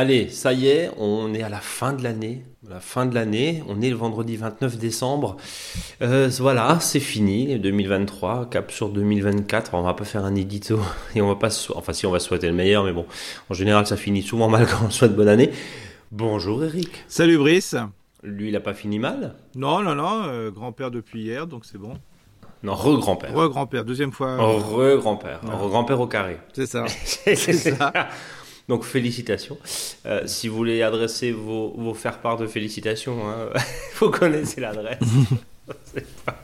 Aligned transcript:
Allez, 0.00 0.28
ça 0.30 0.54
y 0.54 0.66
est, 0.66 0.90
on 0.96 1.34
est 1.34 1.42
à 1.42 1.50
la 1.50 1.60
fin 1.60 1.92
de 1.92 2.02
l'année. 2.02 2.42
La 2.66 2.80
fin 2.80 3.04
de 3.04 3.14
l'année, 3.14 3.62
on 3.68 3.82
est 3.82 3.90
le 3.90 3.96
vendredi 3.96 4.36
29 4.36 4.78
décembre. 4.78 5.36
Euh, 6.00 6.30
voilà, 6.38 6.78
c'est 6.80 7.00
fini, 7.00 7.58
2023, 7.58 8.48
cap 8.48 8.70
sur 8.70 8.88
2024. 8.88 9.74
On 9.74 9.82
va 9.82 9.92
pas 9.92 10.04
faire 10.04 10.24
un 10.24 10.34
édito 10.36 10.80
et 11.14 11.20
on 11.20 11.28
va 11.28 11.34
pas, 11.34 11.50
enfin 11.74 11.92
si 11.92 12.06
on 12.06 12.10
va 12.10 12.18
souhaiter 12.18 12.46
le 12.46 12.54
meilleur, 12.54 12.84
mais 12.84 12.92
bon, 12.92 13.04
en 13.50 13.54
général 13.54 13.86
ça 13.86 13.98
finit 13.98 14.22
souvent 14.22 14.48
mal 14.48 14.66
quand 14.70 14.86
on 14.86 14.90
souhaite 14.90 15.14
bonne 15.14 15.28
année. 15.28 15.50
Bonjour 16.10 16.64
Eric. 16.64 16.88
Salut 17.06 17.36
Brice. 17.36 17.76
Lui, 18.22 18.48
il 18.48 18.56
a 18.56 18.60
pas 18.60 18.74
fini 18.74 18.98
mal. 18.98 19.34
Non, 19.54 19.80
non, 19.82 19.94
non, 19.94 20.24
euh, 20.26 20.50
grand-père 20.50 20.90
depuis 20.90 21.22
hier, 21.22 21.46
donc 21.46 21.64
c'est 21.64 21.78
bon. 21.78 21.94
Non, 22.62 22.74
re-grand-père. 22.74 23.34
Re-grand-père, 23.34 23.84
deuxième 23.86 24.12
fois. 24.12 24.36
Re-grand-père. 24.36 25.40
Ouais. 25.44 25.54
Re-grand-père 25.54 25.98
au 26.00 26.06
carré. 26.06 26.38
C'est 26.52 26.66
ça. 26.66 26.84
C'est 26.88 27.34
ça. 27.36 27.92
Donc 28.68 28.84
félicitations. 28.84 29.56
Euh, 30.06 30.22
si 30.26 30.46
vous 30.48 30.56
voulez 30.56 30.82
adresser 30.82 31.32
vos, 31.32 31.74
vos 31.76 31.94
faire-part 31.94 32.36
de 32.36 32.46
félicitations, 32.46 33.16
hein, 33.28 33.48
vous 33.98 34.10
connaissez 34.10 34.60
l'adresse. 34.60 34.98
Pas- 36.26 36.36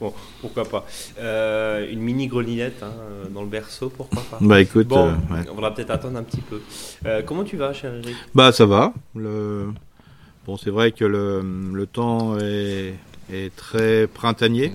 Bon, 0.00 0.12
pourquoi 0.40 0.64
pas. 0.64 0.84
Euh, 1.20 1.88
une 1.90 2.00
mini 2.00 2.26
grelinette 2.26 2.82
hein, 2.82 2.92
dans 3.30 3.42
le 3.42 3.48
berceau, 3.48 3.88
pourquoi 3.88 4.22
pas. 4.28 4.38
Bah 4.40 4.60
écoute, 4.60 4.88
Bon, 4.88 5.06
euh, 5.08 5.12
ouais. 5.32 5.40
on 5.56 5.60
va 5.60 5.70
peut-être 5.70 5.90
attendre 5.90 6.18
un 6.18 6.22
petit 6.24 6.40
peu. 6.40 6.60
Comment 7.26 7.44
tu 7.44 7.56
vas, 7.56 7.72
cher 7.72 7.94
Eric? 7.94 8.16
Bah 8.34 8.50
ça 8.50 8.66
va. 8.66 8.92
Le... 9.14 9.68
Bon, 10.46 10.56
c'est 10.56 10.70
vrai 10.70 10.92
que 10.92 11.04
le, 11.04 11.42
le 11.72 11.86
temps 11.86 12.38
est, 12.38 12.94
est 13.32 13.54
très 13.56 14.06
printanier. 14.06 14.72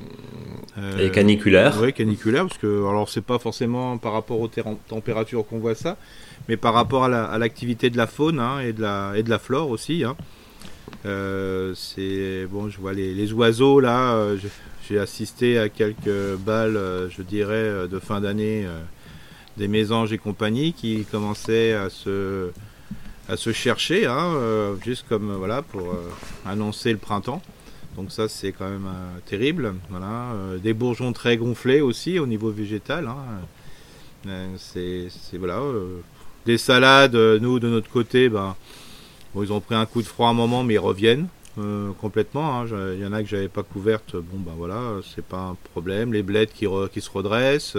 Euh, 0.78 0.98
Et 1.08 1.12
caniculaire. 1.12 1.78
Oui, 1.82 1.94
caniculaire, 1.94 2.48
parce 2.48 2.58
que 2.58 2.68
alors 2.88 3.10
c'est 3.10 3.22
pas 3.24 3.38
forcément 3.40 3.98
par 3.98 4.14
rapport 4.14 4.40
aux 4.40 4.48
températures 4.88 5.46
qu'on 5.46 5.60
voit 5.60 5.76
ça, 5.76 5.98
mais 6.48 6.58
par 6.58 6.74
rapport 6.74 7.04
à 7.04 7.10
la- 7.10 7.26
à 7.26 7.38
l'activité 7.38 7.90
de 7.90 7.98
la 7.98 8.08
faune 8.08 8.40
hein, 8.40 8.60
et, 8.62 8.74
de 8.74 8.82
la, 8.82 9.14
et 9.16 9.24
de 9.24 9.30
la 9.30 9.40
flore 9.40 9.70
aussi. 9.70 10.04
hein. 10.04 10.16
Euh, 11.06 11.74
c'est 11.76 12.48
bon, 12.50 12.70
je 12.70 12.80
vois 12.80 12.94
les, 12.94 13.14
les 13.14 13.32
oiseaux 13.34 13.80
là. 13.80 14.14
euh, 14.16 14.38
j'ai- 14.38 14.50
assisté 14.98 15.60
à 15.60 15.70
quelques 15.70 16.36
balles, 16.40 16.76
je 17.16 17.22
dirais, 17.22 17.88
de 17.88 18.00
fin 18.00 18.20
d'année 18.22 18.66
des 19.56 19.68
mésanges 19.68 20.12
et 20.14 20.18
compagnie 20.18 20.74
qui 20.74 21.06
commençaient 21.12 21.74
à 21.74 21.92
se 21.92 22.50
à 23.30 23.38
se 23.38 23.54
chercher, 23.54 24.06
hein, 24.08 24.34
euh, 24.36 24.76
juste 24.84 25.06
comme 25.08 25.30
euh, 25.30 25.36
voilà 25.38 25.62
pour 25.62 25.82
euh, 25.92 26.10
annoncer 26.46 26.92
le 26.92 26.98
printemps. 26.98 27.42
Donc 27.96 28.12
ça 28.12 28.28
c'est 28.28 28.52
quand 28.52 28.70
même 28.70 28.90
terrible. 29.26 29.76
Voilà, 29.90 30.34
des 30.64 30.74
bourgeons 30.74 31.12
très 31.14 31.38
gonflés 31.38 31.82
aussi 31.82 32.18
au 32.20 32.26
niveau 32.28 32.50
végétal. 32.50 33.08
hein. 33.08 33.16
C'est 34.58 35.10
voilà. 35.38 35.62
des 36.46 36.58
salades, 36.58 37.16
nous 37.16 37.60
de 37.60 37.68
notre 37.68 37.90
côté, 37.90 38.30
ben 38.30 38.56
ils 39.36 39.52
ont 39.54 39.60
pris 39.60 39.76
un 39.76 39.86
coup 39.86 40.02
de 40.02 40.08
froid 40.08 40.30
un 40.30 40.34
moment, 40.34 40.64
mais 40.64 40.76
ils 40.76 40.80
reviennent 40.80 41.28
complètement. 42.00 42.62
hein. 42.62 42.66
Il 42.94 43.02
y 43.02 43.06
en 43.06 43.12
a 43.12 43.22
que 43.22 43.28
j'avais 43.28 43.50
pas 43.50 43.64
couvertes. 43.64 44.16
Bon 44.16 44.38
ben 44.40 44.54
voilà, 44.56 44.80
c'est 45.14 45.26
pas 45.26 45.40
un 45.52 45.58
problème. 45.74 46.14
Les 46.14 46.24
bleds 46.24 46.48
qui, 46.48 46.66
re- 46.68 46.90
qui 46.90 47.02
se 47.02 47.10
redressent. 47.10 47.76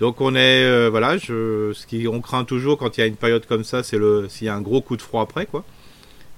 Donc 0.00 0.20
on 0.20 0.34
est 0.34 0.64
euh, 0.64 0.88
voilà, 0.90 1.16
je, 1.18 1.72
ce 1.74 1.86
qui 1.86 2.08
on 2.08 2.20
craint 2.20 2.44
toujours 2.44 2.78
quand 2.78 2.96
il 2.96 3.00
y 3.00 3.04
a 3.04 3.06
une 3.06 3.16
période 3.16 3.46
comme 3.46 3.64
ça, 3.64 3.82
c'est 3.82 3.98
le 3.98 4.28
s'il 4.28 4.46
y 4.46 4.50
a 4.50 4.54
un 4.54 4.60
gros 4.62 4.80
coup 4.80 4.96
de 4.96 5.02
froid 5.02 5.22
après 5.22 5.46
quoi. 5.46 5.64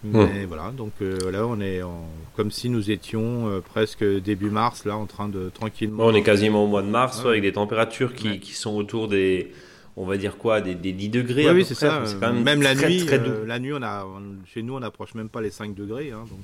Mais 0.05 0.47
voilà, 0.47 0.73
donc 0.77 0.91
euh, 1.01 1.31
là 1.31 1.47
on 1.47 1.61
est 1.61 1.81
en, 1.83 2.05
comme 2.35 2.51
si 2.51 2.69
nous 2.69 2.91
étions 2.91 3.49
euh, 3.49 3.61
presque 3.61 4.03
début 4.05 4.51
mars 4.51 4.85
là 4.85 4.97
en 4.97 5.07
train 5.07 5.29
de 5.29 5.49
tranquillement. 5.55 6.05
On 6.07 6.13
est 6.13 6.25
quasiment 6.25 6.65
au 6.65 6.67
mois 6.67 6.83
de 6.83 6.89
mars, 6.89 7.19
Ouais. 7.19 7.25
ouais, 7.25 7.31
avec 7.31 7.43
des 7.43 7.53
températures 7.53 8.13
qui, 8.15 8.29
Ouais. 8.31 8.39
qui 8.39 8.53
sont 8.53 8.75
autour 8.75 9.07
des, 9.07 9.53
on 9.97 10.05
va 10.05 10.17
dire 10.17 10.39
quoi, 10.39 10.61
des, 10.61 10.75
des 10.75 10.91
10 10.91 11.09
degrés. 11.09 11.43
Oui, 11.45 11.49
à 11.51 11.53
oui, 11.55 11.65
c'est 11.65 11.75
ça. 11.77 12.03
Quand 12.21 12.33
même 12.33 12.63
la 12.63 12.75
très, 12.75 12.89
nuit, 12.89 13.07
très 13.07 13.21
euh, 13.21 13.43
doux. 13.43 13.47
la 13.47 13.61
nuit, 13.61 13.73
on 13.75 13.83
a, 13.83 14.05
on- 14.05 14.45
chez 14.53 14.63
nous, 14.65 14.75
on 14.75 14.81
n'approche 14.81 15.15
même 15.15 15.29
pas 15.29 15.41
les 15.41 15.51
5 15.51 15.73
degrés. 15.73 16.11
hein, 16.11 16.25
donc. 16.29 16.41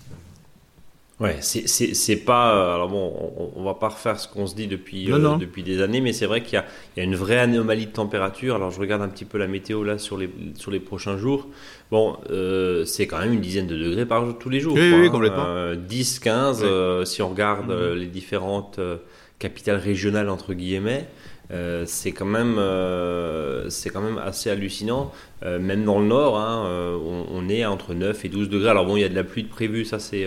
Ouais, 1.20 1.36
c'est- 1.40 1.66
c'est 1.66 1.94
c'est 1.94 2.16
pas. 2.16 2.54
euh, 2.54 2.74
Alors 2.76 2.88
bon, 2.88 3.32
on, 3.36 3.60
on 3.60 3.64
va 3.64 3.74
pas 3.74 3.88
refaire 3.88 4.20
ce 4.20 4.28
qu'on 4.28 4.46
se 4.46 4.54
dit 4.54 4.68
depuis, 4.68 5.08
Non, 5.08 5.34
euh, 5.34 5.36
depuis 5.36 5.64
des 5.64 5.82
années, 5.82 6.00
mais 6.00 6.12
c'est 6.12 6.26
vrai 6.26 6.42
qu'il 6.44 6.54
y, 6.54 6.56
a- 6.58 6.64
il 6.96 7.00
y 7.00 7.02
a 7.02 7.04
une 7.04 7.16
vraie 7.16 7.38
anomalie 7.38 7.86
de 7.86 7.90
température. 7.92 8.54
Alors 8.54 8.70
je 8.70 8.78
regarde 8.78 9.02
un 9.02 9.08
petit 9.08 9.24
peu 9.24 9.36
la 9.36 9.48
météo 9.48 9.82
là 9.82 9.98
sur 9.98 10.16
les, 10.16 10.30
sur 10.54 10.70
les 10.70 10.78
prochains 10.78 11.16
jours. 11.18 11.48
Bon, 11.90 12.16
euh, 12.30 12.84
c'est 12.84 13.08
quand 13.08 13.18
même 13.18 13.32
une 13.32 13.40
dizaine 13.40 13.66
de 13.66 13.76
degrés 13.76 14.06
par 14.06 14.24
jour, 14.24 14.38
tous 14.38 14.48
les 14.48 14.60
jours. 14.60 14.74
Oui, 14.74 14.90
quoi, 14.90 14.98
oui, 15.00 15.06
hein. 15.06 15.10
complètement. 15.10 15.44
Euh, 15.46 15.74
10, 15.74 16.20
15, 16.20 16.60
Ouais. 16.62 16.68
euh, 16.68 17.04
si 17.04 17.20
on 17.20 17.30
regarde 17.30 17.66
Mhm. 17.66 17.72
euh, 17.72 17.94
les 17.96 18.06
différentes 18.06 18.78
euh, 18.78 18.98
capitales 19.40 19.76
régionales, 19.78 20.28
entre 20.28 20.54
guillemets. 20.54 21.06
euh, 21.50 21.84
c'est 21.86 22.12
quand 22.12 22.26
même 22.26 22.56
euh, 22.58 23.68
c'est 23.70 23.88
quand 23.90 24.02
même 24.02 24.18
assez 24.18 24.50
hallucinant 24.50 25.10
Euh, 25.44 25.58
même 25.60 25.84
dans 25.84 25.98
le 26.00 26.06
nord 26.06 26.36
hein, 26.36 26.66
euh, 26.66 26.98
on, 27.00 27.24
on 27.30 27.48
est 27.48 27.64
entre 27.64 27.94
9 27.94 28.24
et 28.24 28.28
12 28.28 28.48
degrés 28.50 28.70
alors 28.70 28.84
bon 28.86 28.96
il 28.96 29.00
y 29.02 29.04
a 29.04 29.08
de 29.08 29.14
la 29.14 29.22
pluie 29.24 29.44
de 29.44 29.48
prévu 29.48 29.84
ça 29.84 29.98
c'est 30.00 30.26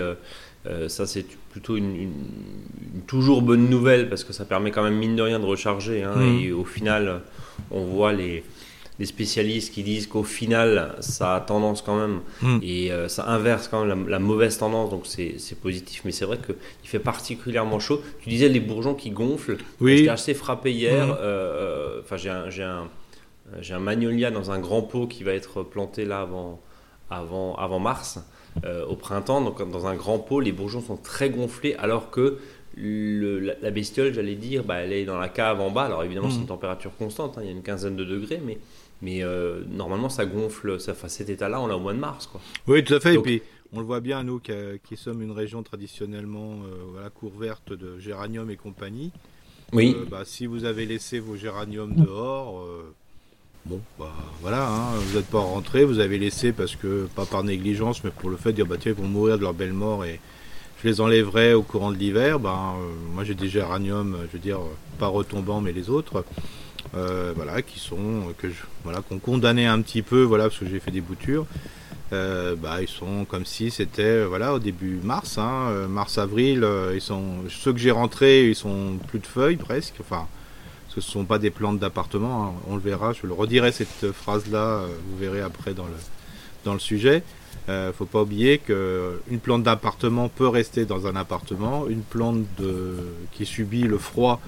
euh, 0.68 0.88
ça, 0.90 1.08
c'est 1.08 1.26
plutôt 1.52 1.76
une, 1.78 1.96
une- 1.96 2.26
une 2.96 3.02
toujours 3.08 3.42
bonne 3.42 3.70
nouvelle 3.70 4.10
parce 4.10 4.24
que 4.24 4.34
ça 4.34 4.46
permet 4.46 4.72
quand 4.72 4.84
même, 4.84 4.96
mine 4.96 5.16
de 5.16 5.22
rien, 5.22 5.40
de 5.40 5.46
recharger. 5.46 6.04
hein, 6.04 6.16
Mhm. 6.16 6.40
Et 6.40 6.52
au 6.52 6.66
final, 6.66 7.22
on 7.72 7.84
voit 7.84 8.14
les, 8.14 8.44
les 9.00 9.06
spécialistes 9.06 9.74
qui 9.74 9.82
disent 9.84 10.06
qu'au 10.08 10.24
final, 10.24 10.96
ça 11.00 11.36
a 11.36 11.42
tendance 11.42 11.82
quand 11.82 11.98
même 12.00 12.20
Mhm. 12.44 12.60
et 12.62 12.92
euh, 12.92 13.08
ça 13.08 13.28
inverse 13.30 13.68
quand 13.68 13.84
même 13.86 14.06
la, 14.06 14.12
la 14.12 14.20
mauvaise 14.20 14.58
tendance. 14.60 14.90
Donc, 14.92 15.08
c'est 15.08 15.36
positif. 15.62 16.04
Mais 16.06 16.12
c'est 16.12 16.26
vrai 16.26 16.38
qu'il 16.38 16.56
fait 16.90 17.00
particulièrement 17.00 17.80
chaud. 17.80 18.02
Tu 18.22 18.30
disais 18.30 18.48
les 18.50 18.60
bourgeons 18.60 18.94
qui 18.94 19.10
gonflent. 19.10 19.58
Oui. 19.80 19.98
J'étais 19.98 20.10
assez 20.10 20.34
frappé 20.36 20.72
hier. 20.72 21.08
Mhm. 21.08 21.14
euh, 21.14 21.18
euh, 21.22 22.02
Enfin, 22.04 22.18
j'ai 22.18 22.64
un. 22.64 23.80
magnolia 23.80 24.32
dans 24.32 24.52
un 24.52 24.60
grand 24.60 24.82
pot 24.84 25.08
qui 25.08 25.24
va 25.24 25.34
être 25.34 25.64
planté 25.64 26.06
là 26.06 26.22
avant, 26.22 26.60
avant, 27.10 27.56
avant 27.56 27.80
mars, 27.80 28.20
euh, 28.66 28.86
au 28.86 28.96
printemps. 28.96 29.42
Donc, 29.42 29.58
dans 29.72 29.88
un 29.88 29.96
grand 29.96 30.20
pot, 30.20 30.40
les 30.40 30.52
bourgeons 30.52 30.82
sont 30.82 30.98
très 30.98 31.30
gonflés, 31.30 31.76
alors 31.76 32.10
que 32.12 32.40
le- 32.78 33.40
la, 33.40 33.54
la 33.62 33.72
bestiole, 33.72 34.14
j'allais 34.14 34.36
dire, 34.36 34.64
bah, 34.64 34.76
elle 34.76 34.94
est 34.94 35.06
dans 35.06 35.18
la 35.20 35.30
cave 35.30 35.60
en 35.60 35.72
bas. 35.72 35.84
Alors, 35.84 36.04
évidemment, 36.04 36.30
c'est 36.30 36.40
une 36.40 36.46
température 36.48 36.92
constante, 36.98 37.38
hein, 37.38 37.42
il 37.44 37.48
y 37.48 37.50
a 37.50 37.52
une 37.54 37.64
quinzaine 37.64 37.96
de 37.96 38.04
degrés, 38.06 38.42
mais, 38.46 38.58
mais 39.02 39.24
euh, 39.24 39.62
normalement, 39.70 40.10
ça 40.10 40.26
gonfle. 40.26 40.80
Ça, 40.80 40.94
enfin, 40.94 41.08
cet 41.10 41.30
état-là, 41.30 41.60
on 41.62 41.68
l'a 41.68 41.76
au 41.76 41.80
mois 41.80 41.94
de 41.94 42.00
mars. 42.00 42.28
Quoi. 42.28 42.40
Oui, 42.68 42.84
tout 42.84 42.94
à 42.96 43.00
fait. 43.00 43.14
Donc- 43.16 43.28
Et 43.28 43.40
puis, 43.40 43.48
on 43.74 43.80
le 43.80 43.86
voit 43.86 44.00
bien, 44.02 44.24
nous, 44.24 44.40
qui, 44.40 44.52
qui 44.84 44.96
sommes 44.98 45.22
une 45.22 45.32
région 45.32 45.64
traditionnellement 45.64 46.54
euh, 46.66 46.84
voilà, 46.92 47.10
couverte 47.10 47.72
de 47.74 48.00
géranium 48.00 48.50
et 48.52 48.58
compagnie. 48.58 49.12
Oui. 49.74 49.96
Euh, 49.98 50.06
bah, 50.10 50.24
si 50.26 50.46
vous 50.46 50.66
avez 50.66 50.86
laissé 50.86 51.20
vos 51.20 51.36
géraniums 51.38 51.96
dehors, 51.96 52.66
bon, 53.66 53.80
bah 54.00 54.12
voilà, 54.42 54.68
hein, 54.68 54.92
vous 54.96 55.18
n'êtes 55.18 55.28
pas 55.30 55.40
rentré, 55.40 55.86
vous 55.86 56.00
avez 56.00 56.18
laissé 56.18 56.52
parce 56.52 56.76
que, 56.76 57.08
pas 57.16 57.26
par 57.26 57.44
négligence, 57.44 58.04
mais 58.04 58.12
pour 58.12 58.30
le 58.30 58.38
fait 58.38 58.52
de 58.52 58.56
dire, 58.58 58.66
bah 58.66 58.76
tiens, 58.80 58.94
ils 58.96 59.02
vont 59.02 59.08
mourir 59.08 59.38
de 59.38 59.44
leur 59.44 59.54
belle 59.54 59.74
mort 59.74 60.06
et 60.06 60.20
je 60.84 60.88
les 60.88 61.02
enlèverai 61.02 61.54
au 61.54 61.62
courant 61.64 61.92
de 61.92 61.98
l'hiver. 61.98 62.40
Ben, 62.40 62.76
euh, 62.80 62.94
moi 63.14 63.24
j'ai 63.24 63.36
des 63.36 63.50
géraniums, 63.50 64.18
je 64.28 64.34
veux 64.38 64.40
dire, 64.44 64.60
pas 65.00 65.08
retombants, 65.08 65.62
mais 65.62 65.72
les 65.74 65.90
autres. 65.90 66.26
euh, 66.96 67.34
voilà, 67.36 67.62
qui 67.62 67.80
sont 67.80 67.98
euh, 67.98 68.34
que 68.38 68.50
je, 68.50 68.56
voilà 68.84 69.02
qu'on 69.02 69.20
condamnait 69.20 69.66
un 69.68 69.82
petit 69.82 70.02
peu, 70.02 70.24
voilà, 70.24 70.46
parce 70.46 70.58
que 70.60 70.66
j'ai 70.68 70.80
fait 70.80 70.92
des 70.92 71.02
boutures. 71.02 71.46
Euh, 72.14 72.56
bah, 72.58 72.82
ils 72.82 72.90
sont 72.90 73.26
comme 73.26 73.46
si 73.46 73.72
c'était 73.72 74.04
euh, 74.04 74.26
voilà 74.28 74.54
au 74.54 74.60
début 74.60 75.00
mars, 75.04 75.38
hein, 75.38 75.88
mars 75.90 76.18
avril. 76.18 76.66
ils 76.94 77.02
sont 77.02 77.44
ceux 77.50 77.72
que 77.74 77.80
j'ai 77.80 77.92
rentrés, 77.92 78.50
ils 78.50 78.56
sont 78.56 78.98
plus 79.08 79.20
de 79.20 79.28
feuilles 79.28 79.56
presque. 79.58 79.96
Enfin, 80.02 80.28
ce 80.94 81.00
ne 81.00 81.02
sont 81.02 81.26
pas 81.26 81.40
des 81.40 81.50
plantes 81.50 81.80
d'appartement. 81.80 82.46
hein, 82.46 82.54
on 82.70 82.76
le 82.76 82.82
verra. 82.82 83.14
Je 83.14 83.26
le 83.26 83.34
redirai 83.34 83.72
cette 83.72 84.12
phrase 84.12 84.50
là. 84.50 84.84
vous 85.10 85.18
verrez 85.18 85.42
après 85.42 85.74
dans 85.74 86.74
le 86.74 86.80
sujet. 86.80 87.24
Euh, 87.70 87.94
faut 87.94 88.06
pas 88.06 88.22
oublier 88.22 88.58
que 88.58 89.22
une 89.30 89.40
plante 89.40 89.64
d'appartement 89.64 90.30
peut 90.30 90.48
rester 90.48 90.86
dans 90.86 91.08
un 91.08 91.16
appartement. 91.16 91.88
Une 91.88 92.02
plante 92.02 92.46
qui 93.32 93.46
subit 93.46 93.84
le 93.84 93.98
froid 93.98 94.40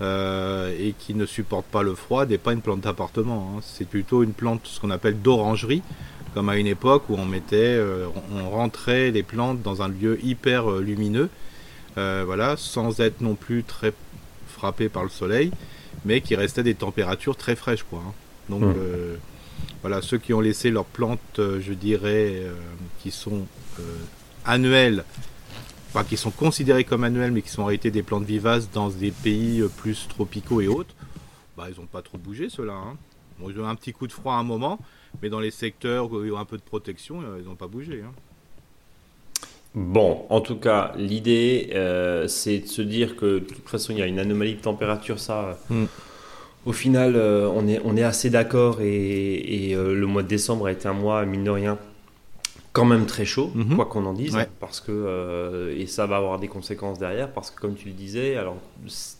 euh, 0.00 0.74
et 0.78 0.94
qui 0.98 1.14
ne 1.14 1.26
supporte 1.26 1.66
pas 1.66 1.82
le 1.82 1.94
froid 1.94 2.24
n'est 2.26 2.38
pas 2.38 2.52
une 2.52 2.60
plante 2.60 2.80
d'appartement. 2.80 3.54
hein. 3.56 3.60
C'est 3.62 3.88
plutôt 3.88 4.22
une 4.22 4.32
plante, 4.32 4.60
ce 4.64 4.80
qu'on 4.80 4.90
appelle 4.90 5.20
d'orangerie, 5.20 5.82
comme 6.34 6.48
à 6.48 6.56
une 6.56 6.66
époque 6.66 7.04
où 7.08 7.14
on 7.14 7.24
mettait, 7.24 7.56
euh, 7.56 8.06
on 8.32 8.48
rentrait 8.50 9.10
les 9.10 9.22
plantes 9.22 9.62
dans 9.62 9.82
un 9.82 9.88
lieu 9.88 10.18
hyper 10.22 10.70
euh, 10.70 10.80
lumineux, 10.80 11.28
euh, 11.96 12.22
voilà, 12.24 12.56
sans 12.56 13.00
être 13.00 13.20
non 13.20 13.34
plus 13.34 13.64
très 13.64 13.92
frappé 14.58 14.88
par 14.88 15.04
le 15.04 15.08
soleil, 15.08 15.50
mais 16.04 16.20
qui 16.20 16.34
restait 16.36 16.62
des 16.64 16.74
températures 16.74 17.36
très 17.36 17.56
fraîches, 17.56 17.84
quoi. 17.84 18.00
hein. 18.06 18.12
Donc 18.48 18.62
Mm. 18.62 18.74
euh, 18.76 19.16
voilà, 19.82 20.02
ceux 20.02 20.18
qui 20.18 20.32
ont 20.34 20.40
laissé 20.40 20.70
leurs 20.70 20.84
plantes, 20.98 21.38
euh, 21.38 21.60
je 21.60 21.72
dirais, 21.72 22.42
euh, 22.42 22.52
qui 23.00 23.10
sont 23.10 23.46
euh, 23.78 23.82
annuelles, 24.44 25.04
enfin 25.90 26.04
qui 26.04 26.16
sont 26.16 26.30
considérées 26.32 26.84
comme 26.84 27.04
annuelles, 27.04 27.30
mais 27.32 27.42
qui 27.42 27.50
sont 27.50 27.62
en 27.62 27.66
réalité 27.66 27.90
des 27.90 28.02
plantes 28.02 28.24
vivaces 28.24 28.70
dans 28.72 28.88
des 28.90 29.10
pays 29.12 29.62
plus 29.76 30.08
tropicaux 30.08 30.60
et 30.60 30.68
autres, 30.68 30.94
bah, 31.56 31.68
ils 31.72 31.78
n'ont 31.80 31.86
pas 31.86 32.02
trop 32.02 32.18
bougé 32.18 32.48
ceux-là. 32.48 32.74
hein. 32.74 32.96
Bon, 33.38 33.50
ils 33.50 33.58
ont 33.60 33.64
eu 33.64 33.68
un 33.68 33.74
petit 33.76 33.92
coup 33.92 34.06
de 34.08 34.12
froid 34.12 34.34
à 34.34 34.38
un 34.38 34.42
moment, 34.44 34.78
mais 35.22 35.28
dans 35.30 35.40
les 35.40 35.52
secteurs 35.52 36.10
où 36.10 36.24
il 36.24 36.32
y 36.32 36.34
a 36.34 36.38
un 36.38 36.44
peu 36.44 36.56
de 36.56 36.62
protection, 36.62 37.22
ils 37.38 37.44
n'ont 37.44 37.54
pas 37.56 37.68
bougé. 37.68 38.02
hein. 38.04 38.12
Bon, 39.80 40.24
en 40.28 40.40
tout 40.40 40.56
cas, 40.56 40.92
l'idée, 40.96 41.70
euh, 41.72 42.26
c'est 42.26 42.58
de 42.58 42.66
se 42.66 42.82
dire 42.82 43.14
que 43.14 43.38
de 43.38 43.44
toute 43.44 43.68
façon, 43.68 43.92
il 43.92 44.00
y 44.00 44.02
a 44.02 44.06
une 44.06 44.18
anomalie 44.18 44.56
de 44.56 44.60
température, 44.60 45.20
ça. 45.20 45.56
Mm. 45.70 45.84
Au 46.66 46.72
final, 46.72 47.14
euh, 47.14 47.48
on, 47.54 47.68
est, 47.68 47.80
on 47.84 47.96
est 47.96 48.02
assez 48.02 48.28
d'accord 48.28 48.80
et, 48.80 49.68
et, 49.68 49.76
euh, 49.76 49.94
le 49.94 50.06
mois 50.06 50.24
de 50.24 50.28
décembre 50.28 50.66
a 50.66 50.72
été 50.72 50.88
un 50.88 50.94
mois, 50.94 51.24
mine 51.24 51.44
de 51.44 51.50
rien, 51.50 51.78
quand 52.72 52.84
même 52.86 53.06
très 53.06 53.24
chaud, 53.24 53.52
Mhm. 53.54 53.76
quoi 53.76 53.86
qu'on 53.86 54.04
en 54.04 54.14
dise, 54.14 54.34
Ouais. 54.34 54.48
parce 54.58 54.80
que 54.80 55.72
et 55.78 55.86
ça 55.86 56.06
va 56.06 56.16
avoir 56.16 56.40
des 56.40 56.48
conséquences 56.48 56.98
derrière, 56.98 57.30
parce 57.30 57.52
que 57.52 57.60
comme 57.60 57.74
tu 57.76 57.86
le 57.86 57.94
disais, 57.94 58.36
alors 58.36 58.56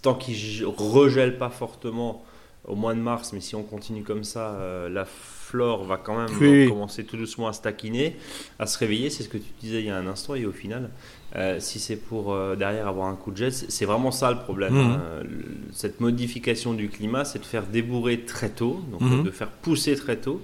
tant 0.03 0.15
qu'il 0.15 0.35
j- 0.35 0.65
regèle 0.67 1.39
pas 1.39 1.51
fortement 1.51 2.25
au 2.67 2.75
mois 2.75 2.95
de 2.95 3.01
mars, 3.01 3.33
mais 3.33 3.41
si 3.41 3.55
on 3.55 3.63
continue 3.63 4.03
comme 4.03 4.25
ça, 4.25 4.59
la 4.91 5.07
flore 5.49 5.85
va 5.85 5.97
quand 5.97 6.17
même 6.17 6.29
Oui. 6.41 6.69
commencer 6.69 7.05
tout 7.05 7.17
doucement 7.17 7.49
à 7.49 7.53
se 7.53 7.63
taquiner, 7.63 8.17
à 8.59 8.67
se 8.67 8.79
réveiller. 8.79 9.11
C'est 9.11 9.23
ce 9.23 9.29
que 9.29 9.39
tu 9.39 9.51
disais 9.61 9.81
il 9.81 9.87
y 9.87 9.91
a 9.91 9.97
un 9.97 10.07
instant, 10.07 10.35
et 10.35 10.45
au 10.47 10.53
final, 10.53 10.91
euh, 11.37 11.57
si 11.61 11.79
c'est 11.79 11.97
pour 11.97 12.33
euh, 12.33 12.55
derrière 12.57 12.87
avoir 12.89 13.09
un 13.09 13.15
coup 13.17 13.31
de 13.31 13.37
jet, 13.37 13.51
c'est 13.51 13.85
vraiment 13.87 14.11
ça 14.11 14.31
le 14.31 14.39
problème. 14.39 14.75
Mhm. 14.75 14.81
hein. 14.91 15.01
Le- 15.25 15.45
Cette 15.73 16.01
modification 16.01 16.75
du 16.75 16.89
climat, 16.89 17.25
c'est 17.25 17.39
de 17.39 17.45
faire 17.47 17.67
débourrer 17.67 18.21
très 18.21 18.51
tôt, 18.51 18.83
donc 18.93 19.01
Mhm. 19.01 19.21
euh, 19.21 19.23
de 19.25 19.31
faire 19.31 19.49
pousser 19.49 19.95
très 19.97 20.17
tôt, 20.17 20.41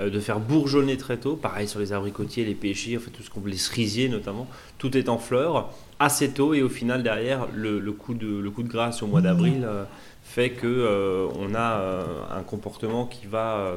euh, 0.00 0.10
de 0.10 0.20
faire 0.20 0.40
bourgeonner 0.40 0.96
très 0.96 1.16
tôt. 1.18 1.36
Pareil 1.36 1.68
sur 1.68 1.80
les 1.80 1.92
abricotiers, 1.92 2.44
les 2.44 2.54
pêchers, 2.54 2.96
enfin 2.96 3.10
tout 3.12 3.22
ce 3.22 3.30
qu'on 3.30 3.44
les 3.44 3.56
cerisiers 3.56 4.08
notamment, 4.08 4.46
tout 4.78 4.96
est 4.96 5.08
en 5.08 5.18
fleurs 5.18 5.70
assez 5.98 6.30
tôt 6.30 6.52
et 6.54 6.62
au 6.62 6.68
final 6.68 7.02
derrière 7.04 7.46
le, 7.54 7.78
le 7.78 7.92
coup 7.92 8.14
de 8.14 8.26
le 8.26 8.50
coup 8.50 8.64
de 8.64 8.68
grâce 8.68 9.02
au 9.04 9.06
mois 9.06 9.20
d'avril 9.20 9.62
euh, 9.64 9.84
fait 10.32 10.50
que 10.50 10.66
euh, 10.66 11.26
on 11.38 11.54
a 11.54 11.78
euh, 11.80 12.04
un 12.30 12.42
comportement 12.42 13.06
qui 13.06 13.26
va 13.26 13.76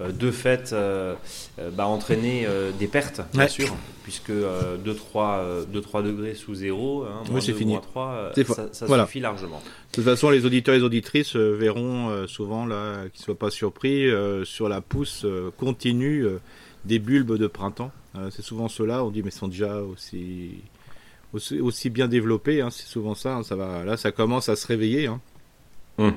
euh, 0.00 0.10
de 0.10 0.30
fait 0.32 0.74
bah, 1.76 1.86
entraîner 1.86 2.48
des 2.80 2.88
pertes 2.88 3.20
bien 3.32 3.42
Ouais. 3.44 3.48
sûr 3.48 3.68
puisque 4.02 4.30
2-3 4.32 6.02
degrés 6.02 6.34
sous 6.34 6.54
zéro 6.56 7.04
hein, 7.04 7.22
moins 7.30 7.40
fini. 7.54 7.72
moins 7.72 7.80
ça, 8.56 8.68
ça 8.72 8.86
voilà. 8.86 9.06
suffit 9.06 9.20
largement 9.20 9.60
De 9.60 9.94
toute 9.94 10.04
façon, 10.04 10.30
les 10.30 10.44
auditeurs 10.44 10.74
et 10.74 10.78
les 10.78 10.84
auditrices 10.84 11.36
verront 11.36 12.26
souvent, 12.26 12.66
là, 12.66 13.04
qu'ils 13.12 13.20
ne 13.20 13.24
soient 13.24 13.38
pas 13.38 13.50
surpris, 13.50 14.10
sur 14.44 14.68
la 14.68 14.80
pousse 14.80 15.24
continue 15.58 16.26
des 16.84 16.98
bulbes 16.98 17.38
de 17.38 17.46
printemps. 17.46 17.92
C'est 18.30 18.42
souvent 18.42 18.68
ceux-là, 18.68 19.04
on 19.04 19.10
dit, 19.10 19.22
mais 19.22 19.28
ils 19.28 19.32
sont 19.32 19.48
déjà 19.48 19.76
aussi, 19.80 20.56
aussi, 21.32 21.88
bien 21.90 22.08
développés. 22.08 22.60
hein, 22.62 22.70
c'est 22.70 22.86
souvent 22.86 23.14
ça. 23.14 23.36
hein, 23.36 23.42
ça 23.44 23.54
va, 23.56 23.84
là, 23.84 23.96
ça 23.96 24.10
commence 24.12 24.48
à 24.48 24.56
se 24.56 24.66
réveiller. 24.66 25.06
hein, 25.06 25.20
Hum. 25.98 26.12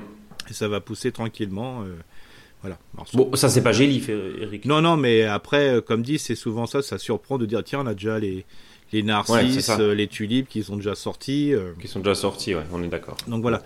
Et 0.50 0.52
ça 0.52 0.68
va 0.68 0.80
pousser 0.80 1.12
tranquillement. 1.12 1.82
euh, 1.82 1.94
voilà. 2.62 2.78
Alors, 2.94 3.06
bon 3.14 3.36
ça 3.36 3.48
c'est 3.48 3.62
pas 3.62 3.72
gélif 3.72 4.08
Eric 4.08 4.64
Non, 4.64 4.80
non, 4.82 4.96
mais 4.96 5.22
après, 5.24 5.74
euh, 5.76 5.80
comme 5.80 6.02
dit, 6.02 6.18
c'est 6.18 6.34
souvent 6.34 6.66
ça. 6.66 6.82
Ça 6.82 6.98
surprend 6.98 7.38
de 7.38 7.46
dire, 7.46 7.62
tiens, 7.62 7.80
on 7.82 7.86
a 7.86 7.94
déjà 7.94 8.18
les, 8.18 8.44
les 8.92 9.02
narcisses, 9.04 9.70
euh, 9.78 9.94
les 9.94 10.08
tulipes 10.08 10.48
qui 10.48 10.62
sont 10.64 10.76
déjà 10.76 10.94
sortis. 10.94 11.52
euh, 11.54 11.72
qui 11.80 11.86
sont 11.88 12.00
déjà 12.00 12.14
sortis 12.16 12.54
ouais 12.54 12.64
on 12.72 12.82
est 12.82 12.88
d'accord 12.88 13.16
donc 13.28 13.42
voilà. 13.42 13.62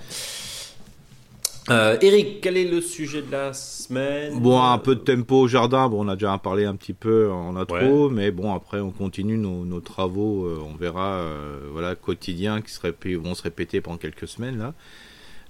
Euh, 1.70 1.96
Eric, 2.02 2.40
quel 2.40 2.56
est 2.56 2.68
le 2.68 2.80
sujet 2.80 3.22
de 3.22 3.30
la 3.30 3.52
semaine? 3.52 4.40
Bon, 4.40 4.60
un 4.60 4.78
peu 4.78 4.96
de 4.96 5.00
tempo 5.00 5.42
au 5.42 5.48
jardin. 5.48 5.88
Bon, 5.88 6.04
on 6.04 6.08
a 6.08 6.16
déjà 6.16 6.36
parlé 6.38 6.64
un 6.64 6.74
petit 6.74 6.92
peu, 6.92 7.30
on 7.30 7.54
a 7.54 7.60
Ouais. 7.60 7.66
trop, 7.86 8.10
mais 8.10 8.32
bon, 8.32 8.52
après, 8.52 8.80
on 8.80 8.90
continue 8.90 9.38
nos, 9.38 9.64
nos 9.64 9.78
travaux, 9.80 10.48
on 10.68 10.74
verra, 10.74 11.18
euh, 11.18 11.60
voilà, 11.70 11.94
quotidiens 11.94 12.62
qui 12.62 12.72
se 12.72 12.80
répé- 12.80 13.14
vont 13.14 13.36
se 13.36 13.42
répéter 13.44 13.80
pendant 13.80 13.96
quelques 13.96 14.26
semaines, 14.26 14.58
là. 14.58 14.74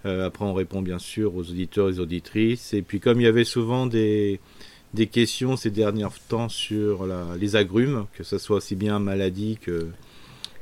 Euh, 0.04 0.26
après, 0.26 0.44
on 0.44 0.54
répond 0.54 0.82
bien 0.82 0.98
sûr 0.98 1.36
aux 1.36 1.42
auditeurs 1.50 1.88
et 1.88 1.92
aux 1.92 2.00
auditrices. 2.00 2.74
Et 2.74 2.82
puis, 2.82 2.98
comme 3.00 3.20
il 3.20 3.24
y 3.24 3.28
avait 3.28 3.44
souvent 3.44 3.86
des, 3.86 4.40
des 4.94 5.06
questions 5.06 5.56
ces 5.56 5.70
derniers 5.70 6.06
temps 6.28 6.48
sur 6.48 7.06
la, 7.06 7.24
les 7.38 7.54
agrumes, 7.56 8.06
que 8.14 8.24
ce 8.24 8.38
soit 8.38 8.56
aussi 8.56 8.74
bien 8.74 8.98
maladie 8.98 9.58
que, 9.60 9.88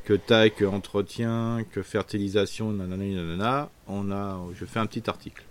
que 0.04 0.12
taille, 0.14 0.50
que 0.52 0.64
entretien, 0.66 1.64
que 1.72 1.82
fertilisation, 1.82 2.70
nanana, 2.72 3.04
nanana, 3.04 3.70
on 3.88 4.10
a, 4.10 4.38
je 4.58 4.64
fais 4.66 4.78
un 4.80 4.86
petit 4.86 5.08
article. 5.08 5.42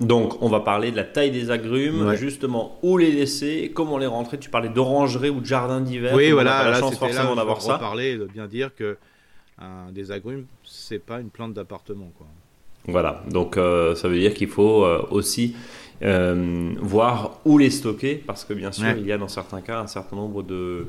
Donc, 0.00 0.40
on 0.40 0.48
va 0.48 0.60
parler 0.60 0.90
de 0.92 0.96
la 0.96 1.04
taille 1.04 1.30
des 1.30 1.50
agrumes, 1.50 2.06
Ouais. 2.06 2.16
justement, 2.16 2.78
où 2.82 2.96
les 2.96 3.12
laisser, 3.12 3.70
comment 3.74 3.98
les 3.98 4.06
rentrer. 4.06 4.38
Tu 4.38 4.48
parlais 4.48 4.70
d'orangerie 4.70 5.28
ou 5.28 5.40
de 5.40 5.44
jardin 5.44 5.82
d'hiver. 5.82 6.14
Oui, 6.14 6.28
on 6.30 6.36
voilà, 6.36 6.52
n'a 6.52 6.64
pas 6.64 6.70
la 6.70 6.80
chance 6.80 6.96
forcément 6.98 7.36
d'avoir 7.36 7.60
ça. 7.60 7.74
reparler, 7.74 8.16
de 8.16 8.24
bien 8.24 8.46
dire 8.46 8.74
que 8.74 8.96
un 9.58 9.92
des 9.92 10.10
agrumes, 10.10 10.46
c'est 10.64 10.98
pas 11.04 11.20
une 11.20 11.28
plante 11.28 11.52
d'appartement, 11.52 12.10
quoi. 12.16 12.26
Voilà, 12.88 13.22
donc 13.30 13.56
euh, 13.56 13.94
ça 13.94 14.08
veut 14.08 14.18
dire 14.18 14.34
qu'il 14.34 14.48
faut 14.48 14.84
euh, 14.84 15.06
aussi 15.10 15.54
euh, 16.02 16.72
voir 16.80 17.38
où 17.44 17.58
les 17.58 17.70
stocker, 17.70 18.14
parce 18.26 18.44
que 18.44 18.54
bien 18.54 18.72
sûr, 18.72 18.84
Ouais. 18.86 18.96
il 18.98 19.06
y 19.06 19.12
a 19.12 19.18
dans 19.18 19.28
certains 19.28 19.60
cas 19.60 19.80
un 19.80 19.86
certain 19.86 20.16
nombre 20.16 20.42
de 20.42 20.86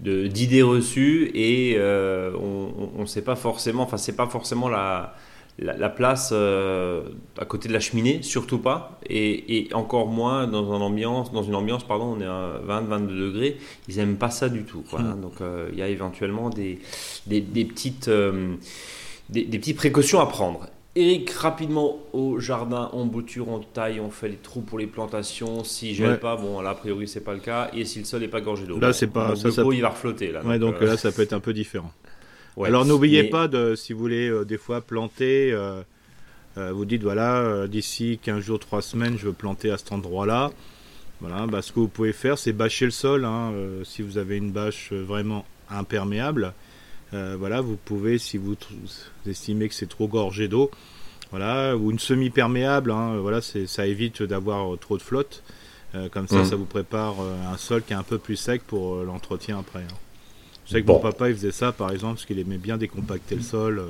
d'idées 0.00 0.62
reçues 0.62 1.30
et 1.34 1.76
on 1.78 3.00
ne 3.00 3.06
sait 3.06 3.22
pas 3.22 3.36
forcément, 3.36 3.84
enfin 3.84 3.96
c'est 3.96 4.16
pas 4.16 4.26
forcément 4.26 4.68
la, 4.68 5.14
la, 5.58 5.76
la 5.76 5.88
place 5.88 6.32
à 6.32 7.44
côté 7.46 7.68
de 7.68 7.72
la 7.72 7.78
cheminée, 7.80 8.20
surtout 8.22 8.58
pas, 8.58 8.98
et, 9.08 9.56
et 9.58 9.74
encore 9.74 10.08
moins 10.08 10.46
dans 10.48 10.64
une 10.76 10.82
ambiance, 10.82 11.32
dans 11.32 11.44
une 11.44 11.54
ambiance, 11.54 11.84
pardon, 11.84 12.16
on 12.18 12.20
est 12.20 12.26
à 12.26 12.60
20-22 12.68 13.06
degrés, 13.06 13.56
ils 13.88 13.98
aiment 14.00 14.16
pas 14.16 14.30
ça 14.30 14.48
du 14.48 14.64
tout. 14.64 14.82
quoi, 14.88 15.00
hein. 15.00 15.16
donc 15.20 15.40
euh, 15.40 15.68
il 15.72 15.78
y 15.78 15.82
a 15.82 15.88
éventuellement 15.88 16.50
des, 16.50 16.80
des, 17.28 17.40
des 17.40 17.64
petites, 17.64 18.10
des, 18.10 19.44
des 19.44 19.58
petites 19.58 19.76
précautions 19.76 20.20
à 20.20 20.26
prendre. 20.26 20.66
Eric, 20.96 21.30
rapidement 21.30 21.98
au 22.12 22.38
jardin, 22.38 22.88
on 22.92 23.04
bouture, 23.06 23.48
on 23.48 23.58
taille, 23.58 23.98
on 23.98 24.10
fait 24.10 24.28
les 24.28 24.36
trous 24.36 24.60
pour 24.60 24.78
les 24.78 24.86
plantations. 24.86 25.64
Si 25.64 25.92
gèle 25.94 26.10
Ouais. 26.12 26.16
pas, 26.18 26.36
bon 26.36 26.60
là 26.60 26.70
a 26.70 26.74
priori 26.74 27.08
c'est 27.08 27.20
pas 27.24 27.32
le 27.34 27.40
cas. 27.40 27.68
Et 27.74 27.84
si 27.84 27.98
le 27.98 28.04
sol 28.04 28.22
est 28.22 28.28
pas 28.28 28.40
gorgé 28.40 28.64
d'eau, 28.64 28.78
Là, 28.78 28.92
c'est 28.92 29.08
pas- 29.08 29.34
ça, 29.34 29.50
ça- 29.50 29.62
dépôt, 29.62 29.72
il 29.72 29.80
va 29.80 29.88
reflotter 29.88 30.30
là. 30.30 30.42
Ouais, 30.44 30.58
donc 30.60 30.76
euh, 30.80 30.86
là, 30.86 30.96
ça 30.96 31.10
peut 31.10 31.22
être 31.22 31.32
un 31.32 31.40
peu 31.40 31.52
différent. 31.52 31.92
ouais. 32.56 32.68
Alors, 32.68 32.84
n'oubliez 32.84 33.24
Mais- 33.24 33.28
pas 33.30 33.48
de, 33.48 33.74
si 33.74 33.92
vous 33.92 33.98
voulez, 33.98 34.28
euh, 34.28 34.44
des 34.44 34.56
fois 34.56 34.80
planter, 34.82 35.50
euh, 35.52 35.82
vous 36.56 36.84
dites, 36.84 37.02
voilà, 37.02 37.66
d'ici 37.66 38.20
15 38.22 38.38
jours, 38.44 38.60
3 38.60 38.80
semaines, 38.80 39.18
je 39.18 39.26
veux 39.26 39.32
planter 39.32 39.72
à 39.72 39.78
cet 39.78 39.90
endroit-là. 39.90 40.52
Voilà, 41.20 41.46
bah, 41.48 41.60
ce 41.62 41.72
que 41.72 41.80
vous 41.80 41.88
pouvez 41.88 42.12
faire, 42.12 42.38
c'est 42.38 42.52
bâcher 42.52 42.84
le 42.84 42.90
sol. 42.92 43.24
hein, 43.24 43.52
si 43.82 44.02
vous 44.02 44.16
avez 44.18 44.36
une 44.36 44.52
bâche 44.52 44.92
vraiment 44.92 45.44
imperméable, 45.70 46.52
euh, 47.14 47.36
voilà, 47.38 47.60
vous 47.60 47.76
pouvez, 47.76 48.18
si 48.18 48.36
vous, 48.36 48.56
estimez 49.26 49.68
que 49.68 49.74
c'est 49.74 49.88
trop 49.88 50.08
gorgé 50.08 50.48
d'eau, 50.48 50.70
voilà, 51.30 51.76
ou 51.76 51.90
une 51.90 51.98
semi-perméable, 51.98 52.90
hein, 52.90 53.16
voilà, 53.18 53.40
c'est, 53.40 53.66
ça 53.66 53.86
évite 53.86 54.22
d'avoir 54.22 54.74
euh, 54.74 54.76
trop 54.76 54.96
de 54.98 55.02
flotte. 55.02 55.42
Euh, 55.94 56.08
comme 56.08 56.26
ça, 56.26 56.38
Mhm. 56.38 56.44
ça 56.44 56.56
vous 56.56 56.64
prépare 56.64 57.14
un 57.20 57.56
sol 57.56 57.82
qui 57.84 57.92
est 57.92 57.96
un 57.96 58.02
peu 58.02 58.18
plus 58.18 58.34
sec 58.36 58.62
pour 58.66 58.96
l'entretien 59.04 59.60
après. 59.60 59.80
hein. 59.80 59.96
Je 60.66 60.72
sais 60.72 60.80
que 60.82 60.86
Bon. 60.86 60.94
mon 60.94 61.00
papa, 61.00 61.28
il 61.28 61.36
faisait 61.36 61.52
ça, 61.52 61.70
par 61.72 61.92
exemple, 61.92 62.14
parce 62.14 62.26
qu'il 62.26 62.38
aimait 62.40 62.58
bien 62.58 62.76
décompacter 62.78 63.36
le 63.36 63.42
sol 63.42 63.82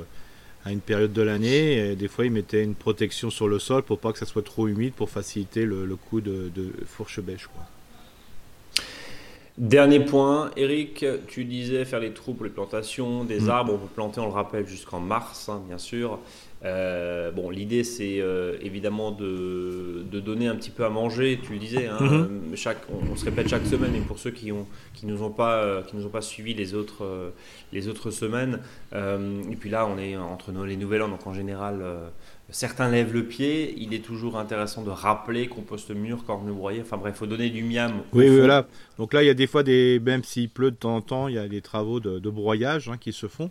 à 0.65 0.71
une 0.71 0.81
période 0.81 1.13
de 1.13 1.21
l'année. 1.23 1.77
Et 1.91 1.95
des 1.95 2.07
fois, 2.07 2.25
il 2.25 2.31
mettait 2.31 2.63
une 2.63 2.75
protection 2.75 3.29
sur 3.31 3.47
le 3.47 3.57
sol 3.59 3.81
pour 3.81 3.97
pas 3.99 4.11
que 4.13 4.19
ça 4.19 4.25
soit 4.27 4.43
trop 4.43 4.67
humide, 4.67 4.93
pour 4.93 5.09
faciliter 5.09 5.65
le, 5.65 5.85
le 5.85 5.95
coup 5.95 6.21
de, 6.21 6.51
de 6.53 6.71
fourche-bêche. 6.85 7.47
quoi. 7.47 7.65
Dernier 9.57 10.01
point, 10.01 10.51
Eric, 10.57 11.05
tu 11.27 11.45
disais 11.45 11.85
faire 11.85 12.01
les 12.01 12.11
trous 12.11 12.33
pour 12.33 12.43
les 12.43 12.51
plantations, 12.51 13.23
des 13.23 13.39
Mm. 13.39 13.49
arbres, 13.49 13.73
on 13.75 13.77
peut 13.77 13.93
planter, 13.95 14.19
on 14.19 14.25
le 14.25 14.31
rappelle, 14.33 14.67
jusqu'en 14.67 14.99
mars, 14.99 15.47
hein, 15.47 15.61
bien 15.65 15.77
sûr. 15.77 16.19
Euh, 16.65 17.31
bon, 17.31 17.49
l'idée 17.51 17.83
c'est 17.85 18.19
euh, 18.19 18.57
évidemment 18.61 19.11
de, 19.11 20.03
de 20.11 20.19
donner 20.19 20.47
un 20.47 20.55
petit 20.55 20.71
peu 20.71 20.83
à 20.83 20.89
manger, 20.89 21.39
tu 21.41 21.53
le 21.53 21.59
disais, 21.59 21.85
hein, 21.87 21.97
Mhm. 22.01 22.11
euh, 22.51 22.55
chaque, 22.55 22.79
on, 22.91 23.11
on 23.13 23.15
se 23.15 23.23
répète 23.23 23.47
chaque 23.47 23.65
semaine, 23.65 23.91
mais 23.93 23.99
pour 23.99 24.19
ceux 24.19 24.31
qui 24.31 24.51
ont 24.51 24.65
qui 24.93 25.05
nous 25.05 25.21
ont 25.21 25.29
pas 25.29 25.57
euh, 25.63 25.83
qui 25.83 25.95
nous 25.95 26.05
ont 26.05 26.09
pas 26.09 26.21
suivi 26.21 26.53
les 26.53 26.73
autres 26.73 27.31
les 27.71 27.87
autres 27.87 28.09
semaines, 28.11 28.59
et 28.93 29.55
puis 29.59 29.69
là 29.69 29.85
on 29.87 29.97
est 29.99 30.17
entre 30.17 30.51
Noël 30.51 30.71
et 30.71 30.77
Nouvel 30.77 31.01
An, 31.03 31.09
donc 31.09 31.27
en 31.27 31.33
général 31.33 31.81
certains 32.49 32.89
lèvent 32.89 33.13
le 33.13 33.23
pied. 33.25 33.73
Il 33.77 33.93
est 33.93 34.03
toujours 34.03 34.37
intéressant 34.37 34.83
de 34.83 34.89
rappeler 34.89 35.47
compost 35.47 35.89
mûr, 35.91 36.23
corne 36.25 36.51
broyée. 36.51 36.81
Enfin 36.81 36.97
bref, 36.97 37.15
faut 37.15 37.25
donner 37.25 37.49
du 37.49 37.63
miam. 37.63 38.01
Oui, 38.13 38.27
voilà. 38.29 38.67
Donc 38.97 39.13
là, 39.13 39.23
il 39.23 39.27
y 39.27 39.29
a 39.29 39.33
des 39.33 39.47
fois, 39.47 39.63
des, 39.63 39.99
même 39.99 40.23
s'il 40.23 40.49
pleut 40.49 40.71
de 40.71 40.75
temps 40.75 40.95
en 40.97 41.01
temps, 41.01 41.27
il 41.27 41.35
y 41.35 41.39
a 41.39 41.47
des 41.47 41.61
travaux 41.61 41.99
de, 41.99 42.19
de 42.19 42.29
broyage 42.29 42.89
hein, 42.89 42.97
qui 42.97 43.13
se 43.13 43.27
font. 43.27 43.49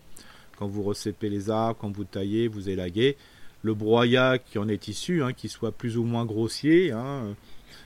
Quand 0.58 0.66
vous 0.68 0.82
recépez 0.82 1.28
les 1.28 1.50
arbres, 1.50 1.76
quand 1.80 1.90
vous 1.94 2.04
taillez, 2.04 2.46
vous 2.48 2.68
élaguez. 2.70 3.16
Le 3.62 3.74
broyat 3.74 4.38
qui 4.38 4.58
en 4.58 4.68
est 4.68 4.88
issu, 4.88 5.22
hein, 5.22 5.32
qui 5.32 5.48
soit 5.48 5.72
plus 5.72 5.96
ou 5.96 6.04
moins 6.04 6.24
grossier. 6.26 6.92
hein. 6.92 7.34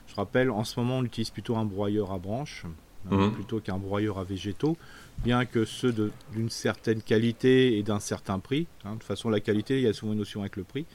Je 0.08 0.14
rappelle, 0.16 0.50
en 0.50 0.64
ce 0.64 0.78
moment, 0.80 0.98
on 0.98 1.04
utilise 1.04 1.30
plutôt 1.30 1.56
un 1.56 1.64
broyeur 1.64 2.12
à 2.12 2.18
branches 2.18 2.64
Mhm. 3.10 3.30
plutôt 3.32 3.60
qu'un 3.60 3.78
broyeur 3.78 4.18
à 4.18 4.24
végétaux. 4.24 4.76
Bien 5.24 5.44
que 5.44 5.64
ceux 5.64 5.92
d'une 6.32 6.48
certaine 6.48 7.02
qualité 7.02 7.76
et 7.76 7.82
d'un 7.82 7.98
certain 7.98 8.38
prix, 8.38 8.66
hein, 8.84 8.90
de 8.90 8.94
toute 8.98 9.04
façon, 9.04 9.30
la 9.30 9.40
qualité, 9.40 9.78
il 9.78 9.82
y 9.82 9.88
a 9.88 9.92
souvent 9.92 10.12
une 10.12 10.18
notion 10.18 10.40
avec 10.40 10.56
le 10.56 10.62
prix, 10.62 10.86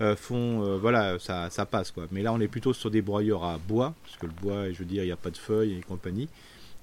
euh, 0.00 0.14
font, 0.14 0.62
euh, 0.62 0.78
voilà, 0.78 1.18
ça, 1.18 1.50
ça 1.50 1.66
passe 1.66 1.90
quoi. 1.90 2.06
Mais 2.12 2.22
là, 2.22 2.32
on 2.32 2.38
est 2.40 2.46
plutôt 2.46 2.72
sur 2.72 2.88
des 2.88 3.02
broyeurs 3.02 3.42
à 3.42 3.58
bois, 3.58 3.94
parce 4.04 4.16
que 4.16 4.26
le 4.26 4.32
bois, 4.32 4.70
je 4.70 4.78
veux 4.78 4.84
dire, 4.84 5.02
il 5.02 5.06
n'y 5.06 5.12
a 5.12 5.16
pas 5.16 5.30
de 5.30 5.36
feuilles 5.36 5.76
et 5.76 5.80
compagnie. 5.80 6.28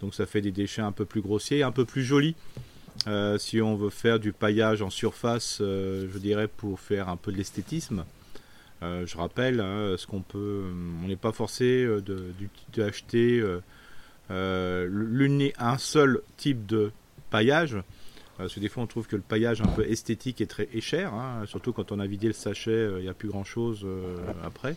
Donc 0.01 0.13
ça 0.13 0.25
fait 0.25 0.41
des 0.41 0.51
déchets 0.51 0.81
un 0.81 0.91
peu 0.91 1.05
plus 1.05 1.21
grossiers, 1.21 1.63
un 1.63 1.71
peu 1.71 1.85
plus 1.85 2.03
jolis. 2.03 2.35
Euh, 3.07 3.37
si 3.37 3.61
on 3.61 3.75
veut 3.75 3.89
faire 3.89 4.19
du 4.19 4.33
paillage 4.33 4.81
en 4.81 4.89
surface, 4.89 5.57
je 5.59 6.17
dirais 6.17 6.49
pour 6.49 6.79
faire 6.79 7.07
un 7.07 7.15
peu 7.15 7.31
de 7.31 7.37
l'esthétisme. 7.37 8.03
Je 8.81 9.17
rappelle, 9.17 9.61
hein, 9.61 9.95
ce 9.97 10.05
qu'on 10.05 10.21
peut, 10.21 10.65
on 11.03 11.07
n'est 11.07 11.15
pas 11.15 11.31
forcé 11.31 11.87
d'acheter 12.75 13.41
un 14.29 15.77
seul 15.77 16.21
type 16.37 16.65
de 16.65 16.91
paillage. 17.29 17.77
Parce 18.37 18.53
que 18.53 18.59
des 18.59 18.67
fois, 18.67 18.83
on 18.83 18.87
trouve 18.87 19.07
que 19.07 19.15
le 19.15 19.21
paillage 19.21 19.61
un 19.61 19.67
peu 19.67 19.89
esthétique 19.89 20.41
est 20.41 20.47
très 20.47 20.67
est 20.73 20.81
cher, 20.81 21.13
hein, 21.13 21.43
surtout 21.45 21.71
quand 21.71 21.93
on 21.93 21.99
a 22.01 22.05
vidé 22.05 22.27
le 22.27 22.33
sachet, 22.33 22.89
il 22.97 23.03
n'y 23.03 23.09
a 23.09 23.13
plus 23.13 23.29
grand 23.29 23.45
chose 23.45 23.87
après. 24.43 24.75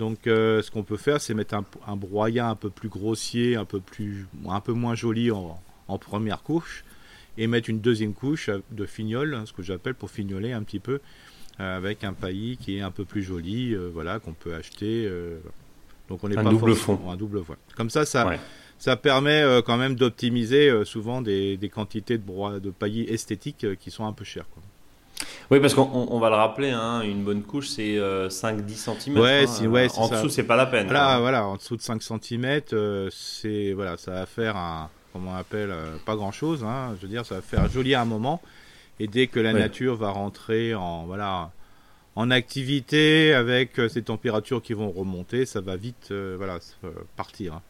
Donc, 0.00 0.18
ce 0.24 0.68
qu'on 0.70 0.82
peut 0.82 0.96
faire, 0.96 1.20
c'est 1.20 1.34
mettre 1.34 1.54
un, 1.54 1.64
un, 1.86 1.94
broyat 1.94 2.48
un 2.48 2.56
peu 2.56 2.70
plus 2.70 2.88
grossier, 2.88 3.54
un 3.54 3.64
peu, 3.64 3.78
plus, 3.78 4.26
un 4.48 4.60
peu 4.60 4.72
moins 4.72 4.96
joli 4.96 5.30
en, 5.30 5.60
en 5.86 5.98
première 5.98 6.42
couche, 6.42 6.84
et 7.38 7.46
mettre 7.46 7.70
une 7.70 7.80
deuxième 7.80 8.14
couche 8.14 8.50
de 8.70 8.86
fignol, 8.86 9.34
hein, 9.34 9.44
ce 9.46 9.52
que 9.52 9.62
j'appelle 9.62 9.94
pour 9.94 10.10
fignoler 10.10 10.52
un 10.52 10.62
petit 10.62 10.80
peu, 10.80 11.00
euh, 11.60 11.76
avec 11.76 12.04
un 12.04 12.12
paillis 12.12 12.56
qui 12.56 12.78
est 12.78 12.80
un 12.80 12.90
peu 12.90 13.04
plus 13.04 13.22
joli, 13.22 13.74
euh, 13.74 13.90
voilà, 13.92 14.18
qu'on 14.18 14.32
peut 14.32 14.54
acheter. 14.54 15.06
Euh, 15.06 15.38
donc 16.08 16.22
on 16.24 16.28
n'est 16.28 16.34
pas 16.34 16.44
double 16.44 16.74
fond. 16.74 16.98
Un 17.10 17.16
double 17.16 17.42
fond. 17.44 17.56
Comme 17.76 17.90
ça, 17.90 18.04
ça, 18.04 18.30
ça 18.82 18.96
permet 18.96 19.44
quand 19.64 19.76
même 19.76 19.94
d'optimiser 19.94 20.84
souvent 20.84 21.22
des, 21.22 21.70
quantités 21.72 22.18
de, 22.18 22.22
broie, 22.22 22.58
de 22.58 22.70
paillis 22.70 23.04
esthétiques 23.04 23.66
qui 23.78 23.90
sont 23.90 24.04
un 24.04 24.12
peu 24.12 24.24
chères. 24.24 24.46
Oui, 25.50 25.60
parce 25.60 25.74
qu'on 25.74 26.18
va 26.18 26.30
le 26.30 26.34
rappeler, 26.34 26.70
hein, 26.70 27.02
une 27.02 27.22
bonne 27.22 27.42
couche, 27.42 27.68
c'est 27.68 27.96
5-10 27.96 28.68
cm. 28.74 29.18
Ouais, 29.18 29.44
hein. 29.46 29.66
ouais, 29.66 29.88
en 29.96 30.08
dessous, 30.08 30.28
c'est 30.30 30.42
pas 30.42 30.56
la 30.56 30.66
peine. 30.66 30.86
Voilà, 30.86 31.20
voilà, 31.20 31.46
en 31.46 31.56
dessous 31.56 31.76
de 31.76 31.82
5 31.82 32.02
cm, 32.02 32.60
c'est 33.10 33.72
voilà, 33.72 33.96
ça 33.96 34.12
va 34.12 34.26
faire 34.26 34.56
un, 34.56 34.90
comme 35.12 35.28
on 35.28 35.34
appelle, 35.34 35.70
euh, 35.70 35.96
pas 36.04 36.16
grand 36.16 36.32
chose. 36.32 36.64
Hein. 36.64 36.94
Je 36.96 37.02
veux 37.02 37.08
dire, 37.08 37.26
ça 37.26 37.36
va 37.36 37.42
faire 37.42 37.68
joli 37.68 37.94
à 37.94 38.00
un 38.00 38.04
moment. 38.04 38.40
Et 38.98 39.06
dès 39.06 39.26
que 39.26 39.40
la 39.40 39.52
nature 39.52 39.96
va 39.96 40.10
rentrer 40.10 40.74
en, 40.74 41.04
voilà, 41.06 41.50
en 42.14 42.30
activité 42.30 43.34
avec 43.34 43.78
euh, 43.78 43.88
ces 43.88 44.02
températures 44.02 44.62
qui 44.62 44.74
vont 44.74 44.90
remonter, 44.90 45.44
ça 45.44 45.60
va 45.60 45.76
vite 45.76 46.08
euh, 46.10 46.34
voilà, 46.36 46.58
partir. 47.16 47.60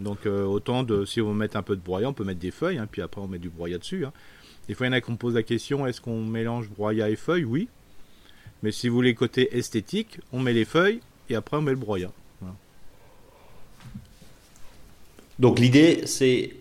Hein. 0.00 0.04
Donc 0.04 0.26
autant 0.26 0.82
de, 0.82 1.04
si 1.04 1.20
on 1.20 1.28
veut 1.28 1.38
mettre 1.38 1.56
un 1.56 1.62
peu 1.62 1.76
de 1.76 1.80
broyat, 1.80 2.08
on 2.08 2.12
peut 2.12 2.24
mettre 2.24 2.40
des 2.40 2.50
feuilles, 2.50 2.78
hein, 2.78 2.88
puis 2.90 3.02
après 3.02 3.20
on 3.20 3.28
met 3.28 3.38
du 3.38 3.48
broyat 3.48 3.78
dessus. 3.78 4.04
Des 4.68 4.74
fois 4.74 4.86
il 4.86 4.90
y 4.90 4.92
en 4.92 4.96
a 4.96 5.00
qui 5.00 5.10
me 5.10 5.16
posent 5.16 5.34
la 5.34 5.42
question, 5.42 5.86
est-ce 5.86 6.00
qu'on 6.00 6.24
mélange 6.24 6.68
broyat 6.70 7.10
et 7.10 7.16
feuilles? 7.16 7.44
Oui. 7.44 7.68
Mais 8.62 8.72
si 8.72 8.88
vous 8.88 8.94
voulez 8.96 9.14
côté 9.14 9.56
esthétique, 9.56 10.18
on 10.32 10.40
met 10.40 10.52
les 10.52 10.64
feuilles 10.64 11.00
et 11.30 11.34
après 11.34 11.56
on 11.56 11.62
met 11.62 11.72
le 11.72 11.76
broyat. 11.76 12.12
Donc 15.38 15.60
l'idée, 15.60 16.02
c'est 16.06 16.52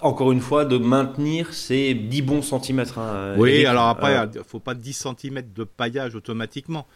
encore 0.00 0.32
une 0.32 0.40
fois 0.40 0.64
de 0.64 0.78
maintenir 0.78 1.52
ces 1.52 1.94
10 1.94 2.22
bons 2.22 2.42
centimètres. 2.42 2.98
Hein, 2.98 3.34
oui, 3.36 3.66
alors 3.66 3.88
après, 3.88 4.28
il 4.32 4.38
ne 4.38 4.42
faut 4.42 4.60
pas 4.60 4.74
10 4.74 4.92
centimètres 4.92 5.52
de 5.54 5.64
paillage 5.64 6.14
automatiquement. 6.14 6.86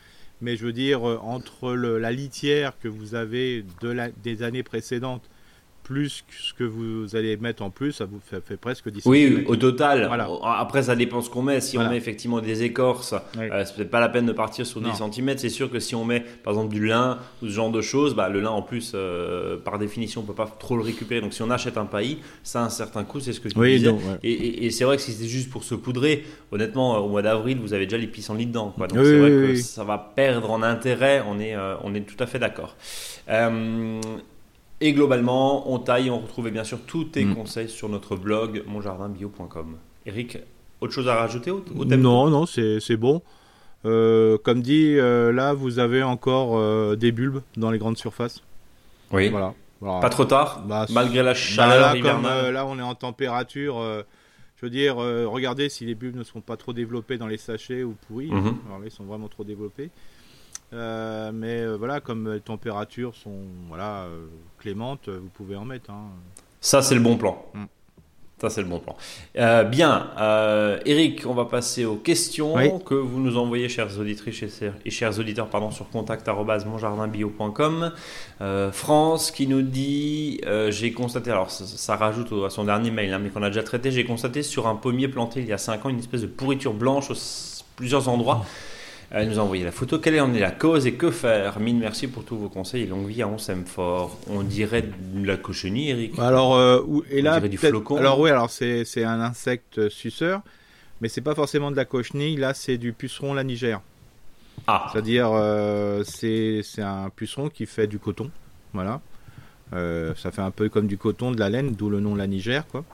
Mais 0.40 0.57
je 0.57 0.64
veux 0.64 0.73
dire, 0.73 1.07
euh, 1.07 1.18
entre 1.21 1.73
la 1.75 2.12
litière 2.12 2.78
que 2.78 2.87
vous 2.87 3.14
avez 3.16 3.64
de 3.83 4.12
des 4.23 4.42
années 4.42 4.62
précédentes 4.62 5.28
plus 5.88 6.23
ce 6.38 6.52
que 6.52 6.64
vous 6.64 7.16
allez 7.16 7.38
mettre 7.38 7.62
en 7.62 7.71
plus, 7.71 7.92
ça 7.92 8.04
vous 8.04 8.21
fait, 8.21 8.59
presque 8.59 8.90
10 8.90 9.07
Oui, 9.07 9.45
au 9.47 9.57
total. 9.57 10.11
Après, 10.45 10.83
ça 10.83 10.95
dépend 10.95 11.23
ce 11.23 11.30
qu'on 11.30 11.40
met. 11.40 11.62
Si 11.62 11.78
on 11.78 11.88
met 11.88 11.97
effectivement 11.97 12.40
des 12.40 12.62
écorces, 12.62 13.14
euh, 13.38 13.64
c'est 13.64 13.75
peut-être 13.75 13.90
pas 13.90 14.00
la 14.00 14.11
peine 14.11 14.26
de 14.26 14.33
partir 14.33 14.66
sur 14.66 14.83
10 14.83 14.90
cm. 14.99 15.38
C'est 15.38 15.49
sûr 15.49 15.71
que 15.71 15.80
si 15.80 15.95
on 15.95 16.04
met 16.04 16.21
par 16.21 16.52
exemple 16.52 16.75
du 16.75 16.87
lin 16.87 17.18
ou 17.42 17.47
ce 17.47 17.52
genre 17.52 17.71
de 17.71 17.80
choses, 17.80 18.14
bah, 18.14 18.28
le 18.28 18.40
lin 18.40 18.50
en 18.50 18.61
plus, 18.61 18.92
euh, 18.95 19.57
par 19.57 19.78
définition, 19.78 20.21
on 20.21 20.25
peut 20.25 20.35
pas 20.35 20.47
trop 20.59 20.76
le 20.76 20.83
récupérer. 20.83 21.23
Donc 21.23 21.33
si 21.33 21.40
on 21.40 21.50
achète 21.50 21.78
un 21.78 21.87
paillis, 21.87 22.18
ça 22.42 22.61
a 22.61 22.64
un 22.66 22.71
certain 22.71 23.04
coût, 23.04 23.21
c'est 23.21 23.33
ce 23.33 23.40
que 23.40 23.49
tu 23.49 23.59
disais. 23.59 23.95
et, 24.23 24.71
c'est 24.71 24.85
vrai 24.85 24.97
que 24.97 25.02
si 25.02 25.12
c'était 25.12 25.26
juste 25.26 25.49
pour 25.49 25.64
se 25.64 25.75
poudrer, 25.75 26.25
honnêtement, 26.52 26.99
au 26.99 27.09
mois 27.09 27.23
d'avril, 27.23 27.59
vous 27.62 27.73
avez 27.73 27.87
déjà 27.87 27.97
les 27.97 28.09
pissenlits 28.09 28.47
dedans. 28.47 28.75
Donc 28.76 28.90
c'est 28.92 29.18
vrai 29.18 29.30
que 29.30 29.54
ça 29.57 29.85
va 29.85 30.12
perdre 30.14 30.50
en 30.50 30.62
intérêt. 30.62 31.25
On 31.26 31.40
est, 31.40 31.57
euh, 31.57 31.76
on 31.83 31.95
est 31.95 32.02
tout 32.02 32.23
à 32.23 32.26
fait 32.26 32.38
d'accord. 32.38 32.76
Et 34.80 34.92
globalement, 34.92 35.73
on 35.73 35.78
taille, 35.78 36.11
on 36.11 36.20
retrouve 36.20 36.50
bien 36.50 36.64
sûr 36.64 36.78
tous 36.87 37.04
tes 37.04 37.25
mm. 37.25 37.35
conseils 37.35 37.68
sur 37.68 37.88
notre 37.88 38.16
blog 38.16 38.62
monjardinbio.com. 38.66 39.76
Eric, 40.06 40.38
autre 40.80 40.92
chose 40.92 41.08
à 41.08 41.16
rajouter 41.16 41.50
au, 41.50 41.61
thème 41.61 42.00
Non, 42.00 42.30
non, 42.30 42.47
c'est 42.47 42.97
bon. 42.97 43.23
Euh, 43.85 44.38
comme 44.38 44.61
dit, 44.61 44.97
euh, 44.97 45.32
là, 45.32 45.52
vous 45.52 45.78
avez 45.78 46.02
encore 46.02 46.58
euh, 46.58 46.97
des 46.97 47.12
bulbes 47.12 47.40
dans 47.56 47.70
les 47.70 47.78
grandes 47.78 47.99
surfaces. 47.99 48.42
Oui. 49.12 49.28
Voilà. 49.28 49.54
Pas 49.80 50.11
trop 50.11 50.25
tard, 50.25 50.64
bah, 50.66 50.87
malgré 50.90 51.18
la 51.18 51.30
bah, 51.30 51.35
chaleur 51.35 51.94
là, 51.94 52.00
comme, 52.00 52.23
là, 52.25 52.66
on 52.66 52.78
est 52.80 52.82
en 52.82 52.97
température. 52.97 53.80
je 53.80 54.66
veux 54.66 54.70
dire, 54.70 54.97
regardez 54.97 55.68
si 55.68 55.87
les 55.87 55.94
bulbes 55.94 56.16
ne 56.16 56.25
sont 56.25 56.40
pas 56.40 56.56
trop 56.56 56.73
développés 56.73 57.16
dans 57.16 57.28
les 57.28 57.37
sachets 57.37 57.85
ou 57.85 57.94
pourris. 58.06 58.26
Mhm. 58.26 58.56
Alors 58.66 58.80
là, 58.80 58.87
ils 58.87 58.90
sont 58.90 59.04
vraiment 59.04 59.28
trop 59.28 59.44
développés. 59.44 59.90
Euh, 60.72 61.30
mais 61.32 61.60
euh, 61.60 61.76
voilà, 61.76 62.00
comme 62.00 62.32
les 62.32 62.40
températures 62.40 63.14
sont 63.14 63.42
voilà, 63.68 64.02
euh, 64.02 64.26
clémentes, 64.58 65.08
vous 65.08 65.30
pouvez 65.32 65.56
en 65.56 65.64
mettre. 65.64 65.90
Hein. 65.90 66.08
Ça, 66.60 66.82
c'est 66.82 66.94
le 66.94 67.00
bon 67.00 67.16
plan. 67.16 67.42
Mm. 67.54 67.64
Ça, 68.40 68.50
c'est 68.50 68.62
le 68.62 68.68
bon 68.68 68.78
plan. 68.78 68.96
bien, 69.64 70.12
Eric, 70.84 71.26
on 71.26 71.34
va 71.34 71.46
passer 71.46 71.84
aux 71.84 71.96
questions 71.96 72.78
que 72.78 72.94
vous 72.94 73.18
nous 73.18 73.37
envoyez, 73.37 73.68
chers 73.68 73.98
auditrices 73.98 74.62
et 74.84 74.90
chers 74.92 75.18
auditeurs, 75.18 75.50
pardon, 75.50 75.72
sur 75.72 75.90
contact.monjardinbio.com. 75.90 77.92
France 78.70 79.32
qui 79.32 79.48
nous 79.48 79.62
dit 79.62 80.40
J'ai 80.68 80.92
constaté, 80.92 81.32
alors 81.32 81.50
ça, 81.50 81.96
rajoute 81.96 82.32
à 82.46 82.50
son 82.50 82.62
dernier 82.62 82.92
mail, 82.92 83.12
hein, 83.12 83.18
mais 83.18 83.30
qu'on 83.30 83.42
a 83.42 83.48
déjà 83.48 83.64
traité, 83.64 83.90
j'ai 83.90 84.04
constaté 84.04 84.44
sur 84.44 84.68
un 84.68 84.76
pommier 84.76 85.08
planté 85.08 85.40
il 85.40 85.48
y 85.48 85.52
a 85.52 85.58
5 85.58 85.87
ans 85.87 85.88
une 85.88 85.98
espèce 85.98 86.20
de 86.20 86.28
pourriture 86.28 86.75
blanche 86.75 87.10
à 87.10 87.14
plusieurs 87.75 88.08
endroits. 88.08 88.46
Elle 89.10 89.30
nous 89.30 89.38
a 89.38 89.42
envoyé 89.42 89.64
la 89.64 89.72
photo. 89.72 89.98
Quelle 89.98 90.20
en 90.20 90.34
est 90.34 90.40
la 90.40 90.50
cause 90.50 90.86
et 90.86 90.92
que 90.92 91.10
faire? 91.10 91.60
Mine, 91.60 91.78
merci 91.78 92.08
pour 92.08 92.24
tous 92.24 92.36
vos 92.36 92.50
conseils 92.50 92.86
longue 92.86 93.06
vie 93.06 93.22
à 93.22 93.28
On 93.28 93.38
s'aime 93.38 93.64
fort. 93.64 94.18
On 94.28 94.42
dirait 94.42 94.82
de 94.82 95.26
la 95.26 95.38
cochenille, 95.38 95.90
Eric 95.90 96.18
Alors, 96.18 96.56
euh, 96.56 96.82
et 97.10 97.22
là, 97.22 97.32
on 97.32 97.36
dirait 97.36 97.48
du 97.48 97.56
flocon. 97.56 97.96
Alors, 97.96 98.20
oui, 98.20 98.28
alors 98.28 98.50
c'est, 98.50 98.84
un 99.04 99.20
insecte 99.20 99.88
suceur, 99.88 100.42
mais 101.00 101.08
c'est 101.08 101.22
pas 101.22 101.34
forcément 101.34 101.70
de 101.70 101.76
la 101.76 101.86
cochenille. 101.86 102.36
Là, 102.36 102.52
c'est 102.52 102.76
du 102.76 102.92
puceron 102.92 103.32
lanigère. 103.32 103.80
Ah. 104.66 104.90
C'est-à-dire, 104.92 105.30
euh, 105.32 106.04
c'est, 106.04 106.62
un 106.78 107.08
puceron 107.08 107.48
qui 107.48 107.64
fait 107.64 107.86
du 107.86 107.98
coton. 107.98 108.30
Voilà. 108.74 109.00
Euh, 109.72 110.14
ça 110.16 110.30
fait 110.32 110.42
un 110.42 110.50
peu 110.50 110.68
comme 110.68 110.86
du 110.86 110.98
coton, 110.98 111.32
de 111.32 111.40
la 111.40 111.48
laine, 111.48 111.72
d'où 111.72 111.88
le 111.88 112.00
nom 112.00 112.14
lanigère, 112.14 112.66
quoi. 112.66 112.84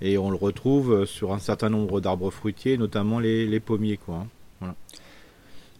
Et 0.00 0.18
on 0.18 0.30
le 0.30 0.36
retrouve 0.36 1.04
sur 1.06 1.32
un 1.32 1.38
certain 1.38 1.70
nombre 1.70 2.00
d'arbres 2.00 2.32
fruitiers, 2.32 2.76
notamment 2.76 3.20
les, 3.20 3.60
pommiers, 3.60 3.98
quoi. 3.98 4.16
Hein. 4.16 4.26
Voilà. 4.58 4.74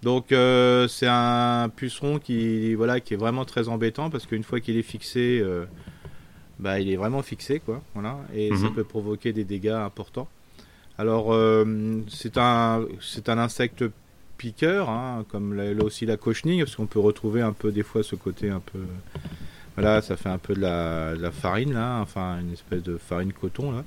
Donc 0.05 0.33
euh, 0.33 0.87
c'est 0.87 1.09
un 1.09 1.71
puceron 1.75 2.19
qui 2.19 2.75
voilà 2.75 3.01
qui 3.01 3.15
est 3.15 3.17
vraiment 3.17 3.47
très 3.47 3.69
embêtant 3.69 4.11
parce 4.11 4.27
qu'une 4.27 4.45
fois 4.45 4.61
qu'il 4.61 4.77
est 4.77 4.83
fixé, 4.83 5.41
euh, 5.43 5.65
bah, 6.59 6.79
il 6.79 6.91
est 6.91 6.97
vraiment 6.97 7.23
fixé 7.23 7.59
quoi, 7.59 7.83
voilà, 7.95 8.19
et 8.35 8.51
ça 8.51 8.69
mhm. 8.69 8.75
peut 8.75 8.85
provoquer 8.85 9.33
des 9.33 9.45
dégâts 9.45 9.69
importants. 9.69 10.29
Alors 10.99 11.33
euh, 11.33 12.03
c'est 12.09 12.37
un 12.37 12.85
c'est 13.01 13.31
un 13.31 13.39
insecte 13.39 13.85
piqueur, 14.37 14.91
hein, 14.91 15.25
comme 15.31 15.55
là, 15.55 15.73
aussi 15.83 16.05
la 16.05 16.19
cochenille, 16.19 16.63
parce 16.63 16.77
qu'on 16.77 16.87
peut 16.87 17.01
retrouver 17.01 17.41
un 17.41 17.53
peu 17.53 17.73
des 17.73 17.83
fois 17.83 18.03
ce 18.03 18.15
côté 18.15 18.51
un 18.51 18.61
peu 18.61 18.81
voilà, 19.77 20.03
ça 20.03 20.17
fait 20.17 20.29
un 20.29 20.39
peu 20.39 20.55
de 20.55 20.61
la, 20.61 21.17
de 21.17 21.23
la 21.23 21.33
farine 21.33 21.73
là, 21.73 22.01
enfin 22.01 22.41
une 22.41 22.53
espèce 22.53 22.83
de 22.83 22.99
farine 22.99 23.33
coton 23.33 23.73
là. 23.73 23.85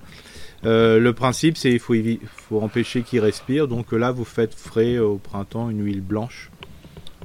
Euh, 0.66 1.00
le 1.00 1.14
principe, 1.14 1.58
c'est 1.58 1.72
il 1.72 1.80
faut, 1.80 1.94
faut 2.36 2.62
empêcher 2.62 3.02
qu'il 3.04 3.20
respire. 3.20 3.68
Donc 3.68 3.92
là, 3.92 4.12
vous 4.12 4.26
faites 4.26 4.54
frais 4.54 4.98
au 4.98 5.18
printemps 5.18 5.70
une 5.70 5.84
huile 5.86 6.02
blanche. 6.02 6.52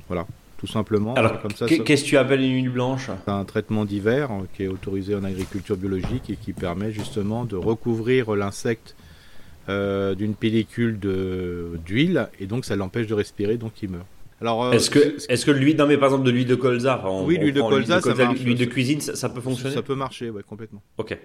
Voilà, 0.08 0.26
tout 0.58 0.66
simplement. 0.66 1.14
Alors, 1.14 1.40
qu'est-ce 1.66 2.04
que 2.04 2.08
tu 2.08 2.16
appelles 2.16 2.42
une 2.42 2.54
huile 2.54 2.70
blanche? 2.70 3.10
C'est 3.24 3.30
un 3.32 3.44
traitement 3.44 3.84
d'hiver 3.84 4.30
hein, 4.30 4.46
qui 4.54 4.64
est 4.64 4.68
autorisé 4.68 5.14
en 5.14 5.24
agriculture 5.24 5.76
biologique 5.76 6.28
et 6.30 6.36
qui 6.36 6.52
permet 6.52 6.92
justement 6.92 7.44
de 7.44 7.56
recouvrir 7.56 8.34
l'insecte 8.34 8.94
euh, 9.68 10.14
d'une 10.14 10.34
pellicule 10.34 10.98
d'huile 10.98 12.28
et 12.40 12.46
donc 12.46 12.64
ça 12.64 12.76
l'empêche 12.76 13.06
de 13.06 13.14
respirer, 13.14 13.56
donc 13.56 13.72
il 13.82 13.90
meurt. 13.90 14.06
Alors, 14.42 14.64
euh, 14.64 14.72
est-ce 14.72 14.90
que, 14.90 15.16
est-ce 15.28 15.46
que 15.46 15.52
l'huile, 15.52 15.76
non 15.76 15.86
mais 15.86 15.96
par 15.96 16.08
exemple 16.08 16.24
de 16.24 16.32
l'huile 16.32 16.48
de 16.48 16.56
colza, 16.56 17.00
oui, 17.24 17.38
l'huile 17.38 17.54
de 17.54 17.60
colza, 17.60 18.00
l'huile 18.34 18.58
de, 18.58 18.64
cuisine, 18.64 19.00
ça, 19.00 19.28
peut 19.28 19.40
fonctionner. 19.40 19.72
Ça 19.72 19.82
peut 19.82 19.94
marcher, 19.94 20.30
ouais, 20.30 20.42
complètement. 20.42 20.82
Ok. 20.98 21.16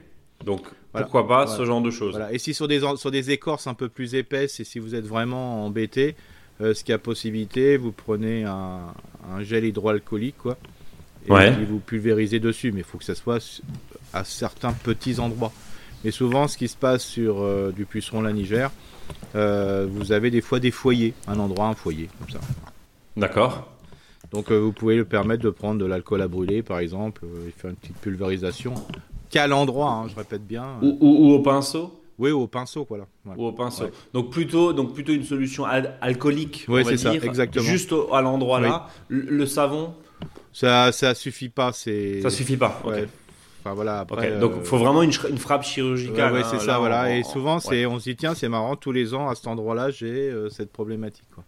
Donc, 0.46 0.68
pourquoi 0.94 1.28
pas 1.28 1.48
ce 1.48 1.66
genre 1.66 1.82
de 1.82 1.90
choses. 1.90 2.20
Et 2.32 2.38
si 2.38 2.54
sur 2.54 2.68
des, 2.68 2.82
sur 2.98 3.10
des 3.10 3.32
écorces 3.32 3.66
un 3.66 3.74
peu 3.74 3.90
plus 3.90 4.14
épaisses 4.14 4.60
et 4.60 4.64
si 4.64 4.78
vous 4.78 4.94
êtes 4.94 5.08
vraiment 5.08 5.66
embêté, 5.66 6.16
euh, 6.62 6.76
ce 6.76 6.84
qui 6.84 6.94
a 6.94 7.00
possibilité, 7.00 7.76
vous 7.76 7.92
prenez 7.92 8.44
un, 8.44 8.94
gel 9.42 9.66
hydroalcoolique, 9.66 10.38
quoi, 10.38 10.56
et 11.28 11.66
vous 11.68 11.80
pulvérisez 11.80 12.40
dessus. 12.40 12.72
Mais 12.72 12.82
il 12.82 12.86
faut 12.86 13.00
que 13.00 13.04
ça 13.04 13.16
soit 13.16 13.62
à 14.14 14.24
certains 14.24 14.74
petits 14.74 15.20
endroits. 15.20 15.52
Mais 16.04 16.12
souvent, 16.12 16.48
ce 16.48 16.56
qui 16.56 16.68
se 16.68 16.78
passe 16.78 17.04
sur 17.04 17.42
euh, 17.42 17.72
du 17.72 17.86
puceron 17.86 18.22
la 18.22 18.32
Niger, 18.32 18.72
euh, 19.36 19.88
vous 19.90 20.12
avez 20.12 20.30
des 20.30 20.42
fois 20.42 20.60
des 20.60 20.72
foyers, 20.72 21.14
un 21.28 21.40
endroit, 21.40 21.66
un 21.66 21.74
foyer, 21.74 22.10
comme 22.20 22.30
ça. 22.30 22.40
D'accord. 23.18 23.68
Donc 24.32 24.52
vous 24.52 24.72
pouvez 24.72 24.96
le 24.96 25.06
permettre 25.06 25.44
de 25.44 25.50
prendre 25.50 25.80
de 25.80 25.86
l'alcool 25.86 26.22
à 26.22 26.28
brûler, 26.28 26.64
par 26.64 26.80
exemple, 26.80 27.26
et 27.48 27.52
faire 27.52 27.70
une 27.70 27.76
petite 27.78 27.98
pulvérisation 27.98 28.74
qu'à 29.30 29.48
l'endroit, 29.48 29.92
hein, 29.92 30.08
je 30.08 30.16
répète 30.16 30.46
bien. 30.46 30.66
Ou, 30.82 31.34
au 31.34 31.40
pinceau 31.40 31.94
oui, 32.20 32.32
au 32.32 32.48
pinceau, 32.48 32.84
voilà. 32.90 33.06
Ou 33.38 33.46
au 33.46 33.52
pinceau. 33.52 33.92
Donc 34.12 34.32
plutôt, 34.32 34.74
donc 34.74 34.96
plutôt 34.96 35.14
une 35.14 35.24
solution 35.24 35.66
alcoolique, 35.66 36.66
oui, 36.68 36.84
c'est 36.84 36.98
ça, 36.98 37.14
exactement. 37.14 37.64
Juste 37.64 37.94
à 38.12 38.22
l'endroit 38.22 38.60
là. 38.60 38.88
Le, 39.08 39.46
savon. 39.46 39.94
Ça, 40.52 40.92
ça 40.92 41.14
suffit 41.14 41.50
pas, 41.50 41.72
c'est. 41.74 42.22
Ça 42.22 42.32
suffit 42.32 42.58
pas. 42.58 42.82
Enfin 43.64 43.76
voilà. 43.76 44.00
Après, 44.00 44.40
donc 44.40 44.54
euh, 44.54 44.58
il 44.62 44.66
faut 44.66 44.80
vraiment 44.80 45.04
une, 45.04 45.12
frappe 45.12 45.64
chirurgicale. 45.64 46.34
Ouais, 46.34 46.40
hein, 46.40 46.48
c'est 46.50 46.58
là, 46.58 46.64
ça, 46.64 46.80
voilà. 46.80 47.16
Et 47.16 47.22
en- 47.22 47.30
souvent, 47.30 47.60
c'est, 47.60 47.86
on 47.86 48.00
se 48.00 48.06
dit, 48.06 48.16
tiens, 48.16 48.34
c'est 48.34 48.50
marrant, 48.50 48.76
tous 48.76 48.92
les 48.92 49.14
ans, 49.14 49.30
à 49.30 49.36
cet 49.36 49.46
endroit-là, 49.46 49.92
j'ai 49.92 50.32
euh, 50.32 50.50
cette 50.50 50.72
problématique. 50.72 51.28
Quoi. 51.36 51.44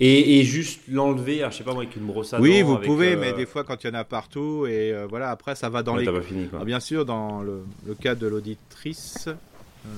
Et, 0.00 0.40
et 0.40 0.44
juste 0.44 0.80
l'enlever, 0.88 1.40
alors, 1.40 1.52
je 1.52 1.58
sais 1.58 1.64
pas 1.64 1.72
moi, 1.72 1.82
avec 1.82 1.96
une 1.96 2.06
brosse 2.06 2.32
à 2.34 2.40
oui, 2.40 2.60
dents, 2.60 2.66
vous 2.66 2.74
avec, 2.74 2.86
pouvez, 2.86 3.12
euh, 3.14 3.18
mais 3.20 3.32
des 3.32 3.46
fois, 3.46 3.64
quand 3.64 3.82
il 3.84 3.86
y 3.86 3.90
en 3.90 3.94
a 3.94 4.04
partout, 4.04 4.66
et 4.66 4.92
euh, 4.92 5.06
voilà, 5.08 5.30
après, 5.30 5.54
ça 5.54 5.68
va 5.68 5.82
dans 5.82 5.94
ouais, 5.96 6.04
les. 6.04 6.12
pas 6.12 6.22
fini 6.22 6.48
quoi. 6.48 6.60
Ah, 6.62 6.64
bien 6.64 6.80
sûr, 6.80 7.04
dans 7.04 7.42
le, 7.42 7.64
le 7.86 7.94
cas 7.94 8.14
de 8.14 8.26
l'auditrice. 8.26 9.28
euh, 9.28 9.90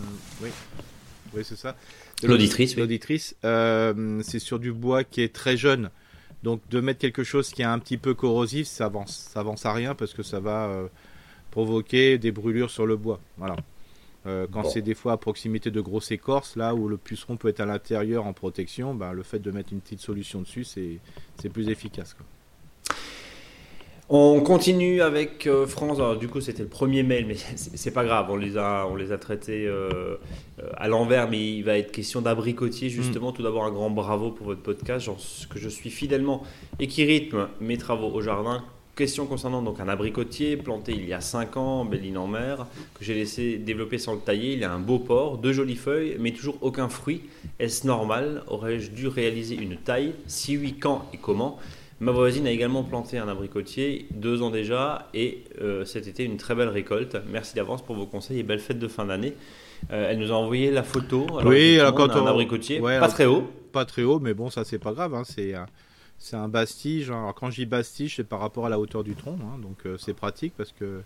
oui, 0.42 0.50
oui 1.34 1.42
c'est 1.44 1.56
ça. 1.56 1.76
L'auditrice, 2.22 2.74
oui. 2.74 2.80
L'auditrice, 2.80 3.36
euh, 3.44 4.20
c'est 4.22 4.38
sur 4.38 4.58
du 4.58 4.72
bois 4.72 5.04
qui 5.04 5.20
est 5.22 5.34
très 5.34 5.56
jeune. 5.56 5.90
Donc, 6.42 6.60
de 6.70 6.80
mettre 6.80 7.00
quelque 7.00 7.24
chose 7.24 7.50
qui 7.50 7.62
est 7.62 7.66
un 7.66 7.78
petit 7.78 7.96
peu 7.96 8.14
corrosif, 8.14 8.66
ça 8.66 8.86
avance, 8.86 9.28
ça 9.32 9.40
avance 9.40 9.66
à 9.66 9.72
rien 9.72 9.94
parce 9.94 10.14
que 10.14 10.22
ça 10.22 10.40
va 10.40 10.70
provoquer 11.50 12.18
des 12.18 12.30
brûlures 12.32 12.70
sur 12.70 12.86
le 12.86 12.96
bois. 12.96 13.20
Voilà. 13.38 13.56
Euh, 14.26 14.46
quand 14.50 14.62
Bon. 14.62 14.68
c'est 14.68 14.82
des 14.82 14.94
fois 14.94 15.12
à 15.12 15.16
proximité 15.16 15.70
de 15.70 15.80
grosses 15.80 16.10
écorces, 16.10 16.56
là 16.56 16.74
où 16.74 16.88
le 16.88 16.96
puceron 16.96 17.36
peut 17.36 17.48
être 17.48 17.60
à 17.60 17.66
l'intérieur 17.66 18.26
en 18.26 18.32
protection, 18.32 18.94
ben, 18.94 19.12
le 19.12 19.22
fait 19.22 19.38
de 19.38 19.50
mettre 19.50 19.72
une 19.72 19.80
petite 19.80 20.00
solution 20.00 20.40
dessus, 20.40 20.64
c'est 20.64 21.48
plus 21.52 21.68
efficace. 21.68 22.14
Quoi. 22.14 22.26
On 24.08 24.40
continue 24.40 25.02
avec 25.02 25.48
euh, 25.48 25.66
France. 25.66 25.98
Alors, 25.98 26.16
du 26.16 26.28
coup, 26.28 26.40
c'était 26.40 26.62
le 26.62 26.68
premier 26.68 27.02
mail, 27.02 27.26
mais 27.26 27.34
c'est 27.56 27.90
pas 27.90 28.04
grave. 28.04 28.26
On 28.30 28.36
les 28.36 28.56
a, 28.56 28.86
on 28.88 28.94
les 28.94 29.10
a 29.10 29.18
traités 29.18 29.66
euh, 29.66 30.16
à 30.76 30.86
l'envers, 30.86 31.28
mais 31.28 31.44
il 31.44 31.62
va 31.62 31.76
être 31.76 31.90
question 31.90 32.20
d'abricotier 32.22 32.88
justement. 32.88 33.32
Tout 33.32 33.42
d'abord, 33.42 33.64
un 33.64 33.72
grand 33.72 33.90
bravo 33.90 34.30
pour 34.30 34.46
votre 34.46 34.62
podcast, 34.62 35.06
genre, 35.06 35.18
ce 35.18 35.48
que 35.48 35.58
je 35.58 35.68
suis 35.68 35.90
fidèlement 35.90 36.44
et 36.78 36.86
qui 36.86 37.04
rythme 37.04 37.48
mes 37.60 37.78
travaux 37.78 38.08
au 38.08 38.20
jardin. 38.20 38.62
Question 38.96 39.26
concernant 39.26 39.60
donc 39.60 39.78
un 39.78 39.88
abricotier 39.88 40.56
planté 40.56 40.92
il 40.92 41.06
y 41.06 41.12
a 41.12 41.20
5 41.20 41.58
ans 41.58 41.80
en 41.80 41.84
Belline 41.84 42.16
en 42.16 42.26
mer 42.26 42.66
que 42.98 43.04
j'ai 43.04 43.12
laissé 43.12 43.58
développer 43.58 43.98
sans 43.98 44.14
le 44.14 44.20
tailler. 44.20 44.54
Il 44.54 44.64
a 44.64 44.72
un 44.72 44.78
beau 44.78 44.98
port, 44.98 45.36
deux 45.36 45.52
jolies 45.52 45.76
feuilles, 45.76 46.16
mais 46.18 46.32
toujours 46.32 46.56
aucun 46.62 46.88
fruit. 46.88 47.20
Est-ce 47.58 47.86
normal? 47.86 48.42
Aurais-je 48.46 48.90
dû 48.92 49.06
réaliser 49.06 49.54
une 49.56 49.76
taille? 49.76 50.14
Si 50.26 50.56
oui, 50.56 50.76
quand 50.80 51.10
et 51.12 51.18
comment? 51.18 51.58
Ma 52.00 52.10
voisine 52.10 52.46
a 52.46 52.50
également 52.50 52.84
planté 52.84 53.18
un 53.18 53.28
abricotier 53.28 54.06
deux 54.12 54.40
ans 54.40 54.50
déjà 54.50 55.08
et 55.12 55.44
euh, 55.60 55.84
cet 55.84 56.06
été 56.06 56.24
une 56.24 56.38
très 56.38 56.54
belle 56.54 56.68
récolte. 56.70 57.18
Merci 57.30 57.54
d'avance 57.54 57.82
pour 57.82 57.96
vos 57.96 58.06
conseils 58.06 58.38
et 58.38 58.42
belle 58.42 58.60
fête 58.60 58.78
de 58.78 58.88
fin 58.88 59.04
d'année. 59.04 59.34
Euh, 59.92 60.08
elle 60.10 60.18
nous 60.18 60.32
a 60.32 60.36
envoyé 60.36 60.70
la 60.70 60.82
photo. 60.82 61.26
Alors, 61.38 61.44
Oui, 61.52 61.78
alors 61.78 61.94
quand 61.94 62.08
on 62.08 62.12
a 62.12 62.20
un 62.20 62.26
abricotier, 62.28 62.80
Ouais, 62.80 62.92
pas 62.98 63.04
alors- 63.04 63.14
très 63.14 63.26
haut. 63.26 63.44
Pas 63.72 63.84
très 63.84 64.04
haut, 64.04 64.20
mais 64.20 64.32
bon, 64.32 64.48
ça 64.48 64.64
c'est 64.64 64.78
pas 64.78 64.92
grave. 64.94 65.14
hein, 65.14 65.22
C'est 65.24 65.52
c'est 66.18 66.36
un 66.36 66.48
bastige. 66.48 67.10
Alors, 67.10 67.34
quand 67.34 67.50
je 67.50 67.56
dis 67.62 67.66
bastige, 67.66 68.16
c'est 68.16 68.24
par 68.24 68.40
rapport 68.40 68.66
à 68.66 68.68
la 68.68 68.78
hauteur 68.78 69.04
du 69.04 69.14
tronc. 69.14 69.38
hein, 69.42 69.58
donc 69.60 69.78
euh, 69.86 69.96
c'est 69.98 70.14
pratique 70.14 70.54
parce 70.56 70.72
que 70.72 71.02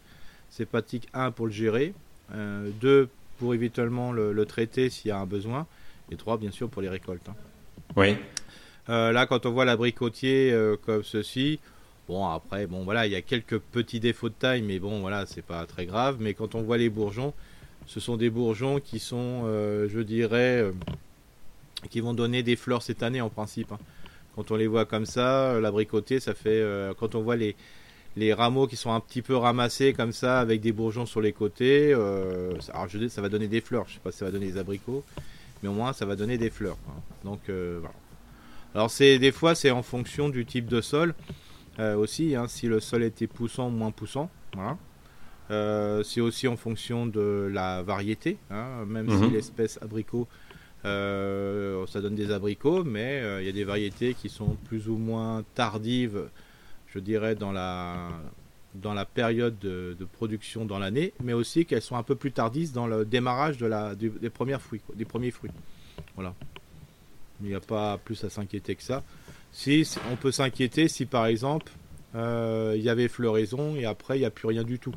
c'est 0.51 0.67
pratique, 0.67 1.09
un, 1.15 1.31
pour 1.31 1.47
le 1.47 1.53
gérer. 1.53 1.95
euh, 2.35 2.71
deux, 2.81 3.09
pour 3.39 3.55
éventuellement 3.55 4.13
le, 4.13 4.33
le 4.33 4.47
traiter 4.47 4.91
s'il 4.91 5.09
y 5.09 5.13
a 5.13 5.19
un 5.19 5.27
besoin. 5.27 5.67
Et 6.11 6.17
trois, 6.17 6.39
bien 6.39 6.51
sûr, 6.51 6.69
pour 6.69 6.83
les 6.83 6.89
récoltes. 6.89 7.29
hein. 7.29 7.35
Oui. 7.97 8.17
Euh, 8.89 9.13
là, 9.13 9.27
quand 9.27 9.47
on 9.47 9.51
voit 9.51 9.65
l'abricotier 9.65 10.55
comme 10.85 11.03
ceci, 11.05 11.61
bon, 12.09 12.27
après, 12.27 12.67
bon, 12.67 12.83
voilà, 12.85 13.07
il 13.07 13.13
y 13.13 13.17
a 13.17 13.23
quelques 13.23 13.59
petits 13.59 14.01
défauts 14.01 14.29
de 14.29 14.35
taille, 14.35 14.63
mais 14.63 14.79
bon, 14.79 15.01
voilà, 15.01 15.27
c'est 15.27 15.43
pas 15.43 15.65
très 15.67 15.87
grave. 15.87 16.17
Mais 16.21 16.35
quand 16.35 16.55
on 16.55 16.63
voit 16.63 16.79
les 16.79 16.89
bourgeons, 16.89 17.33
ce 17.87 18.01
sont 18.01 18.17
des 18.17 18.31
bourgeons 18.31 18.81
qui 18.81 18.99
sont, 18.99 19.45
je 19.47 20.01
dirais, 20.01 20.71
qui 21.91 22.01
vont 22.01 22.15
donner 22.15 22.43
des 22.43 22.57
fleurs 22.57 22.83
cette 22.83 23.03
année 23.03 23.21
en 23.21 23.31
principe. 23.31 23.71
hein. 23.73 23.79
Quand 24.37 24.51
on 24.51 24.57
les 24.57 24.67
voit 24.67 24.85
comme 24.85 25.07
ça, 25.07 25.53
euh, 25.53 25.61
l'abricotier, 25.61 26.21
ça 26.21 26.35
fait, 26.35 26.49
euh, 26.61 26.95
quand 26.99 27.15
on 27.15 27.23
voit 27.23 27.37
les 27.37 27.57
les 28.17 28.35
rameaux 28.35 28.67
qui 28.67 28.75
sont 28.75 28.93
un 28.93 28.99
petit 28.99 29.23
peu 29.23 29.37
ramassés 29.37 29.93
comme 29.93 30.11
ça 30.13 30.41
avec 30.41 30.61
des 30.61 30.73
bourgeons 30.73 31.07
sur 31.07 31.21
les 31.21 31.33
côtés, 31.33 31.93
euh, 31.95 32.59
ça- 32.61 32.73
alors 32.73 32.89
je 32.89 32.99
dis, 32.99 33.09
ça 33.09 33.23
va 33.23 33.29
donner 33.29 33.47
des 33.47 33.61
fleurs. 33.61 33.85
Je 33.87 33.95
sais 33.95 34.01
pas 34.01 34.11
si 34.11 34.19
ça 34.19 34.25
va 34.25 34.33
donner 34.33 34.47
des 34.47 34.59
abricots, 34.59 35.05
mais 35.63 35.69
au 35.69 35.73
moins 35.73 35.93
ça 35.93 36.07
va 36.07 36.17
donner 36.17 36.37
des 36.37 36.51
fleurs. 36.51 36.77
quoi. 36.85 36.95
Donc 37.25 37.41
voilà. 37.49 37.95
Alors 38.75 38.91
c'est 38.91 39.19
des 39.21 39.31
fois 39.33 39.55
c'est 39.55 39.71
en 39.71 39.83
fonction 39.85 40.29
du 40.29 40.45
type 40.45 40.67
de 40.67 40.81
sol 40.81 41.15
aussi, 41.79 42.35
hein, 42.35 42.47
si 42.49 42.67
le 42.67 42.81
sol 42.81 43.05
était 43.05 43.27
poussant 43.29 43.69
ou 43.69 43.71
moins 43.71 43.91
poussant. 43.93 44.29
Voilà. 44.55 44.77
Euh, 45.53 46.03
c'est 46.05 46.21
aussi 46.21 46.47
en 46.49 46.57
fonction 46.57 47.07
de 47.07 47.49
la 47.53 47.83
variété, 47.83 48.39
hein, 48.51 48.85
même 48.87 49.09
si 49.09 49.17
Mhm. 49.25 49.33
l'espèce 49.33 49.79
abricot, 49.83 50.29
euh, 50.85 51.87
ça 51.87 52.01
donne 52.01 52.15
des 52.15 52.31
abricots, 52.31 52.85
mais 52.85 53.21
euh, 53.21 53.43
il 53.43 53.47
y 53.47 53.49
a 53.49 53.53
des 53.53 53.65
variétés 53.65 54.15
qui 54.15 54.29
sont 54.29 54.57
plus 54.65 54.89
ou 54.89 54.97
moins 54.97 55.45
tardives, 55.55 56.29
je 56.89 56.99
dirais, 56.99 57.35
dans 57.35 57.53
la, 57.53 58.09
dans 58.75 58.95
la 58.95 59.05
période 59.05 59.59
de, 59.59 59.97
de 59.99 60.05
production 60.05 60.65
dans 60.65 60.79
l'année, 60.79 61.13
mais 61.23 61.33
aussi 61.33 61.67
qu'elles 61.67 61.83
sont 61.83 61.97
un 61.97 62.03
peu 62.03 62.15
plus 62.17 62.33
tardives 62.33 62.73
dans 62.73 62.87
le 62.87 63.05
démarrage 63.05 63.59
de 63.59 63.67
la, 63.67 63.95
du- 63.95 64.11
des, 64.11 64.31
premières 64.31 64.63
fruits, 64.63 64.81
quoi, 64.81 64.95
des 64.97 65.05
premiers 65.05 65.31
fruits. 65.31 65.51
Voilà. 66.15 66.35
Il 67.43 67.49
n'y 67.49 67.55
a 67.55 67.61
pas 67.61 67.99
plus 67.99 68.23
à 68.25 68.31
s'inquiéter 68.31 68.75
que 68.75 68.83
ça. 68.83 69.03
Si 69.53 69.87
on 70.13 70.17
peut 70.17 70.31
s'inquiéter 70.31 70.89
si 70.89 71.07
par 71.07 71.27
exemple 71.27 71.73
euh, 72.15 72.75
il 72.77 72.83
y 72.83 72.89
avait 72.89 73.09
floraison 73.09 73.75
et 73.77 73.85
après 73.85 74.17
il 74.17 74.21
n'y 74.21 74.27
a 74.27 74.31
plus 74.31 74.47
rien 74.49 74.63
du 74.63 74.79
tout, 74.79 74.95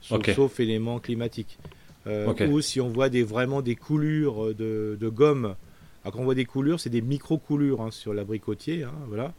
sauf, 0.00 0.18
Ok. 0.18 0.32
sauf 0.34 0.60
éléments 0.60 0.98
climatiques. 0.98 1.58
Euh. 2.06 2.46
Ou 2.48 2.60
si 2.60 2.80
on 2.80 2.88
voit 2.88 3.08
des, 3.08 3.22
vraiment 3.22 3.60
des 3.62 3.76
coulures 3.76 4.54
de, 4.54 4.96
de 4.98 5.08
gomme. 5.08 5.54
Alors 6.02 6.14
quand 6.14 6.20
on 6.20 6.24
voit 6.24 6.34
des 6.34 6.46
coulures, 6.46 6.80
c'est 6.80 6.88
des 6.90 7.02
micro-coulures 7.02 7.82
hein, 7.82 7.90
sur 7.90 8.14
l'abricotier. 8.14 8.84
hein, 8.84 8.92
voilà. 9.08 9.34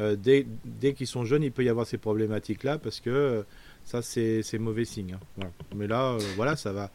Euh, 0.00 0.16
dès 0.16 0.46
dès 0.64 0.92
qu'ils 0.92 1.06
sont 1.06 1.24
jeunes, 1.24 1.42
il 1.42 1.52
peut 1.52 1.64
y 1.64 1.68
avoir 1.68 1.86
ces 1.86 1.98
problématiques-là 1.98 2.78
parce 2.78 3.00
que 3.00 3.10
euh, 3.10 3.42
ça 3.84 4.00
c'est 4.02 4.58
mauvais 4.58 4.84
signe. 4.84 5.14
hein. 5.14 5.20
Voilà. 5.36 5.50
Mais 5.76 5.86
là, 5.86 6.12
euh, 6.12 6.18
voilà, 6.36 6.56
ça 6.56 6.72
va. 6.72 6.90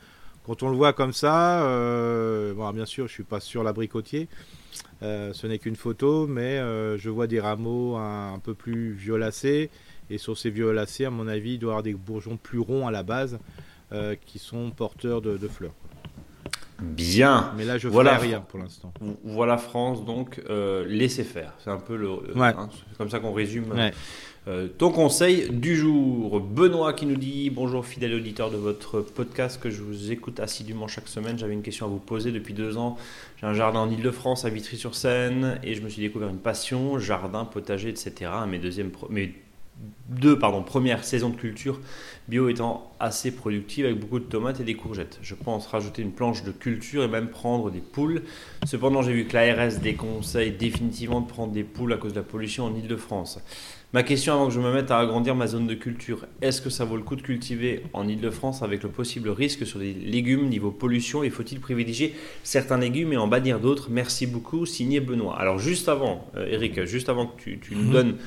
Quand 0.46 0.64
on 0.64 0.70
le 0.70 0.76
voit 0.76 0.94
comme 0.94 1.14
ça, 1.14 1.64
euh, 1.68 2.54
bon, 2.54 2.72
bien 2.72 2.86
sûr, 2.86 3.08
je 3.08 3.14
suis 3.14 3.24
pas 3.24 3.40
sur 3.40 3.64
l'abricotier. 3.64 4.28
Euh, 5.04 5.32
ce 5.34 5.48
n'est 5.48 5.60
qu'une 5.60 5.76
photo, 5.76 6.28
mais 6.28 6.58
euh, 6.58 6.98
je 6.98 7.10
vois 7.10 7.28
des 7.28 7.40
rameaux 7.40 7.96
un, 7.98 8.34
un 8.34 8.40
peu 8.40 8.54
plus 8.54 8.92
violacés. 8.94 9.70
Et 10.10 10.18
sur 10.18 10.38
ces 10.38 10.50
violacés, 10.50 11.06
à 11.06 11.12
mon 11.12 11.28
avis, 11.28 11.54
il 11.54 11.60
doit 11.60 11.70
y 11.70 11.72
avoir 11.74 11.84
des 11.84 11.94
bourgeons 11.94 12.38
plus 12.38 12.60
ronds 12.60 12.88
à 12.88 12.92
la 12.92 13.04
base 13.04 13.38
euh, 13.92 14.16
qui 14.26 14.40
sont 14.40 14.72
porteurs 14.72 15.22
de, 15.22 15.38
de 15.38 15.48
fleurs. 15.48 15.74
Bien. 16.82 17.52
Mais 17.58 17.66
là, 17.66 17.78
je 17.78 17.90
Voilà. 17.90 18.16
ferai 18.16 18.28
rien 18.28 18.40
pour 18.42 18.58
l'instant. 18.60 18.94
Voilà 19.26 19.58
France, 19.58 20.06
donc 20.06 20.42
euh, 20.50 20.86
laissez 20.88 21.26
faire. 21.26 21.54
C'est 21.60 21.70
un 21.70 21.78
peu 21.78 21.98
le. 21.98 22.08
euh, 22.08 22.34
Ouais. 22.36 22.54
hein, 22.58 22.70
c'est 22.72 22.98
comme 22.98 23.10
ça 23.10 23.20
qu'on 23.20 23.34
résume 23.34 23.70
Ouais. 23.74 23.92
euh, 24.48 24.70
ton 24.78 24.90
conseil 24.90 25.50
du 25.52 25.76
jour. 25.76 26.40
Benoît 26.40 26.94
qui 26.94 27.06
nous 27.06 27.18
dit 27.18 27.50
Bonjour, 27.50 27.86
fidèle 27.86 28.14
auditeur 28.14 28.50
de 28.50 28.56
votre 28.56 29.02
podcast 29.02 29.62
que 29.62 29.70
je 29.70 29.82
vous 29.82 30.14
écoute 30.14 30.40
assidûment 30.40 30.88
chaque 30.88 31.10
semaine. 31.10 31.38
J'avais 31.38 31.54
une 31.54 31.64
question 31.64 31.86
à 31.86 31.90
vous 31.90 32.00
poser 32.00 32.32
depuis 32.32 32.54
deux 32.54 32.78
ans. 32.78 32.96
J'ai 33.42 33.46
un 33.48 33.54
jardin 33.54 33.80
en 33.82 33.90
Ile-de-France 33.92 34.46
à 34.46 34.50
Vitry-sur-Seine 34.50 35.60
et 35.64 35.76
je 35.76 35.82
me 35.82 35.90
suis 35.90 36.02
découvert 36.02 36.30
une 36.30 36.38
passion 36.40 36.98
jardin, 36.98 37.44
potager, 37.44 37.90
etc. 37.90 38.32
Mes, 38.48 38.58
deuxièmes, 38.58 38.92
pro- 38.92 39.10
mes 39.10 39.34
deux 40.10 40.38
pardon, 40.38 40.64
premières 40.64 41.04
saisons 41.04 41.30
de 41.30 41.36
culture 41.36 41.80
bio 42.28 42.50
étant 42.50 42.92
assez 43.00 43.32
productives 43.32 43.86
avec 43.86 44.00
beaucoup 44.00 44.20
de 44.20 44.26
tomates 44.26 44.60
et 44.60 44.64
des 44.64 44.76
courgettes. 44.76 45.20
Je 45.22 45.36
pense 45.36 45.68
rajouter 45.68 46.02
une 46.02 46.12
planche 46.12 46.44
de 46.44 46.52
culture 46.52 47.04
et 47.04 47.08
même 47.08 47.30
prendre 47.30 47.72
des 47.72 47.80
poules. 47.80 48.24
Cependant, 48.66 49.02
j'ai 49.02 49.14
vu 49.14 49.26
que 49.26 49.34
l'ARS 49.34 49.80
déconseille 49.82 50.52
définitivement 50.52 51.22
de 51.22 51.28
prendre 51.28 51.54
des 51.54 51.64
poules 51.64 51.94
à 51.94 51.98
cause 51.98 52.14
de 52.14 52.20
la 52.20 52.24
pollution 52.24 52.66
en 52.66 52.76
Ile-de-France. 52.76 53.40
Ma 53.92 54.04
question 54.04 54.34
avant 54.34 54.50
que 54.50 54.54
je 54.54 54.60
me 54.60 54.72
mette 54.72 54.92
à 54.92 55.00
agrandir 55.00 55.34
ma 55.34 55.48
zone 55.48 55.66
de 55.66 55.74
culture, 55.74 56.28
est-ce 56.44 56.62
que 56.62 56.70
ça 56.70 56.86
vaut 56.86 56.96
le 56.96 57.02
coup 57.02 57.16
de 57.16 57.24
cultiver 57.24 57.82
en 57.94 58.08
Ile-de-France 58.08 58.62
avec 58.62 58.84
le 58.84 58.90
possible 58.90 59.30
risque 59.30 59.66
sur 59.66 59.80
des 59.80 59.94
légumes 59.94 60.48
niveau 60.48 60.70
pollution 60.70 61.24
et 61.24 61.32
faut-il 61.32 61.60
privilégier 61.60 62.14
certains 62.44 62.78
légumes 62.78 63.14
et 63.14 63.18
en 63.18 63.26
bannir 63.26 63.60
d'autres? 63.60 63.88
Merci 63.90 64.28
beaucoup, 64.28 64.68
signé 64.68 65.00
Benoît. 65.00 65.36
Alors 65.40 65.58
juste 65.58 65.90
avant, 65.90 66.28
euh, 66.36 66.46
Eric, 66.52 66.86
juste 66.86 67.10
avant 67.10 67.26
que 67.26 67.42
tu, 67.42 67.58
tu 67.60 67.76
nous 67.76 67.92
donnes 67.92 68.18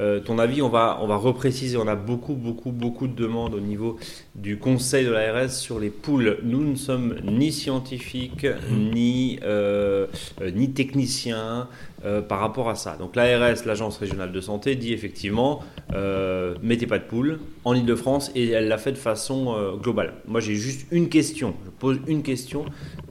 euh, 0.00 0.18
ton 0.18 0.40
avis, 0.40 0.60
on 0.60 0.68
va, 0.68 0.98
on 1.00 1.06
va 1.06 1.14
repréciser, 1.14 1.76
on 1.76 1.86
a 1.86 1.94
beaucoup, 1.94 2.34
beaucoup, 2.34 2.72
beaucoup 2.72 3.06
de 3.06 3.14
demandes 3.14 3.54
au 3.54 3.60
niveau 3.60 3.98
du 4.34 4.58
conseil 4.58 5.06
de 5.06 5.12
l'ARS 5.12 5.50
sur 5.50 5.78
les 5.78 5.90
poules. 5.90 6.38
Nous 6.42 6.64
ne 6.64 6.74
sommes 6.74 7.14
ni 7.22 7.52
scientifiques, 7.52 8.46
ni, 8.72 9.38
euh, 9.44 10.08
euh, 10.40 10.50
ni 10.50 10.72
techniciens 10.72 11.68
euh, 12.04 12.20
par 12.20 12.40
rapport 12.40 12.68
à 12.68 12.74
ça. 12.74 12.96
Donc 12.98 13.16
l'ARS, 13.16 13.64
l'Agence 13.66 13.98
régionale 13.98 14.32
de 14.32 14.40
santé, 14.40 14.74
dit 14.76 14.92
effectivement, 14.92 15.60
euh, 15.94 16.54
mettez 16.62 16.86
pas 16.86 16.98
de 16.98 17.04
poules 17.04 17.38
en 17.64 17.74
Ile-de-France 17.74 18.30
et 18.34 18.50
elle 18.50 18.68
l'a 18.68 18.78
fait 18.78 18.92
de 18.92 18.98
façon 18.98 19.54
euh, 19.56 19.76
globale. 19.76 20.14
Moi 20.26 20.40
j'ai 20.40 20.54
juste 20.54 20.86
une 20.90 21.08
question, 21.08 21.54
je 21.64 21.70
pose 21.70 21.98
une 22.06 22.22
question. 22.22 22.64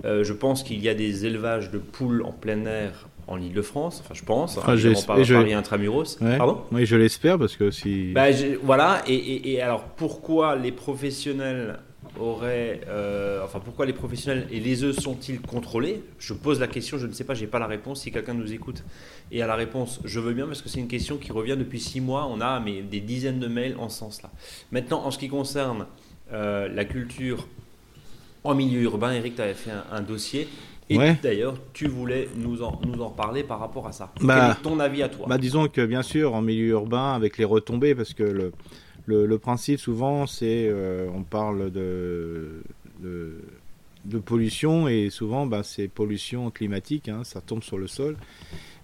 Je 0.04 0.34
pense 0.34 0.64
qu'il 0.64 0.80
y 0.82 0.90
a 0.90 0.96
des 0.96 1.26
élevages 1.28 1.70
de 1.70 1.78
poules 1.78 2.24
en 2.24 2.32
plein 2.32 2.66
air 2.66 3.08
en 3.28 3.40
Ile-de-France, 3.40 4.02
enfin 4.04 4.16
je 4.16 4.24
pense, 4.24 4.58
hein, 4.58 4.76
j'espère- 4.76 5.16
pas 5.16 5.22
à 5.22 5.24
je- 5.24 5.36
Paris 5.36 5.54
intramuros. 5.54 6.18
Ouais. 6.22 6.38
Pardon? 6.38 6.62
Oui, 6.72 6.86
je 6.88 6.96
l'espère 6.96 7.38
parce 7.38 7.56
que 7.56 7.70
si. 7.72 8.12
bah, 8.14 8.26
voilà, 8.64 9.04
et, 9.08 9.14
et- 9.14 9.52
et 9.54 9.62
alors 9.62 9.84
pourquoi 9.84 10.56
les 10.56 10.72
professionnels 10.72 11.78
auraient, 12.20 12.82
euh, 12.88 13.44
enfin 13.44 13.60
pourquoi 13.60 13.86
les 13.86 13.94
professionnels 13.94 14.48
et 14.52 14.60
les 14.60 14.84
œufs 14.84 14.96
sont-ils 14.98 15.40
contrôlés? 15.40 16.04
Je 16.20 16.34
pose 16.34 16.60
la 16.60 16.68
question, 16.68 16.98
je 16.98 17.08
ne 17.08 17.14
sais 17.14 17.24
pas, 17.24 17.34
j'ai 17.34 17.48
pas 17.48 17.60
la 17.60 17.68
réponse. 17.68 18.02
Si 18.02 18.12
quelqu'un 18.12 18.34
nous 18.34 18.52
écoute 18.54 18.84
et 19.32 19.42
a 19.42 19.48
la 19.48 19.56
réponse, 19.56 20.00
je 20.04 20.20
veux 20.20 20.34
bien 20.34 20.46
parce 20.46 20.62
que 20.62 20.70
c'est 20.70 20.80
une 20.80 20.88
question 20.88 21.18
qui 21.18 21.32
revient 21.32 21.56
depuis 21.58 21.80
six 21.80 22.02
mois. 22.02 22.28
On 22.30 22.42
a 22.42 22.60
mais, 22.60 22.82
des 22.82 23.00
dizaines 23.00 23.40
de 23.40 23.48
mails 23.48 23.76
en 23.80 23.90
ce 23.90 24.00
sens-là. 24.00 24.30
Maintenant, 24.72 25.04
en 25.06 25.12
ce 25.12 25.18
qui 25.18 25.30
concerne 25.30 25.86
euh, 26.34 26.68
la 26.68 26.86
culture 26.86 27.48
en 28.44 28.56
milieu 28.56 28.82
urbain, 28.82 29.14
Eric, 29.14 29.36
tu 29.36 29.42
avais 29.42 29.54
fait 29.54 29.72
un, 29.92 30.02
dossier. 30.02 30.48
Et 30.90 30.98
d'ailleurs, 31.24 31.56
tu 31.72 31.88
voulais 31.88 32.28
nous 32.36 32.64
en, 32.64 32.82
nous 32.86 33.02
en 33.02 33.12
parler 33.12 33.44
par 33.44 33.60
rapport 33.60 33.88
à 33.88 33.94
ça. 33.94 34.12
Bah, 34.20 34.36
Quel 34.36 34.52
est 34.52 34.70
ton 34.70 34.80
avis 34.82 35.04
à 35.04 35.10
toi? 35.10 35.26
bah, 35.30 35.38
Disons 35.38 35.68
que 35.70 35.86
bien 35.86 36.02
sûr, 36.02 36.34
en 36.34 36.42
milieu 36.42 36.68
urbain, 36.70 37.14
avec 37.14 37.38
les 37.38 37.46
retombées, 37.46 37.96
parce 37.96 38.14
que 38.14 38.24
le, 38.24 38.52
le, 39.12 39.38
principe 39.38 39.80
souvent, 39.80 40.28
c'est 40.28 40.68
euh, 40.70 41.08
on 41.14 41.24
parle 41.24 41.72
de, 41.72 42.62
de, 43.02 44.20
pollution 44.26 44.88
et 44.88 45.10
souvent, 45.10 45.46
bah, 45.46 45.62
c'est 45.64 45.88
pollution 45.88 46.50
climatique, 46.52 47.10
hein, 47.10 47.22
ça 47.24 47.42
tombe 47.42 47.64
sur 47.64 47.78
le 47.78 47.88
sol 47.88 48.18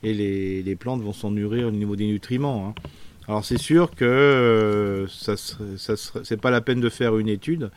et 0.04 0.14
les, 0.14 0.62
les 0.64 0.76
plantes 0.76 1.02
vont 1.02 1.14
s'en 1.14 1.32
nourrir 1.32 1.68
au 1.68 1.72
niveau 1.72 1.96
des 1.96 2.08
nutriments. 2.08 2.68
Hein. 2.68 2.82
Alors 3.28 3.44
c'est 3.44 3.58
sûr 3.58 3.94
que 3.94 4.06
euh, 4.06 5.08
ça, 5.08 5.36
ça 5.36 5.96
c'est 6.24 6.40
pas 6.40 6.52
la 6.52 6.62
peine 6.62 6.80
de 6.80 6.90
faire 6.90 7.18
une 7.18 7.30
étude. 7.30 7.72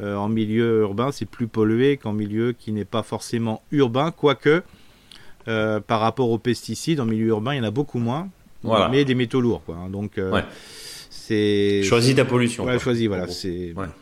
Euh, 0.00 0.16
en 0.16 0.28
milieu 0.28 0.80
urbain, 0.80 1.12
c'est 1.12 1.26
plus 1.26 1.46
pollué 1.46 1.98
qu'en 1.98 2.12
milieu 2.12 2.52
qui 2.52 2.72
n'est 2.72 2.84
pas 2.84 3.02
forcément 3.02 3.62
urbain, 3.70 4.10
quoique 4.10 4.62
par 5.44 6.00
rapport 6.00 6.30
aux 6.30 6.38
pesticides, 6.38 7.00
en 7.00 7.04
milieu 7.04 7.26
urbain, 7.26 7.52
il 7.52 7.58
y 7.58 7.60
en 7.60 7.64
a 7.64 7.70
beaucoup 7.70 7.98
moins, 7.98 8.30
mais 8.90 9.04
des 9.04 9.14
métaux 9.14 9.42
lourds. 9.42 9.62
Quoi, 9.66 9.76
hein. 9.76 9.90
donc 9.90 10.18
c'est 11.26 11.82
choisis 11.84 12.14
ta 12.14 12.24
pollution. 12.24 12.64
Ouais, 12.64 12.78
choisis. 12.78 13.08
Voilà, 13.08 13.28
c'est. 13.28 13.72
Voilà. 13.74 13.94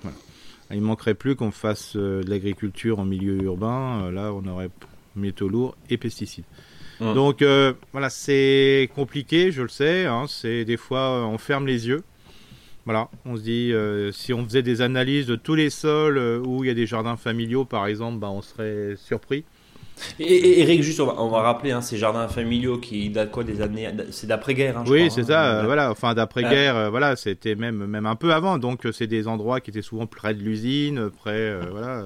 Il 0.72 0.80
manquerait 0.80 1.14
plus 1.14 1.36
qu'on 1.36 1.50
fasse 1.50 1.94
euh, 1.96 2.22
de 2.22 2.30
l'agriculture 2.30 2.98
en 2.98 3.04
milieu 3.04 3.40
urbain. 3.42 4.04
Euh, 4.04 4.10
là, 4.10 4.32
on 4.32 4.44
aurait 4.48 4.70
métaux 5.14 5.48
lourds 5.48 5.76
et 5.90 5.98
pesticides. 5.98 6.44
Donc 7.00 7.42
euh, 7.42 7.72
voilà, 7.90 8.10
c'est 8.10 8.88
compliqué, 8.94 9.50
je 9.50 9.62
le 9.62 9.68
sais. 9.68 10.06
Hein, 10.06 10.26
c'est 10.28 10.64
des 10.64 10.76
fois 10.76 11.26
on 11.26 11.36
ferme 11.36 11.66
les 11.66 11.88
yeux. 11.88 12.04
Voilà, 12.84 13.08
on 13.24 13.36
se 13.36 13.42
dit 13.42 13.72
si 14.12 14.32
on 14.32 14.44
faisait 14.44 14.62
des 14.62 14.82
analyses 14.82 15.26
de 15.26 15.34
tous 15.34 15.56
les 15.56 15.68
sols 15.68 16.18
où 16.46 16.62
il 16.62 16.68
y 16.68 16.70
a 16.70 16.74
des 16.74 16.86
jardins 16.86 17.16
familiaux, 17.16 17.64
par 17.64 17.86
exemple, 17.86 18.18
bah, 18.18 18.30
on 18.30 18.40
serait 18.40 18.94
surpris. 18.96 19.44
Et, 20.18 20.60
Eric, 20.60 20.82
juste, 20.82 21.00
on 21.00 21.28
va, 21.28 21.42
rappeler 21.42 21.72
hein, 21.72 21.80
ces 21.80 21.96
jardins 21.96 22.28
familiaux 22.28 22.78
qui 22.78 23.10
datent 23.10 23.30
quoi 23.30 23.44
des 23.44 23.60
années. 23.60 23.88
C'est 24.10 24.26
d'après-guerre, 24.26 24.78
hein, 24.78 24.84
Oui, 24.86 25.10
c'est 25.10 25.22
hein. 25.22 25.24
ça, 25.24 25.58
euh, 25.58 25.62
voilà. 25.64 25.90
Enfin, 25.90 26.14
d'après-guerre, 26.14 26.76
euh, 26.76 26.90
voilà, 26.90 27.16
c'était 27.16 27.54
même, 27.54 27.86
même 27.86 28.06
un 28.06 28.16
peu 28.16 28.32
avant. 28.32 28.58
Donc, 28.58 28.86
euh, 28.86 28.92
c'est 28.92 29.06
des 29.06 29.28
endroits 29.28 29.60
qui 29.60 29.70
étaient 29.70 29.82
souvent 29.82 30.06
près 30.06 30.34
de 30.34 30.42
l'usine, 30.42 31.10
près. 31.10 31.56
voilà. 31.70 32.04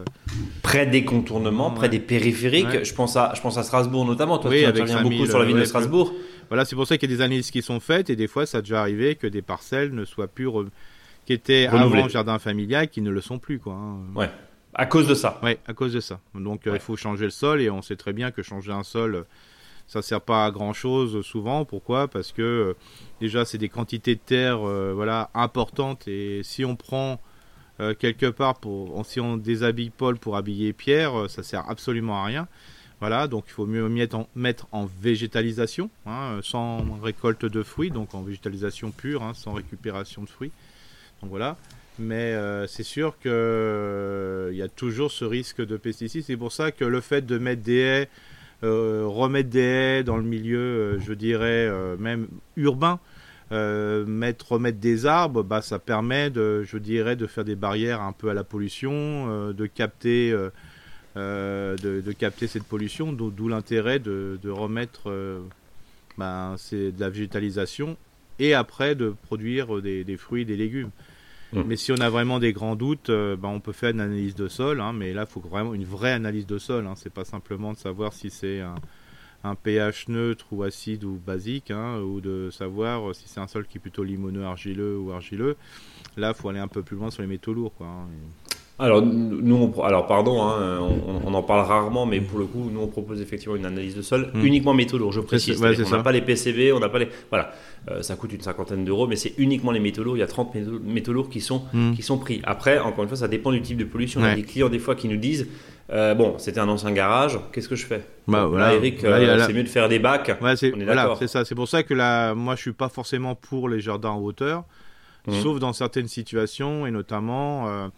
Près 0.63 0.87
des 0.87 1.05
contournements, 1.05 1.71
près 1.71 1.89
des 1.89 1.99
périphériques. 1.99 2.85
Je, 2.85 2.95
pense 2.95 3.17
à, 3.17 3.33
je 3.35 3.41
pense 3.41 3.59
à 3.59 3.63
Strasbourg 3.63 4.05
notamment. 4.05 4.39
Toi, 4.39 4.51
oui, 4.51 4.61
tu 4.61 4.67
interviens 4.67 5.03
beaucoup 5.03 5.27
sur 5.27 5.39
la 5.39 5.45
ville 5.45 5.57
de 5.57 5.65
Strasbourg. 5.65 6.13
Voilà, 6.49 6.65
c'est 6.65 6.77
pour 6.77 6.87
ça 6.87 6.97
qu'il 6.97 7.11
y 7.11 7.15
a 7.15 7.17
des 7.17 7.23
analyses 7.23 7.51
qui 7.51 7.63
sont 7.63 7.81
faites 7.81 8.09
et 8.09 8.17
des 8.17 8.29
fois, 8.29 8.47
ça 8.47 8.59
a 8.59 8.61
déjà 8.61 8.81
arrivé 8.81 9.17
que 9.17 9.27
des 9.27 9.43
parcelles 9.43 9.93
ne 9.93 10.05
soient 10.05 10.29
plus. 10.29 10.49
qui 11.25 11.33
étaient 11.33 11.67
avant 11.67 12.09
jardin 12.09 12.39
familial 12.39 12.89
qui 12.89 13.01
ne 13.01 13.11
le 13.11 13.21
sont 13.21 13.39
plus, 13.39 13.59
quoi. 13.59 13.77
Ouais. 14.15 14.31
À 14.79 14.85
cause 14.85 15.09
de 15.09 15.15
ça. 15.15 15.41
Oui, 15.43 15.57
à 15.67 15.73
cause 15.73 15.95
de 15.95 16.01
ça. 16.01 16.21
Donc 16.35 16.67
euh, 16.67 16.75
il 16.75 16.81
faut 16.81 16.97
changer 16.97 17.25
le 17.25 17.31
sol 17.31 17.63
et 17.63 17.71
on 17.71 17.81
sait 17.81 17.97
très 17.97 18.13
bien 18.13 18.31
que 18.31 18.43
changer 18.43 18.73
un 18.73 18.83
sol, 18.83 19.25
ça 19.87 20.03
sert 20.03 20.21
pas 20.21 20.45
à 20.45 20.51
grand 20.51 20.75
chose 20.75 21.25
souvent. 21.25 21.65
Pourquoi? 21.65 22.09
Parce 22.09 22.31
que 22.31 22.43
euh, 22.43 22.77
déjà 23.19 23.47
c'est 23.47 23.57
des 23.57 23.71
quantités 23.71 24.17
de 24.17 24.21
terre, 24.21 24.69
euh, 24.69 24.93
voilà, 24.95 25.31
importantes 25.33 26.07
et 26.07 26.43
si 26.45 26.65
on 26.65 26.77
prend 26.77 27.19
quelque 27.99 28.25
part 28.25 28.55
pour, 28.55 29.05
si 29.05 29.21
on 29.21 29.37
déshabille 29.37 29.91
Paul 29.91 30.17
pour 30.17 30.37
habiller 30.37 30.73
Pierre, 30.73 31.29
ça 31.29 31.43
sert 31.43 31.69
absolument 31.69 32.23
à 32.23 32.25
rien. 32.25 32.49
Voilà, 33.01 33.29
donc 33.29 33.45
il 33.49 33.53
faut 33.53 33.67
mieux 33.67 33.87
mettre 33.91 34.17
en, 34.17 34.29
mettre 34.35 34.67
en 34.73 34.87
végétalisation, 34.87 35.91
hein, 36.07 36.39
sans 36.43 36.99
récolte 37.03 37.45
de 37.45 37.63
fruits, 37.63 37.91
donc 37.91 38.15
en 38.15 38.23
végétalisation 38.23 38.93
pure, 38.93 39.23
hein, 39.23 39.35
sans 39.35 39.53
récupération 39.53 40.23
de 40.23 40.29
fruits. 40.31 40.53
Donc 41.21 41.29
voilà. 41.29 41.59
Mais 41.99 42.35
euh, 42.35 42.67
c'est 42.67 42.83
sûr 42.83 43.19
qu'il 43.19 43.31
euh, 43.31 44.53
y 44.53 44.63
a 44.63 44.69
toujours 44.69 45.11
ce 45.11 45.25
risque 45.25 45.65
de 45.65 45.77
pesticides. 45.77 46.25
C'est 46.25 46.37
pour 46.37 46.53
ça 46.53 46.71
que 46.73 46.85
le 46.85 47.01
fait 47.01 47.25
de 47.25 47.39
mettre 47.39 47.63
des 47.63 47.79
haies, 47.79 48.09
euh, 48.65 49.05
remettre 49.07 49.49
des 49.49 49.61
haies 49.61 50.05
dans 50.05 50.17
le 50.17 50.23
milieu, 50.23 50.99
je 50.99 51.13
dirais 51.15 51.71
même 51.99 52.29
urbain, 52.57 53.01
mettre, 53.51 54.53
remettre 54.53 54.79
des 54.79 55.07
arbres, 55.07 55.43
bah, 55.43 55.63
ça 55.63 55.79
permet 55.79 56.31
de, 56.31 56.63
je 56.65 56.79
dirais, 56.79 57.17
de 57.17 57.27
faire 57.27 57.45
des 57.45 57.55
barrières 57.55 58.03
un 58.03 58.13
peu 58.13 58.29
à 58.29 58.35
la 58.35 58.45
pollution, 58.45 59.53
de 59.53 59.67
capter, 59.67 60.35
de, 61.17 62.13
capter 62.13 62.47
cette 62.47 62.65
pollution, 62.65 63.13
d'où 63.13 63.49
l'intérêt 63.49 64.01
de, 64.01 64.51
remettre 64.51 65.11
ben, 66.19 66.57
de 66.73 67.01
la 67.01 67.09
végétalisation 67.09 67.97
et 68.39 68.53
après 68.53 68.95
de 68.95 69.15
produire 69.23 69.81
des, 69.81 70.05
des 70.05 70.17
fruits, 70.19 70.45
des 70.45 70.57
légumes. 70.57 70.91
Mm. 71.53 71.63
Mais 71.67 71.77
si 71.77 71.93
on 71.93 71.97
a 71.97 72.11
vraiment 72.11 72.39
des 72.39 72.53
grands 72.53 72.77
doutes, 72.77 73.11
euh, 73.11 73.37
ben, 73.37 73.49
on 73.49 73.61
peut 73.61 73.73
faire 73.73 73.91
une 73.91 74.01
analyse 74.01 74.35
de 74.35 74.49
sol. 74.49 74.81
Hein, 74.81 74.93
mais 74.93 75.13
là, 75.13 75.27
il 75.29 75.33
faut 75.33 75.41
vraiment 75.41 75.75
une 75.75 75.85
vraie 75.85 76.13
analyse 76.13 76.47
de 76.47 76.59
sol. 76.59 76.87
Hein, 76.87 76.95
c'est 76.97 77.13
pas 77.13 77.25
simplement 77.25 77.73
de 77.73 77.79
savoir 77.79 78.13
si 78.13 78.31
c'est 78.31 78.61
un, 78.61 78.75
pH 79.55 80.09
neutre 80.09 80.47
ou 80.51 80.65
acide 80.65 81.05
ou 81.05 81.21
basique, 81.25 81.71
hein, 81.71 82.01
ou 82.01 82.21
de 82.21 82.51
savoir 82.51 83.15
si 83.15 83.29
c'est 83.29 83.39
un 83.39 83.47
sol 83.47 83.67
qui 83.67 83.79
est 83.79 83.81
plutôt 83.81 84.03
limoneux, 84.03 84.45
argileux 84.45 84.99
ou 84.99 85.13
argileux. 85.13 85.57
Là, 86.17 86.33
il 86.35 86.41
faut 86.41 86.49
aller 86.49 86.59
un 86.59 86.67
peu 86.67 86.83
plus 86.83 86.97
loin 86.97 87.11
sur 87.13 87.23
les 87.23 87.29
métaux 87.29 87.55
lourds. 87.55 87.73
Quoi, 87.75 87.87
hein, 87.87 88.09
alors, 88.79 89.01
nous, 89.01 89.73
alors 89.83 90.07
pardon, 90.07 90.43
hein, 90.43 90.79
on, 91.25 91.33
en 91.33 91.43
parle 91.43 91.67
rarement, 91.67 92.05
mais 92.05 92.21
pour 92.21 92.39
le 92.39 92.45
coup, 92.45 92.69
nous 92.71 92.81
on 92.81 92.89
propose 92.89 93.23
effectivement 93.23 93.57
une 93.57 93.65
analyse 93.65 93.95
de 93.95 94.03
sol 94.03 94.31
mm. 94.35 94.45
uniquement 94.45 94.75
métaux 94.75 94.99
lourds. 94.99 95.13
Je 95.13 95.21
précise, 95.21 95.63
on 95.63 95.97
n'a 95.97 96.03
pas 96.03 96.13
les 96.13 96.21
PCB, 96.21 96.73
on 96.75 96.79
n'a 96.79 96.91
pas 96.91 96.99
les, 96.99 97.09
voilà, 97.31 97.53
euh, 97.91 98.03
ça 98.03 98.17
coûte 98.17 98.35
une 98.35 98.43
cinquantaine 98.43 98.85
d'euros, 98.85 99.07
mais 99.07 99.17
c'est 99.17 99.33
uniquement 99.39 99.71
les 99.71 99.81
métaux 99.81 100.05
lourds. 100.05 100.19
Il 100.19 100.21
y 100.21 100.23
a 100.23 100.27
30 100.27 100.55
métaux 100.85 101.15
lourds 101.15 101.31
qui 101.31 101.41
sont 101.41 101.63
mm. 101.73 101.95
qui 101.95 102.03
sont 102.03 102.19
pris. 102.19 102.43
Après, 102.45 102.79
encore 102.79 103.03
une 103.03 103.09
fois, 103.09 103.17
ça 103.17 103.29
dépend 103.29 103.51
du 103.51 103.63
type 103.63 103.79
de 103.79 103.85
pollution. 103.85 104.21
On 104.21 104.25
a 104.25 104.35
des 104.35 104.43
clients 104.43 104.69
des 104.69 104.79
fois 104.79 104.95
qui 104.95 105.09
nous 105.09 105.17
disent, 105.17 105.49
euh, 105.91 106.15
bon, 106.15 106.35
c'était 106.37 106.61
un 106.61 106.69
ancien 106.69 106.93
garage, 106.93 107.41
qu'est-ce 107.53 107.71
que 107.71 107.77
je 107.77 107.87
fais? 107.87 108.03
Bah, 108.29 108.45
voilà. 108.45 108.75
Eric, 108.75 109.03
euh, 109.05 109.43
c'est 109.47 109.55
mieux 109.55 109.63
de 109.63 109.69
faire 109.69 109.89
des 109.89 110.01
bacs. 110.01 110.37
c'est, 110.57 110.71
voilà, 110.73 111.15
c'est 111.19 111.29
ça. 111.29 111.47
C'est 111.47 111.55
pour 111.55 111.69
ça 111.69 111.83
que 111.83 111.95
là, 111.95 112.35
moi, 112.35 112.57
je 112.57 112.61
suis 112.61 112.73
pas 112.73 112.91
forcément 112.91 113.37
pour 113.37 113.71
les 113.71 113.81
jardins 113.81 114.11
en 114.11 114.21
hauteur, 114.21 114.65
mm. 115.29 115.33
sauf 115.33 115.61
dans 115.61 115.73
certaines 115.73 116.09
situations 116.09 116.87
et 116.87 116.91
notamment. 116.91 117.89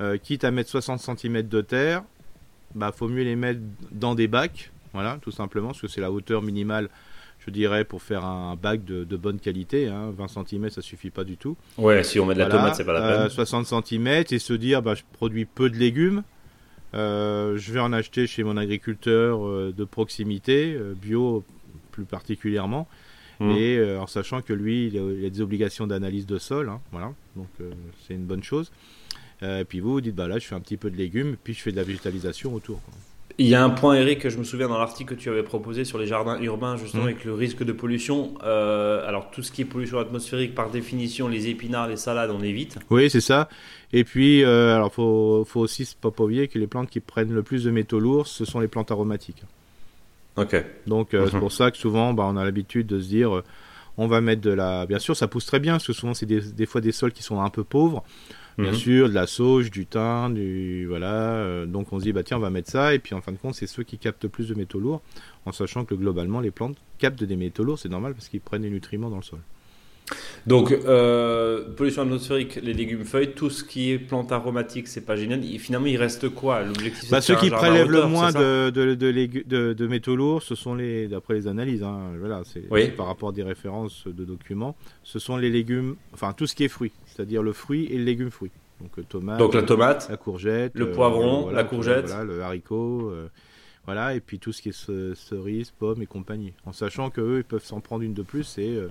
Euh, 0.00 0.16
quitte 0.16 0.44
à 0.44 0.50
mettre 0.50 0.70
60 0.70 1.18
cm 1.18 1.42
de 1.42 1.60
terre, 1.60 2.02
bah 2.74 2.90
faut 2.90 3.08
mieux 3.08 3.22
les 3.22 3.36
mettre 3.36 3.60
dans 3.90 4.14
des 4.14 4.28
bacs, 4.28 4.70
voilà, 4.94 5.18
tout 5.20 5.30
simplement, 5.30 5.68
parce 5.68 5.80
que 5.82 5.88
c'est 5.88 6.00
la 6.00 6.10
hauteur 6.10 6.40
minimale, 6.40 6.88
je 7.38 7.50
dirais, 7.50 7.84
pour 7.84 8.00
faire 8.00 8.24
un 8.24 8.56
bac 8.56 8.82
de, 8.84 9.04
bonne 9.16 9.38
qualité. 9.38 9.86
20 9.88 10.18
hein. 10.18 10.26
cm, 10.46 10.70
ça 10.70 10.80
suffit 10.80 11.10
pas 11.10 11.24
du 11.24 11.36
tout. 11.36 11.56
Ouais, 11.76 12.02
si 12.02 12.18
on 12.18 12.24
met 12.24 12.32
de 12.32 12.38
la 12.38 12.46
tomate, 12.46 12.76
c'est 12.76 12.84
pas 12.84 12.94
la 12.94 13.18
peine. 13.18 13.28
60 13.28 13.70
euh, 13.70 13.80
cm 13.82 14.24
et 14.30 14.38
se 14.38 14.54
dire, 14.54 14.80
bah, 14.80 14.94
je 14.94 15.02
produis 15.12 15.44
peu 15.44 15.68
de 15.68 15.76
légumes. 15.76 16.22
Euh, 16.94 17.58
je 17.58 17.72
vais 17.72 17.80
en 17.80 17.92
acheter 17.92 18.26
chez 18.26 18.42
mon 18.42 18.56
agriculteur 18.56 19.40
de 19.72 19.84
proximité, 19.84 20.78
bio 20.96 21.44
plus 21.92 22.04
particulièrement, 22.04 22.88
mmh. 23.40 23.50
et 23.50 23.96
en 23.96 24.06
sachant 24.06 24.40
que 24.40 24.54
lui, 24.54 24.86
il 24.86 25.26
a, 25.26 25.28
des 25.28 25.40
obligations 25.42 25.86
d'analyse 25.86 26.26
de 26.26 26.38
sol, 26.38 26.70
hein, 26.70 26.80
voilà, 26.90 27.12
donc 27.36 27.48
c'est 28.06 28.14
une 28.14 28.24
bonne 28.24 28.42
chose. 28.42 28.72
Euh, 29.42 29.60
et 29.60 29.64
puis 29.64 29.80
vous, 29.80 29.92
vous 29.92 30.00
dites, 30.00 30.14
bah 30.14 30.28
là, 30.28 30.38
je 30.38 30.46
fais 30.46 30.54
un 30.54 30.60
petit 30.60 30.76
peu 30.76 30.90
de 30.90 30.96
légumes, 30.96 31.36
puis 31.42 31.54
je 31.54 31.62
fais 31.62 31.72
de 31.72 31.76
la 31.76 31.82
végétalisation 31.82 32.54
autour. 32.54 32.80
Il 33.38 33.46
y 33.46 33.54
a 33.54 33.64
un 33.64 33.70
point, 33.70 33.94
Eric, 33.94 34.18
que 34.18 34.28
je 34.28 34.36
me 34.36 34.44
souviens 34.44 34.68
dans 34.68 34.76
l'article 34.76 35.14
que 35.14 35.18
tu 35.18 35.30
avais 35.30 35.42
proposé 35.42 35.86
sur 35.86 35.96
les 35.96 36.06
jardins 36.06 36.38
urbains, 36.42 36.76
justement, 36.76 37.04
mmh. 37.04 37.06
avec 37.06 37.24
le 37.24 37.32
risque 37.32 37.64
de 37.64 37.72
pollution. 37.72 38.34
Euh, 38.44 39.08
alors, 39.08 39.30
tout 39.30 39.42
ce 39.42 39.50
qui 39.50 39.62
est 39.62 39.64
pollution 39.64 39.98
atmosphérique, 39.98 40.54
par 40.54 40.68
définition, 40.68 41.26
les 41.26 41.48
épinards, 41.48 41.88
les 41.88 41.96
salades, 41.96 42.30
on 42.30 42.42
évite. 42.42 42.76
Oui, 42.90 43.08
c'est 43.08 43.22
ça. 43.22 43.48
Et 43.94 44.04
puis, 44.04 44.44
euh, 44.44 44.76
alors, 44.76 44.92
faut, 44.92 45.46
faut 45.48 45.60
aussi 45.60 45.88
pas 45.98 46.10
oublier 46.18 46.48
que 46.48 46.58
les 46.58 46.66
plantes 46.66 46.90
qui 46.90 47.00
prennent 47.00 47.32
le 47.32 47.42
plus 47.42 47.64
de 47.64 47.70
métaux 47.70 47.98
lourds, 47.98 48.26
ce 48.26 48.44
sont 48.44 48.60
les 48.60 48.68
plantes 48.68 48.90
aromatiques. 48.90 49.42
Ok. 50.36 50.62
Donc, 50.86 51.14
euh, 51.14 51.26
c'est 51.30 51.38
mmh. 51.38 51.40
pour 51.40 51.52
ça 51.52 51.70
que 51.70 51.78
souvent, 51.78 52.12
bah, 52.12 52.24
on 52.26 52.36
a 52.36 52.44
l'habitude 52.44 52.88
de 52.88 53.00
se 53.00 53.08
dire, 53.08 53.42
on 53.96 54.06
va 54.06 54.20
mettre 54.20 54.42
de 54.42 54.50
la. 54.50 54.84
Bien 54.84 54.98
sûr, 54.98 55.16
ça 55.16 55.28
pousse 55.28 55.46
très 55.46 55.60
bien, 55.60 55.74
parce 55.74 55.86
que 55.86 55.94
souvent, 55.94 56.12
c'est 56.12 56.26
des, 56.26 56.40
des 56.40 56.66
fois 56.66 56.82
des 56.82 56.92
sols 56.92 57.12
qui 57.12 57.22
sont 57.22 57.40
un 57.40 57.48
peu 57.48 57.64
pauvres. 57.64 58.04
Bien 58.58 58.72
mhm. 58.72 58.76
sûr, 58.76 59.08
de 59.08 59.14
la 59.14 59.26
sauge, 59.26 59.70
du 59.70 59.86
thym, 59.86 60.34
du 60.34 60.86
voilà. 60.86 61.34
Euh, 61.34 61.66
donc 61.66 61.92
on 61.92 61.98
se 61.98 62.04
dit 62.04 62.12
bah 62.12 62.22
tiens 62.22 62.36
on 62.36 62.40
va 62.40 62.50
mettre 62.50 62.70
ça 62.70 62.94
et 62.94 62.98
puis 62.98 63.14
en 63.14 63.20
fin 63.20 63.32
de 63.32 63.38
compte 63.38 63.54
c'est 63.54 63.66
ceux 63.66 63.82
qui 63.82 63.98
captent 63.98 64.28
plus 64.28 64.48
de 64.48 64.54
métaux 64.54 64.80
lourds, 64.80 65.02
en 65.46 65.52
sachant 65.52 65.84
que 65.84 65.94
globalement 65.94 66.40
les 66.40 66.50
plantes 66.50 66.76
captent 66.98 67.24
des 67.24 67.36
métaux 67.36 67.64
lourds, 67.64 67.78
c'est 67.78 67.88
normal 67.88 68.14
parce 68.14 68.28
qu'ils 68.28 68.40
prennent 68.40 68.62
des 68.62 68.70
nutriments 68.70 69.10
dans 69.10 69.16
le 69.16 69.22
sol. 69.22 69.40
Donc, 70.46 70.72
euh, 70.72 71.68
pollution 71.76 72.02
atmosphérique, 72.02 72.58
les 72.62 72.72
légumes 72.72 73.04
feuilles, 73.04 73.32
tout 73.32 73.50
ce 73.50 73.62
qui 73.62 73.92
est 73.92 73.98
plantes 73.98 74.32
aromatiques, 74.32 74.88
c'est 74.88 75.04
pas 75.04 75.16
génial. 75.16 75.44
Et 75.44 75.58
finalement, 75.58 75.86
il 75.86 75.96
reste 75.96 76.28
quoi? 76.30 76.62
L'objectif, 76.62 77.10
bah, 77.10 77.20
Ceux 77.20 77.36
qui 77.36 77.50
prélèvent 77.50 77.90
le 77.90 78.06
moins 78.06 78.32
de, 78.32 78.70
de, 78.70 78.94
de, 79.72 79.86
métaux 79.86 80.16
lourds, 80.16 80.42
ce 80.42 80.54
sont 80.54 80.74
les, 80.74 81.08
d'après 81.08 81.34
les 81.34 81.46
analyses, 81.46 81.82
hein, 81.82 82.12
voilà, 82.18 82.42
c'est 82.44 82.62
par 82.96 83.06
rapport 83.06 83.30
à 83.30 83.32
des 83.32 83.42
références 83.42 84.06
de 84.06 84.24
documents, 84.24 84.76
ce 85.02 85.18
sont 85.18 85.36
les 85.36 85.50
légumes, 85.50 85.96
enfin 86.14 86.32
tout 86.32 86.46
ce 86.46 86.54
qui 86.54 86.64
est 86.64 86.68
fruits, 86.68 86.92
c'est-à-dire 87.20 87.42
le 87.42 87.52
fruit 87.52 87.84
et 87.90 87.98
le 87.98 88.04
légume 88.04 88.30
fruit. 88.30 88.50
Donc 88.80 88.98
euh, 88.98 89.02
tomate, 89.06 89.38
Donc 89.38 89.52
la 89.54 89.62
tomate, 89.62 90.08
la 90.08 90.16
courgette, 90.16 90.72
le 90.74 90.86
euh, 90.86 90.92
poivron, 90.94 91.42
voilà, 91.42 91.58
la 91.58 91.64
courgette. 91.64 92.06
voilà, 92.06 92.24
le 92.24 92.40
haricot, 92.42 93.10
euh, 93.10 93.28
voilà, 93.84 94.14
et 94.14 94.20
puis 94.20 94.38
tout 94.38 94.52
ce 94.52 94.62
qui 94.62 94.70
est 94.70 94.72
ce- 94.72 95.14
cerises, 95.14 95.70
pommes 95.70 96.00
et 96.00 96.06
compagnie. 96.06 96.54
En 96.64 96.72
sachant 96.72 97.10
que 97.10 97.20
eux, 97.20 97.38
ils 97.38 97.44
peuvent 97.44 97.64
s'en 97.64 97.80
prendre 97.80 98.02
une 98.04 98.14
de 98.14 98.22
plus, 98.22 98.56
et 98.56 98.70
euh, 98.76 98.88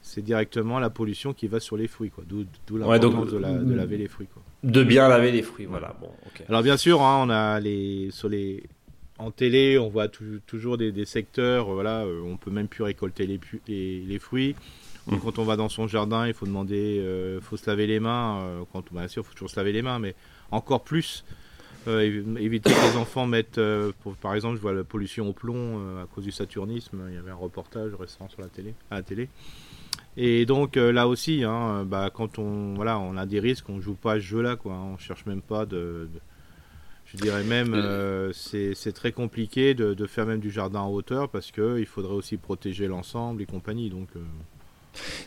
c'est 0.00 0.22
directement 0.22 0.80
la 0.80 0.90
pollution 0.90 1.32
qui 1.34 1.46
va 1.46 1.60
sur 1.60 1.76
les 1.76 1.86
fruits, 1.86 2.10
quoi. 2.10 2.24
D'où 2.28 2.40
Ouais, 2.40 2.80
l'importance 2.98 3.30
de, 3.30 3.38
la- 3.38 3.58
de 3.58 3.72
laver 3.74 3.96
les 3.96 4.08
fruits, 4.08 4.26
quoi. 4.26 4.42
de 4.64 4.82
bien 4.82 5.06
laver 5.06 5.30
les 5.30 5.42
fruits. 5.42 5.66
Voilà, 5.66 5.94
bon. 6.00 6.10
Alors 6.48 6.64
bien 6.64 6.76
sûr, 6.76 7.00
hein, 7.00 7.22
on 7.24 7.30
a 7.30 7.60
les 7.60 8.10
sur 8.10 8.28
les 8.28 8.64
en 9.18 9.30
télé, 9.30 9.78
on 9.78 9.88
voit 9.88 10.08
tou- 10.08 10.40
toujours 10.48 10.78
des, 10.78 10.90
des 10.90 11.04
secteurs, 11.04 11.70
euh, 11.70 11.74
voilà, 11.74 12.00
euh, 12.04 12.22
on 12.24 12.36
peut 12.36 12.50
même 12.50 12.66
plus 12.66 12.82
récolter 12.82 13.24
les, 13.24 13.38
pu- 13.38 13.62
les, 13.68 14.00
les 14.00 14.18
fruits. 14.18 14.56
Donc, 15.08 15.20
Mm. 15.20 15.22
Quand 15.24 15.38
on 15.40 15.44
va 15.44 15.56
dans 15.56 15.68
son 15.68 15.86
jardin, 15.88 16.26
il 16.28 16.34
faut 16.34 16.46
demander, 16.46 16.98
euh, 17.00 17.40
faut 17.40 17.56
se 17.56 17.68
laver 17.68 17.86
les 17.88 17.98
mains. 18.00 18.40
euh, 18.42 18.62
quand, 18.72 18.84
bien 18.92 19.08
sûr, 19.08 19.22
il 19.22 19.26
faut 19.26 19.32
toujours 19.34 19.50
se 19.50 19.56
laver 19.56 19.72
les 19.72 19.82
mains, 19.82 19.98
mais 19.98 20.14
encore 20.50 20.82
plus 20.84 21.24
euh, 21.88 22.00
évi- 22.02 22.38
éviter 22.38 22.70
que 22.70 22.90
les 22.92 22.96
enfants 22.96 23.26
mettent, 23.26 23.60
pour- 24.02 24.14
par 24.14 24.34
exemple, 24.36 24.56
je 24.56 24.62
vois 24.62 24.72
la 24.72 24.84
pollution 24.84 25.28
au 25.28 25.32
plomb 25.32 25.78
à 26.00 26.06
cause 26.06 26.22
du 26.22 26.30
saturnisme. 26.30 27.00
Il 27.08 27.14
y 27.16 27.18
avait 27.18 27.32
un 27.32 27.34
reportage 27.34 27.92
récent 27.94 28.28
sur 28.28 28.40
la 28.40 28.46
télé, 28.48 28.74
à 28.92 28.96
la 28.96 29.02
télé. 29.02 29.28
Et 30.16 30.46
donc 30.46 30.76
là 30.76 31.08
aussi, 31.08 31.42
hein, 31.42 31.84
bah, 31.84 32.10
quand 32.14 32.38
on, 32.38 32.74
voilà, 32.74 32.98
on 33.00 33.16
a 33.16 33.26
des 33.26 33.40
risques, 33.40 33.68
on 33.68 33.80
joue 33.80 33.94
pas 33.94 34.12
à 34.12 34.14
ce 34.16 34.20
jeu-là, 34.20 34.54
quoi. 34.54 34.74
hein. 34.74 34.90
on 34.94 34.98
cherche 34.98 35.26
même 35.26 35.42
pas 35.42 35.66
de, 35.66 36.06
de- 36.12 36.20
je 37.06 37.16
dirais 37.16 37.42
même, 37.44 37.74
euh, 37.74 38.32
c'est 38.32 38.92
très 38.92 39.10
compliqué 39.12 39.74
de, 39.74 39.92
de 39.92 40.06
faire 40.06 40.24
même 40.26 40.38
du 40.40 40.50
jardin 40.52 40.80
en 40.80 40.90
hauteur 40.92 41.28
parce 41.30 41.50
que 41.50 41.78
il 41.80 41.86
faudrait 41.86 42.14
aussi 42.14 42.36
protéger 42.36 42.86
l'ensemble 42.86 43.42
et 43.42 43.46
compagnie. 43.46 43.90
Donc 43.90 44.08
euh, 44.16 44.20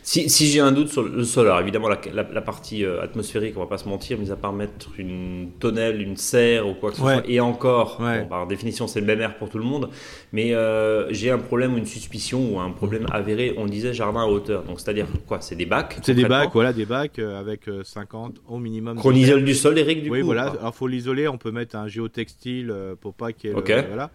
Si, 0.02 0.30
si 0.30 0.46
j'ai 0.46 0.60
un 0.60 0.70
doute 0.70 0.88
sur 0.88 1.02
le 1.02 1.24
sol, 1.24 1.46
alors 1.46 1.60
évidemment 1.60 1.88
la, 1.88 1.98
la- 2.14 2.22
la 2.32 2.40
partie 2.40 2.84
euh, 2.84 3.02
atmosphérique, 3.02 3.54
on 3.56 3.60
va 3.60 3.66
pas 3.66 3.78
se 3.78 3.88
mentir, 3.88 4.16
mis 4.18 4.30
à 4.30 4.36
part 4.36 4.52
mettre 4.52 4.90
une 4.98 5.50
tonnelle, 5.58 6.00
une 6.00 6.16
serre 6.16 6.68
ou 6.68 6.74
quoi 6.74 6.90
que 6.92 6.96
ce 6.98 7.02
Ouais. 7.02 7.14
soit, 7.14 7.22
et 7.28 7.40
encore, 7.40 8.00
Ouais. 8.00 8.20
bon, 8.22 8.28
par 8.28 8.46
définition 8.46 8.86
c'est 8.86 9.00
le 9.00 9.06
même 9.06 9.20
air 9.20 9.36
pour 9.38 9.48
tout 9.50 9.58
le 9.58 9.64
monde, 9.64 9.90
mais 10.32 10.54
euh, 10.54 11.12
j'ai 11.12 11.30
un 11.32 11.38
problème 11.38 11.74
ou 11.74 11.78
une 11.78 11.86
suspicion 11.86 12.54
ou 12.54 12.60
un 12.60 12.70
problème 12.70 13.06
avéré, 13.10 13.54
on 13.56 13.66
disait 13.66 13.92
jardin 13.92 14.22
à 14.22 14.26
hauteur, 14.26 14.62
donc 14.62 14.78
c'est-à-dire 14.80 15.06
quoi 15.26 15.40
C'est 15.40 15.56
des 15.56 15.66
bacs 15.66 15.98
c'est 16.02 16.14
des 16.14 16.24
bacs, 16.26 16.50
voilà, 16.52 16.72
des 16.72 16.86
bacs 16.86 17.18
euh, 17.18 17.40
avec 17.40 17.68
euh, 17.68 17.82
50 17.82 18.36
au 18.48 18.58
minimum. 18.58 18.96
Qu'on 18.98 19.12
isole 19.12 19.44
du 19.44 19.54
sol, 19.54 19.76
Eric, 19.78 20.02
du 20.02 20.10
oui, 20.10 20.20
coup 20.20 20.26
voilà. 20.26 20.50
ou 20.50 20.52
pas? 20.54 20.60
Alors 20.60 20.74
faut 20.76 20.86
l'isoler. 20.86 21.26
On 21.26 21.38
peut 21.38 21.50
mettre 21.50 21.74
un 21.76 21.88
géotextile 21.88 22.72
pour 23.00 23.14
pas 23.14 23.32
qu'il 23.32 23.50
y 23.50 23.52
ait. 23.52 23.56
le- 23.56 23.86
voilà. 23.88 24.10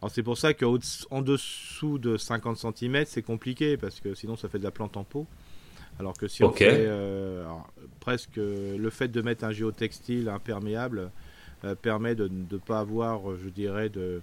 Alors 0.00 0.10
c'est 0.12 0.22
pour 0.22 0.38
ça 0.38 0.54
qu'en 0.54 1.22
dessous 1.22 1.98
de 1.98 2.16
50 2.16 2.56
cm, 2.56 3.04
c'est 3.06 3.22
compliqué 3.22 3.76
parce 3.76 4.00
que 4.00 4.14
sinon 4.14 4.36
ça 4.36 4.48
fait 4.48 4.58
de 4.58 4.64
la 4.64 4.70
plante 4.70 4.96
en 4.96 5.04
pot. 5.04 5.26
Alors 5.98 6.12
que 6.16 6.28
si 6.28 6.44
on 6.44 6.52
fait 6.52 6.68
euh, 6.86 7.42
alors, 7.44 7.68
presque 7.98 8.36
le 8.36 8.90
fait 8.90 9.08
de 9.08 9.20
mettre 9.22 9.42
un 9.44 9.50
géotextile 9.50 10.28
imperméable 10.28 11.10
euh, 11.64 11.74
permet 11.74 12.14
de 12.14 12.28
ne 12.28 12.56
pas 12.58 12.78
avoir, 12.78 13.36
je 13.36 13.48
dirais, 13.48 13.88
de, 13.88 14.22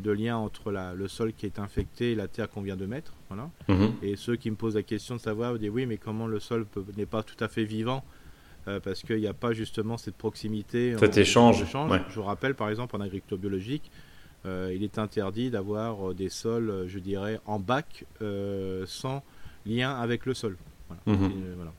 de 0.00 0.10
lien 0.10 0.36
entre 0.36 0.70
la- 0.70 0.92
le 0.92 1.08
sol 1.08 1.32
qui 1.32 1.46
est 1.46 1.58
infecté 1.58 2.12
et 2.12 2.14
la 2.14 2.28
terre 2.28 2.50
qu'on 2.50 2.60
vient 2.60 2.76
de 2.76 2.84
mettre. 2.84 3.14
Voilà. 3.30 3.48
Mhm. 3.68 3.94
Et 4.02 4.16
ceux 4.16 4.36
qui 4.36 4.50
me 4.50 4.56
posent 4.56 4.74
la 4.74 4.82
question 4.82 5.16
de 5.16 5.20
savoir, 5.20 5.58
disent 5.58 5.70
oui, 5.70 5.86
mais 5.86 5.96
comment 5.96 6.26
le 6.26 6.40
sol 6.40 6.66
n'est 6.98 7.06
pas 7.06 7.22
tout 7.22 7.42
à 7.42 7.48
fait 7.48 7.64
vivant 7.64 8.04
euh, 8.68 8.78
parce 8.80 9.00
qu'il 9.02 9.16
n'y 9.16 9.26
a 9.26 9.32
pas 9.32 9.54
justement 9.54 9.96
cette 9.96 10.16
proximité. 10.16 10.94
Cet 10.98 11.16
en- 11.16 11.20
échange, 11.22 11.62
en 11.62 11.64
échange. 11.64 11.90
ouais. 11.90 12.02
Je 12.10 12.16
vous 12.16 12.24
rappelle, 12.24 12.54
par 12.54 12.68
exemple, 12.68 12.94
en 12.96 13.00
agriculture 13.00 13.38
biologique, 13.38 13.90
il 14.44 14.82
est 14.82 14.98
interdit 14.98 15.50
d'avoir 15.50 16.10
euh, 16.10 16.14
des 16.14 16.28
sols, 16.28 16.70
euh, 16.70 16.88
je 16.88 16.98
dirais, 16.98 17.40
en 17.46 17.58
bac 17.58 18.04
euh, 18.22 18.84
sans 18.86 19.22
lien 19.66 19.94
avec 19.98 20.26
le 20.26 20.34
sol. 20.34 20.56
Voilà. 20.88 21.02
Mhm. 21.18 21.30
Et, 21.30 21.34
euh, 21.34 21.52
voilà. 21.56 21.72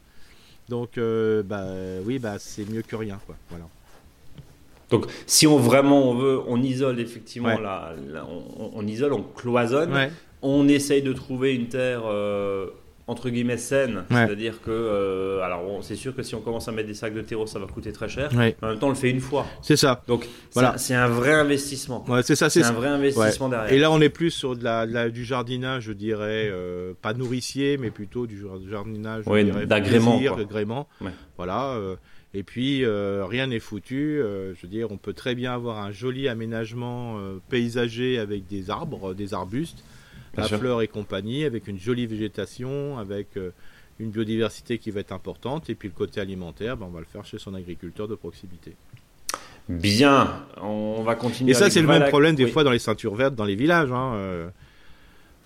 Donc, 0.69 0.97
euh, 0.97 1.43
bah, 1.43 1.67
oui, 2.05 2.17
bah, 2.17 2.37
c'est 2.39 2.67
mieux 2.69 2.81
que 2.81 2.95
rien. 2.95 3.19
Quoi. 3.25 3.35
Voilà. 3.49 3.65
Donc 4.91 5.07
si 5.25 5.47
on 5.47 5.57
vraiment 5.57 6.09
on 6.11 6.15
veut, 6.15 6.39
on 6.47 6.61
isole 6.61 6.99
effectivement, 6.99 7.49
Ouais. 7.55 7.61
la, 7.61 7.95
la- 8.07 8.25
on, 8.25 8.71
on 8.75 8.85
isole, 8.87 9.13
on 9.13 9.23
cloisonne, 9.23 9.91
Ouais. 9.91 10.11
on 10.43 10.67
essaye 10.67 11.01
de 11.01 11.11
trouver 11.11 11.55
une 11.55 11.69
terre 11.69 12.03
euh, 12.05 12.67
entre 13.07 13.29
guillemets 13.29 13.57
saine, 13.57 13.97
Ouais. 14.09 14.25
c'est-à-dire 14.25 14.61
que, 14.63 14.71
euh, 14.71 15.41
alors 15.43 15.63
bon, 15.63 15.81
c'est 15.83 15.95
sûr 15.95 16.15
que 16.15 16.23
si 16.23 16.33
on 16.33 16.41
commence 16.41 16.67
à 16.67 16.71
mettre 16.71 16.87
des 16.87 16.95
sacs 16.95 17.13
de 17.13 17.21
terreau, 17.21 17.45
ça 17.45 17.59
va 17.59 17.67
coûter 17.67 17.91
très 17.91 18.09
cher. 18.09 18.31
Ouais. 18.35 18.55
En 18.63 18.69
même 18.69 18.79
temps, 18.79 18.87
on 18.87 18.89
le 18.89 18.95
fait 18.95 19.11
une 19.11 19.19
fois, 19.19 19.45
C'est 19.61 19.75
ça. 19.75 20.01
donc 20.07 20.27
Voilà. 20.53 20.77
c'est 20.79 20.95
un 20.95 21.07
vrai 21.07 21.33
investissement. 21.33 22.03
Ouais, 22.09 22.23
c'est 22.23 22.35
ça. 22.35 22.49
C'est 22.49 22.63
un 22.63 22.71
vrai 22.71 22.87
investissement 22.87 23.47
derrière. 23.49 23.71
Et 23.71 23.77
là, 23.77 23.91
on 23.91 24.01
est 24.01 24.09
plus 24.09 24.31
sur 24.31 24.55
de 24.57 24.63
la, 24.63 24.87
de 24.87 24.93
la- 24.93 25.09
du 25.09 25.23
jardinage, 25.23 25.83
je 25.83 25.93
dirais, 25.93 26.49
euh, 26.51 26.93
pas 26.99 27.13
nourricier, 27.13 27.77
mais 27.77 27.91
plutôt 27.91 28.25
du 28.25 28.41
jar- 28.41 28.57
jardinage 28.67 29.25
d'agrément. 29.67 30.19
Voilà. 31.37 31.73
euh, 31.75 31.95
et 32.33 32.41
puis, 32.43 32.83
rien 32.85 33.47
n'est 33.47 33.59
foutu. 33.59 34.19
je 34.19 34.59
veux 34.63 34.67
dire, 34.67 34.87
on 34.91 34.97
peut 34.97 35.13
très 35.13 35.35
bien 35.35 35.53
avoir 35.53 35.77
un 35.77 35.91
joli 35.91 36.27
aménagement 36.27 37.19
paysager 37.49 38.17
avec 38.17 38.47
des 38.47 38.69
arbres, 38.71 39.13
des 39.13 39.33
arbustes, 39.35 39.83
Sûr. 40.43 40.59
fleurs 40.59 40.81
et 40.81 40.87
compagnie, 40.87 41.45
avec 41.45 41.67
une 41.67 41.79
jolie 41.79 42.05
végétation, 42.07 42.97
avec 42.97 43.37
euh, 43.37 43.51
une 43.99 44.09
biodiversité 44.09 44.77
qui 44.77 44.91
va 44.91 44.99
être 44.99 45.11
importante. 45.13 45.69
Et 45.69 45.75
puis, 45.75 45.87
le 45.87 45.93
côté 45.93 46.19
alimentaire, 46.19 46.77
ben, 46.77 46.85
on 46.87 46.91
va 46.91 46.99
le 46.99 47.05
faire 47.05 47.25
chez 47.25 47.39
son 47.39 47.53
agriculteur 47.55 48.07
de 48.07 48.15
proximité. 48.15 48.75
Bien, 49.67 50.45
on 50.61 51.01
va 51.03 51.15
continuer. 51.15 51.51
Et 51.51 51.53
ça, 51.55 51.69
c'est 51.69 51.81
le 51.81 51.87
même 51.87 52.07
problème 52.09 52.35
des 52.35 52.45
Oui. 52.45 52.51
fois 52.51 52.63
dans 52.63 52.71
les 52.71 52.79
ceintures 52.79 53.15
vertes, 53.15 53.35
dans 53.35 53.45
les 53.45 53.55
villages. 53.55 53.91
Hein. 53.91 54.13
euh, 54.15 54.49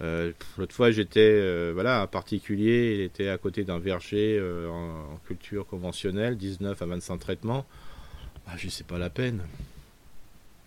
euh, 0.02 0.32
L'autre 0.58 0.76
fois, 0.76 0.92
j'étais, 0.92 1.20
euh, 1.22 1.72
voilà, 1.74 2.02
un 2.02 2.08
particulier, 2.08 2.96
il 2.96 3.02
était 3.02 3.30
à 3.30 3.38
côté 3.38 3.64
d'un 3.64 3.80
verger 3.80 4.42
en, 4.70 5.14
en 5.14 5.18
culture 5.26 5.66
conventionnelle, 5.68 6.36
19 6.38 6.82
à 6.82 6.86
25 6.86 7.18
traitements. 7.18 7.66
Ah, 8.48 8.54
je 8.58 8.68
sais 8.68 8.84
pas 8.84 8.98
la 8.98 9.10
peine. 9.10 9.42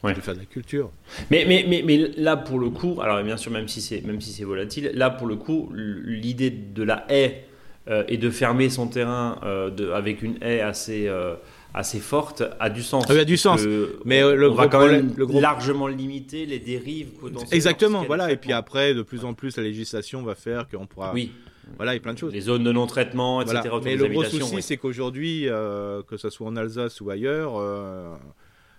Ouais. 0.03 0.15
de 0.15 0.21
faire 0.21 0.35
de 0.35 0.41
la 0.41 0.47
culture. 0.47 0.91
Mais, 1.31 1.45
mais, 1.47 1.65
mais, 1.69 1.83
mais 1.87 2.11
là, 2.17 2.37
pour 2.37 2.59
le 2.59 2.71
coup, 2.71 2.99
alors 3.01 3.23
bien 3.23 3.37
sûr, 3.37 3.53
même 3.53 3.69
si 3.69 3.81
c'est 3.81 4.01
même 4.05 4.21
si 4.21 4.33
c'est 4.33 4.45
volatile, 4.45 4.91
là, 4.95 5.11
pour 5.11 5.27
le 5.29 5.37
coup, 5.37 5.71
l'idée 5.75 6.51
de 6.51 6.83
la 6.83 7.05
haie 7.09 7.45
euh, 7.89 8.03
et 8.09 8.17
de 8.17 8.29
fermer 8.31 8.69
son 8.69 8.89
terrain 8.89 9.39
euh, 9.45 9.71
de, 9.71 9.91
avec 9.91 10.23
une 10.23 10.37
haie 10.43 10.61
assez, 10.61 11.07
euh, 11.09 11.35
assez 11.75 12.01
forte 12.01 12.43
a 12.59 12.69
du 12.69 12.83
sens. 12.83 13.05
Ah 13.09 13.13
oui, 13.13 13.21
a 13.21 13.25
du 13.25 13.37
sens. 13.37 13.61
Mais, 14.05 14.25
on, 14.25 14.31
le 14.35 14.51
on 14.51 14.55
va 14.55 14.67
gros 14.67 14.71
quand 14.79 14.87
même 14.87 14.99
problème- 15.07 15.15
le 15.19 15.27
gros- 15.27 15.41
largement 15.41 15.87
limiter 15.87 16.47
les 16.47 16.59
dérives 16.59 17.11
potentielles. 17.21 17.55
Exactement, 17.55 18.03
voilà. 18.05 18.33
Et 18.33 18.37
puis 18.37 18.53
après, 18.53 18.95
de 18.95 19.03
plus 19.03 19.25
en 19.25 19.35
plus, 19.35 19.57
la 19.57 19.63
législation 19.63 20.23
va 20.23 20.35
faire 20.35 20.67
qu'on 20.69 20.87
pourra. 20.87 21.13
Oui, 21.15 21.31
Voilà, 21.77 21.93
il 21.93 21.97
y 21.97 21.99
a 21.99 22.03
plein 22.03 22.15
de 22.15 22.19
choses. 22.19 22.33
les 22.33 22.41
zones 22.41 22.65
de 22.65 22.73
non-traitement, 22.73 23.41
etc. 23.43 23.61
Voilà. 23.69 23.81
Mais 23.85 23.95
le 23.97 24.07
gros 24.09 24.25
souci, 24.25 24.63
c'est 24.63 24.77
qu'aujourd'hui, 24.79 25.47
que 25.47 26.17
ce 26.17 26.29
soit 26.29 26.49
en 26.49 26.57
Alsace 26.57 27.01
ou 27.01 27.11
ailleurs, 27.11 27.53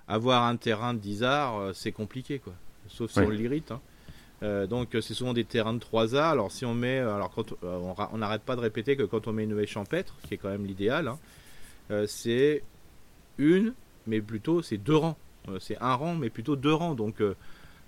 avoir 0.07 0.43
un 0.43 0.55
terrain 0.57 0.93
de 0.93 0.99
10 0.99 1.23
arts, 1.23 1.57
euh, 1.59 1.73
c'est 1.73 1.91
compliqué, 1.91 2.39
quoi. 2.39 2.53
Sauf 2.89 3.11
si 3.11 3.19
Ouais. 3.19 3.25
on 3.25 3.29
l'irrite. 3.29 3.71
hein. 3.71 3.79
Euh, 4.43 4.67
donc, 4.67 4.93
euh, 4.95 5.01
c'est 5.01 5.13
souvent 5.13 5.33
des 5.33 5.45
terrains 5.45 5.73
de 5.73 5.79
3 5.79 6.15
arts. 6.15 6.31
Alors, 6.31 6.51
si 6.51 6.65
on 6.65 6.73
met, 6.73 6.97
alors 6.99 7.31
quand 7.33 7.53
euh, 7.63 7.79
on 8.11 8.17
n'arrête 8.17 8.41
pas 8.41 8.55
de 8.57 8.61
répéter 8.61 8.97
que 8.97 9.03
quand 9.03 9.27
on 9.27 9.33
met 9.33 9.43
une 9.45 9.57
haie 9.57 9.65
champêtre, 9.67 10.15
qui 10.27 10.33
est 10.33 10.37
quand 10.37 10.49
même 10.49 10.65
l'idéal, 10.65 11.07
hein, 11.07 11.17
euh, 11.91 12.05
c'est 12.07 12.61
une, 13.37 13.73
mais 14.05 14.19
plutôt 14.21 14.61
c'est 14.61 14.77
deux 14.77 14.95
rangs. 14.97 15.17
Euh, 15.49 15.59
c'est 15.59 15.77
un 15.81 15.93
rang, 15.95 16.15
mais 16.15 16.29
plutôt 16.29 16.55
deux 16.57 16.73
rangs. 16.73 16.93
Donc 16.95 17.21
euh, 17.21 17.35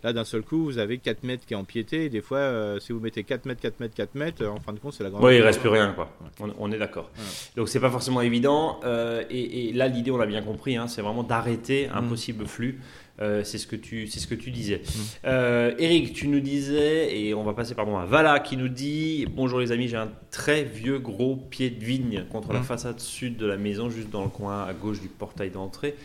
là, 0.05 0.13
d'un 0.13 0.23
seul 0.23 0.43
coup, 0.43 0.63
vous 0.63 0.77
avez 0.77 0.99
4 0.99 1.23
mètres 1.23 1.45
qui 1.45 1.53
est 1.53 1.57
empiété. 1.57 2.05
Et 2.05 2.09
des 2.09 2.21
fois, 2.21 2.37
euh, 2.37 2.79
si 2.79 2.93
vous 2.93 2.99
mettez 2.99 3.23
4 3.23 3.45
mètres, 3.45 3.59
4 3.61 3.79
mètres, 3.79 3.95
4 3.95 4.15
mètres, 4.15 4.43
euh, 4.43 4.49
en 4.49 4.59
fin 4.59 4.71
de 4.71 4.79
compte, 4.79 4.93
c'est 4.93 5.03
la 5.03 5.09
grande. 5.09 5.23
Oui, 5.23 5.35
il 5.35 5.41
reste 5.41 5.59
plus 5.59 5.69
rien, 5.69 5.91
quoi. 5.93 6.09
On, 6.39 6.49
on 6.59 6.71
est 6.71 6.77
d'accord. 6.77 7.09
Voilà. 7.15 7.29
Donc 7.57 7.67
c'est 7.69 7.79
pas 7.79 7.89
forcément 7.89 8.21
évident. 8.21 8.79
euh, 8.85 9.23
et, 9.29 9.69
et 9.69 9.73
là, 9.73 9.87
l'idée, 9.87 10.11
on 10.11 10.17
l'a 10.17 10.25
bien 10.27 10.41
compris, 10.41 10.77
hein, 10.77 10.87
c'est 10.87 11.01
vraiment 11.01 11.23
d'arrêter 11.23 11.89
un 11.93 12.01
Mm. 12.01 12.09
possible 12.09 12.45
flux. 12.45 12.79
Euh, 13.21 13.45
c'est 13.45 13.57
ce 13.57 13.65
que 13.65 13.77
tu, 13.77 14.07
c'est 14.07 14.19
ce 14.19 14.27
que 14.27 14.35
tu 14.35 14.51
disais. 14.51 14.81
Mm. 14.85 14.99
Euh, 15.25 15.71
Eric, 15.79 16.13
tu 16.13 16.27
nous 16.27 16.41
disais, 16.41 17.17
et 17.17 17.33
on 17.33 17.43
va 17.43 17.53
passer 17.53 17.73
pardon 17.73 17.97
à 17.97 18.05
Vala 18.05 18.39
qui 18.41 18.57
nous 18.57 18.67
dit 18.67 19.25
bonjour 19.33 19.59
les 19.59 19.71
amis, 19.71 19.87
j'ai 19.87 19.95
un 19.95 20.11
très 20.31 20.63
vieux 20.65 20.99
gros 20.99 21.37
pied 21.37 21.69
de 21.69 21.83
vigne 21.83 22.25
contre 22.29 22.51
la 22.51 22.59
Mm. 22.59 22.63
façade 22.63 22.99
sud 22.99 23.37
de 23.37 23.45
la 23.45 23.55
maison, 23.57 23.89
juste 23.89 24.09
dans 24.09 24.23
le 24.23 24.29
coin 24.29 24.63
à 24.65 24.73
gauche 24.73 24.99
du 24.99 25.07
portail 25.07 25.49
d'entrée. 25.49 25.95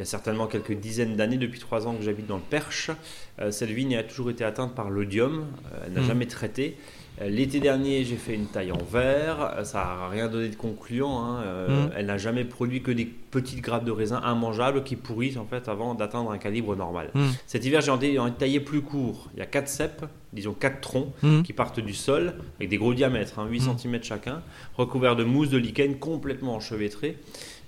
Il 0.00 0.04
y 0.04 0.04
a 0.04 0.06
certainement 0.06 0.46
quelques 0.46 0.72
dizaines 0.72 1.14
d'années, 1.14 1.36
depuis 1.36 1.60
trois 1.60 1.86
ans 1.86 1.94
que 1.94 2.02
j'habite 2.02 2.26
dans 2.26 2.36
le 2.36 2.42
Perche. 2.48 2.90
Euh, 3.38 3.50
cette 3.50 3.68
vigne 3.68 3.94
a 3.96 4.02
toujours 4.02 4.30
été 4.30 4.44
atteinte 4.44 4.74
par 4.74 4.88
l'odium. 4.88 5.44
Euh, 5.74 5.84
elle 5.86 5.92
n'a 5.92 6.00
Mm. 6.00 6.04
jamais 6.04 6.24
traité. 6.26 6.78
Euh, 7.20 7.28
L'été 7.28 7.60
dernier, 7.60 8.02
j'ai 8.04 8.16
fait 8.16 8.34
une 8.34 8.46
taille 8.46 8.72
en 8.72 8.82
verre. 8.82 9.58
Ça 9.64 9.84
n'a 10.00 10.08
rien 10.08 10.28
donné 10.28 10.48
de 10.48 10.54
concluant. 10.56 11.22
hein. 11.22 11.42
Euh, 11.44 11.68
Mm. 11.88 11.90
Elle 11.96 12.06
n'a 12.06 12.16
jamais 12.16 12.44
produit 12.46 12.80
que 12.82 12.90
des 12.90 13.04
petites 13.04 13.60
grappes 13.60 13.84
de 13.84 13.90
raisin 13.90 14.22
immangeables 14.24 14.84
qui 14.84 14.96
pourrissent 14.96 15.36
en 15.36 15.44
fait 15.44 15.68
avant 15.68 15.94
d'atteindre 15.94 16.30
un 16.30 16.38
calibre 16.38 16.74
normal. 16.76 17.10
Mm. 17.12 17.26
Cet 17.46 17.66
hiver, 17.66 17.82
j'ai 17.82 17.90
envie 17.90 18.14
de 18.14 18.28
tailler 18.30 18.60
plus 18.60 18.80
court. 18.80 19.28
Il 19.34 19.40
y 19.40 19.42
a 19.42 19.46
quatre 19.46 19.68
ceps, 19.68 20.04
disons 20.32 20.54
quatre 20.54 20.80
troncs, 20.80 21.12
qui 21.44 21.52
partent 21.52 21.80
du 21.80 21.92
sol 21.92 22.36
avec 22.56 22.70
des 22.70 22.78
gros 22.78 22.94
diamètres, 22.94 23.38
hein, 23.38 23.46
8 23.50 23.66
Mm. 23.66 23.76
cm 23.76 24.02
chacun, 24.02 24.40
recouverts 24.78 25.16
de 25.16 25.24
mousse 25.24 25.50
de 25.50 25.58
lichen 25.58 25.98
complètement 25.98 26.54
enchevêtrée. 26.56 27.18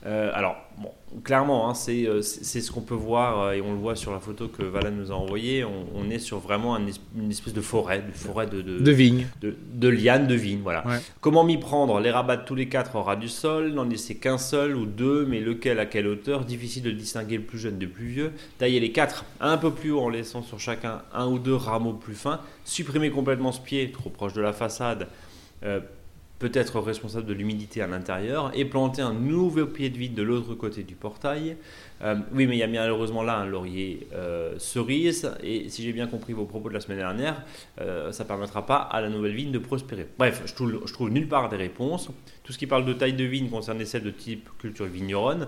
Alors, 0.04 0.56
bon, 0.78 0.90
clairement, 1.24 1.70
hein, 1.70 1.74
euh, 1.88 2.22
c'est 2.22 2.60
ce 2.60 2.70
qu'on 2.70 2.80
peut 2.80 2.94
voir 2.94 3.40
euh, 3.40 3.52
et 3.52 3.60
on 3.60 3.72
le 3.72 3.78
voit 3.78 3.96
sur 3.96 4.12
la 4.12 4.20
photo 4.20 4.48
que 4.48 4.62
Valan 4.62 4.90
nous 4.90 5.12
a 5.12 5.14
envoyée. 5.14 5.64
On, 5.64 6.10
est 6.10 6.18
sur 6.18 6.38
vraiment 6.38 6.76
une 6.76 7.30
espèce 7.30 7.54
de 7.54 7.60
forêt, 7.60 8.02
de 8.02 8.12
forêt 8.12 8.46
de, 8.46 8.60
de, 8.60 8.90
vignes, 8.90 9.26
de, 9.40 9.56
de, 9.72 9.88
lianes, 9.88 10.26
de 10.26 10.34
vignes. 10.34 10.60
Voilà. 10.62 10.84
Comment 11.20 11.44
m'y 11.44 11.58
prendre? 11.58 12.00
Les 12.00 12.10
rabattre 12.10 12.44
tous 12.44 12.54
les 12.54 12.68
quatre 12.68 12.96
au 12.96 13.02
ras 13.02 13.16
du 13.16 13.28
sol, 13.28 13.72
n'en 13.72 13.84
laisser 13.84 14.16
qu'un 14.16 14.38
seul 14.38 14.76
ou 14.76 14.86
deux, 14.86 15.24
mais 15.26 15.40
lequel 15.40 15.78
à 15.78 15.86
quelle 15.86 16.06
hauteur? 16.06 16.44
Difficile 16.44 16.82
de 16.82 16.90
distinguer 16.90 17.36
le 17.36 17.44
plus 17.44 17.58
jeune 17.58 17.78
du 17.78 17.88
plus 17.88 18.06
vieux. 18.06 18.32
Tailler 18.58 18.80
les 18.80 18.92
quatre 18.92 19.24
un 19.40 19.56
peu 19.56 19.70
plus 19.70 19.92
haut 19.92 20.00
en 20.00 20.08
laissant 20.08 20.42
sur 20.42 20.58
chacun 20.58 21.02
un 21.14 21.26
ou 21.26 21.38
deux 21.38 21.54
rameaux 21.54 21.94
plus 21.94 22.14
fins. 22.14 22.40
Supprimer 22.64 23.10
complètement 23.10 23.52
ce 23.52 23.60
pied 23.60 23.90
trop 23.92 24.10
proche 24.10 24.32
de 24.32 24.42
la 24.42 24.52
façade. 24.52 25.08
Euh, 25.64 25.80
peut-être 26.42 26.80
responsable 26.80 27.26
de 27.26 27.34
l'humidité 27.34 27.82
à 27.82 27.86
l'intérieur, 27.86 28.50
et 28.52 28.64
planter 28.64 29.00
un 29.00 29.14
nouveau 29.14 29.64
pied 29.64 29.90
de 29.90 29.96
vide 29.96 30.14
de 30.14 30.22
l'autre 30.22 30.54
côté 30.56 30.82
du 30.82 30.96
portail. 30.96 31.56
Euh, 32.02 32.16
oui, 32.34 32.48
mais 32.48 32.56
il 32.56 32.58
y 32.58 32.64
a 32.64 32.66
malheureusement 32.66 33.22
là 33.22 33.36
un 33.36 33.46
laurier 33.46 34.08
euh, 34.12 34.54
cerise, 34.58 35.30
et 35.44 35.68
si 35.68 35.84
j'ai 35.84 35.92
bien 35.92 36.08
compris 36.08 36.32
vos 36.32 36.44
propos 36.44 36.68
de 36.68 36.74
la 36.74 36.80
semaine 36.80 36.98
dernière, 36.98 37.44
euh, 37.80 38.10
ça 38.10 38.24
ne 38.24 38.28
permettra 38.28 38.66
pas 38.66 38.78
à 38.78 39.00
la 39.00 39.08
nouvelle 39.08 39.36
vigne 39.36 39.52
de 39.52 39.60
prospérer. 39.60 40.08
Bref, 40.18 40.42
je 40.44 40.52
trouve, 40.52 40.82
je 40.84 40.92
trouve 40.92 41.10
nulle 41.10 41.28
part 41.28 41.48
des 41.48 41.56
réponses. 41.56 42.10
Tout 42.42 42.52
ce 42.52 42.58
qui 42.58 42.66
parle 42.66 42.84
de 42.84 42.92
taille 42.92 43.12
de 43.12 43.24
vigne 43.24 43.48
concerne 43.48 43.84
celles 43.84 44.02
de 44.02 44.10
type 44.10 44.48
culture 44.58 44.86
vigneronne, 44.86 45.46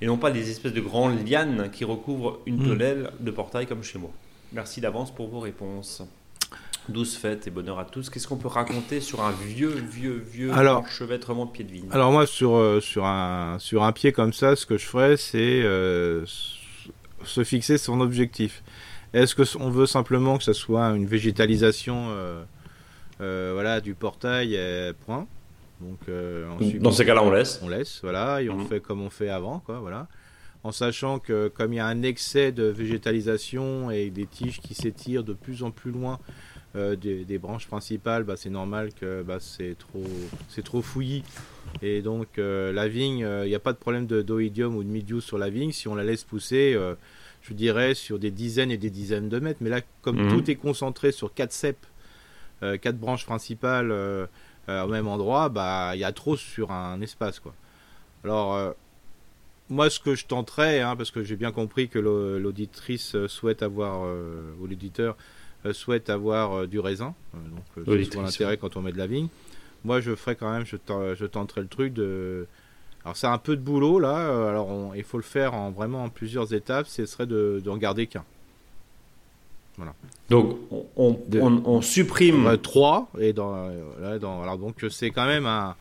et 0.00 0.06
non 0.06 0.18
pas 0.18 0.30
des 0.30 0.48
espèces 0.52 0.72
de 0.72 0.80
grandes 0.80 1.28
lianes 1.28 1.68
qui 1.72 1.84
recouvrent 1.84 2.38
une 2.46 2.62
hmm. 2.62 2.68
tolèle 2.68 3.10
de 3.18 3.30
portail 3.32 3.66
comme 3.66 3.82
chez 3.82 3.98
moi. 3.98 4.10
Merci 4.52 4.80
d'avance 4.80 5.12
pour 5.12 5.26
vos 5.26 5.40
réponses. 5.40 6.04
Douce 6.88 7.16
fête 7.16 7.46
et 7.46 7.50
bonheur 7.50 7.78
à 7.78 7.84
tous. 7.84 8.08
Qu'est-ce 8.08 8.26
qu'on 8.26 8.36
peut 8.36 8.48
raconter 8.48 9.00
sur 9.00 9.22
un 9.22 9.32
vieux, 9.32 9.68
vieux, 9.68 10.24
vieux 10.26 10.52
enchevêtrement 10.52 11.44
de 11.44 11.50
pied 11.50 11.64
de 11.64 11.72
vigne? 11.72 11.88
Alors 11.90 12.10
moi, 12.12 12.26
sur, 12.26 12.56
euh, 12.56 12.80
sur, 12.80 13.04
un, 13.04 13.58
sur 13.58 13.82
un 13.82 13.92
pied 13.92 14.12
comme 14.12 14.32
ça, 14.32 14.56
ce 14.56 14.64
que 14.64 14.78
je 14.78 14.86
ferais, 14.86 15.16
c'est 15.18 15.62
euh, 15.62 16.24
se 17.24 17.44
fixer 17.44 17.76
son 17.76 18.00
objectif. 18.00 18.62
Est-ce 19.12 19.34
qu'on 19.34 19.70
veut 19.70 19.86
simplement 19.86 20.38
que 20.38 20.44
ce 20.44 20.54
soit 20.54 20.86
une 20.88 21.06
végétalisation 21.06 22.06
euh, 22.08 23.50
voilà, 23.52 23.80
du 23.80 23.94
portail 23.94 24.58
point? 25.04 25.26
Donc, 25.80 26.00
Dans 26.80 26.90
ces 26.90 27.04
cas-là, 27.04 27.22
on 27.22 27.30
laisse. 27.30 27.60
On 27.62 27.68
laisse, 27.68 28.00
voilà, 28.02 28.42
et 28.42 28.48
on 28.48 28.56
mhm. 28.56 28.66
fait 28.66 28.80
comme 28.80 29.02
on 29.02 29.10
fait 29.10 29.28
avant, 29.28 29.60
quoi, 29.60 29.78
voilà 29.78 30.08
en 30.64 30.72
sachant 30.72 31.18
que 31.18 31.48
comme 31.48 31.72
il 31.72 31.76
y 31.76 31.80
a 31.80 31.86
un 31.86 32.02
excès 32.02 32.52
de 32.52 32.64
végétalisation 32.64 33.90
et 33.90 34.10
des 34.10 34.26
tiges 34.26 34.60
qui 34.60 34.74
s'étirent 34.74 35.24
de 35.24 35.32
plus 35.32 35.62
en 35.62 35.70
plus 35.70 35.92
loin 35.92 36.18
euh, 36.78 36.96
des, 36.96 37.38
branches 37.38 37.66
principales, 37.66 38.22
bah, 38.24 38.36
c'est 38.36 38.50
normal 38.50 38.92
que 38.92 39.22
bah, 39.22 39.38
c'est 39.40 39.76
trop, 39.78 40.04
c'est 40.48 40.64
trop 40.64 40.80
fouillis. 40.80 41.24
Et 41.82 42.02
donc 42.02 42.38
euh, 42.38 42.72
la 42.72 42.88
vigne, 42.88 43.24
euh, 43.24 43.44
il 43.46 43.48
n'y 43.48 43.54
a 43.54 43.60
pas 43.60 43.72
de 43.72 43.78
problème 43.78 44.06
de 44.06 44.22
d'oïdium 44.22 44.76
ou 44.76 44.84
de 44.84 44.88
midiou 44.88 45.20
sur 45.20 45.38
la 45.38 45.50
vigne 45.50 45.72
si 45.72 45.88
on 45.88 45.94
la 45.94 46.04
laisse 46.04 46.24
pousser, 46.24 46.78
je 47.42 47.52
dirais, 47.52 47.94
sur 47.94 48.18
des 48.18 48.30
dizaines 48.30 48.70
et 48.70 48.78
des 48.78 48.90
dizaines 48.90 49.28
de 49.28 49.40
mètres. 49.40 49.58
Mais 49.60 49.70
là, 49.70 49.80
comme 50.02 50.22
mhm. 50.22 50.28
tout 50.30 50.50
est 50.50 50.56
concentré 50.56 51.12
sur 51.12 51.34
quatre 51.34 51.52
cèpes, 51.52 51.86
quatre 52.60 52.98
branches 52.98 53.26
principales 53.26 53.92
au 54.68 54.88
même 54.88 55.08
endroit, 55.08 55.48
bah 55.48 55.92
il 55.94 56.00
y 56.00 56.04
a 56.04 56.12
trop 56.12 56.36
sur 56.36 56.70
un 56.70 57.00
espace 57.00 57.40
quoi. 57.40 57.54
Alors 58.24 58.74
moi, 59.70 59.90
ce 59.90 60.00
que 60.00 60.14
je 60.14 60.26
tenterais, 60.26 60.80
hein, 60.80 60.96
parce 60.96 61.10
que 61.10 61.22
j'ai 61.22 61.36
bien 61.36 61.52
compris 61.52 61.88
que 61.88 61.98
l'auditrice 61.98 63.26
souhaite 63.26 63.62
avoir, 63.62 64.08
ou 64.60 64.66
l'éditeur 64.66 65.14
euh, 65.14 65.22
souhaite 65.72 66.10
avoir 66.10 66.52
euh, 66.52 66.66
du 66.66 66.80
raisin. 66.80 67.14
Euh, 67.34 67.84
donc, 67.86 68.04
c'est 68.10 68.16
l'intérêt 68.16 68.56
quand 68.56 68.76
on 68.76 68.82
met 68.82 68.92
de 68.92 68.98
la 68.98 69.06
vigne. 69.06 69.28
Moi, 69.84 70.00
je 70.00 70.14
ferais 70.14 70.36
quand 70.36 70.50
même, 70.50 70.64
je, 70.64 70.76
je 71.14 71.26
tenterais 71.26 71.60
le 71.60 71.68
truc 71.68 71.92
de. 71.92 72.46
Alors, 73.04 73.16
c'est 73.16 73.26
un 73.26 73.38
peu 73.38 73.56
de 73.56 73.62
boulot 73.62 73.98
là. 74.00 74.48
Alors, 74.48 74.94
il 74.96 75.04
faut 75.04 75.18
le 75.18 75.22
faire 75.22 75.54
en 75.54 75.70
vraiment 75.70 76.04
en 76.04 76.08
plusieurs 76.08 76.52
étapes. 76.52 76.86
Ce 76.88 77.06
serait 77.06 77.26
d'en 77.26 77.34
de, 77.34 77.78
garder 77.78 78.06
qu'un. 78.06 78.24
Voilà. 79.76 79.94
Donc, 80.30 80.58
on, 80.96 81.16
on, 81.36 81.80
supprime. 81.80 82.58
trois. 82.58 83.08
Et 83.20 83.32
dans, 83.32 83.70
dans, 84.20 84.42
alors, 84.42 84.58
donc, 84.58 84.84
c'est 84.90 85.10
quand 85.10 85.26
même 85.26 85.46
un. 85.46 85.76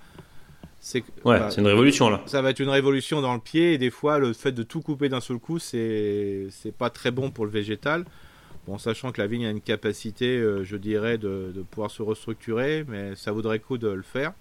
C'est 0.80 1.04
ouais, 1.26 1.40
c'est 1.50 1.60
une 1.60 1.68
révolution 1.68 2.10
là. 2.10 2.22
Ça 2.28 2.42
va 2.42 2.52
être 2.52 2.60
une 2.60 2.70
révolution 2.70 3.20
dans 3.20 3.34
le 3.34 3.40
pied 3.40 3.74
et 3.74 3.78
des 3.78 3.90
fois 3.90 4.20
le 4.20 4.32
fait 4.32 4.52
de 4.52 4.64
tout 4.64 4.80
couper 4.80 5.10
d'un 5.10 5.20
seul 5.20 5.38
coup, 5.38 5.60
c'est 5.60 6.48
c'est 6.52 6.72
pas 6.72 6.90
très 6.90 7.12
bon 7.12 7.32
pour 7.32 7.46
le 7.46 7.52
végétal. 7.52 8.06
Bon, 8.68 8.78
sachant 8.78 9.14
que 9.14 9.22
la 9.22 9.28
vigne 9.28 9.46
a 9.46 9.50
une 9.50 9.62
capacité, 9.62 10.38
euh, 10.38 10.66
je 10.66 10.76
dirais, 10.76 11.18
de, 11.18 11.64
pouvoir 11.72 11.90
se 11.90 12.02
restructurer, 12.02 12.84
mais 12.86 13.16
ça 13.16 13.32
vaudrait 13.32 13.60
coup 13.60 13.78
de 13.78 13.88
le 13.88 14.02
faire. 14.02 14.34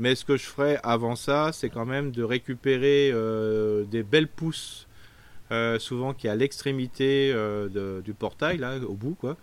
Mais 0.00 0.16
ce 0.16 0.24
que 0.24 0.36
je 0.36 0.42
ferais 0.42 0.80
avant 0.82 1.14
ça, 1.14 1.52
c'est 1.52 1.70
quand 1.70 1.86
même 1.86 2.10
de 2.10 2.24
récupérer 2.24 3.12
euh, 3.12 3.84
des 3.84 4.02
belles 4.02 4.26
pousses, 4.26 4.88
euh, 5.52 5.78
souvent 5.78 6.14
qui 6.14 6.26
est 6.26 6.30
à 6.30 6.34
l'extrémité 6.34 7.32
du 8.04 8.12
portail, 8.12 8.58
là, 8.58 8.78
au 8.78 8.94
bout, 8.94 9.14
quoi. 9.14 9.36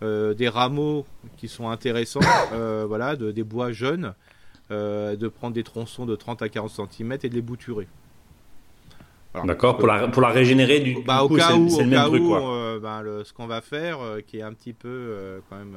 des 0.00 0.48
rameaux 0.48 1.04
qui 1.36 1.48
sont 1.48 1.68
intéressants, 1.68 2.20
voilà, 2.88 3.16
de, 3.16 3.32
des 3.32 3.44
bois 3.44 3.70
jeunes, 3.70 4.14
de 4.70 5.28
prendre 5.28 5.52
des 5.52 5.64
tronçons 5.64 6.06
de 6.06 6.16
30 6.16 6.40
à 6.40 6.48
40 6.48 6.70
cm 6.90 7.18
et 7.22 7.28
de 7.28 7.34
les 7.34 7.42
bouturer. 7.42 7.86
D'accord, 9.44 9.76
pour 9.76 9.86
la, 9.86 10.08
pour 10.08 10.22
la 10.22 10.28
régénérer 10.28 10.80
du, 10.80 10.96
bah, 11.04 11.22
au 11.22 11.28
cas 11.28 11.54
où, 11.54 11.68
c'est 11.68 11.82
le 11.82 11.88
même 11.88 12.06
truc. 12.06 12.22
Euh, 12.22 12.80
bah, 12.80 13.02
ce 13.24 13.32
qu'on 13.32 13.46
va 13.46 13.60
faire, 13.60 14.00
euh, 14.00 14.20
qui 14.20 14.38
est 14.38 14.42
un 14.42 14.52
petit 14.52 14.72
peu 14.72 14.88
euh, 14.88 15.40
quand 15.48 15.56
même 15.56 15.76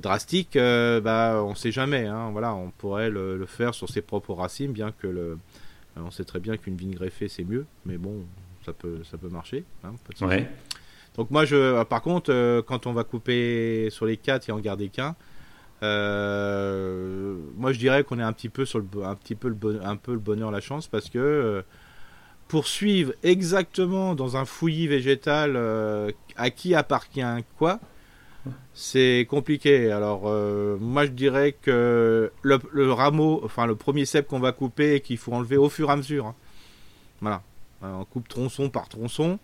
drastique, 0.00 0.58
bah, 0.58 1.42
on 1.44 1.54
sait 1.54 1.72
jamais. 1.72 2.06
Hein, 2.06 2.30
voilà, 2.32 2.54
on 2.54 2.70
pourrait 2.70 3.10
le, 3.10 3.44
faire 3.46 3.74
sur 3.74 3.88
ses 3.88 4.02
propres 4.02 4.34
racines, 4.34 4.72
bien 4.72 4.92
que 4.92 5.06
le, 5.06 5.38
on 5.96 6.10
sait 6.10 6.24
très 6.24 6.40
bien 6.40 6.56
qu'une 6.56 6.76
vigne 6.76 6.94
greffée 6.94 7.28
c'est 7.28 7.44
mieux, 7.44 7.66
mais 7.86 7.96
bon, 7.96 8.24
ça 8.64 8.72
peut, 8.72 8.98
ça 9.10 9.16
peut 9.16 9.28
marcher. 9.28 9.64
Hein, 9.84 9.94
ouais. 10.22 10.48
Donc 11.16 11.30
moi, 11.30 11.44
je, 11.44 11.82
par 11.84 12.02
contre, 12.02 12.60
quand 12.66 12.86
on 12.86 12.92
va 12.92 13.04
couper 13.04 13.88
sur 13.90 14.04
les 14.04 14.16
quatre 14.16 14.48
et 14.48 14.52
en 14.52 14.58
garder 14.58 14.88
qu'un, 14.88 15.14
euh, 15.84 17.36
moi, 17.56 17.72
je 17.72 17.78
dirais 17.78 18.04
qu'on 18.04 18.18
est 18.18 18.22
un 18.22 18.32
petit 18.32 18.48
peu 18.48 18.64
sur 18.64 18.78
le, 18.78 18.86
un 19.04 19.14
petit 19.14 19.34
peu 19.34 19.54
un 19.82 19.96
peu 19.96 20.12
le 20.12 20.18
bonheur, 20.18 20.50
la 20.50 20.60
chance, 20.60 20.86
parce 20.86 21.10
que 21.10 21.18
euh, 21.18 21.62
poursuivre 22.48 23.12
exactement 23.22 24.14
dans 24.14 24.36
un 24.36 24.44
fouillis 24.44 24.86
végétal 24.86 25.54
euh, 25.56 26.10
à 26.36 26.50
qui 26.50 26.74
appartient 26.74 27.22
quoi, 27.58 27.80
c'est 28.72 29.26
compliqué. 29.28 29.90
Alors, 29.90 30.22
moi, 30.80 31.06
je 31.06 31.10
dirais 31.10 31.52
que 31.52 32.30
le, 32.42 32.92
rameau, 32.92 33.40
enfin, 33.44 33.66
le 33.66 33.74
premier 33.74 34.04
cep 34.04 34.26
qu'on 34.26 34.40
va 34.40 34.52
couper, 34.52 35.00
qu'il 35.00 35.18
faut 35.18 35.32
enlever 35.32 35.56
au 35.56 35.68
fur 35.68 35.88
et 35.88 35.92
à 35.92 35.96
mesure. 35.96 36.26
Hein. 36.26 36.34
Voilà. 37.20 37.42
on 37.82 38.04
coupe 38.04 38.28
tronçon 38.28 38.68
par 38.68 38.88
tronçon. 38.88 39.38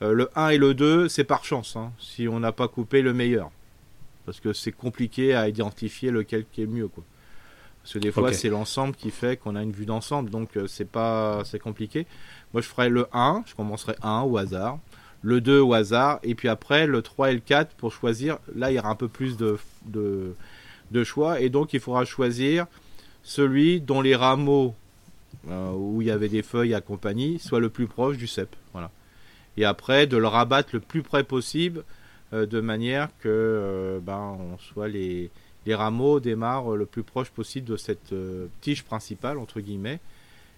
le 0.00 0.30
1 0.34 0.50
et 0.50 0.58
le 0.58 0.74
2, 0.74 1.08
c'est 1.08 1.24
par 1.24 1.44
chance, 1.44 1.76
hein, 1.76 1.92
si 1.98 2.28
on 2.28 2.40
n'a 2.40 2.52
pas 2.52 2.68
coupé 2.68 3.02
le 3.02 3.12
meilleur 3.12 3.50
parce 4.28 4.40
que 4.40 4.52
c'est 4.52 4.72
compliqué 4.72 5.34
à 5.34 5.48
identifier 5.48 6.10
lequel 6.10 6.44
qui 6.52 6.60
est 6.60 6.66
mieux 6.66 6.86
quoi. 6.86 7.02
Parce 7.82 7.94
que 7.94 7.98
des 7.98 8.12
fois 8.12 8.30
c'est 8.34 8.50
l'ensemble 8.50 8.94
qui 8.94 9.10
fait 9.10 9.38
qu'on 9.38 9.56
a 9.56 9.62
une 9.62 9.72
vue 9.72 9.86
d'ensemble, 9.86 10.28
donc 10.28 10.58
euh, 10.58 10.66
c'est 10.66 10.84
pas 10.84 11.40
c'est 11.46 11.58
compliqué. 11.58 12.06
Moi 12.52 12.60
je 12.60 12.68
ferais 12.68 12.90
le 12.90 13.06
1, 13.14 13.44
je 13.46 13.54
commencerai 13.54 13.94
1 14.02 14.24
au 14.24 14.36
hasard, 14.36 14.80
le 15.22 15.40
2 15.40 15.60
au 15.60 15.72
hasard, 15.72 16.18
et 16.22 16.34
puis 16.34 16.48
après 16.48 16.86
le 16.86 17.00
3 17.00 17.30
et 17.30 17.34
le 17.36 17.40
4 17.40 17.74
pour 17.76 17.90
choisir. 17.90 18.36
Là 18.54 18.70
il 18.70 18.74
y 18.74 18.78
aura 18.78 18.90
un 18.90 18.96
peu 18.96 19.08
plus 19.08 19.38
de, 19.38 19.56
de, 19.86 21.04
choix, 21.04 21.40
et 21.40 21.48
donc 21.48 21.72
il 21.72 21.80
faudra 21.80 22.04
choisir 22.04 22.66
celui 23.22 23.80
dont 23.80 24.02
les 24.02 24.14
rameaux 24.14 24.74
euh, 25.48 25.72
où 25.72 26.02
il 26.02 26.08
y 26.08 26.10
avait 26.10 26.28
des 26.28 26.42
feuilles 26.42 26.74
à 26.74 26.82
compagnie 26.82 27.38
soient 27.38 27.60
le 27.60 27.70
plus 27.70 27.86
proche 27.86 28.18
du 28.18 28.26
cep. 28.26 28.54
Voilà. 28.74 28.90
Et 29.56 29.64
après 29.64 30.06
de 30.06 30.18
le 30.18 30.26
rabattre 30.26 30.68
le 30.74 30.80
plus 30.80 31.02
près 31.02 31.24
possible 31.24 31.82
de 32.32 32.60
manière 32.60 33.08
que 33.20 33.28
euh, 33.28 34.00
ben, 34.00 34.36
on 34.38 34.58
soit 34.58 34.88
les, 34.88 35.30
les 35.66 35.74
rameaux 35.74 36.20
démarrent 36.20 36.76
le 36.76 36.86
plus 36.86 37.02
proche 37.02 37.30
possible 37.30 37.66
de 37.66 37.76
cette 37.76 38.12
euh, 38.12 38.48
tige 38.60 38.84
principale 38.84 39.38
entre 39.38 39.60
guillemets. 39.60 40.00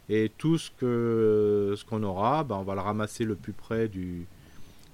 Et 0.09 0.33
tout 0.37 0.59
ce 0.59 0.71
que 0.73 1.75
ce 1.77 1.85
qu'on 1.85 2.03
aura 2.03 2.43
ben, 2.43 2.57
on 2.57 2.63
va 2.63 2.75
le 2.75 2.81
ramasser 2.81 3.25
le 3.25 3.37
plus 3.37 3.53
près 3.53 3.87
du, 3.87 4.27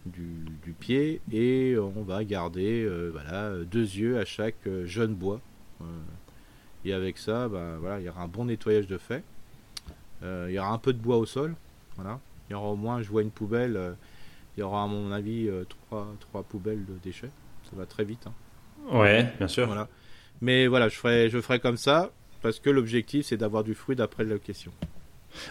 du, 0.04 0.72
pied 0.78 1.22
et 1.32 1.76
on 1.78 2.02
va 2.02 2.22
garder 2.22 2.86
voilà 3.10 3.52
deux 3.64 3.80
yeux 3.80 4.18
à 4.18 4.26
chaque 4.26 4.68
jeune 4.84 5.14
bois. 5.14 5.40
Et 6.84 6.92
avec 6.92 7.16
ça 7.16 7.48
ben, 7.48 7.78
voilà 7.78 7.98
il 7.98 8.04
y 8.04 8.10
aura 8.10 8.24
un 8.24 8.28
bon 8.28 8.44
nettoyage 8.44 8.86
de 8.86 8.98
fait. 8.98 9.24
Il 10.22 10.50
y 10.50 10.58
aura 10.58 10.68
un 10.68 10.78
peu 10.78 10.92
de 10.92 10.98
bois 10.98 11.16
au 11.16 11.24
sol 11.24 11.54
voilà. 11.96 12.20
Il 12.50 12.52
y 12.52 12.54
aura 12.54 12.68
au 12.68 12.76
moins 12.76 13.00
je 13.00 13.08
vois 13.08 13.22
une 13.22 13.30
poubelle 13.30 13.96
il 14.56 14.60
y 14.60 14.62
aura 14.62 14.82
à 14.82 14.86
mon 14.86 15.12
avis 15.12 15.48
euh, 15.48 15.64
trois, 15.64 16.06
trois 16.20 16.42
poubelles 16.42 16.84
de 16.84 16.94
déchets. 17.02 17.30
Ça 17.70 17.76
va 17.76 17.86
très 17.86 18.04
vite. 18.04 18.26
Hein. 18.26 18.32
Ouais, 18.90 19.32
bien 19.38 19.48
sûr. 19.48 19.66
Voilà. 19.66 19.88
Mais 20.40 20.66
voilà, 20.66 20.88
je 20.88 20.96
ferai, 20.96 21.30
je 21.30 21.40
ferai 21.40 21.60
comme 21.60 21.76
ça 21.76 22.10
parce 22.42 22.60
que 22.60 22.70
l'objectif 22.70 23.26
c'est 23.26 23.36
d'avoir 23.36 23.64
du 23.64 23.74
fruit 23.74 23.96
d'après 23.96 24.24
la 24.24 24.38
question. 24.38 24.72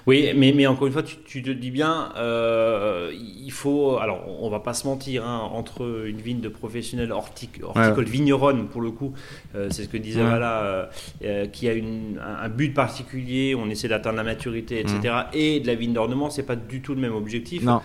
Oui, 0.07 0.31
mais, 0.35 0.53
mais 0.53 0.67
encore 0.67 0.87
une 0.87 0.93
fois, 0.93 1.03
tu, 1.03 1.43
te 1.43 1.49
dis 1.49 1.71
bien, 1.71 2.11
euh, 2.17 3.11
il 3.13 3.51
faut, 3.51 3.97
alors 3.97 4.25
on 4.41 4.49
va 4.49 4.59
pas 4.59 4.73
se 4.73 4.87
mentir, 4.87 5.25
hein, 5.25 5.49
entre 5.53 6.05
une 6.05 6.21
vigne 6.21 6.41
de 6.41 6.49
professionnels 6.49 7.11
hortic, 7.11 7.61
horticole 7.63 8.05
vigneronne 8.05 8.67
pour 8.67 8.81
le 8.81 8.91
coup, 8.91 9.13
euh, 9.55 9.67
c'est 9.69 9.83
ce 9.83 9.89
que 9.89 9.97
disait 9.97 10.23
voilà, 10.23 10.63
euh, 10.63 10.85
euh, 11.23 11.45
qui 11.47 11.67
a 11.67 11.73
une, 11.73 12.19
un, 12.19 12.49
but 12.49 12.73
particulier, 12.73 13.55
on 13.55 13.69
essaie 13.69 13.87
d'atteindre 13.87 14.17
la 14.17 14.23
maturité, 14.23 14.79
etc. 14.79 14.99
Mm. 15.03 15.23
Et 15.33 15.59
de 15.59 15.67
la 15.67 15.75
vigne 15.75 15.93
d'ornement, 15.93 16.29
c'est 16.29 16.43
pas 16.43 16.55
du 16.55 16.81
tout 16.81 16.95
le 16.95 17.01
même 17.01 17.15
objectif. 17.15 17.63
Non. 17.63 17.81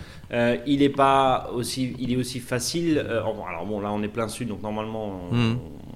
il 0.65 0.81
est 0.81 0.89
pas 0.89 1.49
aussi, 1.53 1.95
il 1.99 2.11
est 2.11 2.17
aussi 2.17 2.39
facile. 2.39 2.99
alors 2.99 3.65
bon, 3.65 3.79
là 3.79 3.91
on 3.91 4.01
est 4.03 4.07
plein 4.07 4.27
sud, 4.27 4.47
donc 4.47 4.61
normalement, 4.61 5.29
mm. 5.31 5.53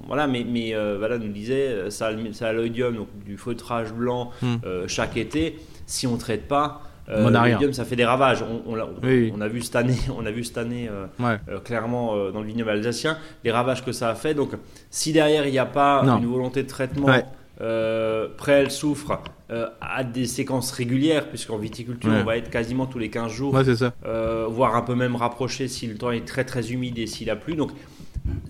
voilà, 0.07 0.27
mais, 0.27 0.45
mais 0.47 0.73
voilà, 0.97 1.17
nous 1.17 1.31
disait, 1.31 1.89
ça, 1.89 2.11
ça 2.33 2.47
a 2.49 2.53
l'oïdium, 2.53 2.95
donc 2.95 3.07
du 3.25 3.37
feutrage 3.37 3.93
blanc 3.93 4.31
mm. 4.41 4.87
chaque 4.87 5.17
été. 5.17 5.57
Si 5.85 6.07
on 6.07 6.17
traite 6.17 6.47
pas, 6.47 6.81
euh, 7.09 7.71
ça 7.71 7.85
fait 7.85 7.95
des 7.95 8.05
ravages. 8.05 8.43
On, 8.65 9.41
a 9.41 9.47
vu 9.47 9.61
cette 9.61 9.75
année, 9.75 9.97
on 10.17 10.25
a 10.25 10.31
vu 10.31 10.43
cette 10.43 10.57
année 10.57 10.89
euh, 10.89 11.05
euh, 11.49 11.59
clairement 11.59 12.15
euh, 12.15 12.31
dans 12.31 12.41
le 12.41 12.47
vignoble 12.47 12.71
alsacien 12.71 13.17
les 13.43 13.51
ravages 13.51 13.83
que 13.83 13.91
ça 13.91 14.09
a 14.09 14.15
fait. 14.15 14.33
Donc, 14.33 14.51
si 14.89 15.13
derrière 15.13 15.45
il 15.45 15.51
n'y 15.51 15.59
a 15.59 15.65
pas 15.65 16.03
une 16.03 16.25
volonté 16.25 16.63
de 16.63 16.67
traitement, 16.67 17.07
près 17.57 18.53
elle 18.53 18.71
souffre 18.71 19.19
à 19.81 20.03
des 20.03 20.25
séquences 20.25 20.71
régulières, 20.71 21.29
puisqu'en 21.29 21.57
viticulture 21.57 22.11
on 22.11 22.23
va 22.23 22.37
être 22.37 22.49
quasiment 22.49 22.85
tous 22.85 22.99
les 22.99 23.09
15 23.09 23.31
jours, 23.31 23.57
voire 24.49 24.75
un 24.75 24.81
peu 24.81 24.95
même 24.95 25.15
rapproché 25.15 25.67
si 25.67 25.87
le 25.87 25.95
temps 25.95 26.11
est 26.11 26.25
très 26.25 26.43
très 26.43 26.71
humide 26.71 26.97
et 26.97 27.07
s'il 27.07 27.29
a 27.29 27.35
plu. 27.35 27.55
Donc, 27.55 27.71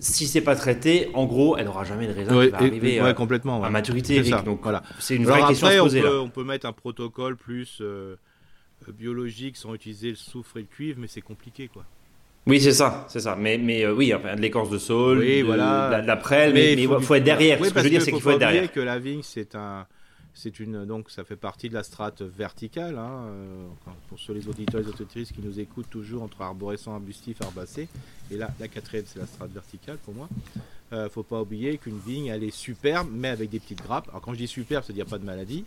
si 0.00 0.26
c'est 0.26 0.40
pas 0.40 0.56
traité, 0.56 1.10
en 1.14 1.26
gros, 1.26 1.56
elle 1.56 1.66
n'aura 1.66 1.84
jamais 1.84 2.06
de 2.06 2.12
raisin 2.12 2.44
qui 2.44 2.50
va 2.50 2.58
arriver 2.58 3.14
complètement, 3.16 3.62
à 3.62 3.70
maturité. 3.70 4.22
Donc, 4.44 4.60
voilà. 4.62 4.82
c'est 4.98 5.16
une 5.16 5.24
vraie 5.24 5.46
question 5.46 5.66
à 5.66 5.72
se 5.72 5.78
poser. 5.78 6.00
On 6.00 6.02
peut, 6.02 6.18
on 6.20 6.28
peut 6.28 6.44
mettre 6.44 6.66
un 6.66 6.72
protocole 6.72 7.36
plus 7.36 7.78
euh, 7.80 8.16
biologiques 8.88 9.56
sans 9.56 9.74
utiliser 9.74 10.10
le 10.10 10.16
soufre 10.16 10.56
et 10.56 10.60
le 10.60 10.66
cuivre, 10.66 10.98
mais 11.00 11.06
c'est 11.06 11.20
compliqué 11.20 11.68
quoi. 11.68 11.84
Oui, 12.46 12.60
c'est 12.60 12.72
ça, 12.72 13.06
c'est 13.08 13.20
ça. 13.20 13.34
Mais, 13.36 13.58
mais 13.58 13.84
euh, 13.84 13.92
oui, 13.92 14.14
enfin, 14.14 14.36
de 14.36 14.40
l'écorce 14.40 14.70
de 14.70 14.78
saule, 14.78 15.18
oui, 15.18 15.42
voilà. 15.42 16.00
de, 16.00 16.06
la, 16.06 16.16
prêle, 16.16 16.54
mais 16.54 16.74
il 16.74 16.88
faut, 17.00 17.16
être 17.16 17.24
derrière. 17.24 17.60
Oui, 17.60 17.68
Ce 17.68 17.74
que 17.74 17.80
je 17.80 17.84
veux 17.84 17.90
dire, 17.90 18.02
c'est 18.02 18.12
qu'il 18.12 18.20
faut 18.20 18.30
être 18.30 18.38
derrière. 18.38 18.70
que 18.70 18.78
la 18.78 19.00
vigne, 19.00 19.22
c'est 19.24 19.56
un, 19.56 19.84
c'est 20.36 20.60
une, 20.60 20.84
donc 20.84 21.10
ça 21.10 21.24
fait 21.24 21.36
partie 21.36 21.70
de 21.70 21.74
la 21.74 21.82
strate 21.82 22.20
verticale. 22.20 22.98
Hein, 22.98 23.24
euh, 23.26 23.68
pour 24.08 24.20
ceux 24.20 24.34
les 24.34 24.46
auditeurs 24.48 24.82
et 24.82 24.84
les 24.84 24.90
auditrices 24.90 25.32
qui 25.32 25.40
nous 25.40 25.58
écoutent 25.58 25.88
toujours 25.88 26.22
entre 26.22 26.42
arborescent, 26.42 26.92
arbustif, 26.92 27.40
herbacé. 27.40 27.88
Et 28.30 28.36
là, 28.36 28.50
la 28.60 28.68
quatrième, 28.68 29.06
c'est 29.06 29.18
la 29.18 29.26
strate 29.26 29.50
verticale 29.50 29.96
pour 29.96 30.14
moi. 30.14 30.28
Euh, 30.92 31.08
faut 31.08 31.22
pas 31.22 31.40
oublier 31.40 31.78
qu'une 31.78 31.98
vigne, 31.98 32.26
elle 32.26 32.44
est 32.44 32.54
superbe, 32.54 33.08
mais 33.10 33.28
avec 33.28 33.48
des 33.48 33.58
petites 33.58 33.82
grappes. 33.82 34.08
Alors 34.10 34.20
quand 34.20 34.34
je 34.34 34.38
dis 34.38 34.46
superbe, 34.46 34.84
c'est-à-dire 34.84 35.06
pas 35.06 35.18
de 35.18 35.24
maladie 35.24 35.64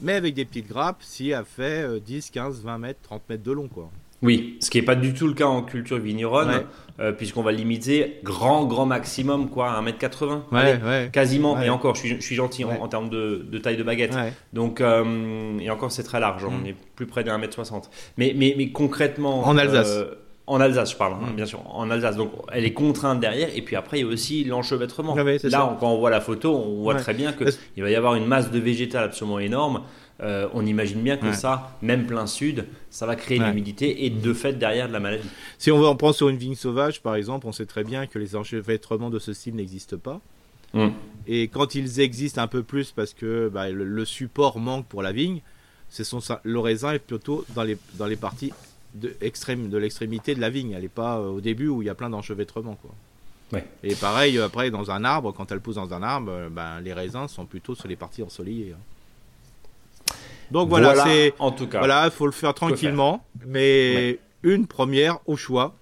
mais 0.00 0.14
avec 0.14 0.34
des 0.34 0.44
petites 0.44 0.66
grappes 0.66 1.04
si 1.04 1.30
elle 1.30 1.44
fait 1.44 2.00
10, 2.00 2.30
15, 2.30 2.62
20 2.62 2.78
mètres, 2.78 3.00
30 3.04 3.28
mètres 3.28 3.44
de 3.44 3.52
long. 3.52 3.68
quoi. 3.68 3.92
Oui, 4.22 4.56
ce 4.60 4.70
qui 4.70 4.78
n'est 4.78 4.84
pas 4.84 4.94
du 4.94 5.12
tout 5.12 5.26
le 5.26 5.34
cas 5.34 5.46
en 5.46 5.62
culture 5.62 5.98
vigneronne, 5.98 6.64
euh, 7.00 7.12
puisqu'on 7.12 7.42
va 7.42 7.52
limiter 7.52 8.20
grand, 8.22 8.64
grand 8.64 8.86
maximum, 8.86 9.50
quoi, 9.50 9.72
à 9.72 9.82
1m80. 9.82 10.42
Ouais, 10.52 11.10
Quasiment, 11.12 11.60
et 11.60 11.68
encore, 11.68 11.94
je 11.94 12.20
suis, 12.20 12.34
gentil 12.34 12.64
en, 12.64 12.88
termes 12.88 13.10
de, 13.10 13.58
taille 13.62 13.76
de 13.76 13.82
baguette. 13.82 14.16
Donc, 14.52 14.80
euh, 14.80 15.58
et 15.60 15.70
encore, 15.70 15.92
c'est 15.92 16.04
très 16.04 16.20
large, 16.20 16.44
on 16.44 16.62
mm. 16.62 16.66
est 16.66 16.76
plus 16.96 17.06
près 17.06 17.24
d'un 17.24 17.38
1m60. 17.38 17.84
Mais, 18.16 18.34
mais, 18.36 18.54
mais 18.56 18.70
concrètement. 18.70 19.46
En 19.46 19.58
Alsace. 19.58 19.90
Euh, 19.90 20.14
en 20.46 20.60
Alsace, 20.60 20.92
je 20.92 20.96
parle, 20.96 21.14
hein, 21.14 21.30
mm. 21.32 21.36
bien 21.36 21.46
sûr, 21.46 21.60
en 21.74 21.90
Alsace. 21.90 22.16
Donc, 22.16 22.30
elle 22.52 22.64
est 22.64 22.72
contrainte 22.72 23.20
derrière. 23.20 23.48
Et 23.54 23.62
puis 23.62 23.76
après, 23.76 23.98
il 23.98 24.06
y 24.06 24.08
a 24.08 24.12
aussi 24.12 24.44
l'enchevêtrement. 24.44 25.14
Là, 25.14 25.76
quand 25.80 25.90
on 25.90 25.98
voit 25.98 26.10
la 26.10 26.20
photo, 26.20 26.54
on 26.54 26.82
voit 26.82 26.94
très 26.94 27.14
bien 27.14 27.32
qu'il 27.32 27.82
va 27.82 27.90
y 27.90 27.96
avoir 27.96 28.14
une 28.14 28.26
masse 28.26 28.50
de 28.50 28.58
végétal 28.58 29.04
absolument 29.04 29.38
énorme. 29.38 29.82
Euh, 30.20 30.48
on 30.54 30.64
imagine 30.64 31.00
bien 31.00 31.16
que 31.16 31.32
ça, 31.32 31.76
même 31.82 32.06
plein 32.06 32.26
sud, 32.26 32.66
ça 32.88 33.04
va 33.04 33.16
créer 33.16 33.38
de 33.38 33.44
l'humidité 33.44 34.04
et 34.04 34.10
de 34.10 34.32
fait 34.32 34.52
derrière 34.52 34.86
de 34.86 34.92
la 34.92 35.00
maladie. 35.00 35.28
Si 35.58 35.72
on 35.72 35.78
veut 35.78 35.86
en 35.86 35.96
prendre 35.96 36.14
sur 36.14 36.28
une 36.28 36.36
vigne 36.36 36.54
sauvage, 36.54 37.02
par 37.02 37.16
exemple, 37.16 37.46
on 37.46 37.52
sait 37.52 37.66
très 37.66 37.82
bien 37.82 38.06
que 38.06 38.18
les 38.18 38.36
enchevêtrements 38.36 39.10
de 39.10 39.18
ce 39.18 39.32
style 39.32 39.56
n'existent 39.56 39.98
pas. 39.98 40.20
Mm. 40.72 40.88
Et 41.26 41.48
quand 41.48 41.74
ils 41.74 42.00
existent 42.00 42.42
un 42.42 42.46
peu 42.46 42.62
plus 42.62 42.92
parce 42.92 43.12
que 43.12 43.48
bah, 43.48 43.70
le, 43.70 44.04
support 44.04 44.58
manque 44.60 44.86
pour 44.86 45.02
la 45.02 45.12
vigne, 45.12 45.40
c'est 45.88 46.04
son, 46.04 46.20
le 46.42 46.58
raisin 46.60 46.92
est 46.92 46.98
plutôt 47.00 47.44
dans 47.54 47.64
les, 47.64 47.76
dans 47.94 48.06
les 48.06 48.16
parties 48.16 48.52
de, 48.94 49.16
extrême, 49.20 49.68
de 49.68 49.78
l'extrémité 49.78 50.34
de 50.36 50.40
la 50.40 50.50
vigne. 50.50 50.72
Elle 50.72 50.82
n'est 50.82 50.88
pas 50.88 51.18
euh, 51.18 51.30
au 51.30 51.40
début 51.40 51.68
où 51.68 51.82
il 51.82 51.86
y 51.86 51.90
a 51.90 51.94
plein 51.94 52.10
d'enchevêtrements. 52.10 52.78
Quoi. 52.80 53.60
Et 53.82 53.94
pareil, 53.94 54.38
après, 54.38 54.70
dans 54.70 54.90
un 54.90 55.04
arbre, 55.04 55.32
quand 55.32 55.52
elle 55.52 55.60
pousse 55.60 55.76
dans 55.76 55.92
un 55.92 56.02
arbre, 56.02 56.30
euh, 56.30 56.48
ben, 56.48 56.80
les 56.80 56.92
raisins 56.92 57.28
sont 57.28 57.46
plutôt 57.46 57.74
sur 57.74 57.88
les 57.88 57.96
parties 57.96 58.22
ensoleillées. 58.22 58.74
Hein. 58.76 58.82
Donc 60.50 60.68
voilà, 60.68 61.04
c'est 61.04 61.34
en 61.38 61.50
tout 61.50 61.66
cas. 61.66 61.78
Voilà, 61.78 62.06
il 62.06 62.10
faut 62.10 62.26
le 62.26 62.32
faire 62.32 62.54
tranquillement, 62.54 63.24
mais 63.46 64.18
une 64.42 64.66
première 64.66 65.18
au 65.26 65.36
choix, 65.36 65.74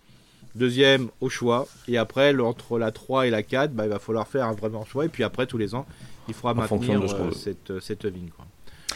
deuxième 0.54 1.08
au 1.20 1.28
choix, 1.28 1.66
et 1.88 1.98
après 1.98 2.34
entre 2.38 2.78
la 2.78 2.92
3 2.92 3.26
et 3.26 3.30
la 3.30 3.42
4, 3.42 3.72
ben, 3.72 3.84
il 3.84 3.90
va 3.90 3.98
falloir 3.98 4.26
faire 4.26 4.46
un 4.46 4.54
vraiment 4.54 4.84
choix, 4.84 5.04
et 5.04 5.08
puis 5.08 5.24
après 5.24 5.46
tous 5.46 5.58
les 5.58 5.74
ans, 5.74 5.86
il 6.28 6.34
faudra 6.34 6.54
maintenir 6.54 7.02
euh, 7.02 7.30
cette, 7.32 7.80
cette 7.80 8.06
vigne. 8.06 8.30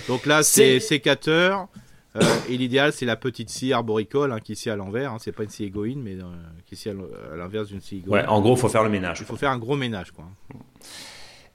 Donc 0.09 0.27
là, 0.27 0.43
c'est 0.43 0.79
sécateur, 0.81 1.69
euh, 2.17 2.23
et 2.49 2.57
l'idéal, 2.57 2.93
c'est 2.93 3.07
la 3.07 3.17
petite 3.17 3.51
scie 3.51 3.73
arboricole 3.73 4.33
hein, 4.33 4.41
qui 4.41 4.57
scie 4.57 4.71
à 4.71 4.77
l'envers. 4.77 5.13
Hein. 5.13 5.19
C'est 5.21 5.33
pas 5.33 5.43
une 5.43 5.51
scie 5.51 5.65
égoïne, 5.65 6.01
mais 6.03 6.15
euh, 6.15 6.25
qui 6.67 6.77
scie 6.77 6.91
à 6.91 7.37
l'inverse 7.37 7.69
d'une 7.69 7.81
scie 7.81 7.97
égoïne. 7.97 8.23
Ouais, 8.23 8.27
en 8.27 8.41
gros, 8.41 8.55
il 8.55 8.59
faut 8.59 8.69
faire 8.69 8.85
le 8.85 8.89
ménage. 8.89 9.19
Il 9.21 9.27
faut 9.27 9.37
faire 9.37 9.51
un 9.51 9.59
gros 9.59 9.77
ménage, 9.77 10.13
quoi. 10.13 10.25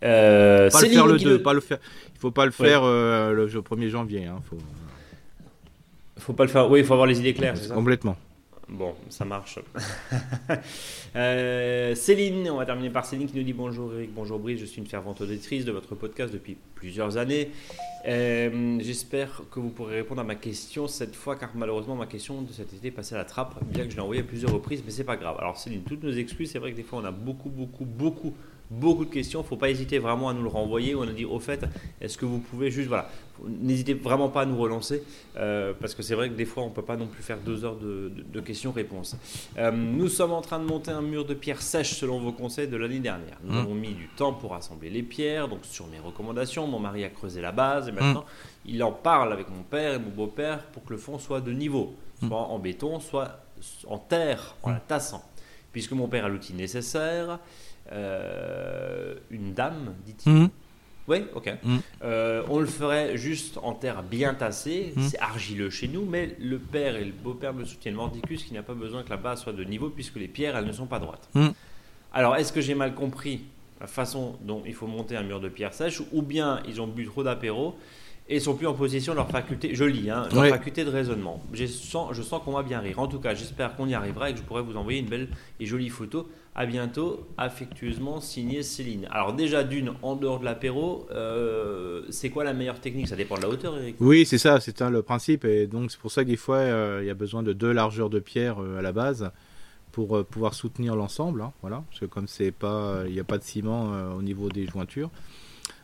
Euh, 0.04 0.70
pas 0.70 0.82
le 0.82 0.88
faire 0.88 1.08
le 1.08 1.18
2, 1.18 1.42
pas 1.42 1.54
le 1.54 1.62
faire. 1.62 1.78
Il 2.16 2.20
faut 2.20 2.32
pas 2.32 2.46
le 2.46 2.52
faire 2.52 2.84
le, 2.84 3.48
1er 3.48 3.90
janvier. 3.90 4.26
Hein. 4.26 4.40
Faut... 4.50 4.58
faut 6.18 6.34
pas 6.34 6.44
le 6.44 6.50
faire. 6.50 6.70
Oui, 6.70 6.80
il 6.80 6.86
faut 6.86 6.94
avoir 6.94 7.08
les 7.08 7.20
idées 7.20 7.34
claires. 7.34 7.56
Complètement. 7.74 8.18
Bon, 8.72 8.96
ça 9.10 9.26
marche. 9.26 9.60
Céline, 11.96 12.50
on 12.50 12.56
va 12.56 12.66
terminer 12.66 12.90
par 12.90 13.06
Céline 13.06 13.28
qui 13.28 13.36
nous 13.36 13.44
dit 13.44 13.52
bonjour 13.52 13.94
Eric, 13.94 14.14
bonjour 14.14 14.40
Brice, 14.40 14.62
je 14.62 14.66
suis 14.66 14.80
une 14.80 14.88
fervente 14.88 15.20
auditrice 15.20 15.66
de 15.66 15.74
votre 15.74 15.94
podcast 15.94 16.32
depuis 16.32 16.56
plusieurs 16.76 17.18
années. 17.18 17.52
Euh, 18.08 18.78
j'espère 18.80 19.42
que 19.52 19.60
vous 19.60 19.72
pourrez 19.72 19.98
répondre 19.98 20.22
à 20.22 20.24
ma 20.24 20.36
question 20.36 20.88
cette 20.88 21.16
fois, 21.18 21.36
car 21.36 21.50
malheureusement 21.54 21.96
ma 21.96 22.06
question 22.06 22.44
de 22.44 22.54
cet 22.54 22.74
été 22.74 22.88
est 22.88 22.92
passée 22.92 23.14
à 23.14 23.18
la 23.18 23.26
trappe, 23.26 23.62
bien 23.66 23.84
que 23.84 23.92
je 23.92 23.98
l'ai 23.98 24.02
envoyée 24.02 24.22
à 24.22 24.26
plusieurs 24.26 24.54
reprises, 24.54 24.82
mais 24.86 24.92
c'est 24.92 25.04
pas 25.04 25.18
grave. 25.18 25.36
Alors 25.40 25.58
Céline, 25.58 25.84
toutes 25.84 26.04
nos 26.04 26.14
excuses, 26.14 26.52
c'est 26.52 26.60
vrai 26.60 26.72
que 26.72 26.78
des 26.78 26.84
fois 26.84 27.00
on 27.00 27.06
a 27.06 27.12
beaucoup, 27.12 27.50
beaucoup, 27.50 27.84
beaucoup, 27.84 28.34
beaucoup 28.72 29.06
de 29.06 29.10
questions. 29.10 29.42
Il 29.42 29.44
ne 29.44 29.48
faut 29.48 29.58
pas 29.58 29.70
hésiter 29.70 30.00
vraiment 30.00 30.30
à 30.30 30.34
nous 30.34 30.42
le 30.42 30.50
renvoyer. 30.50 30.96
On 30.96 31.04
a 31.04 31.12
dit 31.12 31.26
au 31.26 31.40
fait, 31.40 31.66
est-ce 32.00 32.18
que 32.18 32.26
vous 32.26 32.40
pouvez 32.40 32.72
juste, 32.72 32.88
voilà, 32.88 33.10
n'hésitez 33.46 33.94
vraiment 33.94 34.30
pas 34.30 34.42
à 34.42 34.46
nous 34.46 34.58
relancer, 34.58 35.04
euh, 35.38 35.74
parce 35.80 35.94
que 35.94 36.02
c'est 36.02 36.16
vrai 36.16 36.30
que 36.30 36.36
des 36.36 36.46
fois 36.46 36.64
on 36.64 36.70
ne 36.70 36.74
peut 36.74 36.82
pas 36.82 36.96
non 36.96 37.08
plus 37.08 37.22
faire 37.22 37.38
deux 37.38 37.66
heures 37.66 37.76
de, 37.76 38.40
questions-réponses. 38.40 39.18
Euh, 39.58 39.72
nous 39.72 40.08
sommes 40.08 40.32
en 40.32 40.42
train 40.42 40.60
de 40.60 40.66
monter 40.66 40.92
un 40.92 41.02
mur 41.02 41.26
de 41.26 41.34
pierre 41.34 41.62
sèche 41.62 41.94
selon 41.94 42.20
vos 42.20 42.32
conseils 42.32 42.68
de 42.68 42.78
l'année 42.78 43.00
dernière. 43.00 43.38
Nous 43.44 43.54
mmh. 43.54 43.58
avons 43.58 43.76
mis 43.76 43.94
du 43.94 44.08
temps 44.08 44.34
pour 44.34 44.56
assembler 44.56 44.90
les 44.90 45.04
pierres, 45.04 45.48
donc 45.48 45.60
sur 45.64 45.88
mes 45.88 46.00
recommandations, 46.00 46.66
mon 46.66 46.80
mari 46.80 47.04
a 47.04 47.10
creusé 47.10 47.42
la 47.42 47.52
base 47.52 47.88
et 47.88 47.92
maintenant 47.92 48.22
mmh. 48.22 48.70
il 48.70 48.84
en 48.84 48.92
parle 48.92 49.34
avec 49.34 49.50
mon 49.50 49.64
père 49.64 49.94
et 49.94 50.00
mon 50.00 50.10
beau-père 50.10 50.64
pour 50.68 50.84
que 50.84 50.94
le 50.94 50.98
fond 50.98 51.20
soit 51.20 51.42
de 51.42 51.52
niveau, 51.52 51.96
mmh. 52.22 52.28
soit 52.28 52.48
en 52.48 52.58
béton, 52.58 53.00
soit 53.00 53.44
en 53.88 53.98
terre, 53.98 54.56
en 54.64 54.72
la 54.72 54.80
tassant. 54.80 55.24
Puisque 55.72 55.92
mon 55.92 56.08
père 56.08 56.26
a 56.26 56.30
l'outil 56.30 56.54
nécessaire, 56.54 57.40
une 57.92 59.54
dame, 59.54 59.96
dit-il. 60.06 60.32
Mhm. 60.32 60.50
Oui, 61.08 61.26
ok. 61.34 61.54
Mhm. 61.64 61.80
Euh, 62.04 62.44
on 62.50 62.60
le 62.60 62.66
ferait 62.66 63.18
juste 63.18 63.58
en 63.62 63.74
terre 63.74 64.04
bien 64.04 64.34
tassée. 64.34 64.94
Mhm. 64.96 65.04
C'est 65.04 65.20
argileux 65.20 65.70
chez 65.70 65.88
nous, 65.88 66.06
mais 66.06 66.36
le 66.40 66.60
père 66.60 66.96
et 66.96 67.04
le 67.04 67.12
beau-père 67.12 67.54
me 67.54 67.66
soutiennent 67.66 67.96
mordicus 67.96 68.44
qui 68.44 68.54
n'a 68.54 68.64
pas 68.64 68.74
besoin 68.74 69.04
que 69.04 69.10
la 69.10 69.18
base 69.18 69.42
soit 69.42 69.54
de 69.54 69.64
niveau 69.64 69.90
puisque 69.90 70.16
les 70.16 70.28
pierres, 70.28 70.56
elles 70.56 70.66
ne 70.66 70.72
sont 70.72 70.86
pas 70.86 71.00
droites. 71.00 71.30
Alors, 72.14 72.36
est-ce 72.36 72.54
que 72.54 72.62
j'ai 72.62 72.76
mal 72.76 72.94
compris 72.94 73.42
la 73.80 73.88
façon 73.88 74.36
dont 74.42 74.62
il 74.66 74.74
faut 74.74 74.88
monter 74.88 75.16
un 75.16 75.24
mur 75.24 75.40
de 75.40 75.50
pierre 75.50 75.74
sèche 75.74 76.02
ou 76.12 76.22
bien 76.22 76.62
ils 76.68 76.80
ont 76.82 76.88
bu 76.88 77.06
trop 77.06 77.24
d'apéro 77.24 77.76
et 78.30 78.40
sont 78.40 78.56
plus 78.56 78.68
en 78.68 78.74
position 78.74 79.14
de 79.14 79.18
leur 79.18 79.30
faculté, 79.30 79.74
je 79.74 79.84
lis, 79.84 80.10
hein, 80.10 80.30
leur 80.34 80.48
faculté 80.48 80.86
de 80.86 80.90
raisonnement. 80.90 81.42
Je 81.52 81.66
sens, 81.66 82.14
je 82.14 82.22
sens 82.22 82.42
qu'on 82.44 82.54
va 82.54 82.64
bien 82.64 82.80
rire. 82.80 83.00
En 83.00 83.08
tout 83.08 83.20
cas, 83.20 83.34
j'espère 83.34 83.76
qu'on 83.76 83.88
y 83.88 83.94
arrivera 83.94 84.30
et 84.30 84.34
que 84.34 84.40
je 84.40 84.44
pourrai 84.44 84.62
vous 84.62 84.78
envoyer 84.78 85.00
une 85.00 85.08
belle 85.08 85.28
et 85.60 85.66
jolie 85.66 85.90
photo. 85.90 86.30
À 86.54 86.66
bientôt, 86.66 87.26
affectueusement 87.38 88.20
signé 88.20 88.62
Céline. 88.62 89.08
Alors 89.10 89.32
déjà 89.32 89.64
d'une, 89.64 89.94
en 90.02 90.18
dehors 90.18 90.38
de 90.38 90.44
l'apéro, 90.44 91.08
euh, 91.12 92.02
c'est 92.10 92.30
quoi 92.30 92.44
la 92.44 92.52
meilleure 92.52 92.82
technique? 92.82 93.08
Ça 93.08 93.16
dépend 93.16 93.38
de 93.38 93.44
la 93.44 93.48
hauteur, 93.48 93.78
Eric 93.78 93.96
Oui, 94.02 94.26
c'est 94.26 94.38
ça, 94.38 94.60
c'est 94.60 94.82
le 94.82 95.02
principe. 95.02 95.46
Et 95.46 95.66
donc 95.66 95.92
c'est 95.92 96.00
pour 96.00 96.12
ça 96.12 96.26
que 96.26 96.30
des 96.30 96.36
fois, 96.36 96.58
euh, 96.58 97.00
il 97.02 97.08
y 97.08 97.10
a 97.10 97.14
besoin 97.14 97.42
de 97.42 97.54
deux 97.54 97.72
largeurs 97.72 98.10
de 98.10 98.20
pierre 98.20 98.62
euh, 98.62 98.80
à 98.80 98.82
la 98.82 98.92
base 98.92 99.32
pour 99.94 100.26
pouvoir 100.26 100.54
soutenir 100.54 100.94
l'ensemble. 100.98 101.42
Hein, 101.42 101.54
voilà, 101.62 101.84
parce 101.90 102.02
que 102.02 102.06
comme 102.06 102.28
c'est 102.28 102.52
pas, 102.52 103.04
il 103.08 103.14
n'y 103.14 103.20
a 103.22 103.26
pas 103.26 103.38
de 103.38 103.44
ciment 103.44 104.14
au 104.18 104.22
niveau 104.22 104.50
des 104.50 104.68
jointures. 104.68 105.10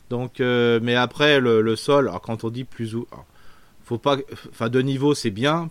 Donc, 0.09 0.39
mais 0.39 0.95
après 0.95 1.39
le, 1.39 1.76
sol, 1.78 2.09
alors 2.09 2.22
quand 2.22 2.43
on 2.43 2.49
dit 2.49 2.63
plus 2.65 2.95
ou, 2.95 3.07
pas, 4.01 4.18
enfin 4.49 4.70
de 4.70 4.82
niveau 4.82 5.13
c'est 5.13 5.30
bien, 5.30 5.70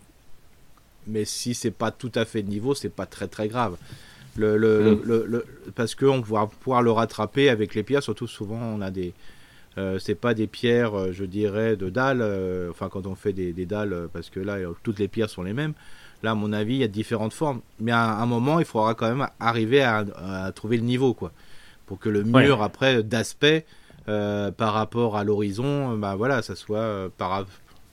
mais 1.07 1.25
si 1.25 1.55
c'est 1.55 1.71
pas 1.71 1.91
tout 1.91 2.13
à 2.15 2.25
fait 2.27 2.43
de 2.43 2.49
niveau, 2.49 2.75
c'est 2.75 2.91
pas 2.91 3.07
très 3.07 3.29
très 3.29 3.49
grave. 3.49 3.77
Le, 4.39 4.57
le, 4.57 4.95
mm. 4.97 5.03
le, 5.05 5.47
parce 5.75 5.95
qu'on 5.95 6.21
va 6.21 6.47
pouvoir 6.47 6.83
le 6.83 6.91
rattraper 6.91 7.49
avec 7.49 7.75
les 7.75 7.83
pierres, 7.83 8.03
surtout 8.03 8.27
souvent 8.27 8.61
on 8.61 8.81
a 8.81 8.91
des, 8.91 9.15
euh, 9.79 9.99
c'est 9.99 10.15
pas 10.15 10.35
des 10.35 10.47
pierres, 10.47 10.95
euh, 10.95 11.13
je 11.13 11.25
dirais, 11.25 11.77
de 11.77 11.91
dalles. 11.91 12.25
enfin, 12.71 12.89
quand 12.89 13.07
on 13.07 13.15
fait 13.15 13.33
des, 13.33 13.53
des 13.53 13.67
dalles, 13.67 14.09
parce 14.13 14.31
que 14.31 14.41
là, 14.41 14.59
toutes 14.83 14.99
les 14.99 15.09
pierres 15.09 15.31
sont 15.31 15.43
les 15.43 15.53
mêmes. 15.53 15.75
Là, 16.23 16.31
à 16.31 16.35
mon 16.35 16.53
avis, 16.53 16.75
il 16.75 16.81
y 16.81 16.85
a 16.85 16.89
différentes 16.89 17.35
formes. 17.35 17.61
Mais 17.79 17.93
à 17.93 18.19
un 18.19 18.27
moment, 18.27 18.59
il 18.59 18.65
faudra 18.65 18.95
quand 18.95 19.09
même 19.09 19.29
arriver 19.39 19.83
à, 19.83 20.05
à 20.17 20.53
trouver 20.53 20.77
le 20.79 20.83
niveau, 20.83 21.13
quoi. 21.13 21.31
Pour 21.85 21.99
que 21.99 22.09
le 22.09 22.25
mur, 22.25 22.63
après, 22.63 23.03
d'aspect, 23.03 23.65
euh, 24.09 24.53
par 24.53 24.73
rapport 24.73 25.17
à 25.17 25.25
l'horizon, 25.25 25.97
bah 25.97 26.15
voilà, 26.15 26.41
ça 26.41 26.55
soit 26.55 26.79
euh, 26.79 27.09
par, 27.17 27.45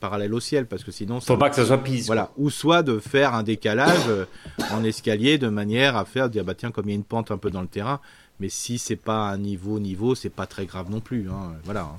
parallèle 0.03 0.33
au 0.33 0.41
ciel, 0.41 0.65
parce 0.65 0.83
que 0.83 0.91
sinon... 0.91 1.21
Faut 1.21 1.37
pas 1.37 1.49
que 1.49 1.55
ça 1.55 1.65
soit 1.65 1.77
pisse. 1.77 2.07
Voilà. 2.07 2.31
Ou 2.35 2.49
soit 2.49 2.83
de 2.83 2.99
faire 2.99 3.33
un 3.33 3.41
décalage 3.41 4.09
euh, 4.09 4.25
en 4.71 4.83
escalier 4.83 5.37
de 5.37 5.47
manière 5.47 5.95
à 5.95 6.03
faire, 6.03 6.29
dire, 6.29 6.43
bah 6.43 6.55
tiens, 6.55 6.71
comme 6.71 6.87
il 6.87 6.89
y 6.89 6.91
a 6.91 6.95
une 6.95 7.05
pente 7.05 7.31
un 7.31 7.37
peu 7.37 7.49
dans 7.49 7.61
le 7.61 7.67
terrain, 7.67 8.01
mais 8.41 8.49
si 8.49 8.79
c'est 8.79 8.97
pas 8.97 9.29
un 9.29 9.37
niveau 9.37 9.79
niveau, 9.79 10.13
c'est 10.13 10.29
pas 10.29 10.45
très 10.45 10.65
grave 10.65 10.91
non 10.91 10.99
plus. 10.99 11.29
Hein, 11.29 11.53
voilà. 11.63 11.83
Hein. 11.83 11.95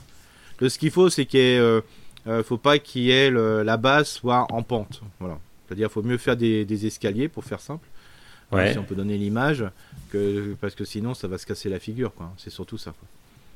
Le, 0.60 0.68
ce 0.68 0.78
qu'il 0.78 0.90
faut, 0.90 1.08
c'est 1.08 1.24
qu'il 1.24 1.82
faut 2.44 2.58
pas 2.58 2.78
qu'il 2.78 3.04
y 3.04 3.10
ait 3.10 3.30
la 3.30 3.76
base 3.78 4.08
soit 4.08 4.46
en 4.50 4.62
pente. 4.62 5.00
Voilà. 5.18 5.38
C'est-à-dire, 5.66 5.90
faut 5.90 6.02
mieux 6.02 6.18
faire 6.18 6.36
des, 6.36 6.86
escaliers 6.86 7.28
pour 7.28 7.44
faire 7.44 7.60
simple. 7.60 7.88
Si 8.70 8.78
on 8.78 8.84
peut 8.84 8.94
donner 8.94 9.16
l'image, 9.16 9.64
que 10.10 10.54
parce 10.60 10.74
que 10.74 10.84
sinon, 10.84 11.14
ça 11.14 11.26
va 11.26 11.38
se 11.38 11.46
casser 11.46 11.70
la 11.70 11.78
figure. 11.78 12.14
Quoi. 12.14 12.30
C'est 12.36 12.50
surtout 12.50 12.76
ça. 12.76 12.92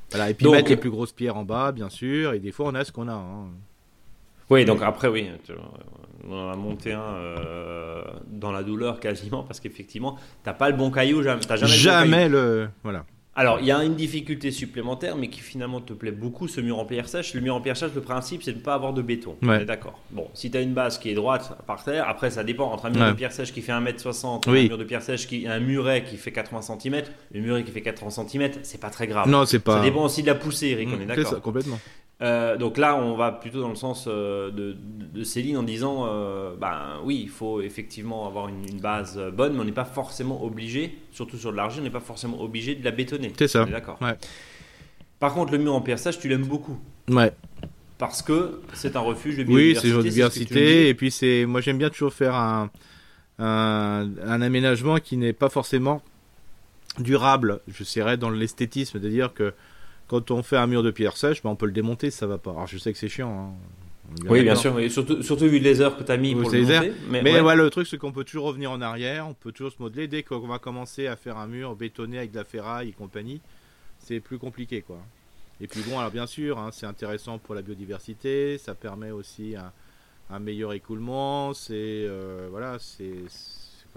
Voilà. 0.09 0.31
Et 0.31 0.33
puis 0.33 0.49
mettre 0.49 0.69
les 0.69 0.75
plus 0.75 0.89
grosses 0.89 1.11
pierres 1.11 1.37
en 1.37 1.43
bas, 1.43 1.71
bien 1.71 1.89
sûr. 1.89 2.33
Et 2.33 2.39
des 2.39 2.51
fois, 2.51 2.65
on 2.67 2.73
a 2.73 2.83
ce 2.83 2.91
qu'on 2.91 3.07
a. 3.07 3.13
Hein. 3.13 3.45
Oui, 4.49 4.65
donc 4.65 4.81
après, 4.81 5.07
oui, 5.07 5.29
on 6.27 6.49
a 6.49 6.55
monté 6.55 6.93
un 6.93 7.01
euh, 7.01 8.03
dans 8.27 8.51
la 8.51 8.63
douleur 8.63 8.99
quasiment 8.99 9.43
parce 9.43 9.59
qu'effectivement, 9.59 10.17
t'as 10.43 10.53
pas 10.53 10.69
le 10.69 10.75
bon 10.75 10.91
caillou, 10.91 11.21
jamais, 11.21 11.41
jamais, 11.41 11.67
jamais 11.67 12.29
le, 12.29 12.69
voilà. 12.83 13.05
Alors, 13.39 13.59
il 13.61 13.67
y 13.67 13.71
a 13.71 13.81
une 13.85 13.95
difficulté 13.95 14.51
supplémentaire, 14.51 15.15
mais 15.15 15.29
qui 15.29 15.39
finalement 15.39 15.79
te 15.79 15.93
plaît 15.93 16.11
beaucoup, 16.11 16.49
ce 16.49 16.59
mur 16.59 16.77
en 16.77 16.83
pierre 16.83 17.07
sèche. 17.07 17.33
Le 17.33 17.39
mur 17.39 17.55
en 17.55 17.61
pierre 17.61 17.77
sèche, 17.77 17.91
le 17.95 18.01
principe, 18.01 18.43
c'est 18.43 18.51
de 18.51 18.57
ne 18.57 18.61
pas 18.61 18.73
avoir 18.73 18.91
de 18.91 19.01
béton. 19.01 19.37
Ouais. 19.41 19.63
d'accord. 19.63 19.97
Bon, 20.11 20.27
si 20.33 20.51
tu 20.51 20.57
as 20.57 20.61
une 20.61 20.73
base 20.73 20.97
qui 20.97 21.09
est 21.09 21.13
droite 21.13 21.57
par 21.65 21.81
terre, 21.85 22.05
après, 22.09 22.31
ça 22.31 22.43
dépend 22.43 22.69
entre 22.69 22.87
un 22.87 22.89
mur 22.89 23.07
de 23.07 23.13
pierre 23.13 23.31
sèche 23.31 23.53
qui 23.53 23.61
fait 23.61 23.71
1m60 23.71 24.53
et 24.53 24.65
un 24.65 24.67
mur 24.67 24.77
de 24.77 24.83
pierre 24.83 25.01
sèche 25.01 25.25
qui 25.25 25.47
un 25.47 25.61
muret 25.61 26.03
qui 26.03 26.17
fait 26.17 26.33
80 26.33 26.79
cm. 26.79 27.03
Le 27.33 27.39
muret 27.39 27.63
qui 27.63 27.71
fait 27.71 27.81
80 27.81 28.27
cm, 28.27 28.51
c'est 28.63 28.81
pas 28.81 28.89
très 28.89 29.07
grave. 29.07 29.29
Non, 29.29 29.45
c'est 29.45 29.59
pas. 29.59 29.77
Ça 29.77 29.83
dépend 29.83 30.03
aussi 30.03 30.21
de 30.21 30.27
la 30.27 30.35
poussée, 30.35 30.67
Eric, 30.67 30.89
on 30.91 30.99
est 30.99 31.05
mmh, 31.05 31.07
d'accord. 31.07 31.41
complètement. 31.41 31.79
Euh, 32.21 32.57
donc 32.57 32.77
là, 32.77 32.97
on 32.97 33.15
va 33.15 33.31
plutôt 33.31 33.61
dans 33.61 33.69
le 33.69 33.75
sens 33.75 34.05
euh, 34.07 34.51
de, 34.51 35.23
Céline 35.23 35.57
en 35.57 35.63
disant, 35.63 36.05
euh, 36.07 36.53
ben 36.59 36.99
oui, 37.03 37.21
il 37.23 37.29
faut 37.29 37.61
effectivement 37.61 38.27
avoir 38.27 38.49
une, 38.49 38.79
base 38.79 39.19
bonne, 39.33 39.53
mais 39.53 39.59
on 39.59 39.65
n'est 39.65 39.71
pas 39.71 39.85
forcément 39.85 40.43
obligé, 40.43 40.97
surtout 41.11 41.37
sur 41.37 41.51
de 41.51 41.57
l'argile, 41.57 41.81
on 41.81 41.83
n'est 41.85 41.89
pas 41.89 41.99
forcément 41.99 42.41
obligé 42.41 42.75
de 42.75 42.83
la 42.83 42.91
bétonner. 42.91 43.33
C'est 43.37 43.47
ça. 43.47 43.65
D'accord. 43.65 43.97
Ouais. 44.01 44.17
Par 45.19 45.33
contre, 45.33 45.51
le 45.51 45.57
mur 45.57 45.73
en 45.73 45.81
perçage, 45.81 46.19
tu 46.19 46.27
l'aimes 46.27 46.45
beaucoup. 46.45 46.77
Ouais. 47.09 47.33
Parce 47.97 48.21
que 48.21 48.61
c'est 48.73 48.95
un 48.95 49.01
refuge 49.01 49.37
de 49.37 49.43
biodiversité. 49.43 49.87
Oui, 49.87 49.91
c'est 49.91 49.95
une 49.95 50.01
biodiversité. 50.01 50.89
Et 50.89 50.93
puis 50.93 51.11
c'est, 51.11 51.45
moi 51.45 51.59
j'aime 51.59 51.77
bien 51.77 51.89
toujours 51.89 52.13
faire 52.13 52.35
un, 52.35 52.69
un, 53.39 54.09
un 54.25 54.41
aménagement 54.41 54.99
qui 54.99 55.17
n'est 55.17 55.33
pas 55.33 55.49
forcément 55.49 56.01
durable. 56.97 57.59
Je 57.67 57.83
serais 57.83 58.15
dans 58.15 58.29
l'esthétisme, 58.29 58.99
de 58.99 59.09
dire 59.09 59.33
que 59.33 59.53
quand 60.09 60.31
on 60.31 60.43
fait 60.43 60.57
un 60.57 60.67
mur 60.67 60.83
de 60.83 60.91
pierre 60.91 61.15
sèche, 61.15 61.41
ben 61.43 61.51
on 61.51 61.55
peut 61.55 61.67
le 61.67 61.71
démonter, 61.71 62.11
ça 62.11 62.27
va 62.27 62.37
pas. 62.37 62.51
Alors 62.51 62.67
je 62.67 62.77
sais 62.77 62.91
que 62.91 62.97
c'est 62.97 63.07
chiant. 63.07 63.31
Hein. 63.31 63.53
Oui, 64.27 64.41
bien 64.41 64.55
sûr, 64.55 64.75
surtout, 64.89 65.21
surtout 65.21 65.47
vu 65.47 65.59
les 65.59 65.81
heures 65.81 65.95
que 65.95 66.03
tu 66.03 66.11
as 66.11 66.17
mis 66.17 66.33
pour 66.33 66.49
le 66.49 66.61
monter. 66.63 66.93
Mais, 67.09 67.21
mais 67.21 67.39
ouais. 67.39 67.55
le 67.55 67.69
truc, 67.69 67.85
c'est 67.85 67.99
qu'on 67.99 68.11
peut 68.11 68.23
toujours 68.23 68.45
revenir 68.45 68.71
en 68.71 68.81
arrière, 68.81 69.27
on 69.27 69.35
peut 69.35 69.51
toujours 69.51 69.71
se 69.71 69.79
modeler. 69.79 70.07
Dès 70.07 70.23
qu'on 70.23 70.47
va 70.47 70.57
commencer 70.57 71.05
à 71.05 71.15
faire 71.15 71.37
un 71.37 71.45
mur 71.45 71.75
bétonné 71.75 72.17
avec 72.17 72.31
de 72.31 72.37
la 72.37 72.43
ferraille 72.43 72.89
et 72.89 72.91
compagnie, 72.91 73.39
c'est 73.99 74.19
plus 74.19 74.39
compliqué, 74.39 74.81
quoi. 74.81 74.97
Et 75.61 75.67
puis 75.67 75.81
bon, 75.87 75.99
alors 75.99 76.09
bien 76.09 76.25
sûr, 76.25 76.57
hein, 76.57 76.69
c'est 76.71 76.87
intéressant 76.87 77.37
pour 77.37 77.53
la 77.53 77.61
biodiversité, 77.61 78.57
ça 78.57 78.73
permet 78.73 79.11
aussi 79.11 79.55
un, 80.29 80.39
meilleur 80.39 80.73
écoulement, 80.73 81.53
c'est 81.53 81.73
euh, 81.75 82.47
voilà, 82.49 82.77
c'est 82.79 83.13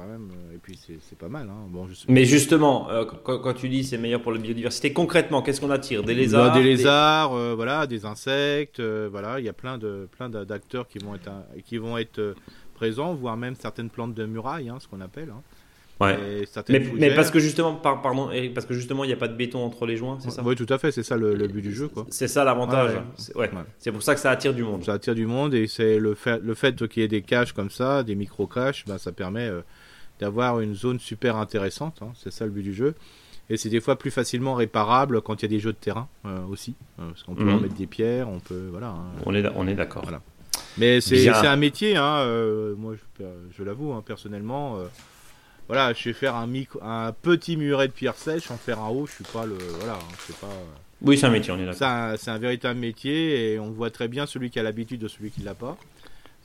quand 0.02 0.10
même. 0.10 0.30
Euh, 0.30 0.54
et 0.54 0.58
puis 0.58 0.78
c'est 0.78 1.18
pas 1.18 1.28
mal. 1.28 1.48
Hein. 1.48 1.66
Bon, 1.68 1.86
Mais 2.08 2.24
justement, 2.24 2.90
euh, 2.90 3.04
quand, 3.04 3.54
tu 3.54 3.68
dis 3.68 3.84
c'est 3.84 3.98
meilleur 3.98 4.22
pour 4.22 4.32
la 4.32 4.38
biodiversité, 4.38 4.92
concrètement, 4.92 5.42
qu'est-ce 5.42 5.60
qu'on 5.60 5.70
attire? 5.70 6.02
Des 6.02 6.14
lézards 6.14 6.52
Des 6.54 6.62
lézards, 6.62 7.34
euh, 7.34 7.54
voilà, 7.54 7.86
des 7.86 8.04
insectes, 8.04 8.80
voilà. 8.80 9.38
Il 9.40 9.44
y 9.44 9.48
a 9.48 9.52
plein 9.52 9.78
de 9.78 10.08
plein 10.16 10.28
d'acteurs 10.28 10.88
qui 10.88 10.98
vont 10.98 11.14
être 11.14 11.30
qui 11.64 11.78
vont 11.78 11.98
être 11.98 12.34
présents, 12.74 13.14
voire 13.14 13.36
même 13.36 13.54
certaines 13.54 13.90
plantes 13.90 14.14
de 14.14 14.26
muraille, 14.26 14.68
hein, 14.68 14.78
ce 14.80 14.88
qu'on 14.88 15.00
appelle. 15.00 15.30
Hein. 15.30 15.42
Ouais. 16.00 16.44
Mais, 16.68 17.14
parce 17.14 17.30
que 17.30 17.38
justement, 17.38 17.74
pardon, 17.74 18.30
parce 18.54 18.66
que 18.66 18.74
justement, 18.74 19.04
il 19.04 19.08
n'y 19.08 19.12
a 19.12 19.16
pas 19.16 19.28
de 19.28 19.36
béton 19.36 19.64
entre 19.64 19.86
les 19.86 19.96
joints, 19.96 20.18
c'est 20.20 20.30
ça? 20.30 20.42
Oui, 20.44 20.56
tout 20.56 20.66
à 20.68 20.78
fait, 20.78 20.90
c'est 20.90 21.04
ça 21.04 21.16
le, 21.16 21.46
but 21.46 21.62
du 21.62 21.72
jeu, 21.72 21.86
quoi. 21.86 22.06
C'est 22.10 22.26
ça 22.26 22.42
l'avantage. 22.42 22.92
Ouais, 23.36 23.50
C'est 23.78 23.92
pour 23.92 24.02
ça 24.02 24.14
que 24.14 24.20
ça 24.20 24.30
attire 24.32 24.52
du 24.52 24.64
monde. 24.64 24.82
Ça 24.84 24.94
attire 24.94 25.14
du 25.14 25.26
monde 25.26 25.54
et 25.54 25.68
c'est 25.68 25.98
le 25.98 26.14
fait, 26.14 26.42
le 26.42 26.54
fait 26.54 26.88
qu'il 26.88 27.02
y 27.02 27.04
ait 27.04 27.08
des 27.08 27.22
caches 27.22 27.52
comme 27.52 27.70
ça, 27.70 28.02
des 28.02 28.16
micro 28.16 28.48
caches, 28.48 28.84
bah, 28.86 28.98
ça 28.98 29.12
permet 29.12 29.48
d'avoir 30.22 30.60
une 30.60 30.76
zone 30.76 31.00
super 31.00 31.34
intéressante. 31.34 31.98
Hein, 32.00 32.12
c'est 32.14 32.32
ça 32.32 32.44
le 32.44 32.52
but 32.52 32.62
du 32.62 32.72
jeu. 32.72 32.94
Et 33.50 33.56
c'est 33.56 33.68
des 33.68 33.80
fois 33.80 33.98
plus 33.98 34.12
facilement 34.12 34.54
réparable 34.54 35.20
quand 35.20 35.42
il 35.42 35.42
y 35.42 35.46
a 35.46 35.48
des 35.48 35.58
jeux 35.58 35.72
de 35.72 35.78
terrain 35.78 36.08
euh, 36.24 36.44
aussi. 36.46 36.76
Euh, 37.00 37.08
parce 37.08 37.24
qu'on 37.24 37.34
peut 37.34 37.42
en 37.42 37.56
mhm. 37.56 37.62
mettre 37.62 37.74
des 37.74 37.88
pierres, 37.88 38.28
on 38.28 38.38
peut. 38.38 38.68
Voilà. 38.70 38.90
Hein. 38.90 39.10
on 39.26 39.34
est, 39.34 39.44
on 39.56 39.66
est 39.66 39.74
d'accord. 39.74 40.02
Voilà. 40.02 40.22
Mais 40.78 41.00
c'est 41.00 41.28
un 41.28 41.56
métier, 41.56 41.96
hein, 41.96 42.18
euh, 42.20 42.74
moi 42.76 42.94
je, 42.94 43.24
je 43.58 43.64
l'avoue 43.64 43.92
hein, 43.92 44.02
personnellement. 44.06 44.78
voilà, 45.66 45.92
je 45.92 46.04
vais 46.04 46.12
faire 46.12 46.36
un, 46.36 46.46
micro, 46.46 46.78
un 46.82 47.12
petit 47.12 47.56
muret 47.56 47.88
de 47.88 47.92
pierre 47.92 48.14
sèche, 48.14 48.50
en 48.50 48.56
faire 48.56 48.78
un 48.78 48.88
haut, 48.88 49.06
je 49.06 49.12
suis 49.12 49.24
pas 49.24 49.44
le. 49.44 49.58
Voilà, 49.80 49.98
c'est 50.20 50.36
pas. 50.36 50.46
Oui, 51.02 51.18
c'est 51.18 51.26
un 51.26 51.30
métier, 51.30 51.52
on 51.52 51.56
est 51.58 51.66
d'accord. 51.66 52.16
C'est 52.16 52.30
un, 52.30 52.34
un, 52.34 52.38
véritable 52.38 52.78
métier 52.78 53.54
et 53.54 53.58
on 53.58 53.72
voit 53.72 53.90
très 53.90 54.06
bien 54.06 54.24
celui 54.24 54.50
qui 54.50 54.60
a 54.60 54.62
l'habitude 54.62 55.00
de 55.00 55.08
celui 55.08 55.30
qui 55.32 55.42
l'a 55.42 55.54
pas 55.54 55.76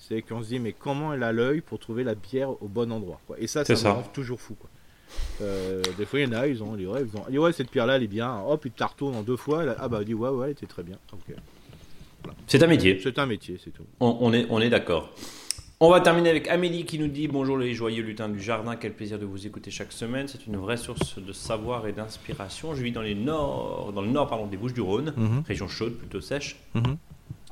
c'est 0.07 0.21
qu'on 0.21 0.41
se 0.41 0.49
dit 0.49 0.59
mais 0.59 0.73
comment 0.73 1.13
elle 1.13 1.23
a 1.23 1.31
l'œil 1.31 1.61
pour 1.61 1.79
trouver 1.79 2.03
la 2.03 2.15
pierre 2.15 2.49
au 2.61 2.67
bon 2.67 2.91
endroit 2.91 3.19
quoi. 3.27 3.37
Et 3.39 3.47
ça, 3.47 3.65
ça, 3.65 3.73
me 3.73 3.93
rend 3.93 4.03
toujours 4.03 4.39
fou 4.39 4.55
quoi. 4.55 4.69
Euh, 5.41 5.81
des 5.97 6.05
fois, 6.05 6.19
il 6.19 6.27
y 6.27 6.29
en 6.29 6.37
a, 6.37 6.47
ils 6.47 6.61
ont, 6.61 6.75
ils 6.77 6.87
ont, 6.87 6.95
ils 7.27 7.31
dit 7.31 7.37
ouais 7.37 7.53
cette 7.53 7.69
pierre 7.69 7.85
là 7.85 7.95
elle 7.95 8.03
est 8.03 8.07
bien. 8.07 8.41
Hop, 8.45 8.65
ils 8.65 8.71
te 8.71 8.79
la 8.79 8.87
retournent 8.87 9.15
en 9.15 9.23
deux 9.23 9.37
fois. 9.37 9.63
ah 9.79 9.87
bah, 9.87 10.03
dit 10.03 10.13
ouais 10.13 10.29
ouais, 10.29 10.47
elle 10.47 10.51
était 10.51 10.65
très 10.65 10.83
bien. 10.83 10.97
C'est 12.47 12.61
un 12.63 12.67
métier. 12.67 12.99
C'est 13.01 13.17
un 13.19 13.25
métier, 13.25 13.59
c'est 13.63 13.71
tout. 13.71 13.83
On, 13.99 14.33
est, 14.33 14.45
on 14.49 14.59
est 14.59 14.69
d'accord. 14.69 15.13
On 15.79 15.91
va 15.91 16.01
terminer 16.01 16.31
avec 16.31 16.47
Amélie 16.47 16.85
qui 16.85 16.97
nous 16.97 17.07
dit 17.07 17.27
Bonjour 17.27 17.57
les 17.57 17.73
joyeux 17.73 18.03
lutins 18.03 18.29
du 18.29 18.41
jardin, 18.41 18.75
quel 18.75 18.93
plaisir 18.93 19.19
de 19.19 19.25
vous 19.25 19.45
écouter 19.45 19.71
chaque 19.71 19.91
semaine. 19.91 20.27
C'est 20.27 20.47
une 20.47 20.57
vraie 20.57 20.77
source 20.77 21.19
de 21.19 21.31
savoir 21.31 21.87
et 21.87 21.93
d'inspiration. 21.93 22.73
Je 22.73 22.81
vis 22.81 22.91
dans, 22.91 23.03
les 23.03 23.15
nord, 23.15 23.93
dans 23.93 24.01
le 24.01 24.09
nord 24.09 24.27
pardon, 24.27 24.47
des 24.47 24.57
Bouches-du-Rhône, 24.57 25.13
mhm. 25.15 25.43
région 25.47 25.67
chaude, 25.67 25.93
plutôt 25.93 26.21
sèche. 26.21 26.57
Mhm 26.73 26.97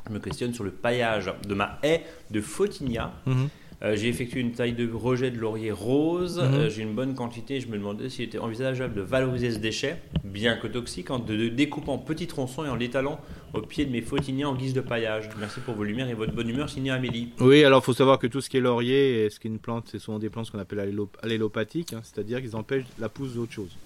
je 0.08 0.14
me 0.14 0.20
questionne 0.20 0.53
sur 0.53 0.64
le 0.64 0.72
paillage 0.72 1.32
de 1.47 1.53
ma 1.53 1.80
haie 1.84 2.03
de 2.32 2.41
Photinia. 2.41 3.14
Mhm. 3.26 3.49
Euh, 3.84 3.95
j'ai 3.95 4.08
effectué 4.08 4.39
une 4.39 4.53
taille 4.53 4.74
de 4.74 4.89
rejet 4.91 5.32
de 5.32 5.38
laurier 5.38 5.72
rose. 5.72 6.38
Mhm. 6.39 6.53
Euh, 6.53 6.70
j'ai 6.70 6.84
une 6.84 6.93
bonne 6.93 7.14
quantité. 7.14 7.60
Je 7.60 7.68
me 7.68 7.78
demandais 7.78 8.10
s'il 8.10 8.26
était 8.26 8.38
envisageable 8.38 8.93
de 8.93 9.01
valoriser 9.01 9.51
ce 9.51 9.60
déchet, 9.60 9.97
bien 10.24 10.56
que 10.56 10.68
toxique, 10.68 11.12
en 11.12 11.20
de, 11.20 11.49
découper 11.49 11.91
en 11.91 11.97
petits 11.97 12.28
tronçons 12.28 12.66
et 12.66 12.70
en 12.70 12.76
l'étalant 12.76 13.20
au 13.53 13.62
pied 13.62 13.86
de 13.86 13.91
mes 13.91 14.01
Photinias 14.01 14.47
en 14.47 14.56
guise 14.56 14.74
de 14.74 14.82
paillage. 14.82 15.30
Merci 15.39 15.60
pour 15.60 15.76
vos 15.76 15.84
lumières 15.84 16.10
et 16.10 16.14
votre 16.14 16.34
bonne 16.34 16.49
humeur, 16.49 16.70
signé 16.70 16.91
Amélie. 16.91 17.30
Oui, 17.39 17.64
alors 17.64 17.82
il 17.82 17.86
faut 17.86 17.93
savoir 17.93 18.18
que 18.18 18.28
tout 18.28 18.41
ce 18.41 18.49
qui 18.49 18.58
est 18.58 18.62
laurier 18.62 19.26
et 19.26 19.30
ce 19.30 19.39
qui 19.39 19.47
est 19.47 19.51
une 19.51 19.60
plante, 19.60 19.88
c'est 19.91 19.99
souvent 19.99 20.20
des 20.20 20.30
plantes 20.30 20.49
qu'on 20.51 20.60
appelle 20.60 20.91
allélopathiques, 21.22 21.93
hein, 21.93 22.01
c'est-à-dire 22.03 22.41
qu'ils 22.41 22.56
empêchent 22.56 22.86
la 22.99 23.10
pousse 23.10 23.34
d'autre 23.34 23.53
chose. 23.53 23.78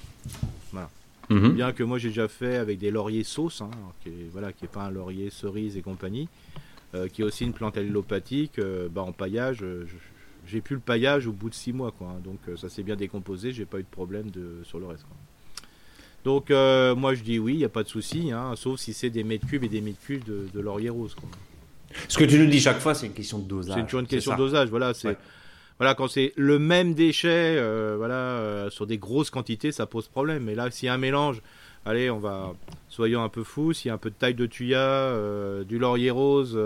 Voilà. 0.71 0.89
Mhm. 1.29 1.53
Bien 1.53 1.71
que 1.73 1.83
moi 1.83 1.99
j'ai 1.99 2.09
déjà 2.09 2.27
fait 2.27 2.57
avec 2.57 2.79
des 2.79 2.91
lauriers 2.91 3.23
sauces, 3.23 3.61
hein, 3.61 3.69
qui 4.01 4.09
est, 4.09 4.29
voilà, 4.31 4.51
qui 4.51 4.65
est 4.65 4.69
pas 4.69 4.83
un 4.83 4.91
laurier 4.91 5.29
cerise 5.29 5.77
et 5.77 5.81
compagnie, 5.81 6.27
euh, 6.95 7.07
qui 7.07 7.21
est 7.21 7.25
aussi 7.25 7.43
une 7.43 7.53
plante 7.53 7.77
allélopathique. 7.77 8.57
Euh, 8.57 8.89
bah, 8.89 9.03
en 9.03 9.11
paillage, 9.11 9.59
euh, 9.61 9.85
j'ai 10.47 10.61
plus 10.61 10.75
le 10.75 10.81
paillage 10.81 11.27
au 11.27 11.31
bout 11.31 11.49
de 11.49 11.55
6 11.55 11.73
mois, 11.73 11.91
quoi. 11.91 12.07
Hein. 12.07 12.21
donc 12.23 12.39
ça 12.57 12.67
s'est 12.67 12.81
bien 12.81 12.95
décomposé, 12.95 13.51
j'ai 13.51 13.65
pas 13.65 13.79
eu 13.79 13.83
de 13.83 13.87
problème 13.87 14.31
de, 14.31 14.63
sur 14.63 14.79
le 14.79 14.87
reste. 14.87 15.05
Donc 16.25 16.49
moi 16.49 17.13
je 17.13 17.23
dis 17.23 17.39
oui, 17.39 17.53
il 17.53 17.57
n'y 17.57 17.65
a 17.65 17.69
pas 17.69 17.83
de 17.83 17.87
souci, 17.87 18.31
hein, 18.31 18.53
sauf 18.55 18.79
si 18.79 18.93
c'est 18.93 19.09
des 19.09 19.23
mètres 19.23 19.47
cubes 19.47 19.63
et 19.63 19.69
des 19.69 19.81
mètres 19.81 20.01
cubes 20.01 20.23
de, 20.25 20.59
laurier 20.59 20.89
rose. 20.89 21.15
Ce 22.07 22.17
que 22.17 22.23
tu 22.23 22.37
nous 22.39 22.47
dis 22.47 22.59
chaque 22.59 22.79
fois, 22.79 22.93
c'est 22.93 23.05
une 23.05 23.13
question 23.13 23.39
de 23.39 23.47
dosage. 23.47 23.77
C'est 23.77 23.85
toujours 23.85 24.01
une 24.01 24.07
question 24.07 24.33
de 24.33 24.37
dosage, 24.37 24.69
voilà. 24.69 24.93
C'est 24.93 25.15
voilà, 25.79 25.95
quand 25.95 26.09
c'est 26.09 26.33
le 26.35 26.59
même 26.59 26.93
déchet, 26.93 27.55
euh, 27.57 27.95
voilà, 27.97 28.13
euh, 28.13 28.69
sur 28.69 28.85
des 28.85 28.97
grosses 28.97 29.29
quantités, 29.29 29.71
ça 29.71 29.85
pose 29.85 30.09
problème. 30.09 30.43
Mais 30.43 30.53
là, 30.53 30.69
s'il 30.69 30.87
y 30.87 30.89
a 30.89 30.93
un 30.93 30.97
mélange, 30.97 31.41
allez, 31.85 32.09
on 32.09 32.19
va, 32.19 32.53
soyons 32.89 33.23
un 33.23 33.29
peu 33.29 33.43
fous, 33.43 33.71
s'il 33.71 33.87
y 33.87 33.91
a 33.91 33.93
un 33.93 33.97
peu 33.97 34.09
de 34.09 34.15
taille 34.15 34.33
de 34.33 34.45
tuya, 34.45 34.77
euh, 34.77 35.63
du 35.63 35.79
laurier 35.79 36.11
rose, 36.11 36.59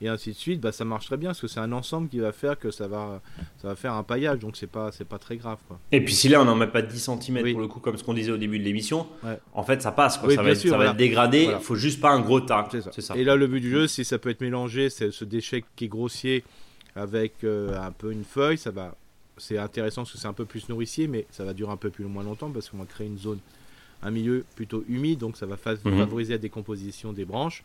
et 0.00 0.08
ainsi 0.08 0.30
de 0.30 0.36
suite, 0.36 0.60
bah, 0.60 0.70
ça 0.70 0.84
marche 0.84 1.06
très 1.06 1.16
bien, 1.16 1.30
parce 1.30 1.40
que 1.40 1.48
c'est 1.48 1.58
un 1.58 1.72
ensemble 1.72 2.08
qui 2.08 2.20
va 2.20 2.30
faire 2.30 2.56
que 2.56 2.70
ça 2.70 2.86
va, 2.86 3.20
ça 3.60 3.66
va 3.66 3.74
faire 3.74 3.94
un 3.94 4.04
paillage, 4.04 4.38
donc 4.38 4.56
c'est 4.56 4.68
pas, 4.68 4.92
c'est 4.92 5.04
pas 5.04 5.18
très 5.18 5.36
grave, 5.36 5.58
quoi. 5.66 5.80
Et 5.90 6.02
puis 6.02 6.14
si 6.14 6.28
là, 6.28 6.40
on 6.40 6.44
n'en 6.44 6.54
met 6.54 6.68
pas 6.68 6.82
10 6.82 6.98
cm 7.20 7.50
pour 7.50 7.60
le 7.60 7.66
coup, 7.66 7.80
comme 7.80 7.98
ce 7.98 8.04
qu'on 8.04 8.14
disait 8.14 8.30
au 8.30 8.38
début 8.38 8.60
de 8.60 8.64
l'émission, 8.64 9.08
en 9.54 9.64
fait, 9.64 9.82
ça 9.82 9.90
passe, 9.90 10.18
quoi. 10.18 10.32
ça, 10.32 10.40
va, 10.40 10.54
ça 10.54 10.78
va 10.78 10.86
être 10.86 10.96
dégradé, 10.96 11.48
il 11.52 11.60
faut 11.60 11.74
juste 11.74 12.00
pas 12.00 12.12
un 12.12 12.20
gros 12.20 12.40
tas. 12.40 12.68
C'est 12.92 13.00
ça. 13.00 13.16
Et 13.16 13.24
là, 13.24 13.34
le 13.34 13.48
but 13.48 13.60
du 13.60 13.70
jeu, 13.70 13.88
si 13.88 14.04
ça 14.04 14.18
peut 14.18 14.30
être 14.30 14.40
mélangé, 14.40 14.88
c'est 14.88 15.10
ce 15.10 15.24
déchet 15.24 15.64
qui 15.74 15.86
est 15.86 15.88
grossier, 15.88 16.44
avec 16.96 17.44
euh, 17.44 17.80
un 17.80 17.92
peu 17.92 18.12
une 18.12 18.24
feuille, 18.24 18.58
ça 18.58 18.70
va. 18.70 18.96
C'est 19.36 19.58
intéressant 19.58 20.02
parce 20.02 20.12
que 20.12 20.18
c'est 20.18 20.28
un 20.28 20.34
peu 20.34 20.44
plus 20.44 20.68
nourricier, 20.68 21.06
mais 21.06 21.26
ça 21.30 21.44
va 21.44 21.54
durer 21.54 21.72
un 21.72 21.76
peu 21.76 21.90
plus 21.90 22.04
moins 22.04 22.24
longtemps 22.24 22.50
parce 22.50 22.68
qu'on 22.68 22.78
va 22.78 22.84
créer 22.84 23.06
une 23.06 23.18
zone, 23.18 23.38
un 24.02 24.10
milieu 24.10 24.44
plutôt 24.54 24.84
humide, 24.88 25.18
donc 25.20 25.36
ça 25.36 25.46
va 25.46 25.56
mhm. 25.56 25.98
favoriser 25.98 26.34
la 26.34 26.38
décomposition 26.38 27.12
des 27.12 27.24
branches. 27.24 27.64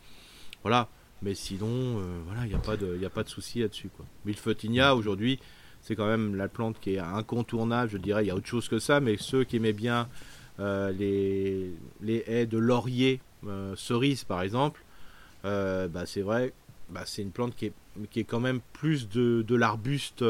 Voilà. 0.63 0.87
Mais 1.21 1.33
sinon, 1.33 1.67
euh, 1.67 2.01
voilà, 2.27 2.45
il 2.45 2.49
n'y 2.49 2.55
a 2.55 2.59
pas 2.59 2.77
de, 2.77 2.95
il 2.97 3.05
a 3.05 3.09
pas 3.09 3.23
de 3.23 3.29
souci 3.29 3.59
là-dessus 3.59 3.89
quoi. 3.89 4.05
Milfeutigna 4.25 4.95
aujourd'hui, 4.95 5.39
c'est 5.81 5.95
quand 5.95 6.07
même 6.07 6.35
la 6.35 6.47
plante 6.47 6.79
qui 6.79 6.95
est 6.95 6.99
incontournable, 6.99 7.91
je 7.91 7.97
dirais. 7.97 8.23
Il 8.23 8.27
y 8.27 8.31
a 8.31 8.35
autre 8.35 8.47
chose 8.47 8.67
que 8.67 8.79
ça, 8.79 8.99
mais 8.99 9.17
ceux 9.17 9.43
qui 9.43 9.57
aimaient 9.57 9.73
bien 9.73 10.07
euh, 10.59 10.91
les, 10.91 11.71
les 12.01 12.23
haies 12.27 12.45
de 12.45 12.57
laurier, 12.57 13.19
euh, 13.45 13.75
cerise 13.75 14.23
par 14.23 14.41
exemple, 14.41 14.81
euh, 15.43 15.87
bah, 15.87 16.05
c'est 16.05 16.21
vrai, 16.21 16.53
bah, 16.89 17.03
c'est 17.05 17.21
une 17.21 17.31
plante 17.31 17.55
qui 17.55 17.67
est, 17.67 17.73
qui 18.11 18.19
est 18.19 18.25
quand 18.25 18.39
même 18.39 18.59
plus 18.73 19.09
de, 19.09 19.55
l'arbuste, 19.55 20.23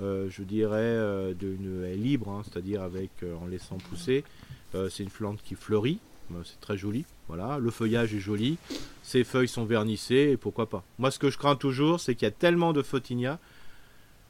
je 0.00 0.42
dirais, 0.42 1.34
d'une 1.34 1.84
haie 1.84 1.96
libre, 1.96 2.30
hein, 2.30 2.42
c'est-à-dire 2.44 2.82
avec 2.82 3.10
en 3.40 3.46
laissant 3.46 3.78
pousser. 3.78 4.24
c'est 4.72 5.02
une 5.02 5.10
plante 5.10 5.40
qui 5.42 5.54
fleurit, 5.54 5.98
c'est 6.44 6.60
très 6.60 6.76
joli. 6.76 7.04
Voilà, 7.28 7.58
le 7.58 7.70
feuillage 7.70 8.12
est 8.14 8.18
joli, 8.18 8.58
ses 9.02 9.22
feuilles 9.22 9.48
sont 9.48 9.64
vernissées, 9.64 10.36
pourquoi 10.36 10.68
pas. 10.68 10.82
Moi, 10.98 11.10
ce 11.10 11.18
que 11.18 11.30
je 11.30 11.38
crains 11.38 11.54
toujours, 11.54 12.00
c'est 12.00 12.14
qu'il 12.14 12.26
y 12.26 12.28
a 12.28 12.32
tellement 12.32 12.72
de 12.72 12.82
photinia. 12.82 13.38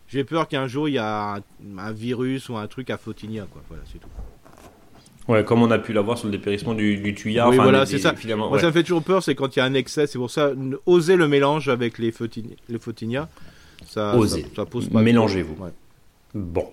J'ai 0.08 0.24
peur 0.24 0.48
qu'un 0.48 0.66
jour 0.66 0.88
il 0.88 0.92
y 0.92 0.98
a 0.98 1.40
un, 1.78 1.92
virus 1.92 2.48
ou 2.48 2.56
un 2.56 2.66
truc 2.66 2.90
à 2.90 2.98
photinia, 2.98 3.46
quoi. 3.50 3.62
Voilà, 3.68 3.84
c'est 3.90 3.98
tout. 3.98 4.08
Ouais, 5.30 5.44
comme 5.44 5.62
on 5.62 5.70
a 5.70 5.78
pu 5.78 5.92
l'avoir 5.92 6.18
sur 6.18 6.26
le 6.26 6.32
dépérissement 6.32 6.74
du, 6.74 6.96
du 6.96 7.14
tuyard. 7.14 7.50
Oui, 7.50 7.56
voilà, 7.56 7.86
c'est 7.86 8.00
ça. 8.00 8.12
Moi, 8.36 8.58
ça 8.58 8.66
me 8.66 8.72
fait 8.72 8.82
toujours 8.82 9.04
peur, 9.04 9.22
c'est 9.22 9.36
quand 9.36 9.54
il 9.54 9.60
y 9.60 9.62
a 9.62 9.64
un 9.64 9.74
excès. 9.74 10.08
C'est 10.08 10.18
pour 10.18 10.30
ça, 10.30 10.50
osez 10.86 11.14
le 11.14 11.28
mélange 11.28 11.68
avec 11.68 11.98
les, 11.98 12.10
photinia. 12.10 13.28
Ça, 13.86 14.16
ça, 14.56 14.66
pose 14.66 14.88
pas 14.88 15.02
Mélangez-vous. 15.02 15.56
Bon. 16.34 16.68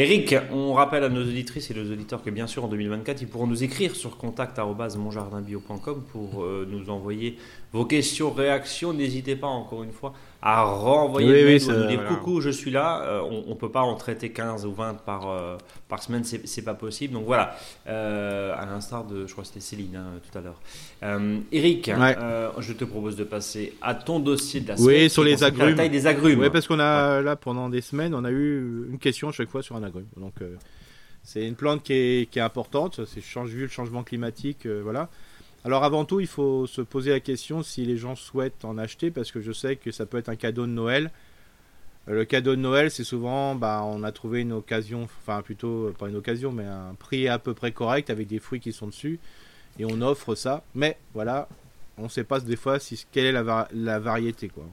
Eric, 0.00 0.36
on 0.52 0.74
rappelle 0.74 1.02
à 1.02 1.08
nos 1.08 1.22
auditrices 1.22 1.72
et 1.72 1.74
nos 1.74 1.90
auditeurs 1.92 2.22
que 2.22 2.30
bien 2.30 2.46
sûr 2.46 2.64
en 2.64 2.68
2024, 2.68 3.20
ils 3.20 3.26
pourront 3.26 3.48
nous 3.48 3.64
écrire 3.64 3.96
sur 3.96 4.16
contact.monjardinbio.com 4.16 6.04
pour 6.12 6.44
euh, 6.44 6.66
nous 6.70 6.88
envoyer 6.88 7.36
vos 7.72 7.84
questions, 7.84 8.30
réactions. 8.30 8.92
N'hésitez 8.92 9.34
pas 9.34 9.48
encore 9.48 9.82
une 9.82 9.92
fois 9.92 10.12
à 10.40 10.62
renvoyer 10.62 11.58
oui, 11.58 11.88
des 11.88 11.98
coucou, 11.98 12.40
je 12.40 12.50
suis 12.50 12.70
là. 12.70 13.02
Euh, 13.02 13.22
on, 13.22 13.50
ne 13.50 13.54
peut 13.54 13.72
pas 13.72 13.80
en 13.80 13.96
traiter 13.96 14.30
15 14.30 14.66
ou 14.66 14.72
20 14.72 15.02
par, 15.04 15.28
euh, 15.28 15.56
par 15.88 16.00
semaine, 16.00 16.22
c'est 16.22 16.62
pas 16.62 16.74
possible. 16.74 17.14
Donc 17.14 17.24
voilà, 17.26 17.56
à 17.86 18.64
l'instar 18.66 19.04
de, 19.04 19.26
je 19.26 19.32
crois 19.32 19.42
que 19.42 19.48
c'était 19.48 19.60
Céline 19.60 19.96
hein, 19.96 20.20
tout 20.30 20.38
à 20.38 20.40
l'heure. 20.40 20.60
Eric, 21.50 21.90
je 22.60 22.72
te 22.72 22.84
propose 22.84 23.16
de 23.16 23.24
passer 23.24 23.74
à 23.82 23.96
ton 23.96 24.20
dossier 24.20 24.60
de 24.60 24.68
la 24.68 24.76
semaine. 24.76 25.02
Oui, 25.02 25.10
sur 25.10 25.24
les 25.24 25.42
agrumes. 25.42 25.70
La 25.70 25.74
taille 25.74 25.90
des 25.90 26.06
agrumes. 26.06 26.38
Oui, 26.38 26.50
parce 26.50 26.68
qu'on 26.68 26.78
a 26.78 27.20
là 27.20 27.34
pendant 27.34 27.68
des 27.68 27.80
semaines, 27.80 28.14
on 28.14 28.24
a 28.24 28.30
eu 28.30 28.86
une 28.90 28.98
question 28.98 29.30
à 29.30 29.32
fois 29.48 29.62
sur 29.62 29.76
un 29.76 29.82
agrume. 29.82 30.06
Donc 30.16 30.34
euh, 30.40 30.56
c'est 31.22 31.46
une 31.46 31.54
plante 31.54 31.82
qui 31.82 31.92
est, 31.92 32.38
importante. 32.38 33.00
C'est 33.06 33.20
vu 33.44 33.62
le 33.62 33.68
changement 33.68 34.02
climatique, 34.02 34.66
euh, 34.66 34.80
voilà. 34.82 35.08
Alors 35.64 35.84
avant 35.84 36.04
tout, 36.04 36.20
il 36.20 36.26
faut 36.26 36.66
se 36.66 36.80
poser 36.80 37.10
la 37.10 37.20
question 37.20 37.62
si 37.62 37.84
les 37.84 37.96
gens 37.96 38.14
souhaitent 38.14 38.64
en 38.64 38.78
acheter, 38.78 39.10
parce 39.10 39.32
que 39.32 39.40
je 39.40 39.52
sais 39.52 39.76
que 39.76 39.90
ça 39.90 40.06
peut 40.06 40.18
être 40.18 40.28
un 40.28 40.36
cadeau 40.36 40.66
de 40.66 40.72
Noël. 40.72 41.10
Euh, 42.08 42.14
le 42.14 42.24
cadeau 42.24 42.54
de 42.54 42.60
Noël, 42.60 42.90
c'est 42.90 43.04
souvent, 43.04 43.54
bah, 43.54 43.82
on 43.84 44.02
a 44.02 44.12
trouvé 44.12 44.40
une 44.40 44.52
occasion, 44.52 45.02
enfin 45.02 45.42
plutôt 45.42 45.92
pas 45.98 46.08
une 46.08 46.16
occasion, 46.16 46.52
mais 46.52 46.64
un 46.64 46.94
prix 46.98 47.28
à 47.28 47.38
peu 47.38 47.54
près 47.54 47.72
correct 47.72 48.10
avec 48.10 48.28
des 48.28 48.38
fruits 48.38 48.60
qui 48.60 48.72
sont 48.72 48.86
dessus, 48.86 49.18
et 49.78 49.84
on 49.84 50.00
offre 50.00 50.34
ça. 50.34 50.62
Mais 50.74 50.96
voilà, 51.12 51.48
on 51.98 52.04
ne 52.04 52.08
sait 52.08 52.24
pas 52.24 52.40
des 52.40 52.56
fois 52.56 52.78
si, 52.78 53.04
quelle 53.12 53.26
est 53.26 53.32
la, 53.32 53.68
la 53.72 53.98
variété, 53.98 54.48
quoi. 54.48 54.64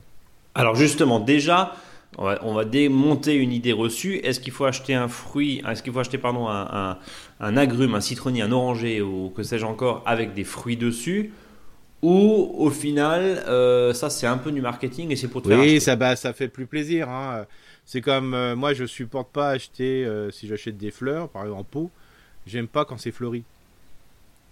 Alors 0.53 0.75
justement, 0.75 1.19
déjà, 1.19 1.75
on 2.17 2.53
va, 2.53 2.65
démonter 2.65 3.35
une 3.35 3.51
idée 3.51 3.73
reçue. 3.73 4.15
Est-ce 4.17 4.39
qu'il 4.39 4.53
faut 4.53 4.65
acheter 4.65 4.93
un 4.93 5.07
fruit, 5.07 5.61
est-ce 5.67 5.83
qu'il 5.83 5.93
faut 5.93 5.99
acheter 5.99 6.17
pardon, 6.17 6.47
un, 6.47 7.57
agrume, 7.57 7.95
un 7.95 8.01
citronnier, 8.01 8.41
un 8.41 8.51
oranger 8.51 9.01
ou 9.01 9.31
que 9.35 9.43
sais-je 9.43 9.65
encore 9.65 10.03
avec 10.05 10.33
des 10.33 10.43
fruits 10.43 10.77
dessus? 10.77 11.31
Ou 12.01 12.53
au 12.57 12.69
final, 12.69 13.43
euh, 13.47 13.93
ça 13.93 14.09
c'est 14.09 14.27
un 14.27 14.37
peu 14.37 14.51
du 14.51 14.61
marketing 14.61 15.11
et 15.11 15.15
c'est 15.15 15.27
pour 15.27 15.41
te 15.41 15.49
Oui, 15.49 15.81
ça, 15.81 15.95
bah, 15.95 16.15
ça 16.15 16.33
fait 16.33 16.47
plus 16.47 16.67
plaisir. 16.67 17.09
Hein. 17.09 17.45
C'est 17.85 18.01
comme 18.01 18.33
euh, 18.33 18.55
moi, 18.55 18.73
je 18.73 18.85
supporte 18.85 19.31
pas 19.31 19.49
acheter, 19.49 20.05
euh, 20.05 20.29
si 20.31 20.47
j'achète 20.47 20.77
des 20.77 20.91
fleurs, 20.91 21.29
par 21.29 21.43
exemple 21.43 21.61
en 21.61 21.63
pot, 21.63 21.91
j'aime 22.45 22.67
pas 22.67 22.85
quand 22.85 22.97
c'est 22.97 23.11
fleuri. 23.11 23.43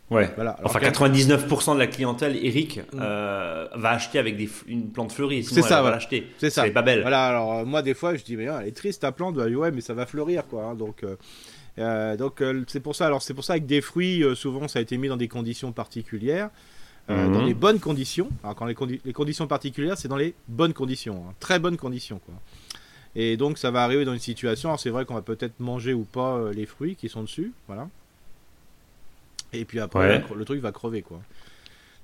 Ouais. 0.09 0.29
Voilà. 0.35 0.57
enfin, 0.63 0.79
99% 0.79 1.73
de 1.73 1.79
la 1.79 1.87
clientèle, 1.87 2.37
Eric, 2.43 2.77
mm. 2.77 2.99
euh, 3.01 3.67
va 3.75 3.89
acheter 3.91 4.19
avec 4.19 4.37
des, 4.37 4.49
une 4.67 4.91
plante 4.91 5.11
fleurie. 5.11 5.43
C'est 5.43 5.61
ça, 5.61 5.77
elle 5.77 5.83
va 5.83 5.91
l'acheter. 5.91 6.31
C'est 6.37 6.49
ça. 6.49 6.63
C'est 6.63 6.71
pas 6.71 6.81
belle. 6.81 7.01
Voilà. 7.01 7.27
Alors 7.27 7.53
euh, 7.53 7.65
moi, 7.65 7.81
des 7.81 7.93
fois, 7.93 8.15
je 8.15 8.23
dis 8.23 8.35
mais 8.35 8.45
elle 8.45 8.67
est 8.67 8.75
triste 8.75 9.01
ta 9.01 9.11
plante. 9.11 9.37
Ouais, 9.37 9.71
mais 9.71 9.81
ça 9.81 9.93
va 9.93 10.05
fleurir 10.05 10.47
quoi. 10.47 10.63
Hein. 10.63 10.75
donc. 10.75 11.03
Euh, 11.79 12.17
donc 12.17 12.43
c'est 12.67 12.79
pour 12.79 12.95
ça. 12.95 13.07
Alors 13.07 13.23
c'est 13.23 13.33
pour 13.33 13.43
ça 13.43 13.59
que 13.59 13.65
des 13.65 13.81
fruits, 13.81 14.23
souvent, 14.35 14.67
ça 14.67 14.79
a 14.79 14.81
été 14.81 14.97
mis 14.97 15.07
dans 15.07 15.17
des 15.17 15.27
conditions 15.27 15.71
particulières, 15.71 16.51
dans 17.07 17.15
mhm. 17.15 17.47
les 17.47 17.55
bonnes 17.55 17.79
conditions. 17.79 18.29
Alors 18.43 18.55
quand 18.55 18.65
les, 18.65 19.01
les 19.03 19.13
conditions 19.13 19.47
particulières, 19.47 19.97
c'est 19.97 20.07
dans 20.07 20.17
les 20.17 20.35
bonnes 20.47 20.73
conditions, 20.73 21.25
hein. 21.27 21.33
très 21.39 21.57
bonnes 21.57 21.77
conditions, 21.77 22.19
quoi. 22.19 22.35
Et 23.15 23.37
donc 23.37 23.57
ça 23.57 23.71
va 23.71 23.83
arriver 23.83 24.05
dans 24.05 24.13
une 24.13 24.19
situation. 24.19 24.69
Alors 24.69 24.79
c'est 24.79 24.91
vrai 24.91 25.05
qu'on 25.05 25.15
va 25.15 25.23
peut-être 25.23 25.59
manger 25.59 25.95
ou 25.95 26.03
pas 26.03 26.51
les 26.51 26.67
fruits 26.67 26.95
qui 26.95 27.09
sont 27.09 27.23
dessus, 27.23 27.53
voilà. 27.65 27.87
Et 29.53 29.65
puis 29.65 29.79
après, 29.79 30.23
le 30.35 30.45
truc 30.45 30.59
va 30.61 30.71
crever, 30.71 31.01
quoi. 31.01 31.21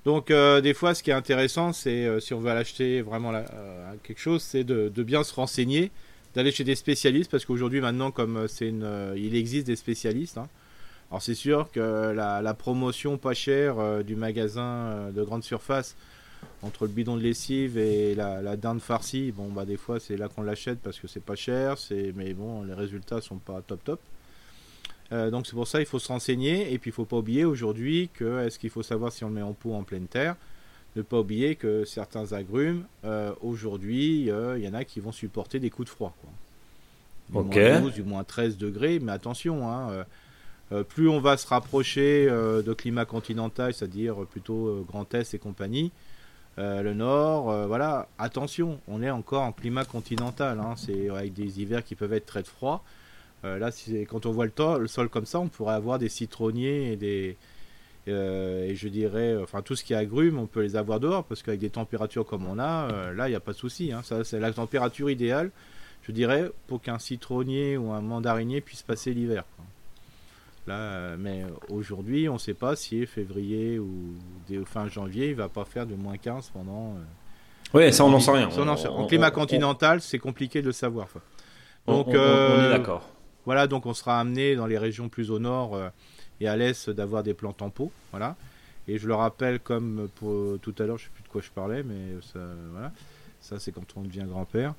Donc, 0.04 0.30
euh, 0.30 0.60
des 0.60 0.72
fois, 0.72 0.94
ce 0.94 1.02
qui 1.02 1.10
est 1.10 1.14
intéressant, 1.14 1.72
c'est 1.72 2.06
euh, 2.06 2.20
si 2.20 2.32
on 2.32 2.40
veut 2.40 2.50
acheter 2.50 3.02
vraiment 3.02 3.32
euh, 3.34 3.42
quelque 4.02 4.20
chose, 4.20 4.42
c'est 4.42 4.64
de, 4.64 4.88
bien 5.02 5.22
se 5.22 5.34
renseigner, 5.34 5.90
d'aller 6.34 6.52
chez 6.52 6.64
des 6.64 6.74
spécialistes, 6.74 7.30
parce 7.30 7.44
qu'aujourd'hui, 7.44 7.80
maintenant, 7.80 8.10
comme 8.10 8.48
c'est 8.48 8.68
une, 8.68 8.88
il 9.16 9.36
existe 9.36 9.66
des 9.66 9.76
spécialistes. 9.76 10.38
Hein. 10.38 10.48
Alors, 11.10 11.20
c'est 11.20 11.34
sûr 11.34 11.70
que 11.70 12.12
la, 12.14 12.54
promotion 12.54 13.18
pas 13.18 13.34
chère 13.34 14.04
du 14.04 14.16
magasin 14.16 15.10
de 15.12 15.22
grande 15.22 15.42
surface 15.42 15.96
entre 16.62 16.84
le 16.84 16.92
bidon 16.92 17.16
de 17.16 17.22
lessive 17.22 17.76
et 17.76 18.14
la, 18.14 18.40
la 18.40 18.56
dinde 18.56 18.80
farcie, 18.80 19.32
bon, 19.32 19.48
bah, 19.48 19.66
des 19.66 19.76
fois, 19.76 20.00
c'est 20.00 20.16
là 20.16 20.28
qu'on 20.28 20.42
l'achète 20.42 20.78
parce 20.78 20.98
que 20.98 21.08
c'est 21.08 21.22
pas 21.22 21.34
cher, 21.34 21.76
c'est, 21.76 22.12
mais 22.16 22.32
bon, 22.32 22.62
les 22.62 22.74
résultats 22.74 23.20
sont 23.20 23.36
pas 23.36 23.60
top 23.66 23.84
top. 23.84 24.00
Euh, 25.12 25.30
donc 25.30 25.46
c'est 25.46 25.54
pour 25.54 25.66
ça 25.66 25.80
il 25.80 25.86
faut 25.86 25.98
se 25.98 26.08
renseigner 26.08 26.72
et 26.72 26.78
puis 26.78 26.90
il 26.90 26.92
faut 26.92 27.04
pas 27.04 27.16
oublier 27.16 27.44
aujourd'hui 27.44 28.10
que 28.14 28.46
est-ce 28.46 28.58
qu'il 28.58 28.70
faut 28.70 28.82
savoir 28.82 29.12
si 29.12 29.24
on 29.24 29.28
le 29.28 29.34
met 29.34 29.42
en 29.42 29.52
pot 29.52 29.74
en 29.74 29.82
pleine 29.82 30.06
terre? 30.06 30.36
Ne 30.96 31.02
pas 31.02 31.20
oublier 31.20 31.56
que 31.56 31.84
certains 31.84 32.32
agrumes 32.32 32.84
euh, 33.04 33.32
aujourd'hui 33.42 34.30
euh, 34.30 34.56
il 34.58 34.64
y 34.64 34.68
en 34.68 34.74
a 34.74 34.84
qui 34.84 35.00
vont 35.00 35.12
supporter 35.12 35.58
des 35.58 35.70
coups 35.70 35.86
de 35.86 35.94
froid 35.94 36.14
quoi. 36.20 36.30
Du 37.28 37.48
moins 37.48 37.80
12, 37.80 37.94
du 37.94 38.02
moins 38.02 38.24
13 38.24 38.56
degrés 38.56 39.00
mais 39.00 39.12
attention 39.12 39.68
hein, 39.68 40.04
plus 40.88 41.08
on 41.08 41.20
va 41.20 41.36
se 41.36 41.46
rapprocher 41.46 42.26
de 42.26 42.72
climat 42.72 43.04
continental 43.04 43.74
c'est-à-dire 43.74 44.16
plutôt 44.30 44.84
Grand 44.88 45.12
Est 45.14 45.34
et 45.34 45.38
compagnie 45.38 45.92
le 46.56 46.92
nord, 46.92 47.66
voilà, 47.68 48.06
attention, 48.18 48.80
on 48.86 49.02
est 49.02 49.08
encore 49.08 49.44
en 49.44 49.52
climat 49.52 49.84
continental, 49.86 50.60
hein, 50.60 50.74
c'est 50.76 51.08
avec 51.08 51.32
des 51.32 51.62
hivers 51.62 51.82
qui 51.82 51.94
peuvent 51.94 52.12
être 52.12 52.26
très 52.26 52.42
froids. 52.44 52.82
Euh, 53.44 53.58
là, 53.58 53.70
quand 54.08 54.26
on 54.26 54.32
voit 54.32 54.46
le, 54.46 54.78
le, 54.78 54.86
sol 54.86 55.08
comme 55.08 55.24
ça, 55.24 55.40
on 55.40 55.48
pourrait 55.48 55.74
avoir 55.74 55.98
des 55.98 56.08
citronniers 56.08 56.92
et 56.92 56.96
des. 56.96 57.36
Euh, 58.08 58.64
et 58.64 58.74
je 58.74 58.88
dirais, 58.88 59.36
enfin 59.42 59.60
tout 59.62 59.76
ce 59.76 59.84
qui 59.84 59.92
est 59.92 59.96
agrumes, 59.96 60.38
on 60.38 60.46
peut 60.46 60.62
les 60.62 60.74
avoir 60.74 61.00
dehors 61.00 61.22
parce 61.24 61.42
qu'avec 61.42 61.60
des 61.60 61.70
températures 61.70 62.24
comme 62.24 62.46
on 62.46 62.58
a, 62.58 62.90
euh, 62.90 63.12
là 63.12 63.28
il 63.28 63.30
n'y 63.30 63.36
a 63.36 63.40
pas 63.40 63.52
de 63.52 63.58
souci. 63.58 63.92
Hein. 63.92 64.00
Ça, 64.02 64.24
c'est 64.24 64.40
la 64.40 64.52
température 64.52 65.10
idéale, 65.10 65.50
je 66.02 66.12
dirais, 66.12 66.50
pour 66.66 66.80
qu'un 66.80 66.98
citronnier 66.98 67.76
ou 67.76 67.92
un 67.92 68.00
mandarinier 68.00 68.60
puisse 68.62 68.82
passer 68.82 69.12
l'hiver. 69.12 69.44
Là, 70.66 71.16
mais 71.18 71.44
aujourd'hui, 71.68 72.28
on 72.28 72.34
ne 72.34 72.38
sait 72.38 72.54
pas 72.54 72.76
si 72.76 73.04
février 73.06 73.78
ou 73.78 74.14
fin 74.66 74.88
janvier, 74.88 75.28
il 75.28 75.34
va 75.34 75.48
pas 75.48 75.64
faire 75.64 75.86
de 75.86 75.94
moins 75.94 76.16
15 76.16 76.50
pendant. 76.50 76.96
oui, 77.74 77.92
ça 77.92 78.04
on 78.04 78.10
n'en 78.10 78.20
sait 78.20 78.30
rien. 78.30 78.48
en 78.48 79.06
climat 79.06 79.30
continental, 79.30 80.00
c'est 80.00 80.18
compliqué 80.18 80.60
de 80.62 80.66
le 80.66 80.72
savoir. 80.72 81.08
Donc, 81.86 82.08
on 82.08 82.12
est 82.12 82.70
d'accord. 82.70 83.08
Voilà, 83.46 83.66
donc 83.66 83.86
on 83.86 83.94
sera 83.94 84.20
amené 84.20 84.56
dans 84.56 84.66
les 84.66 84.78
régions 84.78 85.08
plus 85.08 85.30
au 85.30 85.38
nord 85.38 85.74
euh, 85.74 85.88
et 86.40 86.48
à 86.48 86.56
l'est 86.56 86.90
d'avoir 86.90 87.22
des 87.22 87.34
plantes 87.34 87.62
en 87.62 87.70
pot. 87.70 87.90
Voilà. 88.10 88.36
Et 88.88 88.98
je 88.98 89.06
le 89.06 89.14
rappelle, 89.14 89.60
comme 89.60 90.08
pour 90.16 90.58
tout 90.60 90.74
à 90.78 90.84
l'heure, 90.84 90.98
je 90.98 91.04
ne 91.04 91.08
sais 91.08 91.14
plus 91.14 91.22
de 91.22 91.28
quoi 91.28 91.40
je 91.42 91.50
parlais, 91.50 91.82
mais 91.82 92.20
ça, 92.32 92.40
voilà. 92.72 92.92
ça 93.40 93.58
c'est 93.58 93.72
quand 93.72 93.84
on 93.96 94.02
devient 94.02 94.24
grand-père. 94.28 94.74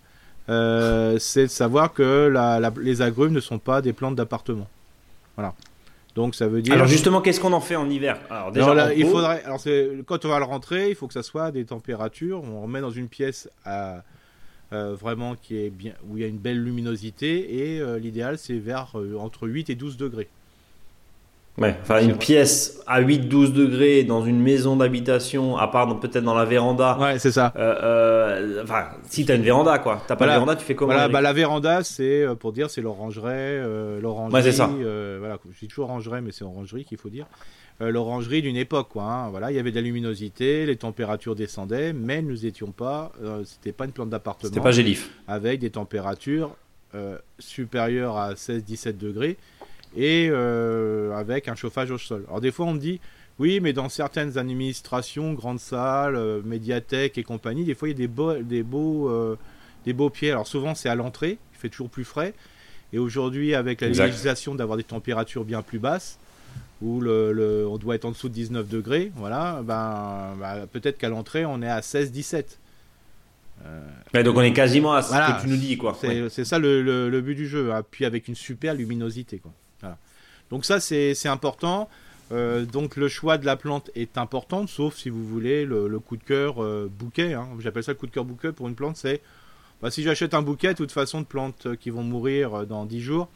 Euh, 0.49 1.17
c'est 1.19 1.43
de 1.43 1.47
savoir 1.47 1.93
que 1.93 2.33
les 2.81 3.01
agrumes 3.01 3.33
ne 3.33 3.39
sont 3.39 3.59
pas 3.59 3.81
des 3.81 3.93
plantes 3.93 4.15
d'appartement. 4.15 4.67
Voilà. 5.35 5.53
Donc 6.15 6.35
ça 6.35 6.47
veut 6.47 6.61
dire. 6.61 6.73
Alors 6.73 6.87
justement, 6.87 7.21
qu'est-ce 7.21 7.39
qu'on 7.39 7.53
en 7.53 7.61
fait 7.61 7.75
en 7.75 7.89
hiver? 7.89 8.19
Alors 8.29 8.51
déjà, 8.51 8.93
il 8.93 9.05
faudrait. 9.05 9.43
Alors 9.45 9.61
quand 10.05 10.25
on 10.25 10.29
va 10.29 10.39
le 10.39 10.45
rentrer, 10.45 10.89
il 10.89 10.95
faut 10.95 11.07
que 11.07 11.13
ça 11.13 11.23
soit 11.23 11.51
des 11.51 11.65
températures. 11.65 12.43
On 12.43 12.63
remet 12.63 12.81
dans 12.81 12.91
une 12.91 13.07
pièce 13.07 13.49
à 13.63 14.03
euh, 14.73 14.95
vraiment 14.95 15.35
qui 15.35 15.57
est 15.57 15.69
bien, 15.69 15.91
où 16.07 16.17
il 16.17 16.21
y 16.21 16.23
a 16.23 16.27
une 16.27 16.37
belle 16.37 16.63
luminosité 16.63 17.73
et 17.75 17.81
euh, 17.81 17.99
l'idéal 17.99 18.37
c'est 18.37 18.53
vers 18.53 18.91
euh, 18.95 19.17
entre 19.19 19.47
8 19.47 19.69
et 19.69 19.75
12 19.75 19.97
degrés. 19.97 20.29
Ouais, 21.57 21.75
enfin 21.81 22.01
une 22.01 22.17
pièce 22.17 22.81
à 22.87 23.01
8-12 23.01 23.51
degrés 23.51 24.03
dans 24.03 24.23
une 24.23 24.41
maison 24.41 24.77
d'habitation, 24.77 25.57
à 25.57 25.67
part 25.67 25.99
peut-être 25.99 26.23
dans 26.23 26.33
la 26.33 26.45
véranda. 26.45 26.97
Ouais, 26.97 27.19
c'est 27.19 27.33
ça. 27.33 27.51
enfin, 28.63 28.85
si 29.09 29.25
t'as 29.25 29.35
une 29.35 29.41
véranda, 29.41 29.77
quoi. 29.79 30.01
T'as 30.07 30.15
pas 30.15 30.25
de 30.25 30.31
véranda, 30.31 30.55
tu 30.55 30.63
fais 30.63 30.75
comment 30.75 30.93
Voilà, 30.93 31.09
bah, 31.09 31.19
la 31.19 31.33
véranda, 31.33 31.83
c'est 31.83 32.25
pour 32.39 32.53
dire, 32.53 32.69
c'est 32.69 32.79
l'orangerie, 32.79 33.59
l'orangerie. 34.01 34.33
Ouais, 34.33 34.41
c'est 34.41 34.53
ça. 34.53 34.67
voilà, 34.67 35.37
je 35.51 35.59
dis 35.59 35.67
toujours 35.67 35.89
orangerie, 35.89 36.21
mais 36.21 36.31
c'est 36.31 36.45
orangerie 36.45 36.85
qu'il 36.85 36.97
faut 36.97 37.09
dire. 37.09 37.25
Euh, 37.81 37.91
l'orangerie 37.91 38.41
d'une 38.41 38.57
époque. 38.57 38.89
Quoi, 38.89 39.03
hein. 39.03 39.29
Voilà, 39.29 39.51
il 39.51 39.55
y 39.55 39.59
avait 39.59 39.71
de 39.71 39.75
la 39.75 39.81
luminosité, 39.81 40.65
les 40.65 40.75
températures 40.75 41.35
descendaient, 41.35 41.93
mais 41.93 42.21
nous 42.21 42.37
n'étions 42.37 42.71
pas, 42.71 43.11
euh, 43.23 43.43
c'était 43.43 43.71
pas 43.71 43.85
une 43.85 43.91
plante 43.91 44.09
d'appartement. 44.09 44.49
C'était 44.49 44.61
pas 44.61 44.71
gélif. 44.71 45.09
Avec 45.27 45.59
des 45.59 45.71
températures 45.71 46.55
euh, 46.93 47.17
supérieur 47.39 48.17
à 48.17 48.33
16-17 48.33 48.97
degrés 48.97 49.37
et 49.95 50.29
avec 51.13 51.47
un 51.47 51.55
chauffage 51.55 51.91
au 51.91 51.97
sol. 51.97 52.23
Alors 52.27 52.41
des 52.41 52.51
fois 52.51 52.65
on 52.65 52.73
me 52.73 52.79
dit 52.79 52.99
oui 53.39 53.59
mais 53.59 53.73
dans 53.73 53.89
certaines 53.89 54.37
administrations, 54.37 55.33
grandes 55.33 55.59
salles, 55.59 56.15
euh, 56.15 56.41
médiathèques 56.43 57.17
et 57.17 57.23
compagnie, 57.23 57.63
des 57.63 57.75
fois 57.75 57.89
il 57.89 57.91
y 57.91 57.95
a 57.95 57.97
des 57.97 58.07
beaux, 58.07 58.35
des 58.35 58.63
beaux, 58.63 59.09
euh, 59.09 59.37
des 59.85 59.93
beaux 59.93 60.09
pieds. 60.09 60.31
Alors 60.31 60.47
souvent 60.47 60.75
c'est 60.75 60.89
à 60.89 60.95
l'entrée, 60.95 61.37
il 61.53 61.57
fait 61.57 61.69
toujours 61.69 61.89
plus 61.89 62.03
frais. 62.03 62.33
Et 62.93 62.99
aujourd'hui 62.99 63.55
avec 63.55 63.81
la 63.81 63.87
législation 63.87 64.53
d'avoir 64.53 64.77
des 64.77 64.83
températures 64.83 65.45
bien 65.45 65.61
plus 65.61 65.79
basses, 65.79 66.19
où 66.81 66.99
le, 67.01 67.31
le- 67.31 67.67
on 67.67 67.77
doit 67.77 67.95
être 67.95 68.05
en 68.05 68.11
dessous 68.11 68.29
de 68.29 68.33
19 68.33 68.67
degrés, 68.67 69.11
voilà, 69.15 69.61
ben, 69.63 70.35
bah, 70.39 70.65
peut-être 70.71 70.97
qu'à 70.97 71.09
l'entrée 71.09 71.45
on 71.45 71.61
est 71.61 71.69
à 71.69 71.81
16-17. 71.81 72.57
Ouais, 74.13 74.23
donc 74.23 74.35
on 74.37 74.41
est 74.41 74.53
quasiment 74.53 74.93
à 74.93 75.01
ce 75.03 75.09
Voilà. 75.09 75.33
que 75.33 75.41
tu 75.43 75.47
nous 75.47 75.57
dis, 75.57 75.77
quoi. 75.77 75.95
C'est 75.99 76.21
Ouais. 76.23 76.29
ça 76.45 76.57
le, 76.57 76.81
le- 76.81 77.21
but 77.21 77.35
du 77.35 77.47
jeu. 77.47 77.71
hein. 77.71 77.83
Puis 77.89 78.05
avec 78.05 78.27
une 78.27 78.33
super 78.35 78.73
luminosité. 78.73 79.37
Quoi. 79.37 79.51
Voilà. 79.81 79.97
Donc 80.49 80.65
ça, 80.65 80.79
c'est 80.79 81.27
important. 81.27 81.87
Euh, 82.31 82.65
donc 82.65 82.95
le 82.95 83.07
choix 83.09 83.37
de 83.37 83.45
la 83.45 83.57
plante 83.57 83.91
est 83.93 84.17
important, 84.17 84.65
sauf 84.65 84.95
si 84.95 85.09
vous 85.09 85.23
voulez 85.27 85.65
le, 85.65 85.87
le 85.89 85.99
coup 85.99 86.15
de 86.15 86.23
cœur 86.23 86.63
euh, 86.63 86.89
bouquet. 86.89 87.33
hein. 87.33 87.47
J'appelle 87.59 87.83
ça 87.83 87.91
le 87.91 87.97
coup 87.97 88.07
de 88.07 88.11
cœur 88.11 88.23
bouquet 88.25 88.51
pour 88.53 88.67
une 88.69 88.75
plante. 88.75 88.95
C'est 88.97 89.21
bah, 89.81 89.91
si 89.91 90.01
j'achète 90.01 90.33
un 90.33 90.41
bouquet, 90.41 90.69
de 90.69 90.77
toute 90.77 90.91
façon, 90.93 91.19
de 91.21 91.25
plantes 91.25 91.65
euh, 91.65 91.75
qui 91.75 91.89
vont 91.89 92.03
mourir 92.03 92.53
euh, 92.61 92.65
dans 92.65 92.85
10 92.85 93.01
jours, 93.01 93.27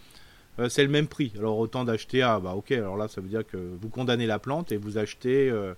euh, 0.60 0.70
c'est 0.70 0.84
le 0.84 0.90
même 0.90 1.08
prix. 1.08 1.34
Alors 1.38 1.58
autant 1.58 1.84
d'acheter 1.84 2.22
à, 2.22 2.40
bah 2.40 2.54
ok, 2.54 2.72
alors 2.72 2.98
là 2.98 3.08
ça 3.08 3.22
veut 3.22 3.28
dire 3.28 3.46
que 3.46 3.58
vous 3.58 3.90
condamnez 3.90 4.26
la 4.26 4.40
plante 4.40 4.72
et 4.72 4.78
vous 4.78 4.98
achetez 4.98 5.50
euh, 5.50 5.74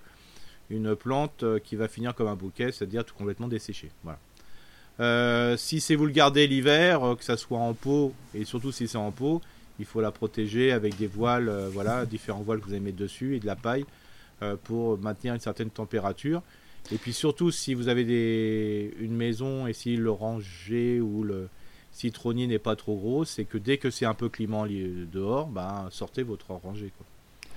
une 0.70 0.94
plante 0.94 1.42
euh, 1.42 1.58
qui 1.58 1.76
va 1.76 1.88
finir 1.88 2.14
comme 2.14 2.28
un 2.28 2.36
bouquet, 2.36 2.72
c'est-à-dire 2.72 3.04
tout 3.04 3.14
complètement 3.14 3.48
desséché. 3.48 3.90
Voilà. 4.04 4.18
Si 5.56 5.80
c'est 5.80 5.94
vous 5.94 6.06
le 6.06 6.12
gardez 6.12 6.48
l'hiver, 6.48 7.14
que 7.16 7.24
ça 7.24 7.36
soit 7.36 7.58
en 7.58 7.72
pot, 7.72 8.12
et 8.34 8.44
surtout 8.44 8.72
si 8.72 8.88
c'est 8.88 8.98
en 8.98 9.12
pot, 9.12 9.40
il 9.78 9.84
faut 9.84 10.00
la 10.00 10.10
protéger 10.10 10.72
avec 10.72 10.96
des 10.96 11.06
voiles, 11.06 11.48
voilà, 11.72 12.04
différents 12.04 12.42
voiles 12.42 12.58
que 12.58 12.64
vous 12.64 12.72
allez 12.72 12.80
mettre 12.80 12.96
dessus 12.96 13.36
et 13.36 13.38
de 13.38 13.46
la 13.46 13.54
paille 13.54 13.84
pour 14.64 14.98
maintenir 14.98 15.34
une 15.34 15.40
certaine 15.40 15.70
température. 15.70 16.42
Et 16.90 16.96
puis 16.96 17.12
surtout, 17.12 17.52
si 17.52 17.74
vous 17.74 17.86
avez 17.86 18.92
une 18.98 19.14
maison 19.14 19.68
et 19.68 19.72
si 19.72 19.96
l'oranger 19.96 21.00
ou 21.00 21.22
le 21.22 21.48
citronnier 21.98 22.46
n'est 22.46 22.58
pas 22.60 22.76
trop 22.76 22.94
gros, 22.96 23.24
c'est 23.24 23.44
que 23.44 23.58
dès 23.58 23.76
que 23.78 23.90
c'est 23.90 24.06
un 24.06 24.14
peu 24.14 24.30
li- 24.64 25.06
dehors, 25.12 25.46
ben, 25.48 25.86
sortez 25.90 26.22
votre 26.22 26.50
oranger. 26.50 26.92
Quoi. 26.96 27.06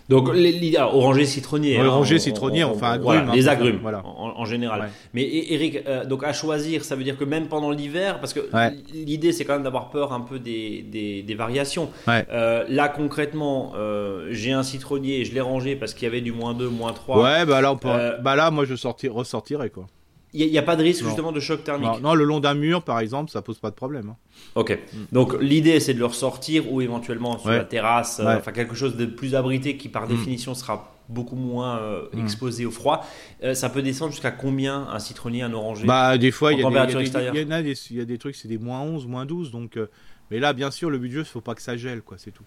Donc, 0.10 0.34
les, 0.34 0.52
les- 0.52 0.76
alors, 0.76 0.96
oranger, 0.98 1.26
citronnier. 1.26 1.78
Ouais, 1.78 1.84
hein, 1.84 1.88
oranger, 1.88 2.16
on- 2.16 2.20
citronnier, 2.20 2.64
on- 2.64 2.72
enfin, 2.72 2.88
agrumes, 2.94 3.04
voilà, 3.04 3.22
hein, 3.32 3.36
les 3.36 3.48
agrumes, 3.48 3.80
voilà. 3.82 4.04
en, 4.06 4.34
en 4.42 4.46
général. 4.46 4.82
Ouais. 4.82 4.88
Mais 5.14 5.30
Eric, 5.54 5.84
euh, 5.88 6.04
donc 6.06 6.24
à 6.24 6.34
choisir, 6.34 6.84
ça 6.84 6.96
veut 6.96 7.04
dire 7.04 7.18
que 7.18 7.24
même 7.24 7.48
pendant 7.48 7.70
l'hiver, 7.70 8.20
parce 8.20 8.34
que 8.34 8.40
Ouais. 8.52 8.76
l'idée 8.94 9.32
c'est 9.32 9.46
quand 9.46 9.54
même 9.54 9.64
d'avoir 9.64 9.90
peur 9.92 10.12
un 10.12 10.22
peu 10.22 10.40
des, 10.40 10.82
des, 10.82 11.22
des 11.22 11.36
variations. 11.36 11.90
Ouais. 12.08 12.26
Euh, 12.32 12.66
là 12.68 12.90
concrètement, 12.90 13.74
euh, 13.76 14.28
j'ai 14.32 14.52
un 14.54 14.64
citronnier, 14.64 15.24
je 15.24 15.34
l'ai 15.34 15.40
rangé 15.42 15.76
parce 15.76 15.94
qu'il 15.94 16.04
y 16.04 16.08
avait 16.08 16.22
du 16.22 16.32
moins 16.34 16.54
2, 16.56 16.68
moins 16.68 16.94
3. 16.94 17.22
Ouais, 17.22 17.46
bah 17.46 17.62
là, 17.62 17.72
on 17.72 17.78
peut- 17.78 17.88
Euh, 17.90 18.18
bah 18.18 18.36
là, 18.36 18.50
moi 18.52 18.66
je 18.66 18.76
sorti- 18.76 19.08
ressortirais 19.08 19.70
quoi. 19.70 19.86
Il 20.34 20.50
n'y 20.50 20.58
a, 20.58 20.62
pas 20.62 20.76
de 20.78 20.84
risque 20.84 21.02
Non. 21.04 21.10
justement 21.10 21.32
de 21.34 21.40
choc 21.42 21.64
thermique. 21.64 21.90
Non, 21.90 22.00
non, 22.00 22.14
le 22.16 22.24
long 22.24 22.40
d'un 22.40 22.54
mur, 22.54 22.84
par 22.84 23.00
exemple, 23.02 23.30
ça 23.32 23.42
pose 23.42 23.60
pas 23.60 23.70
de 23.70 23.76
problème. 23.76 24.10
hein. 24.12 24.16
Ok. 24.56 24.78
Donc 25.12 25.36
l'idée 25.42 25.80
c'est 25.82 25.94
de 25.94 26.00
le 26.00 26.06
ressortir 26.06 26.72
ou 26.72 26.82
éventuellement 26.82 27.38
sur 27.38 27.50
Ouais. 27.50 27.58
la 27.58 27.66
terrasse, 27.66 28.20
euh, 28.20 28.26
Ouais. 28.26 28.36
enfin 28.36 28.52
quelque 28.54 28.76
chose 28.76 28.96
de 28.96 29.06
plus 29.06 29.36
abrité 29.36 29.76
qui 29.78 29.90
par 29.90 30.06
Mm. 30.06 30.10
définition 30.10 30.54
sera 30.56 30.96
beaucoup 31.10 31.36
moins 31.36 31.78
euh, 31.80 32.04
Mm. 32.14 32.20
exposé 32.22 32.66
au 32.66 32.72
froid. 32.72 33.06
Euh, 33.44 33.54
ça 33.54 33.70
peut 33.70 33.82
descendre 33.82 34.12
jusqu'à 34.12 34.32
combien 34.32 34.88
un 34.90 35.00
citronnier, 35.00 35.42
un 35.42 35.52
oranger? 35.54 35.86
Bah, 35.86 36.18
des 36.18 36.32
fois, 36.32 36.54
il 36.54 36.60
y, 36.60 36.66
a 36.66 36.70
des- 36.70 36.72
y 36.72 37.94
y 37.94 37.98
y 37.98 38.14
a 38.14 38.18
trucs, 38.18 38.36
c'est 38.36 38.48
des 38.48 38.58
moins 38.58 38.80
11, 38.82 39.06
moins 39.08 39.26
12. 39.26 39.52
Donc, 39.52 39.76
euh, 39.76 39.88
mais 40.30 40.40
là, 40.40 40.54
bien 40.54 40.72
sûr, 40.72 40.90
le 40.90 40.98
but 40.98 41.10
du 41.10 41.16
jeu, 41.16 41.22
il 41.22 41.26
faut 41.26 41.42
pas 41.42 41.56
que 41.56 41.62
ça 41.62 41.76
gèle, 41.76 42.02
quoi, 42.02 42.18
c'est 42.18 42.32
tout. 42.32 42.46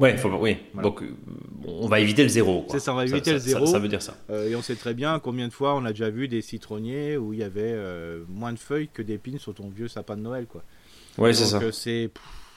Ouais, 0.00 0.16
faut, 0.16 0.28
oui. 0.28 0.56
Voilà. 0.72 0.88
Donc, 0.88 1.02
euh, 1.02 1.14
on 1.66 1.86
va 1.86 2.00
éviter 2.00 2.24
le 2.24 2.28
zéro. 2.28 2.66
C'est 2.70 2.80
ça, 2.80 2.92
on 2.92 2.96
va 2.96 3.04
éviter 3.06 3.32
le 3.32 3.38
zéro. 3.38 3.64
Ça, 3.66 3.78
veut 3.78 3.88
dire 3.88 4.02
ça. 4.02 4.16
Euh, 4.30 4.48
et 4.48 4.56
on 4.56 4.62
sait 4.62 4.74
très 4.74 4.92
bien 4.92 5.20
combien 5.20 5.46
de 5.46 5.52
fois 5.52 5.74
on 5.76 5.84
a 5.84 5.90
déjà 5.90 6.10
vu 6.10 6.26
des 6.26 6.42
citronniers 6.42 7.16
où 7.16 7.32
il 7.32 7.38
y 7.38 7.44
avait 7.44 7.62
euh, 7.62 8.24
moins 8.28 8.52
de 8.52 8.58
feuilles 8.58 8.88
que 8.92 9.02
d'épines 9.02 9.38
sur 9.38 9.54
ton 9.54 9.68
vieux 9.68 9.86
sapin 9.88 10.16
de 10.16 10.22
Noël, 10.22 10.46
quoi. 10.46 10.62
Ouais, 11.16 11.32
c'est 11.32 11.44
ça. 11.44 11.60
c'est 11.70 12.10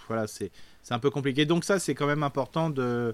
voilà, 0.08 0.26
c'est 0.26 0.52
un 0.90 1.00
peu 1.00 1.12
compliqué. 1.12 1.46
Donc 1.46 1.64
ça, 1.64 1.78
c'est 1.78 1.94
quand 1.94 2.08
même 2.08 2.24
important 2.24 2.72
de, 2.72 3.14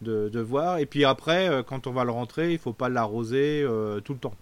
de, 0.00 0.28
de 0.28 0.40
voir. 0.40 0.78
Et 0.78 0.86
puis 0.86 1.04
après, 1.04 1.50
quand 1.66 1.88
on 1.88 1.92
va 1.92 2.04
le 2.04 2.12
rentrer, 2.12 2.52
il 2.52 2.58
faut 2.58 2.72
pas 2.72 2.88
l'arroser 2.88 3.62
euh, 3.64 4.00
tout 4.00 4.12
le 4.12 4.20
temps, 4.20 4.34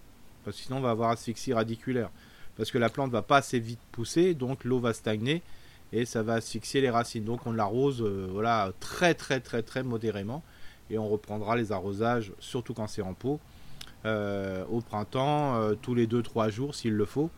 parce 0.43 0.57
que 0.57 0.63
sinon 0.63 0.77
on 0.77 0.81
va 0.81 0.91
avoir 0.91 1.09
asphyxie 1.09 1.53
radiculaire. 1.53 2.09
Parce 2.57 2.69
que 2.69 2.77
la 2.77 2.89
plante 2.89 3.11
va 3.11 3.21
pas 3.21 3.37
assez 3.37 3.59
vite 3.59 3.79
pousser, 3.91 4.33
donc 4.33 4.63
l'eau 4.63 4.79
va 4.79 4.93
stagner 4.93 5.41
et 5.93 6.05
ça 6.05 6.23
va 6.23 6.33
asphyxier 6.33 6.81
les 6.81 6.89
racines. 6.89 7.23
Donc 7.23 7.45
on 7.45 7.51
l'arrose, 7.51 8.01
euh, 8.01 8.27
voilà, 8.31 8.71
très 8.79 9.13
très 9.13 9.39
très 9.39 9.61
très 9.61 9.83
modérément, 9.83 10.43
et 10.89 10.97
on 10.97 11.07
reprendra 11.07 11.55
les 11.55 11.71
arrosages, 11.71 12.31
surtout 12.39 12.73
quand 12.73 12.87
c'est 12.87 13.01
en 13.01 13.13
pot, 13.13 13.39
euh, 14.05 14.63
au 14.69 14.81
printemps, 14.81 15.55
euh, 15.55 15.73
tous 15.81 15.95
les 15.95 16.07
2-3 16.07 16.49
jours 16.49 16.75
s'il 16.75 16.93
le 16.93 17.05
faut. 17.05 17.29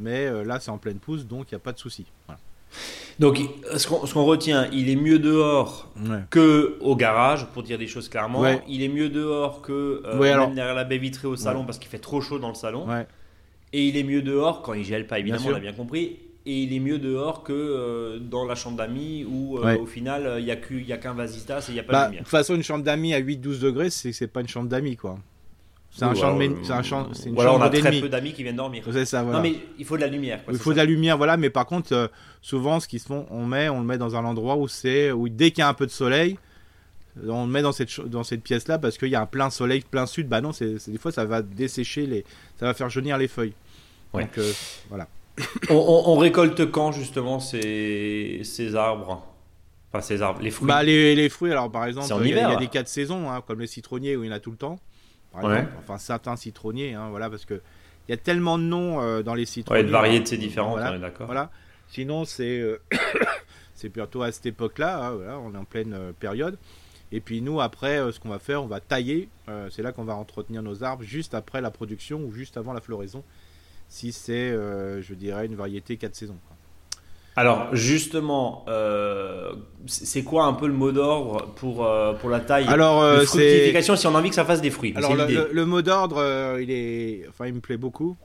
Mais 0.00 0.30
là, 0.44 0.60
c'est 0.60 0.70
en 0.70 0.78
pleine 0.78 0.98
pousse, 0.98 1.26
donc 1.26 1.50
il 1.50 1.54
n'y 1.54 1.56
a 1.56 1.60
pas 1.60 1.72
de 1.72 1.78
souci. 1.78 2.06
Voilà. 2.26 2.38
Donc, 3.18 3.40
ce 3.76 3.88
qu'on 3.88 4.06
ce 4.06 4.14
qu'on 4.14 4.24
retient, 4.24 4.68
il 4.70 4.88
est 4.88 4.94
mieux 4.94 5.18
dehors 5.18 5.90
Ouais. 6.08 6.20
que 6.30 6.78
au 6.80 6.94
garage, 6.94 7.46
pour 7.46 7.64
dire 7.64 7.78
des 7.78 7.88
choses 7.88 8.08
clairement. 8.08 8.38
Ouais. 8.40 8.62
Il 8.68 8.82
est 8.84 8.88
mieux 8.88 9.08
dehors 9.08 9.60
que 9.60 10.02
euh, 10.04 10.12
Ouais, 10.18 10.28
même 10.28 10.34
alors- 10.34 10.50
derrière 10.52 10.74
la 10.76 10.84
baie 10.84 10.98
vitrée 10.98 11.26
au 11.26 11.34
salon 11.34 11.64
parce 11.64 11.78
qu'il 11.80 11.88
fait 11.88 11.98
trop 11.98 12.20
chaud 12.20 12.38
dans 12.38 12.50
le 12.50 12.54
salon. 12.54 12.86
Et 13.72 13.88
il 13.88 13.96
est 13.96 14.04
mieux 14.04 14.22
dehors 14.22 14.62
quand 14.62 14.72
il 14.74 14.84
gèle 14.84 15.06
pas, 15.08 15.18
évidemment, 15.18 15.48
on 15.48 15.54
a 15.54 15.58
bien 15.60 15.72
compris. 15.72 16.20
Et 16.50 16.62
il 16.62 16.72
est 16.72 16.80
mieux 16.80 16.98
dehors 16.98 17.42
que 17.42 17.52
euh, 17.52 18.18
dans 18.18 18.46
la 18.46 18.54
chambre 18.54 18.78
d'amis 18.78 19.22
où 19.28 19.58
euh, 19.58 19.64
Ouais. 19.64 19.78
au 19.78 19.84
final 19.86 20.26
euh, 20.26 20.40
il 20.40 20.46
n'y 20.46 20.92
a 20.92 20.96
qu'un 20.96 21.12
vasistas 21.12 21.60
et 21.68 21.72
il 21.72 21.74
n'y 21.74 21.80
a 21.80 21.82
pas 21.82 21.92
Bah, 21.92 21.98
de 21.98 22.04
de 22.04 22.10
lumière. 22.12 22.22
toute 22.24 22.30
façon, 22.30 22.54
une 22.54 22.62
chambre 22.62 22.82
d'amis 22.84 23.12
à 23.12 23.20
8-12 23.20 23.58
degrés, 23.60 23.90
c'est 23.90 24.26
pas 24.28 24.40
une 24.40 24.48
chambre 24.48 24.68
d'amis, 24.68 24.96
quoi. 24.96 25.18
C'est 25.90 26.04
un 26.04 26.10
Oui, 26.12 26.16
c'est 26.16 26.22
c'est 26.22 27.28
une 27.30 27.38
on 27.38 27.42
chambre 27.42 27.62
a 27.64 27.70
très 27.70 28.00
peu 28.00 28.08
d'amis 28.08 28.32
qui 28.32 28.42
viennent 28.44 28.56
dormir. 28.56 28.82
C'est 28.90 29.04
ça, 29.04 29.22
voilà. 29.22 29.38
Non 29.38 29.42
mais 29.42 29.56
il 29.78 29.84
faut 29.84 29.96
de 29.96 30.02
la 30.02 30.06
lumière. 30.06 30.42
quoi, 30.44 30.52
il 30.54 30.58
faut 30.58 30.70
ça. 30.70 30.74
de 30.74 30.78
la 30.78 30.84
lumière, 30.86 31.16
voilà. 31.18 31.36
Mais 31.36 31.50
par 31.50 31.66
contre, 31.66 31.92
euh, 31.92 32.08
souvent, 32.40 32.78
ce 32.80 32.88
qu'ils 32.88 33.00
font, 33.00 33.26
on 33.30 33.44
met, 33.46 33.68
on 33.68 33.80
le 33.80 33.86
met 33.86 33.98
dans 33.98 34.14
un 34.16 34.24
endroit 34.24 34.56
où 34.56 34.68
c'est, 34.68 35.10
où 35.12 35.28
dès 35.28 35.50
qu'il 35.50 35.60
y 35.60 35.62
a 35.62 35.68
un 35.68 35.74
peu 35.74 35.86
de 35.86 35.90
soleil, 35.90 36.38
on 37.26 37.46
le 37.46 37.50
met 37.52 37.62
dans 37.62 37.72
cette 37.72 38.00
dans 38.06 38.22
cette 38.22 38.42
pièce-là 38.42 38.78
parce 38.78 38.96
qu'il 38.96 39.08
y 39.08 39.14
a 39.16 39.20
un 39.22 39.26
plein 39.26 39.50
soleil, 39.50 39.82
plein 39.90 40.06
sud. 40.06 40.28
Bah 40.28 40.40
non, 40.40 40.52
c'est- 40.52 40.88
des 40.90 40.98
fois 40.98 41.10
ça 41.12 41.24
va 41.24 41.42
dessécher 41.42 42.06
les, 42.06 42.24
ça 42.60 42.66
va 42.66 42.74
faire 42.74 42.88
jaunir 42.90 43.18
les 43.18 43.28
feuilles. 43.28 43.54
Ouais. 44.14 44.22
Donc 44.24 44.38
euh, 44.38 44.52
voilà. 44.88 45.08
On, 45.70 45.74
on- 45.74 46.12
on 46.14 46.16
récolte 46.18 46.70
quand 46.70 46.92
justement 46.92 47.40
ces, 47.40 48.40
ces 48.44 48.74
arbres? 48.74 49.24
Enfin 49.90 50.00
ces 50.02 50.20
arbres, 50.22 50.42
les 50.42 50.50
fruits? 50.50 50.66
Bah 50.68 50.82
les, 50.82 51.14
les 51.14 51.28
fruits, 51.28 51.50
alors 51.52 51.70
par 51.70 51.84
exemple, 51.86 52.08
il 52.24 52.30
y 52.30 52.38
a- 52.38 52.52
y 52.54 52.56
des 52.58 52.66
cas 52.68 52.82
de 52.82 52.88
saison, 52.88 53.30
hein, 53.30 53.42
comme 53.46 53.60
les 53.60 53.66
citronniers 53.66 54.16
où 54.16 54.24
il 54.24 54.28
y 54.28 54.30
en 54.32 54.36
a 54.36 54.40
tout 54.40 54.50
le 54.50 54.56
temps. 54.56 54.78
Par 55.32 55.44
Ouais. 55.44 55.58
exemple, 55.58 55.72
enfin 55.78 55.98
certains 55.98 56.36
citronniers, 56.36 56.94
hein, 56.94 57.08
voilà, 57.10 57.30
parce 57.30 57.44
que 57.44 57.54
il 58.08 58.12
y 58.12 58.14
a 58.14 58.16
tellement 58.16 58.58
de 58.58 58.64
noms 58.64 59.00
euh, 59.00 59.22
dans 59.22 59.34
les 59.34 59.44
citronniers. 59.46 59.80
ouais, 59.82 59.86
de 59.86 59.92
variétés 59.92 60.36
différentes, 60.38 60.72
Voilà. 60.78 60.92
on 60.92 60.96
est 60.96 60.98
d'accord. 61.00 61.26
Voilà. 61.26 61.50
Sinon, 61.88 62.24
c'est 62.24 62.58
euh, 62.60 62.80
c'est 63.74 63.88
plutôt 63.90 64.22
à 64.22 64.32
cette 64.32 64.46
époque-là. 64.46 65.06
hein, 65.08 65.10
voilà, 65.12 65.38
on 65.38 65.54
est 65.54 65.58
en 65.58 65.64
pleine 65.64 65.92
euh, 65.94 66.12
période. 66.18 66.58
Et 67.12 67.20
puis 67.20 67.40
nous, 67.40 67.60
après, 67.60 67.98
ce 68.12 68.20
qu'on 68.20 68.28
va 68.28 68.38
faire, 68.38 68.62
on 68.62 68.66
va 68.66 68.80
tailler. 68.80 69.28
c'est 69.70 69.80
là 69.82 69.92
qu'on 69.92 70.04
va 70.04 70.14
entretenir 70.14 70.62
nos 70.62 70.84
arbres 70.84 71.02
juste 71.04 71.32
après 71.32 71.62
la 71.62 71.70
production 71.70 72.20
ou 72.20 72.32
juste 72.32 72.58
avant 72.58 72.74
la 72.74 72.82
floraison. 72.82 73.24
Si 73.88 74.12
c'est, 74.12 74.32
euh, 74.50 75.00
je 75.02 75.14
dirais, 75.14 75.46
une 75.46 75.54
variété 75.54 75.96
4 75.96 76.14
saisons. 76.14 76.36
quoi. 76.46 76.56
Alors 77.36 77.68
justement, 77.74 78.64
euh, 78.68 79.52
c'est 79.86 80.24
quoi 80.24 80.44
un 80.44 80.52
peu 80.54 80.66
le 80.66 80.72
mot 80.72 80.90
d'ordre 80.92 81.46
pour, 81.56 81.86
euh, 81.86 82.12
pour 82.14 82.30
la 82.30 82.40
taille 82.40 82.66
Alors, 82.66 83.00
de 83.00 83.06
euh, 83.06 83.24
fructification 83.24 83.94
si 83.96 84.06
on 84.08 84.14
a 84.14 84.18
envie 84.18 84.28
que 84.30 84.34
ça 84.34 84.44
fasse 84.44 84.60
des 84.60 84.70
fruits 84.70 84.92
Alors 84.96 85.14
le, 85.14 85.22
l'idée. 85.22 85.34
le- 85.34 85.50
le 85.52 85.64
mot 85.64 85.80
d'ordre, 85.80 86.58
il 86.60 86.70
est, 86.70 87.26
enfin, 87.28 87.46
il 87.46 87.54
me 87.54 87.60
plaît 87.60 87.76
beaucoup. 87.76 88.16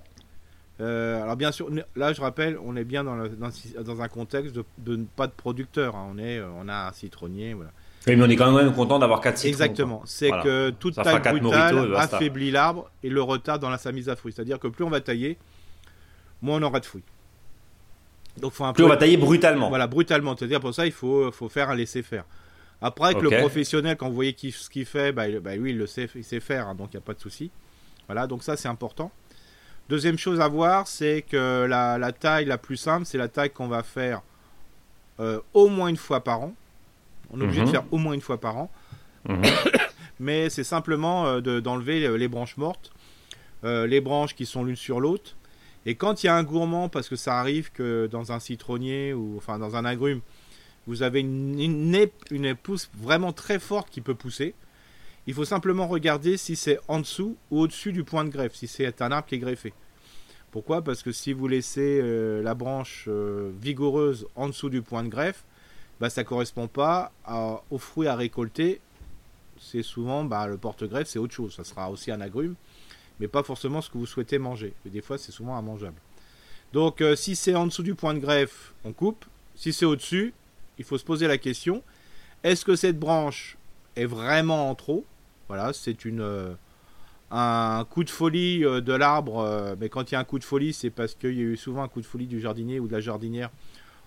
Alors 0.79 1.37
bien 1.37 1.51
sûr, 1.53 1.69
là 1.95 2.11
je 2.11 2.19
rappelle, 2.19 2.57
on 2.65 2.75
est 2.75 2.83
bien 2.83 3.03
dans, 3.05 3.15
le- 3.15 3.29
dans, 3.29 3.49
dans 3.85 4.01
un 4.01 4.07
contexte 4.09 4.53
de, 4.53 4.65
de 4.79 4.99
pas 5.15 5.27
de 5.27 5.31
producteur. 5.31 5.95
hein. 5.95 6.09
On 6.13 6.17
est, 6.17 6.41
on 6.59 6.67
a 6.67 6.87
un 6.89 6.91
citronnier, 6.91 7.53
voilà. 7.53 7.71
Oui, 8.05 8.17
mais 8.17 8.23
on 8.25 8.29
est 8.29 8.35
quand 8.35 8.51
même 8.51 8.73
content 8.73 8.99
d'avoir 8.99 9.21
4 9.21 9.37
citrons. 9.37 9.49
Exactement. 9.49 10.01
C'est 10.05 10.27
Voilà. 10.27 10.43
que 10.43 10.69
toute 10.71 10.95
Ça 10.95 11.03
taille 11.03 11.19
brutale 11.39 11.95
affaiblit 11.95 12.51
l'arbre 12.51 12.89
et 13.01 13.09
le 13.09 13.21
retard 13.21 13.59
dans 13.59 13.69
la 13.69 13.77
sa 13.77 13.93
mise 13.93 14.09
à 14.09 14.17
fruit. 14.17 14.33
C'est-à-dire 14.33 14.59
que 14.59 14.67
plus 14.67 14.83
on 14.83 14.89
va 14.89 14.99
tailler, 14.99 15.37
moins 16.43 16.59
on 16.59 16.63
aura 16.63 16.79
de 16.79 16.85
fruits. 16.85 17.03
Donc 18.37 18.51
faut 18.53 18.63
un 18.65 18.73
Plus 18.73 18.81
peu- 18.83 18.85
on 18.85 18.89
va 18.89 18.97
tailler 18.97 19.17
brutalement. 19.17 19.69
voilà 19.69 19.87
brutalement. 19.87 20.35
C'est-à-dire 20.37 20.59
pour 20.59 20.73
ça 20.73 20.85
il 20.85 20.91
faut 20.91 21.31
faut 21.31 21.49
faire 21.49 21.69
un 21.69 21.75
laisser 21.75 22.03
faire. 22.03 22.25
Après 22.81 23.05
avec 23.05 23.17
Ok. 23.17 23.23
le 23.23 23.37
professionnel 23.37 23.95
quand 23.97 24.09
vous 24.09 24.15
voyez 24.15 24.33
qui- 24.33 24.51
ce 24.51 24.69
qu'il 24.69 24.85
fait, 24.85 25.11
bah, 25.11 25.27
il- 25.29 25.39
bah, 25.39 25.55
lui 25.55 25.71
il 25.71 25.77
le 25.77 25.87
sait, 25.87 26.09
il 26.15 26.23
sait 26.23 26.39
faire, 26.39 26.67
hein, 26.67 26.75
donc 26.75 26.89
il 26.93 26.97
n'y 26.97 27.03
a 27.03 27.05
pas 27.05 27.13
de 27.13 27.19
souci. 27.19 27.49
Voilà, 28.07 28.27
donc 28.27 28.43
ça 28.43 28.57
c'est 28.57 28.67
important. 28.67 29.11
Deuxième 29.89 30.17
chose 30.17 30.39
à 30.41 30.47
voir, 30.47 30.87
c'est 30.87 31.21
que 31.29 31.65
la, 31.65 31.97
la 31.97 32.11
taille 32.11 32.45
la 32.45 32.57
plus 32.57 32.77
simple, 32.77 33.05
c'est 33.05 33.17
la 33.17 33.27
taille 33.27 33.49
qu'on 33.51 33.67
va 33.67 33.83
faire 33.83 34.21
euh, 35.19 35.39
au 35.53 35.67
moins 35.69 35.87
une 35.89 35.97
fois 35.97 36.23
par 36.23 36.41
an. 36.41 36.53
On 37.31 37.39
est 37.39 37.43
obligé 37.43 37.61
Mhm. 37.61 37.67
de 37.67 37.71
faire 37.71 37.83
au 37.91 37.97
moins 37.97 38.13
une 38.13 38.21
fois 38.21 38.39
par 38.41 38.57
an 38.57 38.71
Mhm. 39.29 39.41
mais 40.19 40.49
c'est 40.49 40.63
simplement 40.63 41.25
euh, 41.27 41.39
de- 41.41 41.59
d'enlever 41.59 42.03
euh, 42.05 42.15
les 42.17 42.27
branches 42.27 42.57
mortes, 42.57 42.91
euh, 43.63 43.85
les 43.87 44.01
branches 44.01 44.35
qui 44.35 44.45
sont 44.45 44.63
l'une 44.63 44.75
sur 44.75 44.99
l'autre, 44.99 45.35
Et 45.85 45.95
quand 45.95 46.23
il 46.23 46.27
y 46.27 46.29
a 46.29 46.35
un 46.35 46.43
gourmand, 46.43 46.89
parce 46.89 47.09
que 47.09 47.15
ça 47.15 47.39
arrive 47.39 47.71
que 47.71 48.07
dans 48.07 48.31
un 48.31 48.39
citronnier 48.39 49.13
ou 49.13 49.35
enfin 49.37 49.59
dans 49.59 49.75
un 49.75 49.85
agrume, 49.85 50.21
vous 50.87 51.03
avez 51.03 51.21
une, 51.21 52.07
une, 52.31 52.55
pousse 52.55 52.89
vraiment 52.97 53.33
très 53.33 53.59
forte 53.59 53.89
qui 53.89 54.01
peut 54.01 54.15
pousser. 54.15 54.53
Il 55.27 55.33
faut 55.33 55.45
simplement 55.45 55.87
regarder 55.87 56.35
si 56.37 56.55
c'est 56.55 56.79
en 56.87 56.99
dessous 56.99 57.37
ou 57.51 57.61
au-dessus 57.61 57.93
du 57.93 58.03
point 58.03 58.25
de 58.25 58.29
greffe, 58.29 58.55
si 58.55 58.67
c'est 58.67 59.01
un 59.01 59.11
arbre 59.11 59.27
qui 59.27 59.35
est 59.35 59.39
greffé. 59.39 59.73
Pourquoi? 60.51 60.81
Parce 60.81 61.01
que 61.01 61.11
si 61.11 61.33
vous 61.33 61.47
laissez 61.47 61.99
euh, 62.01 62.43
la 62.43 62.53
branche 62.53 63.05
euh, 63.07 63.51
vigoureuse 63.59 64.27
en 64.35 64.47
dessous 64.47 64.69
du 64.69 64.81
point 64.81 65.03
de 65.03 65.09
greffe, 65.09 65.45
bah, 65.99 66.09
ça 66.09 66.21
ne 66.21 66.27
correspond 66.27 66.67
pas 66.67 67.11
à, 67.25 67.61
aux 67.71 67.77
fruits 67.77 68.07
à 68.07 68.15
récolter. 68.15 68.81
C'est 69.59 69.83
souvent 69.83 70.25
bah, 70.25 70.45
le 70.47 70.57
porte-greffe, 70.57 71.07
c'est 71.07 71.19
autre 71.19 71.33
chose. 71.33 71.55
Ça 71.55 71.63
sera 71.63 71.89
aussi 71.89 72.11
un 72.11 72.21
agrume, 72.21 72.55
mais 73.19 73.27
pas 73.27 73.43
forcément 73.43 73.81
ce 73.81 73.89
que 73.89 73.97
vous 73.97 74.05
souhaitez 74.05 74.37
manger. 74.39 74.73
Et 74.85 74.89
des 74.89 75.01
fois, 75.01 75.17
c'est 75.17 75.31
souvent 75.31 75.59
immangeable. 75.59 75.97
Donc, 76.71 77.01
euh, 77.01 77.15
si 77.15 77.35
c'est 77.35 77.55
en 77.55 77.67
dessous 77.67 77.83
du 77.83 77.95
point 77.95 78.13
de 78.13 78.19
greffe, 78.19 78.73
on 78.83 78.93
coupe. 78.93 79.25
Si 79.55 79.71
c'est 79.73 79.85
au-dessus, 79.85 80.33
il 80.79 80.83
faut 80.85 80.97
se 80.97 81.05
poser 81.05 81.27
la 81.27 81.37
question 81.37 81.83
est-ce 82.43 82.65
que 82.65 82.75
cette 82.75 82.99
branche 82.99 83.57
est 83.95 84.05
vraiment 84.05 84.69
en 84.69 84.75
trop? 84.75 85.05
Voilà, 85.47 85.71
c'est 85.71 86.03
une 86.03 86.55
un 87.31 87.85
coup 87.89 88.03
de 88.03 88.09
folie 88.11 88.63
euh, 88.63 88.79
de 88.81 88.93
l'arbre, 88.93 89.39
euh, 89.39 89.75
mais 89.79 89.89
quand 89.89 90.11
il 90.11 90.13
y 90.13 90.17
a 90.17 90.19
un 90.19 90.23
coup 90.23 90.37
de 90.39 90.43
folie, 90.43 90.71
c'est 90.73 90.89
parce 90.91 91.15
qu'il 91.15 91.33
y 91.33 91.39
a 91.39 91.43
eu 91.43 91.57
souvent 91.57 91.81
un 91.81 91.87
coup 91.87 92.01
de 92.01 92.05
folie 92.05 92.27
du 92.27 92.39
jardinier 92.39 92.79
ou 92.79 92.87
de 92.87 92.91
la 92.91 92.99
jardinière 92.99 93.49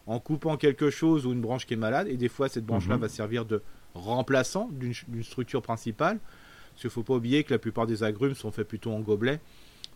en 0.07 0.21
coupant 0.21 0.57
quelque 0.57 0.91
chose 0.91 1.27
ou 1.27 1.33
une 1.33 1.41
branche 1.41 1.67
qui 1.67 1.75
est 1.75 1.79
malade, 1.79 2.07
et 2.09 2.17
des 2.17 2.29
fois 2.29 2.49
cette 2.49 2.65
branche-là 2.65 2.95
Mhm. 2.95 3.01
va 3.01 3.09
servir 3.09 3.45
de 3.45 3.63
remplaçant 3.95 4.69
d'une 4.73 5.25
structure 5.25 5.63
principale. 5.63 6.21
Parce 6.77 6.83
qu'il 6.83 6.89
ne 6.89 6.93
faut 6.93 7.03
pas 7.03 7.15
oublier 7.15 7.43
que 7.43 7.53
la 7.53 7.59
plupart 7.59 7.87
des 7.87 8.03
agrumes 8.03 8.35
sont 8.35 8.53
faits 8.53 8.69
plutôt 8.69 8.93
en 8.93 9.01
gobelet, 9.01 9.41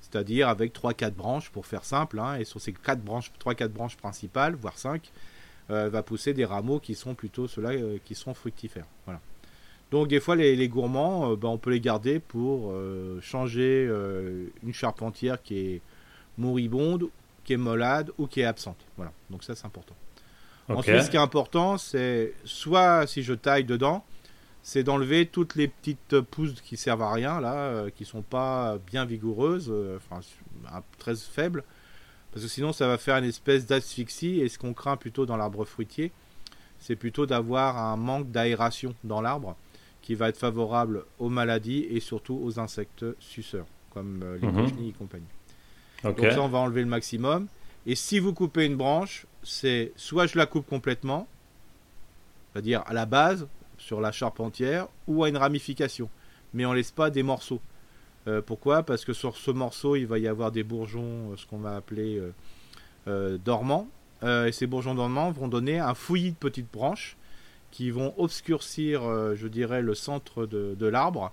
c'est-à-dire 0.00 0.48
avec 0.48 0.74
3-4 0.74 1.12
branches, 1.12 1.50
pour 1.50 1.66
faire 1.66 1.84
simple, 1.84 2.18
hein, 2.18 2.36
et 2.36 2.44
sur 2.44 2.60
ces 2.60 2.72
4 2.72 3.00
branches, 3.02 3.30
3-4 3.44 3.68
branches 3.68 3.96
principales, 3.96 4.54
voire 4.54 4.78
5, 4.78 5.10
va 5.68 6.02
pousser 6.02 6.34
des 6.34 6.44
rameaux 6.44 6.80
qui 6.80 6.96
sont 6.96 7.14
plutôt 7.14 7.46
ceux-là 7.46 7.70
euh, 7.70 7.98
qui 8.04 8.16
sont 8.16 8.34
fructifères. 8.34 8.86
Voilà. 9.04 9.20
Donc 9.90 10.08
des 10.08 10.20
fois 10.20 10.36
les, 10.36 10.56
les 10.56 10.68
gourmands, 10.68 11.32
euh, 11.32 11.36
ben, 11.36 11.48
on 11.48 11.58
peut 11.58 11.70
les 11.70 11.80
garder 11.80 12.20
pour 12.20 12.70
euh, 12.70 13.20
changer 13.20 13.86
euh, 13.88 14.46
une 14.62 14.72
charpentière 14.72 15.42
qui 15.42 15.58
est 15.58 15.80
moribonde, 16.38 17.08
qui 17.44 17.54
est 17.54 17.58
malade 17.58 18.10
ou 18.18 18.26
qui 18.26 18.40
est 18.40 18.44
absente. 18.44 18.78
Voilà. 18.96 19.12
Donc 19.30 19.42
ça 19.42 19.54
c'est 19.54 19.66
important. 19.66 19.94
Ensuite, 20.68 21.02
ce 21.02 21.10
qui 21.10 21.16
est 21.16 21.20
important, 21.20 21.78
c'est 21.78 22.32
soit 22.44 23.04
si 23.08 23.24
je 23.24 23.34
taille 23.34 23.64
dedans, 23.64 24.04
c'est 24.62 24.82
d'enlever 24.82 25.26
toutes 25.26 25.54
les 25.54 25.68
petites 25.68 26.20
pousses 26.20 26.60
qui 26.60 26.76
servent 26.76 27.02
à 27.02 27.12
rien 27.12 27.40
là, 27.40 27.54
euh, 27.54 27.90
qui 27.90 28.04
sont 28.04 28.22
pas 28.22 28.78
bien 28.86 29.04
vigoureuses, 29.04 29.68
euh, 29.70 29.96
enfin 29.96 30.20
très 30.98 31.16
faibles, 31.16 31.64
parce 32.32 32.44
que 32.44 32.50
sinon 32.50 32.72
ça 32.72 32.86
va 32.86 32.98
faire 32.98 33.16
une 33.16 33.24
espèce 33.24 33.66
d'asphyxie. 33.66 34.40
Et 34.40 34.48
ce 34.48 34.58
qu'on 34.58 34.74
craint 34.74 34.96
plutôt 34.96 35.26
dans 35.26 35.36
l'arbre 35.36 35.64
fruitier, 35.64 36.12
c'est 36.78 36.96
plutôt 36.96 37.26
d'avoir 37.26 37.78
un 37.78 37.96
manque 37.96 38.30
d'aération 38.30 38.94
dans 39.04 39.20
l'arbre, 39.20 39.56
qui 40.02 40.14
va 40.14 40.28
être 40.28 40.38
favorable 40.38 41.04
aux 41.18 41.28
maladies 41.28 41.86
et 41.90 42.00
surtout 42.00 42.40
aux 42.42 42.58
insectes 42.58 43.04
suceurs, 43.18 43.66
comme 43.92 44.22
euh, 44.22 44.38
les 44.40 44.48
cochenilles 44.48 44.90
et 44.90 44.92
compagnie. 44.92 45.24
Donc 46.02 46.18
ça, 46.20 46.40
on 46.40 46.48
va 46.48 46.58
enlever 46.58 46.80
le 46.80 46.88
maximum. 46.88 47.46
Et 47.86 47.94
si 47.94 48.18
vous 48.18 48.32
coupez 48.32 48.64
une 48.64 48.76
branche, 48.76 49.26
c'est 49.42 49.92
soit 49.96 50.26
je 50.26 50.36
la 50.38 50.46
coupe 50.46 50.66
complètement, 50.66 51.26
c'est-à-dire 52.52 52.82
à 52.86 52.94
la 52.94 53.06
base, 53.06 53.46
sur 53.80 54.00
la 54.00 54.12
charpentière, 54.12 54.86
ou 55.08 55.24
à 55.24 55.28
une 55.28 55.36
ramification. 55.36 56.08
Mais 56.54 56.64
on 56.66 56.72
laisse 56.72 56.92
pas 56.92 57.10
des 57.10 57.22
morceaux. 57.22 57.60
Euh, 58.28 58.42
pourquoi? 58.44 58.82
Parce 58.82 59.04
que 59.04 59.12
sur 59.12 59.36
ce 59.36 59.50
morceau, 59.50 59.96
il 59.96 60.06
va 60.06 60.18
y 60.18 60.28
avoir 60.28 60.52
des 60.52 60.62
bourgeons, 60.62 61.32
euh, 61.32 61.36
ce 61.36 61.46
qu'on 61.46 61.58
va 61.58 61.76
appeler 61.76 62.20
euh, 63.08 63.38
dormants. 63.38 63.88
Et 64.22 64.52
ces 64.52 64.66
bourgeons 64.66 64.94
dormants 64.94 65.30
vont 65.30 65.48
donner 65.48 65.78
un 65.78 65.94
fouillis 65.94 66.32
de 66.32 66.36
petites 66.36 66.70
branches 66.70 67.16
qui 67.70 67.90
vont 67.90 68.12
obscurcir, 68.18 69.00
je 69.34 69.48
dirais, 69.48 69.80
le 69.80 69.94
centre 69.94 70.44
de, 70.44 70.86
l'arbre, 70.86 71.32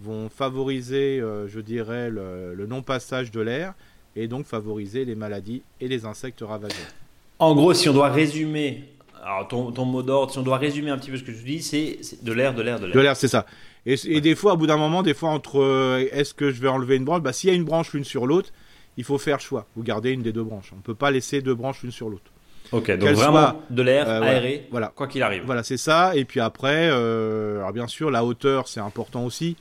vont 0.00 0.28
favoriser, 0.28 1.22
je 1.46 1.60
dirais, 1.60 2.10
le, 2.10 2.52
le 2.52 2.66
non-passage 2.66 3.30
de 3.30 3.40
l'air 3.40 3.72
et 4.16 4.28
donc 4.28 4.44
favoriser 4.44 5.06
les 5.06 5.14
maladies 5.14 5.62
et 5.80 5.88
les 5.88 6.04
insectes 6.04 6.42
ravageurs. 6.46 6.92
En 7.38 7.54
gros, 7.54 7.72
si 7.72 7.88
on 7.88 7.94
doit 7.94 8.10
résumer, 8.10 8.84
alors 9.26 9.48
ton, 9.48 9.72
ton 9.72 9.84
mot 9.84 10.02
d'ordre, 10.02 10.32
si 10.32 10.38
on 10.38 10.42
doit 10.42 10.56
résumer 10.58 10.90
un 10.90 10.98
petit 10.98 11.10
peu 11.10 11.16
ce 11.16 11.22
que 11.24 11.32
tu 11.32 11.42
dis, 11.42 11.62
c'est 11.62 11.98
de 12.22 12.32
l'air, 12.32 12.54
de 12.54 12.62
l'air, 12.62 12.78
de 12.78 12.86
De 12.86 12.92
l'air. 12.92 13.02
l'air, 13.02 13.16
c'est 13.16 13.28
ça. 13.28 13.44
Et, 13.84 13.94
et 14.06 14.20
des 14.20 14.34
fois, 14.34 14.54
au 14.54 14.56
bout 14.56 14.66
d'un 14.66 14.76
moment, 14.76 15.02
des 15.02 15.14
fois, 15.14 15.30
entre 15.30 15.60
euh, 15.60 16.06
est-ce 16.12 16.32
que 16.34 16.50
je 16.50 16.60
vais 16.60 16.68
enlever 16.68 16.96
une 16.96 17.04
branche? 17.04 17.22
Bah, 17.22 17.32
S'il 17.32 17.50
y 17.50 17.52
a 17.52 17.56
une 17.56 17.64
branche 17.64 17.92
l'une 17.92 18.04
sur 18.04 18.26
l'autre, 18.26 18.50
il 18.96 19.04
faut 19.04 19.18
faire 19.18 19.40
choix. 19.40 19.66
Vous 19.76 19.82
gardez 19.82 20.10
une 20.12 20.22
des 20.22 20.32
deux 20.32 20.42
branches. 20.44 20.70
On 20.72 20.76
ne 20.76 20.82
peut 20.82 20.94
pas 20.94 21.10
laisser 21.10 21.42
deux 21.42 21.54
branches 21.54 21.82
l'une 21.82 21.92
sur 21.92 22.08
l'autre. 22.08 22.30
Ok, 22.72 22.90
donc 22.96 23.10
vraiment 23.10 23.32
soit, 23.50 23.56
de 23.70 23.82
l'air 23.82 24.08
Euh, 24.08 24.22
aéré, 24.22 24.66
Voilà. 24.72 24.92
quoi 24.94 25.06
qu'il 25.06 25.22
arrive. 25.22 25.42
Voilà, 25.46 25.62
c'est 25.62 25.76
ça. 25.76 26.16
Et 26.16 26.24
puis 26.24 26.40
après, 26.40 26.88
euh, 26.90 27.58
alors 27.58 27.72
bien 27.72 27.86
sûr, 27.86 28.10
la 28.10 28.24
hauteur, 28.24 28.66
c'est 28.68 28.80
important 28.80 29.24
aussi. 29.24 29.56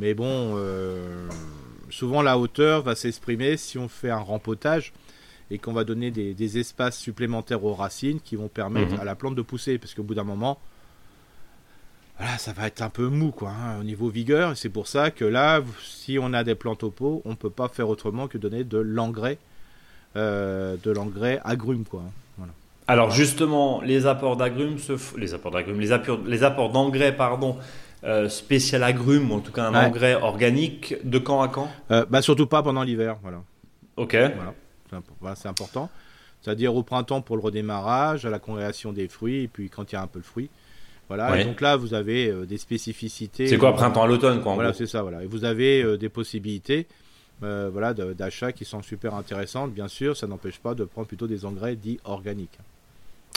Mais 0.00 0.14
bon, 0.14 0.56
souvent 1.90 2.22
la 2.22 2.38
hauteur 2.38 2.82
va 2.82 2.94
s'exprimer 2.94 3.56
si 3.56 3.78
on 3.78 3.88
fait 3.88 4.10
un 4.10 4.18
rempotage 4.18 4.92
et 5.50 5.58
qu'on 5.58 5.72
va 5.72 5.84
donner 5.84 6.10
des, 6.10 6.34
des 6.34 6.58
espaces 6.58 6.98
supplémentaires 6.98 7.64
aux 7.64 7.74
racines 7.74 8.20
qui 8.20 8.36
vont 8.36 8.48
permettre 8.48 8.94
Mhm. 8.94 9.00
à 9.00 9.04
la 9.04 9.14
plante 9.14 9.34
de 9.34 9.42
pousser. 9.42 9.78
Parce 9.78 9.94
qu'au 9.94 10.02
bout 10.02 10.14
d'un 10.14 10.24
moment, 10.24 10.58
voilà, 12.18 12.36
ça 12.38 12.52
va 12.52 12.66
être 12.66 12.82
un 12.82 12.90
peu 12.90 13.06
mou 13.08 13.30
quoi, 13.30 13.50
hein, 13.50 13.80
au 13.80 13.84
niveau 13.84 14.08
vigueur. 14.08 14.52
Et 14.52 14.56
c'est 14.56 14.68
pour 14.68 14.88
ça 14.88 15.10
que 15.10 15.24
là, 15.24 15.60
si 15.84 16.18
on 16.20 16.32
a 16.34 16.42
des 16.44 16.54
plantes 16.54 16.82
au 16.82 16.90
pot, 16.90 17.22
on 17.24 17.36
peut 17.36 17.50
pas 17.50 17.68
faire 17.68 17.88
autrement 17.88 18.26
que 18.26 18.38
donner 18.38 18.64
de 18.64 18.78
l'engrais, 18.78 19.38
euh, 20.16 20.76
de 20.82 20.90
l'engrais 20.90 21.40
agrume 21.44 21.84
quoi. 21.84 22.00
hein. 22.06 22.10
Voilà. 22.36 22.52
Alors 22.88 23.10
justement, 23.10 23.80
les 23.82 24.06
apports 24.06 24.36
d'agrumes, 24.36 24.78
se 24.78 24.94
f- 24.94 25.16
les 25.18 25.32
apports 25.34 25.52
d'agrumes, 25.52 25.78
les 25.78 25.92
apports, 25.92 26.18
les 26.26 26.42
apports 26.42 26.70
d'engrais, 26.72 27.14
pardon, 27.16 27.56
euh, 28.04 28.28
spécial 28.28 28.82
agrumes, 28.82 29.30
ou 29.30 29.34
en 29.36 29.40
tout 29.40 29.52
cas 29.52 29.64
un 29.64 29.72
Ouais. 29.74 29.86
engrais 29.86 30.14
organique, 30.14 30.94
de 31.04 31.18
quand 31.18 31.40
à 31.42 31.48
quand? 31.48 31.68
Euh, 31.90 32.04
bah 32.08 32.22
surtout 32.22 32.46
pas 32.46 32.62
pendant 32.62 32.82
l'hiver, 32.82 33.16
voilà. 33.22 33.42
Ok. 33.96 34.14
Voilà, 34.14 34.54
c'est 35.34 35.48
important. 35.48 35.90
C'est-à-dire 36.40 36.74
au 36.74 36.82
printemps 36.82 37.20
pour 37.20 37.36
le 37.36 37.42
redémarrage, 37.42 38.24
à 38.24 38.30
la 38.30 38.38
congrégation 38.38 38.92
des 38.92 39.08
fruits, 39.08 39.44
et 39.44 39.48
puis 39.48 39.70
quand 39.70 39.90
il 39.90 39.94
y 39.94 39.98
a 39.98 40.02
un 40.02 40.06
peu 40.06 40.20
de 40.20 40.24
fruits. 40.24 40.50
Voilà. 41.08 41.32
Ouais. 41.32 41.42
Et 41.42 41.44
donc 41.44 41.60
là, 41.60 41.76
vous 41.76 41.94
avez 41.94 42.28
euh, 42.28 42.44
des 42.44 42.58
spécificités. 42.58 43.46
C'est 43.46 43.58
quoi, 43.58 43.70
euh, 43.70 43.72
printemps 43.72 44.02
à 44.02 44.06
l'automne, 44.06 44.42
quoi, 44.42 44.54
Voilà, 44.54 44.72
c'est 44.72 44.86
ça. 44.86 45.02
Voilà. 45.02 45.24
Et 45.24 45.26
vous 45.26 45.44
avez 45.44 45.82
euh, 45.82 45.96
des 45.96 46.10
possibilités, 46.10 46.86
euh, 47.42 47.70
voilà, 47.72 47.94
d'achat 47.94 48.52
qui 48.52 48.64
sont 48.64 48.82
super 48.82 49.14
intéressantes. 49.14 49.72
Bien 49.72 49.88
sûr, 49.88 50.16
ça 50.16 50.26
n'empêche 50.26 50.58
pas 50.58 50.74
de 50.74 50.84
prendre 50.84 51.08
plutôt 51.08 51.26
des 51.26 51.44
engrais 51.44 51.76
dits 51.76 51.98
organiques. 52.04 52.58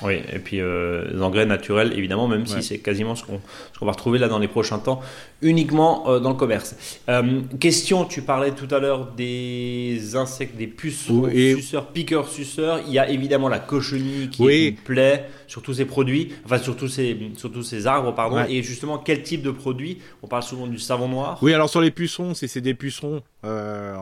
Oui, 0.03 0.15
et 0.33 0.39
puis 0.39 0.59
euh, 0.59 1.05
les 1.13 1.21
engrais 1.21 1.45
naturels, 1.45 1.93
évidemment, 1.95 2.27
même 2.27 2.41
Ouais. 2.41 2.47
si 2.47 2.63
c'est 2.63 2.79
quasiment 2.79 3.15
ce 3.15 3.23
qu'on 3.23 3.85
va 3.85 3.91
retrouver 3.91 4.17
là 4.19 4.27
dans 4.27 4.39
les 4.39 4.47
prochains 4.47 4.79
temps, 4.79 4.99
uniquement 5.41 6.09
euh, 6.09 6.19
dans 6.19 6.29
le 6.29 6.35
commerce. 6.35 6.75
Euh, 7.09 7.41
question, 7.59 8.05
tu 8.05 8.21
parlais 8.23 8.51
tout 8.51 8.67
à 8.73 8.79
l'heure 8.79 9.11
des 9.13 10.15
insectes, 10.15 10.55
des 10.57 10.67
pucerons, 10.67 11.25
Oui. 11.25 11.55
suceurs, 11.55 11.87
piqueurs, 11.87 12.27
suceurs. 12.27 12.79
Il 12.87 12.93
y 12.93 12.99
a 12.99 13.09
évidemment 13.09 13.47
la 13.49 13.59
cochenille 13.59 14.29
qui 14.29 14.41
Oui. 14.41 14.71
plaie 14.83 15.25
sur 15.47 15.61
tous 15.61 15.75
ces 15.75 15.85
produits, 15.85 16.33
enfin 16.45 16.57
sur 16.57 16.75
tous 16.75 16.87
ces, 16.87 17.15
sur 17.37 17.51
tous 17.51 17.63
ces 17.63 17.85
arbres, 17.87 18.13
pardon. 18.15 18.37
Ouais. 18.37 18.51
Et 18.53 18.63
justement, 18.63 18.97
quel 18.97 19.21
type 19.21 19.41
de 19.43 19.51
produit? 19.51 19.99
On 20.23 20.27
parle 20.27 20.43
souvent 20.43 20.67
du 20.67 20.79
savon 20.79 21.07
noir. 21.09 21.37
Oui, 21.41 21.53
alors 21.53 21.69
sur 21.69 21.81
les 21.81 21.91
pucerons, 21.91 22.33
si 22.33 22.47
c'est 22.47 22.61
des 22.61 22.73
pucerons, 22.73 23.21
là, 23.43 23.97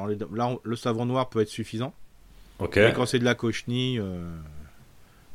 on- 0.48 0.60
le 0.64 0.76
savon 0.76 1.06
noir 1.06 1.30
peut 1.30 1.42
être 1.42 1.50
suffisant. 1.50 1.94
Ok. 2.60 2.78
Et 2.78 2.92
quand 2.96 3.06
c'est 3.06 3.20
de 3.20 3.26
la 3.26 3.36
cochenille, 3.36 4.02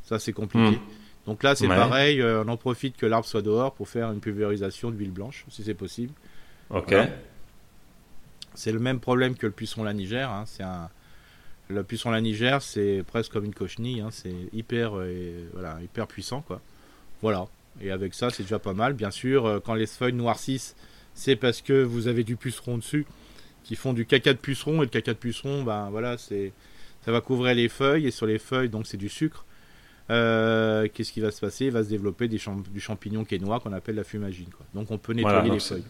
ça 0.05 0.19
c'est 0.19 0.33
compliqué. 0.33 0.77
Hmm. 0.77 1.27
Donc 1.27 1.43
là 1.43 1.55
c'est 1.55 1.67
Ouais. 1.67 1.75
pareil, 1.77 2.21
euh, 2.21 2.45
on 2.45 2.49
en 2.49 2.57
profite 2.57 2.97
que 2.97 3.07
l'arbre 3.07 3.27
soit 3.27 3.43
dehors 3.43 3.75
pour 3.75 3.89
faire 3.89 4.13
une 4.13 4.21
pulvérisation 4.21 4.91
d'huile 4.91 5.11
blanche, 5.11 5.45
si 5.49 5.63
c'est 5.65 5.75
possible. 5.75 6.13
Ok. 6.71 6.91
Voilà. 6.91 7.09
C'est 8.55 8.73
le 8.73 8.79
même 8.79 9.01
problème 9.01 9.35
que 9.35 9.47
le 9.47 9.53
puceron 9.53 9.85
lanigère. 9.85 10.31
Hein. 10.31 10.45
C'est 10.47 10.63
un... 10.63 10.89
Le 11.69 11.83
puceron 11.83 12.11
lanigère, 12.13 12.61
c'est 12.63 13.03
presque 13.07 13.33
comme 13.33 13.45
une 13.47 13.55
cochenille. 13.55 14.01
Hein. 14.01 14.11
C'est 14.13 14.35
hyper, 14.53 14.93
euh, 14.97 15.49
voilà, 15.55 15.79
hyper 15.83 16.07
puissant. 16.07 16.43
Quoi. 16.43 16.61
Voilà. 17.23 17.47
Et 17.81 17.91
avec 17.91 18.15
ça, 18.15 18.31
c'est 18.31 18.43
déjà 18.45 18.59
pas 18.59 18.75
mal. 18.75 18.93
Bien 18.93 19.11
sûr, 19.11 19.47
euh, 19.47 19.61
quand 19.65 19.75
les 19.75 19.87
feuilles 19.87 20.13
noircissent, 20.13 20.77
c'est 21.15 21.37
parce 21.37 21.63
que 21.63 21.83
vous 21.83 22.07
avez 22.07 22.23
du 22.23 22.37
puceron 22.37 22.77
dessus 22.79 23.07
qui 23.65 23.77
font 23.77 23.93
du 23.95 24.05
caca 24.07 24.35
de 24.35 24.39
puceron. 24.39 24.83
Et 24.83 24.85
le 24.85 24.91
caca 24.91 25.15
de 25.15 25.19
puceron, 25.19 25.63
ben 25.65 25.89
voilà, 25.91 26.17
c'est 26.19 26.53
ça 27.05 27.13
va 27.13 27.21
couvrir 27.21 27.55
les 27.55 27.69
feuilles. 27.69 28.07
Et 28.07 28.11
sur 28.11 28.27
les 28.27 28.39
feuilles, 28.39 28.69
donc 28.69 28.87
c'est 28.87 28.99
du 28.99 29.09
sucre. 29.09 29.45
Euh, 30.11 30.87
Qu'est-ce 30.93 31.13
qui 31.13 31.21
va 31.21 31.31
se 31.31 31.41
passer? 31.41 31.67
Il 31.67 31.71
va 31.71 31.83
se 31.83 31.89
développer 31.89 32.29
des 32.29 32.39
champ- 32.39 32.63
du 32.73 32.81
champignon 32.81 33.25
qui 33.25 33.35
est 33.35 33.39
noir 33.39 33.61
qu'on 33.61 33.73
appelle 33.73 33.95
la 33.97 34.05
fumagine. 34.05 34.47
Quoi. 34.55 34.67
Donc 34.75 34.91
on 34.91 34.99
peut 34.99 35.13
nettoyer 35.15 35.39
Voilà, 35.39 35.55
les 35.55 35.61
feuilles. 35.61 35.85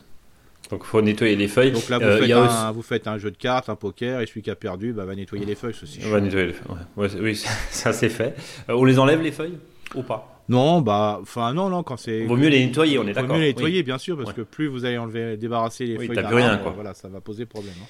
Donc 0.71 0.81
il 0.85 0.87
faut 0.87 1.03
nettoyer 1.03 1.37
les 1.37 1.49
feuilles. 1.49 1.73
Donc 1.73 1.89
là, 1.89 1.99
vous, 1.99 2.05
Euh, 2.05 2.15
il 2.17 2.21
faites 2.21 2.29
y 2.29 2.33
a 2.33 2.39
un, 2.41 2.47
aussi- 2.69 2.75
vous 2.77 2.83
faites 2.83 3.07
un 3.09 3.19
jeu 3.19 3.31
de 3.31 3.37
cartes, 3.37 3.69
un 3.69 3.75
poker, 3.77 4.21
et 4.21 4.27
celui 4.27 4.43
qui 4.43 4.51
a 4.51 4.55
perdu 4.57 4.93
bah, 4.93 5.05
va 5.05 5.15
nettoyer 5.15 5.45
les 5.45 5.55
feuilles. 5.57 5.75
Ceci. 5.79 6.01
On 6.07 6.11
va 6.11 6.21
nettoyer 6.21 6.47
les 6.47 6.53
feuilles. 6.53 6.71
Ouais. 6.97 7.03
Ouais, 7.03 7.09
c'est- 7.09 7.21
oui, 7.21 7.35
ça 7.71 7.93
c'est 7.93 8.09
fait. 8.09 8.35
Euh, 8.69 8.75
on 8.75 8.85
les 8.85 8.99
enlève 8.99 9.21
les 9.21 9.33
feuilles 9.33 9.59
ou 9.95 10.03
pas? 10.03 10.31
Non, 10.49 10.81
bah, 10.83 11.19
enfin 11.23 11.53
non, 11.55 11.69
non, 11.71 11.83
quand 11.83 11.97
c'est. 11.97 12.25
Vaut 12.27 12.37
mieux 12.37 12.49
les 12.49 12.65
nettoyer, 12.67 12.99
on 12.99 13.03
est 13.03 13.09
Vaut 13.09 13.15
d'accord. 13.15 13.37
mieux 13.37 13.43
les 13.43 13.49
Oui. 13.49 13.55
nettoyer, 13.55 13.83
bien 13.83 13.99
sûr, 13.99 14.17
parce 14.17 14.29
Ouais. 14.29 14.35
que 14.37 14.43
plus 14.43 14.69
vous 14.69 14.85
allez 14.85 14.99
enlever, 14.99 15.37
débarrasser 15.37 15.87
les 15.87 15.97
Oui, 15.99 16.07
feuilles 16.07 16.25
plus 16.25 16.35
rien, 16.37 16.59
quoi. 16.59 16.71
Voilà, 16.73 16.95
ça 16.95 17.09
va 17.09 17.21
poser 17.21 17.47
problème. 17.47 17.75
hein. 17.83 17.87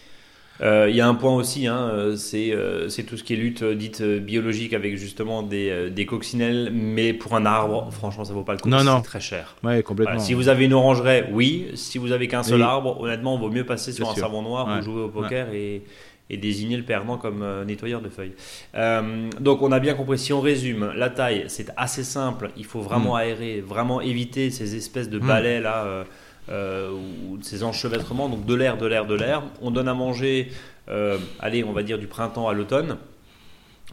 Euh, 0.61 0.87
Il 0.89 0.95
y 0.95 1.01
a 1.01 1.09
un 1.09 1.15
point 1.15 1.35
aussi, 1.35 1.67
hein, 1.67 1.91
euh, 1.93 2.17
c'est 2.17 2.53
euh, 2.53 2.89
c'est 2.89 3.03
tout 3.03 3.17
ce 3.17 3.25
qui 3.25 3.33
est 3.35 3.37
lutte 3.37 3.65
dite 3.65 4.03
biologique 4.03 4.73
avec 4.73 4.97
justement 4.97 5.43
des, 5.43 5.91
des 5.91 6.07
coccinelles, 6.07 6.71
mais 6.73 7.13
pour 7.13 7.35
un 7.35 7.45
arbre, 7.45 7.89
franchement, 7.93 8.25
ça 8.25 8.33
vaut 8.33 8.45
pas 8.45 8.53
le 8.53 8.59
coup. 8.61 8.69
Non, 8.69 8.79
c'est 8.79 8.85
non. 8.85 9.01
très 9.03 9.21
cher. 9.21 9.57
Ouais, 9.65 9.83
complètement. 9.83 10.13
Voilà, 10.15 10.25
si 10.25 10.33
vous 10.35 10.49
avez 10.49 10.67
une 10.67 10.75
orangeraie, 10.75 11.29
oui. 11.33 11.67
Si 11.75 11.99
vous 11.99 12.13
avez 12.13 12.29
qu'un 12.29 12.43
seul 12.45 12.61
Oui. 12.61 12.63
arbre, 12.67 13.01
honnêtement, 13.01 13.37
il 13.37 13.41
vaut 13.41 13.51
mieux 13.51 13.67
passer 13.67 13.93
sur 13.93 14.07
C'est 14.07 14.13
un 14.13 14.15
sûr. 14.15 14.23
savon 14.25 14.43
noir 14.43 14.69
Ouais. 14.69 14.79
ou 14.79 14.83
jouer 14.83 15.03
au 15.03 15.09
poker 15.09 15.49
et, 15.53 15.83
et 16.31 16.37
désigner 16.37 16.77
le 16.77 16.85
perdant 16.85 17.19
comme 17.19 17.43
euh, 17.43 17.65
nettoyeur 17.65 18.01
de 18.01 18.09
feuilles. 18.09 18.35
Euh, 18.77 19.29
donc, 19.41 19.61
on 19.61 19.73
a 19.73 19.81
bien 19.81 19.95
compris. 19.95 20.19
Si 20.19 20.33
on 20.33 20.41
résume, 20.41 20.93
la 20.97 21.11
taille, 21.11 21.45
c'est 21.49 21.71
assez 21.77 22.05
simple. 22.05 22.51
Il 22.57 22.65
faut 22.65 22.81
vraiment 22.81 23.17
aérer, 23.17 23.61
vraiment 23.61 24.01
éviter 24.01 24.51
ces 24.51 24.77
espèces 24.77 25.11
de 25.11 25.19
Mm. 25.19 25.27
balais 25.27 25.61
là. 25.61 25.85
euh, 25.85 26.05
euh, 26.51 26.91
ou 27.29 27.37
de 27.39 27.45
ces 27.45 27.63
enchevêtrements, 27.63 28.29
donc 28.29 28.45
de 28.47 28.55
l'air, 28.55 28.77
de 28.77 28.87
l'air, 28.87 29.07
de 29.07 29.15
l'air. 29.15 29.43
On 29.63 29.71
donne 29.71 29.89
à 29.89 29.95
manger, 29.95 30.51
euh, 30.89 31.19
allez, 31.41 31.65
on 31.65 31.73
va 31.73 31.83
dire 31.83 31.99
du 31.99 32.07
printemps 32.07 32.49
à 32.49 32.53
l'automne, 32.53 32.97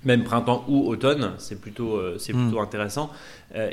même 0.03 0.23
printemps 0.23 0.65
ou 0.67 0.87
automne, 0.87 1.33
c'est 1.37 1.61
plutôt, 1.61 1.95
euh, 1.95 2.15
c'est 2.17 2.33
Mm. 2.33 2.43
plutôt 2.47 2.59
intéressant. 2.61 3.11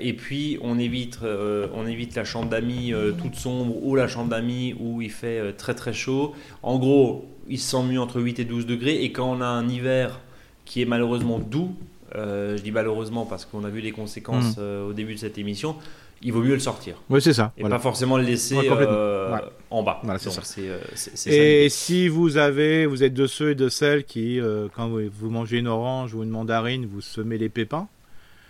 Et 0.01 0.13
puis 0.13 0.59
on 0.61 0.79
évite, 0.79 1.21
on 1.23 1.87
évite 1.87 2.15
la 2.17 2.25
chambre 2.25 2.49
d'amis 2.51 2.93
toute 3.23 3.37
sombre 3.37 3.77
ou 3.85 3.95
la 3.95 4.09
chambre 4.09 4.29
d'amis 4.29 4.75
où 4.79 5.01
il 5.01 5.11
fait 5.11 5.53
très 5.53 5.75
très 5.75 5.93
chaud. 5.93 6.35
En 6.65 6.79
gros, 6.79 7.29
il 7.49 7.59
se 7.59 7.71
sent 7.71 7.83
mieux 7.85 8.01
entre 8.01 8.21
8 8.21 8.41
et 8.41 8.45
12 8.45 8.67
degrés. 8.67 9.03
Et 9.05 9.13
quand 9.13 9.31
on 9.31 9.41
a 9.41 9.47
un 9.47 9.69
hiver 9.69 10.19
qui 10.65 10.83
est 10.83 10.85
malheureusement 10.85 11.39
doux, 11.39 11.75
je 12.15 12.61
dis 12.61 12.73
malheureusement 12.73 13.25
parce 13.25 13.45
qu'on 13.45 13.65
a 13.65 13.69
vu 13.71 13.81
les 13.81 13.93
conséquences 13.93 14.57
Mm. 14.57 14.61
euh, 14.61 14.89
au 14.89 14.93
début 14.93 15.15
de 15.15 15.19
cette 15.21 15.39
émission, 15.39 15.77
il 16.23 16.33
vaut 16.33 16.43
mieux 16.43 16.55
le 16.55 16.59
sortir. 16.61 16.97
Oui, 17.11 17.23
c'est 17.23 17.33
ça. 17.33 17.53
Et 17.57 17.61
voilà. 17.61 17.77
pas 17.77 17.83
forcément 17.83 18.17
le 18.17 18.25
laisser 18.25 18.57
Ouais, 18.57 18.67
euh, 18.71 19.35
Ouais. 19.35 19.41
en 19.71 19.83
bas. 19.83 20.01
Voilà, 20.03 20.19
c'est 20.19 20.31
euh, 20.69 20.79
Et 21.27 21.69
si 21.69 22.09
vous 22.09 22.37
avez, 22.37 22.87
vous 22.87 23.03
êtes 23.05 23.15
de 23.15 23.27
ceux 23.27 23.51
et 23.51 23.55
de 23.55 23.69
celles 23.69 24.05
qui, 24.05 24.41
euh, 24.41 24.69
quand 24.75 24.89
vous, 24.89 25.01
vous 25.13 25.31
mangez 25.31 25.59
une 25.59 25.69
orange 25.69 26.15
ou 26.15 26.23
une 26.23 26.31
mandarine, 26.31 26.87
vous 26.87 27.01
semez 27.01 27.39
les 27.39 27.49
pépins, 27.49 27.89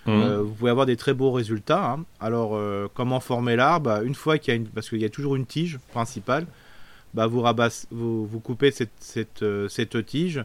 euh, 0.07 0.41
vous 0.43 0.53
pouvez 0.55 0.71
avoir 0.71 0.87
des 0.87 0.97
très 0.97 1.13
beaux 1.13 1.31
résultats. 1.33 1.93
hein. 1.93 2.05
Alors, 2.21 2.59
comment 2.95 3.21
former 3.21 3.57
l'arbre 3.57 3.91
Bah, 3.91 4.03
Une 4.03 4.15
fois 4.15 4.39
qu'il 4.39 4.55
y 4.55 4.57
a 4.57 4.57
une, 4.57 4.67
parce 4.67 4.89
qu'il 4.89 5.01
y 5.03 5.05
a 5.05 5.11
toujours 5.11 5.37
une 5.37 5.45
tige 5.45 5.79
principale, 5.93 6.47
bah, 7.13 7.27
vous, 7.27 7.43
rabasse, 7.43 7.87
vous, 7.91 8.25
vous 8.27 8.41
coupez 8.41 8.71
cette, 8.71 8.91
cette, 9.01 9.45
cette 9.69 10.07
tige. 10.07 10.43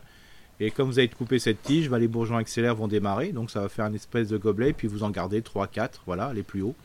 Et 0.60 0.70
comme 0.72 0.88
vous 0.88 1.00
avez 1.00 1.08
coupé 1.08 1.40
cette 1.40 1.62
tige, 1.62 1.90
bah, 1.90 1.98
les 2.00 2.08
bourgeons 2.10 2.36
accélères 2.38 2.76
vont 2.76 2.88
démarrer. 2.90 3.32
Donc 3.32 3.52
ça 3.52 3.62
va 3.62 3.70
faire 3.70 3.86
une 3.86 3.96
espèce 3.96 4.28
de 4.28 4.38
gobelet. 4.38 4.70
Et 4.72 4.74
puis 4.74 4.88
vous 4.90 5.04
en 5.04 5.10
gardez 5.10 5.42
3, 5.42 5.68
4, 5.68 6.02
voilà, 6.06 6.34
les 6.34 6.44
plus 6.44 6.62
hauts. 6.62 6.76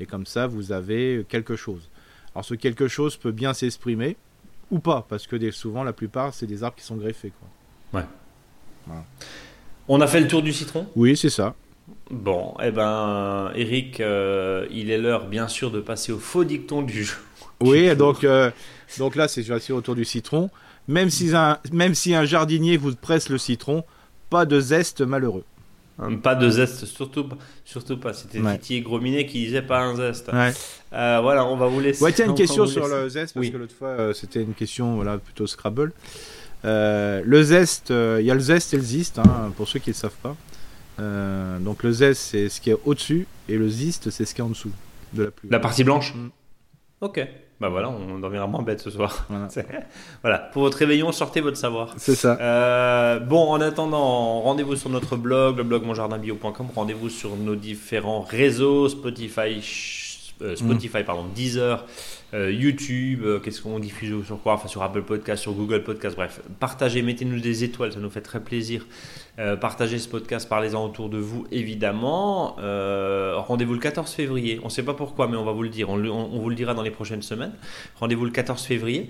Et 0.00 0.06
comme 0.06 0.26
ça, 0.26 0.46
vous 0.46 0.72
avez 0.72 1.24
quelque 1.28 1.56
chose. 1.56 1.88
Alors 2.34 2.44
ce 2.44 2.54
quelque 2.54 2.88
chose 2.88 3.16
peut 3.16 3.32
bien 3.32 3.54
s'exprimer 3.54 4.16
ou 4.70 4.78
pas. 4.78 5.06
Parce 5.08 5.26
que 5.26 5.36
des- 5.36 5.52
souvent, 5.52 5.82
la 5.84 5.92
plupart, 5.92 6.34
c'est 6.34 6.46
des 6.46 6.62
arbres 6.62 6.76
qui 6.76 6.84
sont 6.84 6.96
greffés. 6.96 7.32
Quoi. 7.92 8.02
On 9.88 10.00
a 10.00 10.06
fait 10.06 10.20
le 10.20 10.28
tour 10.28 10.42
du 10.42 10.52
citron? 10.52 10.86
Oui, 10.96 11.16
c'est 11.16 11.30
ça. 11.30 11.54
Bon, 12.10 12.54
eh 12.62 12.72
ben, 12.72 13.52
Eric, 13.54 14.00
euh, 14.00 14.66
il 14.70 14.90
est 14.90 14.98
l'heure, 14.98 15.28
bien 15.28 15.46
sûr, 15.46 15.70
de 15.70 15.80
passer 15.80 16.12
au 16.12 16.18
faux 16.18 16.44
dicton 16.44 16.82
du. 16.82 17.08
Oui, 17.62 17.94
donc, 17.96 18.22
euh, 18.22 18.50
donc 18.98 19.16
là, 19.16 19.28
c'est 19.28 19.72
autour 19.72 19.94
du 19.94 20.04
citron. 20.04 20.50
Même 20.88 21.08
si, 21.08 21.34
un, 21.34 21.58
même 21.72 21.94
si 21.94 22.14
un 22.14 22.26
jardinier 22.26 22.76
vous 22.76 22.94
presse 22.94 23.30
le 23.30 23.38
citron, 23.38 23.82
pas 24.28 24.44
de 24.44 24.60
zeste 24.60 25.00
malheureux. 25.00 25.44
Pas 26.22 26.34
de 26.34 26.50
zeste, 26.50 26.84
surtout, 26.84 27.24
pas- 27.24 27.38
surtout 27.64 27.96
pas. 27.98 28.12
C'était 28.12 28.40
Ouais. 28.40 28.58
Titi 28.58 28.82
Grominet 28.82 29.24
qui 29.26 29.38
disait 29.46 29.62
pas 29.62 29.80
un 29.80 29.96
zeste. 29.96 30.30
Ouais, 30.32 30.52
Euh, 30.92 31.20
voilà, 31.22 31.44
on 31.46 31.56
va 31.56 31.66
vous 31.68 31.80
laisser. 31.80 32.02
ouais 32.04 32.12
tiens, 32.12 32.26
une 32.26 32.34
question 32.34 32.66
sur 32.66 32.86
le 32.86 33.08
zeste, 33.08 33.32
parce 33.34 33.46
Oui. 33.46 33.50
que 33.52 33.56
l'autre 33.56 33.74
fois, 33.74 33.88
euh, 33.88 34.12
c'était 34.12 34.42
une 34.42 34.52
question 34.54 34.96
voilà, 34.96 35.16
plutôt 35.18 35.46
Scrabble. 35.46 35.92
Euh, 36.64 37.22
le 37.24 37.42
zeste, 37.42 37.90
euh, 37.90 38.18
il 38.20 38.26
y 38.26 38.30
a 38.30 38.34
le 38.34 38.40
zeste 38.40 38.74
et 38.74 38.76
le 38.76 38.82
ziste, 38.82 39.18
hein, 39.18 39.52
pour 39.56 39.68
ceux 39.68 39.78
qui 39.78 39.90
ne 39.90 39.94
le 39.94 39.98
savent 39.98 40.16
pas. 40.22 40.36
Euh, 40.98 41.58
donc 41.60 41.82
le 41.82 41.92
zeste, 41.92 42.22
c'est 42.22 42.48
ce 42.48 42.60
qui 42.60 42.70
est 42.70 42.76
au-dessus, 42.84 43.26
et 43.48 43.56
le 43.56 43.68
ziste, 43.68 44.10
c'est 44.10 44.24
ce 44.24 44.34
qui 44.34 44.40
est 44.40 44.44
en 44.44 44.48
dessous 44.50 44.72
de 45.12 45.24
la 45.24 45.30
pluie. 45.30 45.48
La 45.50 45.60
partie 45.60 45.84
blanche 45.84 46.14
Mm. 46.14 46.28
Ok. 47.02 47.26
Bah 47.58 47.70
voilà, 47.70 47.88
on 47.88 48.18
dormira 48.18 48.46
moins 48.46 48.62
bête 48.62 48.80
ce 48.80 48.90
soir. 48.90 49.26
Voilà. 50.22 50.38
Pour 50.38 50.62
votre 50.62 50.76
réveillon, 50.76 51.10
sortez 51.12 51.40
votre 51.40 51.56
savoir. 51.56 51.94
C'est 51.96 52.14
ça. 52.14 52.36
Euh, 52.40 53.18
bon, 53.18 53.50
en 53.50 53.60
attendant, 53.60 54.40
rendez-vous 54.40 54.76
sur 54.76 54.90
notre 54.90 55.16
blog, 55.16 55.56
le 55.56 55.62
blog 55.62 55.84
monjardinbio.com. 55.84 56.66
Rendez-vous 56.74 57.08
sur 57.08 57.36
nos 57.36 57.54
différents 57.54 58.20
réseaux, 58.20 58.88
Spotify, 58.88 59.62
euh, 60.42 60.54
Spotify 60.56 61.02
pardon, 61.04 61.24
Deezer, 61.34 61.84
euh, 62.34 62.52
YouTube. 62.52 63.22
euh, 63.24 63.38
Qu'est-ce 63.40 63.62
qu'on 63.62 63.78
diffuse 63.78 64.24
sur 64.26 64.40
quoi 64.42 64.54
Enfin, 64.54 64.68
sur 64.68 64.82
Apple 64.82 65.02
Podcast, 65.02 65.42
sur 65.42 65.52
Google 65.52 65.82
Podcast. 65.82 66.14
Bref, 66.16 66.40
partagez, 66.60 67.02
mettez-nous 67.02 67.40
des 67.40 67.64
étoiles, 67.64 67.92
ça 67.92 68.00
nous 68.00 68.10
fait 68.10 68.20
très 68.20 68.40
plaisir. 68.42 68.86
Euh, 69.38 69.56
partagez 69.56 69.98
ce 69.98 70.08
podcast, 70.08 70.48
parlez-en 70.48 70.84
autour 70.84 71.08
de 71.08 71.18
vous, 71.18 71.46
évidemment. 71.52 72.56
Rendez-vous 72.56 73.74
le 73.74 73.80
14 73.80 74.10
février. 74.12 74.58
On 74.62 74.66
ne 74.66 74.70
sait 74.70 74.82
pas 74.82 74.94
pourquoi, 74.94 75.28
mais 75.28 75.36
on 75.36 75.44
va 75.44 75.52
vous 75.52 75.62
le 75.62 75.68
dire. 75.68 75.88
On, 75.90 75.96
le- 75.96 76.10
on- 76.10 76.32
on 76.34 76.38
vous 76.40 76.48
le 76.50 76.54
dira 76.56 76.74
dans 76.74 76.82
les 76.82 76.90
prochaines 76.90 77.22
semaines. 77.22 77.52
Rendez-vous 78.00 78.24
le 78.24 78.30
14 78.30 78.62
février. 78.62 79.08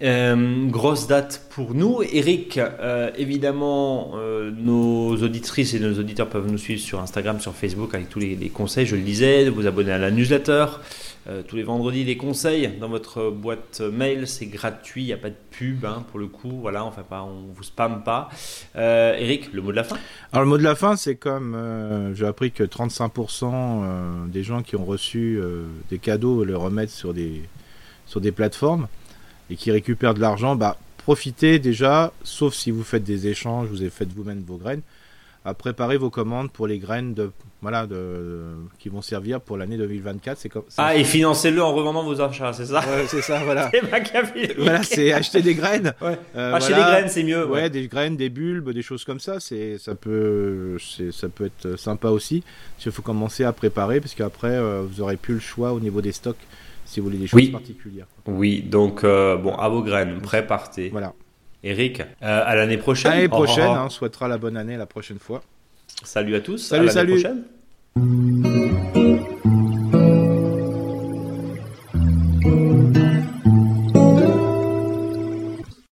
Euh, 0.00 0.66
grosse 0.68 1.08
date 1.08 1.42
pour 1.50 1.74
nous. 1.74 2.02
Eric, 2.12 2.58
euh, 2.58 3.10
évidemment, 3.16 4.12
euh, 4.14 4.52
nos 4.56 5.16
auditrices 5.16 5.74
et 5.74 5.80
nos 5.80 5.98
auditeurs 5.98 6.28
peuvent 6.28 6.48
nous 6.48 6.58
suivre 6.58 6.80
sur 6.80 7.00
Instagram, 7.00 7.40
sur 7.40 7.52
Facebook 7.54 7.94
avec 7.94 8.08
tous 8.08 8.20
les, 8.20 8.36
conseils. 8.48 8.86
Je 8.86 8.94
le 8.94 9.02
disais, 9.02 9.44
de 9.44 9.50
vous 9.50 9.66
abonner 9.66 9.92
à 9.92 9.98
la 9.98 10.10
newsletter. 10.10 10.66
Tous 11.46 11.56
les 11.56 11.62
vendredis, 11.62 12.04
les 12.04 12.16
conseils 12.16 12.70
dans 12.80 12.88
votre 12.88 13.30
boîte 13.30 13.82
mail, 13.82 14.26
c'est 14.26 14.46
gratuit, 14.46 15.02
il 15.02 15.06
n'y 15.06 15.12
a 15.12 15.18
pas 15.18 15.28
de 15.28 15.36
pub 15.50 15.84
hein, 15.84 16.02
pour 16.10 16.18
le 16.18 16.26
coup. 16.26 16.58
Voilà, 16.62 16.86
on 16.86 17.52
vous 17.54 17.62
spamme 17.62 18.02
pas. 18.02 18.30
Eric, 18.74 19.52
le 19.52 19.60
mot 19.60 19.70
de 19.70 19.76
la 19.76 19.84
fin? 19.84 19.98
Alors 20.32 20.44
le 20.44 20.48
mot 20.48 20.56
de 20.56 20.62
la 20.62 20.74
fin, 20.74 20.96
c'est 20.96 21.16
comme 21.16 22.14
j'ai 22.14 22.24
appris 22.24 22.50
que 22.50 22.64
35% 22.64 23.44
euh, 23.44 24.26
des 24.26 24.42
gens 24.42 24.62
qui 24.62 24.74
ont 24.76 24.86
reçu 24.86 25.38
des 25.90 25.98
cadeaux 25.98 26.44
le 26.44 26.56
remettent 26.56 26.88
sur 26.88 27.12
des, 27.12 27.42
sur 28.06 28.22
des 28.22 28.32
plateformes 28.32 28.88
et 29.50 29.56
qui 29.56 29.70
récupèrent 29.70 30.14
de 30.14 30.20
l'argent, 30.20 30.56
bah, 30.56 30.76
profitez 30.98 31.58
déjà, 31.58 32.12
sauf 32.22 32.54
si 32.54 32.70
vous 32.70 32.84
faites 32.84 33.04
des 33.04 33.28
échanges, 33.28 33.68
vous 33.68 33.80
avez 33.80 33.90
fait 33.90 34.08
vous-même 34.14 34.42
vos 34.46 34.56
graines, 34.56 34.82
à 35.44 35.54
préparer 35.54 35.96
vos 35.96 36.10
commandes 36.10 36.50
pour 36.50 36.66
les 36.66 36.78
graines 36.78 37.14
de, 37.14 37.30
voilà, 37.62 37.86
de, 37.86 38.42
qui 38.78 38.90
vont 38.90 39.00
servir 39.00 39.40
pour 39.40 39.56
l'année 39.56 39.78
2024. 39.78 40.36
C'est 40.36 40.48
comme 40.50 40.64
Ah, 40.76 40.94
et 40.96 41.04
financez-le 41.04 41.62
en 41.62 41.72
revendant 41.72 42.02
vos 42.04 42.20
achats, 42.20 42.52
c'est 42.52 42.66
ça? 42.66 42.80
Ouais, 42.80 43.06
c'est 43.06 43.22
ça, 43.22 43.42
voilà. 43.44 43.70
C'est 44.12 44.56
voilà, 44.58 44.82
c'est 44.82 45.12
acheter 45.12 45.40
des 45.40 45.54
graines. 45.54 45.94
Ouais. 46.02 46.18
Euh, 46.36 46.52
Acheter 46.52 46.74
voilà. 46.74 46.86
des 46.86 46.92
graines, 46.92 47.08
c'est 47.08 47.22
mieux. 47.22 47.46
Ouais, 47.46 47.62
ouais. 47.62 47.70
des 47.70 47.86
graines, 47.88 48.16
des 48.16 48.28
bulbes, 48.28 48.70
des 48.70 48.82
choses 48.82 49.04
comme 49.04 49.20
ça, 49.20 49.40
c'est 49.40 49.78
ça 49.78 49.94
peut 49.94 50.76
c'est 50.78 51.12
ça 51.12 51.28
peut 51.28 51.46
être 51.46 51.76
sympa 51.78 52.08
aussi. 52.08 52.42
Il 52.84 52.92
faut 52.92 53.02
commencer 53.02 53.44
à 53.44 53.52
préparer 53.52 54.00
parce 54.00 54.14
qu'après 54.14 54.50
euh, 54.50 54.82
vous 54.82 55.00
aurez 55.00 55.16
plus 55.16 55.34
le 55.34 55.40
choix 55.40 55.72
au 55.72 55.80
niveau 55.80 56.00
des 56.02 56.12
stocks 56.12 56.36
si 56.88 57.00
vous 57.00 57.06
voulez 57.06 57.18
des 57.18 57.26
choses 57.26 57.36
Oui. 57.38 57.50
particulières. 57.50 58.06
Oui, 58.26 58.62
donc 58.62 59.04
euh, 59.04 59.36
bon, 59.36 59.54
à 59.54 59.68
vos 59.68 59.82
graines, 59.82 60.20
prêt, 60.20 60.46
partez. 60.46 60.88
Voilà. 60.88 61.12
Eric, 61.62 62.00
euh, 62.00 62.04
à 62.22 62.54
l'année 62.56 62.78
prochaine. 62.78 63.12
L'année 63.12 63.28
prochaine, 63.28 63.64
hein, 63.64 63.84
on 63.86 63.90
souhaitera 63.90 64.26
la 64.26 64.38
bonne 64.38 64.56
année 64.56 64.76
la 64.76 64.86
prochaine 64.86 65.18
fois. 65.18 65.42
Salut 66.02 66.34
à 66.34 66.40
tous. 66.40 66.58
Salut, 66.58 66.88
à 66.88 66.94
l'année 66.94 67.18
salut. 67.20 67.42
prochaine. 67.94 68.97